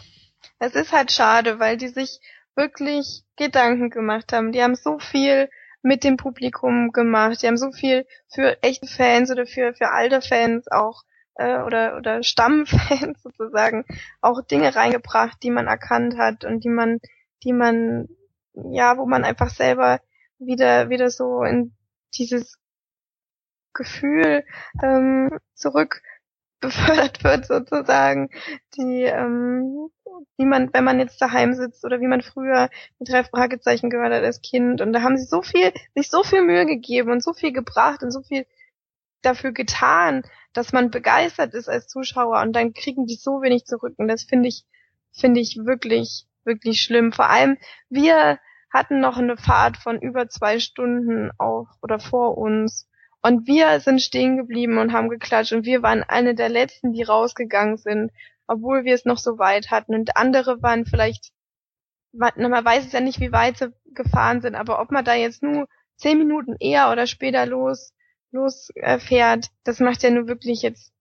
Es 0.59 0.75
ist 0.75 0.91
halt 0.91 1.13
schade, 1.13 1.59
weil 1.59 1.77
die 1.77 1.87
sich 1.87 2.19
wirklich 2.55 3.23
Gedanken 3.37 3.89
gemacht 3.89 4.33
haben. 4.33 4.51
Die 4.51 4.61
haben 4.61 4.75
so 4.75 4.99
viel 4.99 5.49
mit 5.81 6.03
dem 6.03 6.17
Publikum 6.17 6.91
gemacht. 6.91 7.41
Die 7.41 7.47
haben 7.47 7.57
so 7.57 7.71
viel 7.71 8.05
für 8.27 8.61
echte 8.61 8.87
Fans 8.87 9.31
oder 9.31 9.45
für, 9.45 9.73
für 9.73 9.91
alte 9.91 10.21
Fans 10.21 10.69
auch 10.69 11.03
äh, 11.35 11.61
oder, 11.61 11.95
oder 11.97 12.21
Stammfans 12.21 13.17
sozusagen 13.23 13.85
auch 14.19 14.41
Dinge 14.43 14.75
reingebracht, 14.75 15.41
die 15.41 15.51
man 15.51 15.67
erkannt 15.67 16.17
hat 16.17 16.43
und 16.43 16.65
die 16.65 16.69
man, 16.69 16.99
die 17.43 17.53
man 17.53 18.09
ja, 18.71 18.97
wo 18.97 19.05
man 19.05 19.23
einfach 19.23 19.49
selber 19.49 19.99
wieder, 20.39 20.89
wieder 20.89 21.09
so 21.09 21.43
in 21.43 21.73
dieses 22.13 22.57
Gefühl 23.73 24.43
ähm, 24.83 25.29
zurück 25.53 26.01
befördert 26.59 27.23
wird 27.23 27.45
sozusagen, 27.45 28.29
die, 28.75 29.03
ähm, 29.03 29.89
wie 30.37 30.45
man, 30.45 30.73
wenn 30.73 30.83
man 30.83 30.99
jetzt 30.99 31.21
daheim 31.21 31.53
sitzt 31.53 31.85
oder 31.85 32.01
wie 32.01 32.07
man 32.07 32.21
früher 32.21 32.69
mit 32.99 33.09
drei 33.09 33.23
Fragezeichen 33.23 33.89
gehört 33.89 34.13
hat 34.13 34.23
als 34.23 34.41
Kind. 34.41 34.81
Und 34.81 34.91
da 34.91 35.01
haben 35.01 35.17
sie 35.17 35.25
so 35.25 35.41
viel, 35.41 35.71
sich 35.95 36.09
so 36.09 36.23
viel 36.23 36.41
Mühe 36.41 36.65
gegeben 36.65 37.11
und 37.11 37.23
so 37.23 37.31
viel 37.31 37.53
gebracht 37.53 38.03
und 38.03 38.11
so 38.11 38.21
viel 38.21 38.45
dafür 39.21 39.53
getan, 39.53 40.23
dass 40.51 40.73
man 40.73 40.91
begeistert 40.91 41.53
ist 41.53 41.69
als 41.69 41.87
Zuschauer. 41.87 42.41
Und 42.41 42.53
dann 42.53 42.73
kriegen 42.73 43.05
die 43.05 43.15
so 43.15 43.41
wenig 43.41 43.65
zurück. 43.65 43.93
Und 43.97 44.09
das 44.09 44.23
finde 44.23 44.49
ich, 44.49 44.65
finde 45.13 45.39
ich 45.39 45.59
wirklich, 45.63 46.27
wirklich 46.43 46.81
schlimm. 46.81 47.13
Vor 47.13 47.29
allem 47.29 47.57
wir 47.89 48.37
hatten 48.71 48.99
noch 48.99 49.17
eine 49.17 49.37
Fahrt 49.37 49.77
von 49.77 49.99
über 49.99 50.29
zwei 50.29 50.59
Stunden 50.59 51.31
auf 51.37 51.67
oder 51.81 51.99
vor 51.99 52.37
uns. 52.37 52.87
Und 53.21 53.47
wir 53.47 53.79
sind 53.79 54.01
stehen 54.01 54.37
geblieben 54.37 54.77
und 54.77 54.93
haben 54.93 55.09
geklatscht 55.09 55.51
und 55.51 55.65
wir 55.65 55.81
waren 55.83 56.03
eine 56.03 56.35
der 56.35 56.49
letzten, 56.49 56.93
die 56.93 57.03
rausgegangen 57.03 57.77
sind, 57.77 58.11
obwohl 58.47 58.85
wir 58.85 58.95
es 58.95 59.05
noch 59.05 59.17
so 59.17 59.37
weit 59.37 59.71
hatten. 59.71 59.93
Und 59.93 60.15
andere 60.15 60.61
waren 60.61 60.85
vielleicht, 60.85 61.31
man 62.13 62.65
weiß 62.65 62.85
es 62.85 62.93
ja 62.93 63.01
nicht, 63.01 63.19
wie 63.19 63.31
weit 63.31 63.57
sie 63.57 63.73
gefahren 63.93 64.41
sind, 64.41 64.55
aber 64.55 64.79
ob 64.81 64.91
man 64.91 65.03
da 65.03 65.15
jetzt 65.15 65.43
nur 65.43 65.67
zehn 65.97 66.17
Minuten 66.17 66.55
eher 66.59 66.91
oder 66.91 67.07
später 67.07 67.45
los, 67.45 67.93
los 68.31 68.69
äh, 68.75 69.39
das 69.63 69.79
macht 69.79 70.03
ja 70.03 70.11
nur 70.11 70.27
wirklich 70.27 70.61
jetzt 70.61 70.93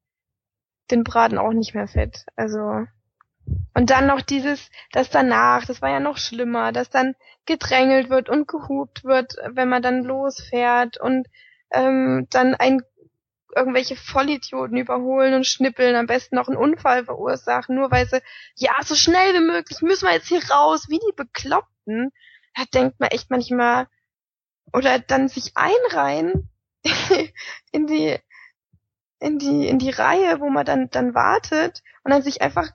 den 0.90 1.04
Braten 1.04 1.38
auch 1.38 1.52
nicht 1.52 1.74
mehr 1.74 1.86
fett. 1.86 2.24
Also 2.34 2.86
und 3.74 3.90
dann 3.90 4.06
noch 4.06 4.20
dieses, 4.20 4.70
das 4.92 5.10
danach, 5.10 5.64
das 5.64 5.82
war 5.82 5.90
ja 5.90 6.00
noch 6.00 6.18
schlimmer, 6.18 6.72
dass 6.72 6.90
dann 6.90 7.14
gedrängelt 7.46 8.10
wird 8.10 8.28
und 8.28 8.48
gehupt 8.48 9.04
wird, 9.04 9.36
wenn 9.52 9.68
man 9.68 9.82
dann 9.82 10.02
losfährt 10.02 10.98
und 10.98 11.28
ähm, 11.70 12.26
dann 12.30 12.54
ein 12.54 12.82
irgendwelche 13.54 13.96
Vollidioten 13.96 14.76
überholen 14.76 15.34
und 15.34 15.46
schnippeln, 15.46 15.96
am 15.96 16.06
besten 16.06 16.36
noch 16.36 16.48
einen 16.48 16.56
Unfall 16.56 17.04
verursachen, 17.04 17.76
nur 17.76 17.90
weil 17.90 18.06
sie, 18.06 18.20
ja, 18.56 18.72
so 18.84 18.94
schnell 18.94 19.34
wie 19.34 19.46
möglich 19.46 19.80
müssen 19.82 20.06
wir 20.06 20.14
jetzt 20.14 20.28
hier 20.28 20.42
raus, 20.50 20.86
wie 20.88 20.98
die 20.98 21.16
Bekloppten. 21.16 22.12
Da 22.54 22.64
denkt 22.74 23.00
man 23.00 23.10
echt 23.10 23.30
manchmal, 23.30 23.88
oder 24.72 24.98
dann 24.98 25.28
sich 25.28 25.52
einreihen 25.54 26.50
in 27.72 27.86
die, 27.86 28.18
in 29.18 29.38
die, 29.38 29.66
in 29.68 29.78
die 29.78 29.90
Reihe, 29.90 30.40
wo 30.40 30.50
man 30.50 30.66
dann, 30.66 30.90
dann 30.90 31.14
wartet 31.14 31.82
und 32.04 32.12
dann 32.12 32.22
sich 32.22 32.42
einfach 32.42 32.70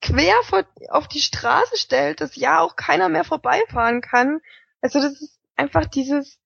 quer 0.00 0.34
vor, 0.44 0.64
auf 0.88 1.08
die 1.08 1.20
Straße 1.20 1.76
stellt, 1.76 2.20
dass 2.20 2.36
ja 2.36 2.60
auch 2.60 2.76
keiner 2.76 3.08
mehr 3.08 3.24
vorbeifahren 3.24 4.00
kann. 4.00 4.40
Also 4.80 5.00
das 5.00 5.20
ist 5.20 5.38
einfach 5.56 5.86
dieses, 5.86 6.38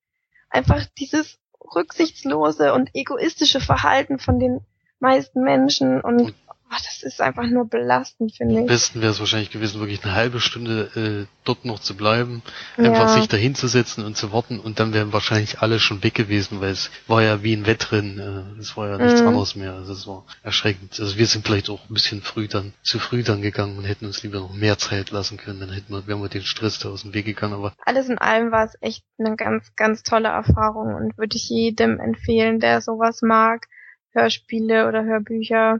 einfach 0.49 0.85
dieses 0.97 1.39
rücksichtslose 1.73 2.73
und 2.73 2.89
egoistische 2.93 3.59
Verhalten 3.59 4.19
von 4.19 4.39
den 4.39 4.65
meisten 4.99 5.41
Menschen 5.41 6.01
und 6.01 6.33
ach, 6.69 6.81
das 6.81 7.03
ist 7.03 7.21
einfach 7.21 7.47
nur 7.47 7.65
belastend, 7.69 8.35
finde 8.35 8.59
Am 8.59 8.63
ich. 8.63 8.67
besten 8.69 9.01
wäre 9.01 9.11
es 9.11 9.19
wahrscheinlich 9.19 9.51
gewesen, 9.51 9.79
wirklich 9.79 10.03
eine 10.03 10.13
halbe 10.15 10.39
Stunde 10.39 11.27
äh, 11.27 11.31
dort 11.45 11.63
noch 11.65 11.79
zu 11.79 11.95
bleiben, 11.95 12.41
einfach 12.77 13.07
Ja. 13.07 13.07
sich 13.07 13.27
dahinzusetzen 13.27 14.03
und 14.03 14.17
zu 14.17 14.31
warten 14.33 14.59
und 14.59 14.79
dann 14.79 14.93
wären 14.93 15.13
wahrscheinlich 15.13 15.59
alle 15.61 15.79
schon 15.79 16.03
weg 16.03 16.15
gewesen, 16.15 16.61
weil 16.61 16.71
es 16.71 16.89
war 17.07 17.21
ja 17.21 17.43
wie 17.43 17.53
ein 17.55 17.65
Wettrennen, 17.65 18.19
äh, 18.57 18.59
es 18.59 18.75
war 18.77 18.89
ja 18.89 18.97
nichts 18.97 19.21
Mhm. 19.21 19.27
anderes 19.27 19.55
mehr. 19.55 19.73
Also 19.73 19.93
es 19.93 20.07
war 20.07 20.25
erschreckend. 20.43 20.99
Also 20.99 21.17
wir 21.17 21.25
sind 21.27 21.45
vielleicht 21.45 21.69
auch 21.69 21.87
ein 21.89 21.93
bisschen 21.93 22.21
früh 22.21 22.47
dann, 22.47 22.73
zu 22.83 22.99
früh 22.99 23.23
dann 23.23 23.41
gegangen 23.41 23.77
und 23.77 23.85
hätten 23.85 24.05
uns 24.05 24.23
lieber 24.23 24.39
noch 24.39 24.53
mehr 24.53 24.77
Zeit 24.77 25.11
lassen 25.11 25.37
können, 25.37 25.59
dann 25.59 25.71
hätten 25.71 25.93
wir, 25.93 26.07
wären 26.07 26.21
wir 26.21 26.29
den 26.29 26.43
Stress 26.43 26.79
da 26.79 26.89
aus 26.89 27.03
dem 27.03 27.13
Weg 27.13 27.25
gegangen, 27.25 27.53
aber 27.53 27.73
Alles 27.85 28.09
in 28.09 28.17
allem 28.17 28.51
war 28.51 28.65
es 28.65 28.75
echt 28.81 29.03
eine 29.19 29.35
ganz, 29.35 29.73
ganz 29.75 30.03
tolle 30.03 30.29
Erfahrung 30.29 30.95
und 30.95 31.17
würde 31.17 31.35
ich 31.37 31.47
jedem 31.49 31.99
empfehlen, 31.99 32.59
der 32.59 32.81
sowas 32.81 33.21
mag, 33.21 33.67
Hörspiele 34.13 34.87
oder 34.87 35.03
Hörbücher. 35.03 35.79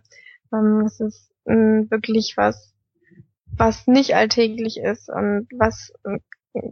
Ähm, 0.53 0.83
es 0.85 0.99
ist 0.99 1.31
ähm, 1.47 1.87
wirklich 1.89 2.33
was, 2.37 2.73
was 3.57 3.87
nicht 3.87 4.15
alltäglich 4.15 4.77
ist 4.77 5.09
und 5.09 5.47
was 5.57 5.93
ähm, 6.05 6.21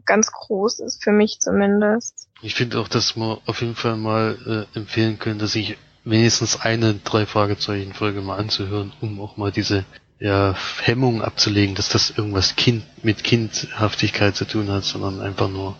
ganz 0.05 0.31
groß 0.31 0.79
ist, 0.79 1.03
für 1.03 1.11
mich 1.11 1.39
zumindest. 1.39 2.29
Ich 2.41 2.55
finde 2.55 2.79
auch, 2.79 2.87
dass 2.87 3.15
wir 3.15 3.39
auf 3.45 3.61
jeden 3.61 3.75
Fall 3.75 3.97
mal 3.97 4.67
äh, 4.73 4.77
empfehlen 4.77 5.19
können, 5.19 5.39
dass 5.39 5.53
sich 5.53 5.77
wenigstens 6.03 6.61
eine 6.61 6.95
drei 6.95 7.25
Fragezeichen 7.25 7.93
Folge 7.93 8.21
mal 8.21 8.37
anzuhören, 8.37 8.93
um 9.01 9.19
auch 9.21 9.37
mal 9.37 9.51
diese 9.51 9.85
ja, 10.19 10.55
Hemmung 10.81 11.21
abzulegen, 11.21 11.75
dass 11.75 11.89
das 11.89 12.11
irgendwas 12.11 12.55
kind 12.55 12.83
mit 13.03 13.23
Kindhaftigkeit 13.23 14.35
zu 14.35 14.45
tun 14.45 14.69
hat, 14.69 14.83
sondern 14.83 15.21
einfach 15.21 15.49
nur 15.49 15.75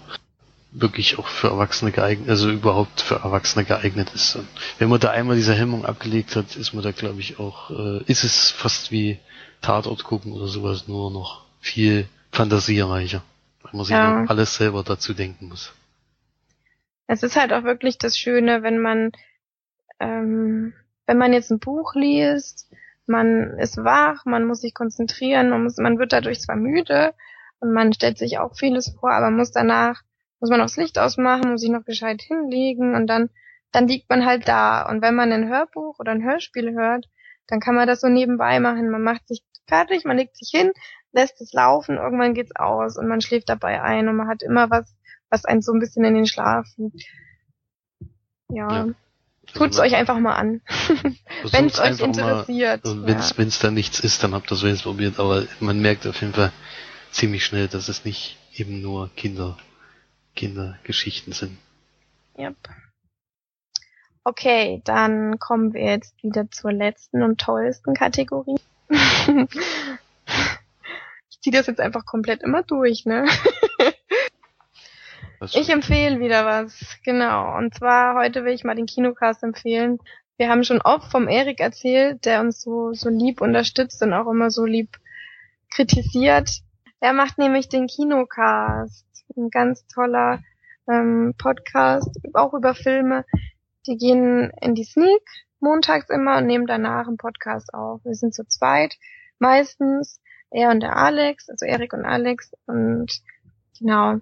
wirklich 0.76 1.20
auch 1.20 1.28
für 1.28 1.48
Erwachsene 1.50 1.92
geeignet, 1.92 2.30
also 2.30 2.50
überhaupt 2.50 3.02
für 3.02 3.16
Erwachsene 3.16 3.64
geeignet 3.64 4.12
ist. 4.14 4.36
Und 4.36 4.48
wenn 4.80 4.90
man 4.90 5.00
da 5.00 5.12
einmal 5.12 5.36
diese 5.36 5.54
Hemmung 5.54 5.86
abgelegt 5.86 6.36
hat, 6.36 6.56
ist 6.56 6.74
man 6.74 6.84
da 6.84 6.92
glaube 6.92 7.20
ich 7.20 7.40
auch, 7.40 7.70
äh, 7.72 8.04
ist 8.06 8.24
es 8.24 8.50
fast 8.52 8.92
wie 8.92 9.20
Tatort 9.62 10.04
gucken 10.04 10.34
oder 10.34 10.48
sowas, 10.48 10.88
nur 10.88 11.12
noch 11.12 11.46
viel 11.62 12.08
fantasiereicher, 12.32 13.22
weil 13.62 13.72
man 13.74 13.86
sich 13.86 13.96
Ja. 13.96 14.26
alles 14.28 14.56
selber 14.56 14.84
dazu 14.84 15.14
denken 15.14 15.48
muss. 15.48 15.74
Es 17.08 17.22
ist 17.22 17.36
halt 17.36 17.54
auch 17.54 17.64
wirklich 17.64 17.98
das 17.98 18.18
Schöne, 18.18 18.64
wenn 18.64 18.80
man, 18.80 19.12
ähm, 20.00 20.74
wenn 21.06 21.18
man 21.18 21.34
jetzt 21.34 21.52
ein 21.52 21.60
Buch 21.60 21.94
liest, 21.96 22.68
man 23.06 23.60
ist 23.60 23.78
wach, 23.78 24.26
man 24.26 24.46
muss 24.46 24.62
sich 24.62 24.74
konzentrieren, 24.74 25.50
man, 25.50 25.64
muss, 25.64 25.78
man 25.78 26.00
wird 26.00 26.14
dadurch 26.14 26.40
zwar 26.42 26.56
müde 26.56 27.14
und 27.60 27.74
man 27.74 27.94
stellt 27.94 28.18
sich 28.18 28.40
auch 28.40 28.56
vieles 28.56 28.96
vor, 29.00 29.12
aber 29.12 29.30
muss 29.30 29.52
danach, 29.52 30.02
muss 30.44 30.50
man 30.50 30.60
auch 30.60 30.66
das 30.66 30.76
Licht 30.76 31.00
ausmachen, 31.00 31.52
muss 31.52 31.62
sich 31.62 31.70
noch 31.70 31.86
gescheit 31.86 32.22
hinlegen 32.22 32.96
und 32.96 33.08
dann, 33.08 33.30
dann 33.72 33.88
liegt 33.88 34.10
man 34.10 34.26
halt 34.26 34.46
da. 34.46 34.86
Und 34.90 35.02
wenn 35.02 35.16
man 35.16 35.32
ein 35.32 35.48
Hörbuch 35.48 36.00
oder 36.00 36.12
ein 36.12 36.22
Hörspiel 36.22 36.74
hört, 36.74 37.06
dann 37.48 37.62
kann 37.62 37.76
man 37.76 37.88
das 37.88 38.02
so 38.02 38.10
nebenbei 38.10 38.60
machen. 38.60 38.90
Man 38.90 39.04
macht 39.04 39.26
sich 39.26 39.42
fertig, 39.68 40.04
man 40.04 40.18
legt 40.18 40.36
sich 40.36 40.50
hin, 40.52 40.74
lässt 41.14 41.40
es 41.40 41.54
laufen, 41.54 41.96
irgendwann 41.96 42.34
geht's 42.34 42.54
aus 42.58 42.98
und 42.98 43.08
man 43.08 43.22
schläft 43.22 43.48
dabei 43.48 43.82
ein 43.82 44.10
und 44.10 44.18
man 44.18 44.28
hat 44.28 44.44
immer 44.44 44.70
was, 44.70 44.94
was 45.30 45.46
einen 45.46 45.62
so 45.62 45.72
ein 45.72 45.80
bisschen 45.80 46.04
in 46.04 46.14
den 46.14 46.28
Schlaf 46.28 46.68
liegt. 46.76 47.06
Ja, 48.50 48.70
Ja. 48.70 48.88
tut's 49.54 49.80
Also 49.80 49.84
euch 49.84 49.96
einfach 49.96 50.20
mal 50.20 50.36
an. 50.36 50.60
Wenn 51.52 51.68
es 51.68 51.80
euch 51.80 52.02
interessiert. 52.02 52.84
Und 52.84 53.08
wenn 53.08 53.18
es 53.18 53.30
ja. 53.30 53.38
wenn's 53.38 53.60
da 53.60 53.72
nichts 53.72 54.02
ist, 54.02 54.22
dann 54.26 54.34
habt 54.34 54.52
ihr 54.52 54.56
es 54.56 54.64
wenigstens 54.64 54.92
probiert. 54.92 55.20
Aber 55.22 55.46
man 55.62 55.80
merkt 55.80 56.06
auf 56.06 56.20
jeden 56.20 56.34
Fall 56.34 56.52
ziemlich 57.12 57.46
schnell, 57.46 57.70
dass 57.70 57.88
es 57.88 58.04
nicht 58.04 58.38
eben 58.54 58.82
nur 58.82 59.10
Kinder, 59.16 59.58
Kindergeschichten 60.36 61.34
sind. 61.34 61.58
Yep. 62.38 62.56
Okay, 64.24 64.82
dann 64.86 65.38
kommen 65.40 65.74
wir 65.74 65.84
jetzt 65.84 66.24
wieder 66.24 66.50
zur 66.50 66.72
letzten 66.72 67.24
und 67.24 67.42
tollsten 67.42 67.94
Kategorie. 67.94 68.60
ich 71.30 71.40
ziehe 71.42 71.56
das 71.56 71.68
jetzt 71.68 71.82
einfach 71.82 72.06
komplett 72.06 72.42
immer 72.42 72.64
durch, 72.64 73.06
ne? 73.06 73.26
Ich 75.52 75.70
empfehle 75.70 76.22
wieder 76.22 76.46
was, 76.46 76.98
genau. 77.04 77.58
Und 77.58 77.76
zwar 77.76 78.16
heute 78.16 78.46
will 78.46 78.54
ich 78.54 78.64
mal 78.64 78.76
den 78.76 78.86
Kinocast 78.86 79.44
empfehlen. 79.44 80.00
Wir 80.38 80.50
haben 80.50 80.64
schon 80.64 80.82
oft 80.82 81.12
vom 81.12 81.28
Erik 81.28 81.60
erzählt, 81.60 82.26
der 82.26 82.40
uns 82.40 82.62
so, 82.62 82.94
so 82.94 83.10
lieb 83.10 83.42
unterstützt 83.42 84.02
und 84.02 84.14
auch 84.14 84.30
immer 84.32 84.50
so 84.50 84.64
lieb 84.64 84.98
kritisiert. 85.70 86.62
Er 87.02 87.12
macht 87.12 87.38
nämlich 87.38 87.68
den 87.68 87.88
Kinocast. 87.88 89.06
Ein 89.36 89.50
ganz 89.50 89.86
toller 89.88 90.42
ähm, 90.88 91.34
Podcast, 91.38 92.20
auch 92.34 92.54
über 92.54 92.76
Filme. 92.76 93.26
Die 93.88 93.98
gehen 93.98 94.52
in 94.62 94.76
die 94.76 94.84
Sneak 94.84 95.24
montags 95.60 96.10
immer 96.10 96.38
und 96.38 96.46
nehmen 96.46 96.68
danach 96.68 97.08
einen 97.08 97.18
Podcast 97.18 97.74
auf. 97.74 98.04
Wir 98.04 98.16
sind 98.16 98.34
zu 98.34 98.46
zweit, 98.46 98.96
meistens 99.40 100.22
er 100.52 100.70
und 100.70 100.82
der 100.82 100.96
Alex, 100.96 101.50
also 101.50 101.66
Erik 101.66 101.94
und 101.94 102.06
Alex 102.06 102.52
und 102.68 103.12
genau, 103.80 104.20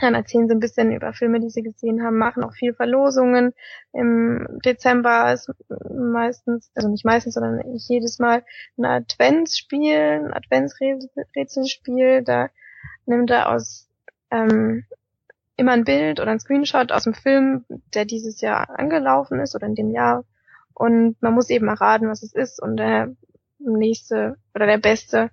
dann 0.00 0.14
erzählen 0.14 0.48
sie 0.48 0.54
ein 0.54 0.60
bisschen 0.60 0.92
über 0.92 1.12
Filme, 1.12 1.40
die 1.40 1.50
sie 1.50 1.62
gesehen 1.62 2.02
haben, 2.02 2.16
machen 2.16 2.42
auch 2.42 2.54
viel 2.54 2.72
Verlosungen. 2.72 3.52
Im 3.92 4.46
Dezember 4.64 5.32
ist 5.32 5.50
meistens, 5.90 6.70
also 6.74 6.88
nicht 6.88 7.04
meistens, 7.04 7.34
sondern 7.34 7.60
jedes 7.74 8.18
Mal 8.18 8.42
ein 8.78 8.86
Adventsspiel, 8.86 9.98
ein 9.98 10.32
Adventsrätselspiel. 10.32 12.22
Da 12.22 12.48
nimmt 13.04 13.30
er 13.30 13.50
aus 13.50 13.89
ähm, 14.30 14.84
immer 15.56 15.72
ein 15.72 15.84
Bild 15.84 16.20
oder 16.20 16.30
ein 16.30 16.40
Screenshot 16.40 16.92
aus 16.92 17.04
dem 17.04 17.14
Film, 17.14 17.64
der 17.94 18.04
dieses 18.04 18.40
Jahr 18.40 18.78
angelaufen 18.78 19.40
ist 19.40 19.54
oder 19.54 19.66
in 19.66 19.74
dem 19.74 19.90
Jahr. 19.90 20.24
Und 20.74 21.20
man 21.20 21.34
muss 21.34 21.50
eben 21.50 21.68
erraten, 21.68 22.08
was 22.08 22.22
es 22.22 22.32
ist. 22.32 22.62
Und 22.62 22.76
der 22.76 23.14
nächste 23.58 24.36
oder 24.54 24.66
der 24.66 24.78
Beste, 24.78 25.30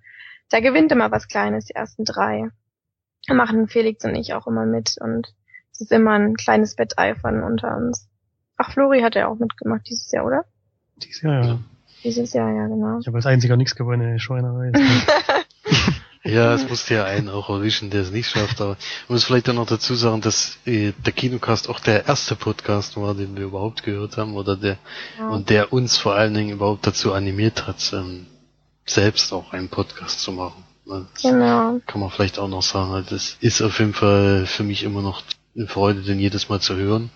der 0.51 0.61
gewinnt 0.61 0.91
immer 0.91 1.11
was 1.11 1.27
Kleines, 1.27 1.65
die 1.65 1.75
ersten 1.75 2.03
drei 2.03 2.49
machen 3.33 3.67
Felix 3.67 4.05
und 4.05 4.15
ich 4.15 4.33
auch 4.33 4.47
immer 4.47 4.65
mit 4.65 4.95
und 4.99 5.33
es 5.71 5.81
ist 5.81 5.91
immer 5.91 6.13
ein 6.13 6.35
kleines 6.35 6.77
Wetteifern 6.77 7.43
unter 7.43 7.75
uns. 7.75 8.09
Ach, 8.57 8.71
Flori 8.71 9.01
hat 9.01 9.15
ja 9.15 9.27
auch 9.27 9.37
mitgemacht 9.37 9.87
dieses 9.87 10.11
Jahr, 10.11 10.25
oder? 10.25 10.45
Dieses 11.03 11.21
Jahr, 11.21 11.45
ja. 11.45 11.59
Dieses 12.03 12.33
Jahr, 12.33 12.51
ja, 12.51 12.67
genau. 12.67 12.99
Ich 12.99 13.07
habe 13.07 13.17
als 13.17 13.25
einziger 13.25 13.57
nichts 13.57 13.75
gewonnen, 13.75 14.01
eine 14.01 14.19
Schweinerei. 14.19 14.71
Ja, 16.27 16.53
es 16.53 16.67
musste 16.67 16.95
ja 16.95 17.05
einen 17.05 17.29
auch 17.29 17.49
erwischen, 17.49 17.89
der 17.89 18.01
es 18.01 18.11
nicht 18.11 18.29
schafft, 18.29 18.59
aber 18.61 18.75
ich 19.03 19.09
muss 19.09 19.23
vielleicht 19.23 19.47
dann 19.47 19.55
noch 19.55 19.65
dazu 19.67 19.95
sagen, 19.95 20.21
dass 20.21 20.57
äh, 20.65 20.91
der 21.05 21.13
Kinocast 21.13 21.69
auch 21.69 21.79
der 21.79 22.05
erste 22.07 22.35
Podcast 22.35 22.97
war, 22.97 23.13
den 23.15 23.35
wir 23.37 23.45
überhaupt 23.45 23.83
gehört 23.83 24.17
haben, 24.17 24.35
oder 24.35 24.55
der 24.57 24.77
Ja. 25.17 25.29
und 25.29 25.49
der 25.49 25.71
uns 25.73 25.97
vor 25.97 26.15
allen 26.15 26.33
Dingen 26.33 26.49
überhaupt 26.51 26.85
dazu 26.85 27.13
animiert 27.13 27.65
hat, 27.67 27.91
ähm, 27.93 28.27
selbst 28.85 29.31
auch 29.33 29.53
einen 29.53 29.69
Podcast 29.69 30.19
zu 30.21 30.31
machen. 30.31 30.63
Das 30.85 31.21
Genau. 31.21 31.79
kann 31.85 31.99
man 32.01 32.09
vielleicht 32.09 32.39
auch 32.39 32.47
noch 32.47 32.61
sagen. 32.63 32.91
Also 32.93 33.09
Das 33.15 33.37
ist 33.41 33.61
auf 33.61 33.79
jeden 33.79 33.93
Fall 33.93 34.45
für 34.45 34.63
mich 34.63 34.83
immer 34.83 35.01
noch 35.01 35.21
eine 35.55 35.67
Freude, 35.67 36.01
den 36.01 36.19
jedes 36.19 36.49
Mal 36.49 36.61
zu 36.61 36.75
hören. 36.75 37.09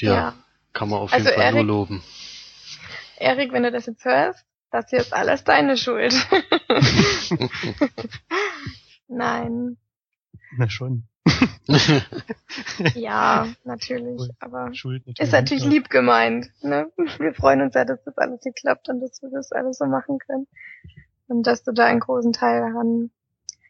Ja, 0.00 0.14
Ja. 0.14 0.34
kann 0.72 0.88
man 0.88 1.00
auf 1.00 1.12
Also 1.12 1.28
jeden 1.28 1.40
Fall 1.40 1.50
nur 1.52 1.58
Erik- 1.60 1.68
loben. 1.68 2.02
Erik, 3.16 3.52
wenn 3.52 3.62
du 3.62 3.70
das 3.72 3.86
jetzt 3.86 4.04
hörst, 4.04 4.44
das 4.74 4.90
hier 4.90 4.98
ist 4.98 5.14
alles 5.14 5.44
deine 5.44 5.76
Schuld. 5.76 6.12
Nein. 9.08 9.76
Na 10.56 10.68
schon. 10.68 11.04
Ja, 12.94 13.46
natürlich. 13.62 14.20
Aber 14.40 14.74
Schuld 14.74 15.06
natürlich. 15.06 15.20
ist 15.20 15.32
natürlich 15.32 15.62
ja. 15.62 15.70
lieb 15.70 15.90
gemeint. 15.90 16.50
Ne? 16.62 16.90
Wir 17.18 17.34
freuen 17.34 17.62
uns 17.62 17.74
ja, 17.74 17.84
dass 17.84 18.02
das 18.02 18.18
alles 18.18 18.40
geklappt 18.40 18.88
und 18.88 19.00
dass 19.00 19.22
wir 19.22 19.30
das 19.30 19.52
alles 19.52 19.78
so 19.78 19.86
machen 19.86 20.18
können. 20.18 20.48
Und 21.28 21.46
dass 21.46 21.62
du 21.62 21.70
da 21.70 21.84
einen 21.86 22.00
großen 22.00 22.32
Teil 22.32 22.60
daran 22.60 23.10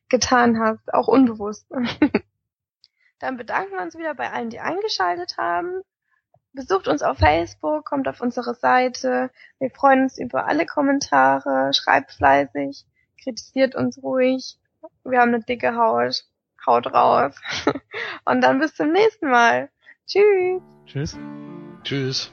getan 0.08 0.58
hast, 0.58 0.92
auch 0.94 1.06
unbewusst. 1.06 1.66
Dann 3.18 3.36
bedanken 3.36 3.72
wir 3.72 3.82
uns 3.82 3.96
wieder 3.96 4.14
bei 4.14 4.32
allen, 4.32 4.48
die 4.48 4.60
eingeschaltet 4.60 5.36
haben. 5.36 5.82
Besucht 6.54 6.86
uns 6.86 7.02
auf 7.02 7.18
Facebook, 7.18 7.84
kommt 7.84 8.06
auf 8.06 8.20
unsere 8.20 8.54
Seite. 8.54 9.30
Wir 9.58 9.70
freuen 9.70 10.04
uns 10.04 10.18
über 10.18 10.46
alle 10.46 10.66
Kommentare. 10.66 11.72
Schreibt 11.74 12.12
fleißig, 12.12 12.86
kritisiert 13.22 13.74
uns 13.74 14.00
ruhig. 14.00 14.56
Wir 15.04 15.20
haben 15.20 15.34
eine 15.34 15.42
dicke 15.42 15.74
Haut. 15.76 16.24
Haut 16.64 16.86
raus. 16.86 17.34
Und 18.24 18.40
dann 18.40 18.60
bis 18.60 18.74
zum 18.74 18.92
nächsten 18.92 19.30
Mal. 19.30 19.68
Tschüss. 20.06 20.62
Tschüss. 20.86 21.18
Tschüss. 21.82 22.32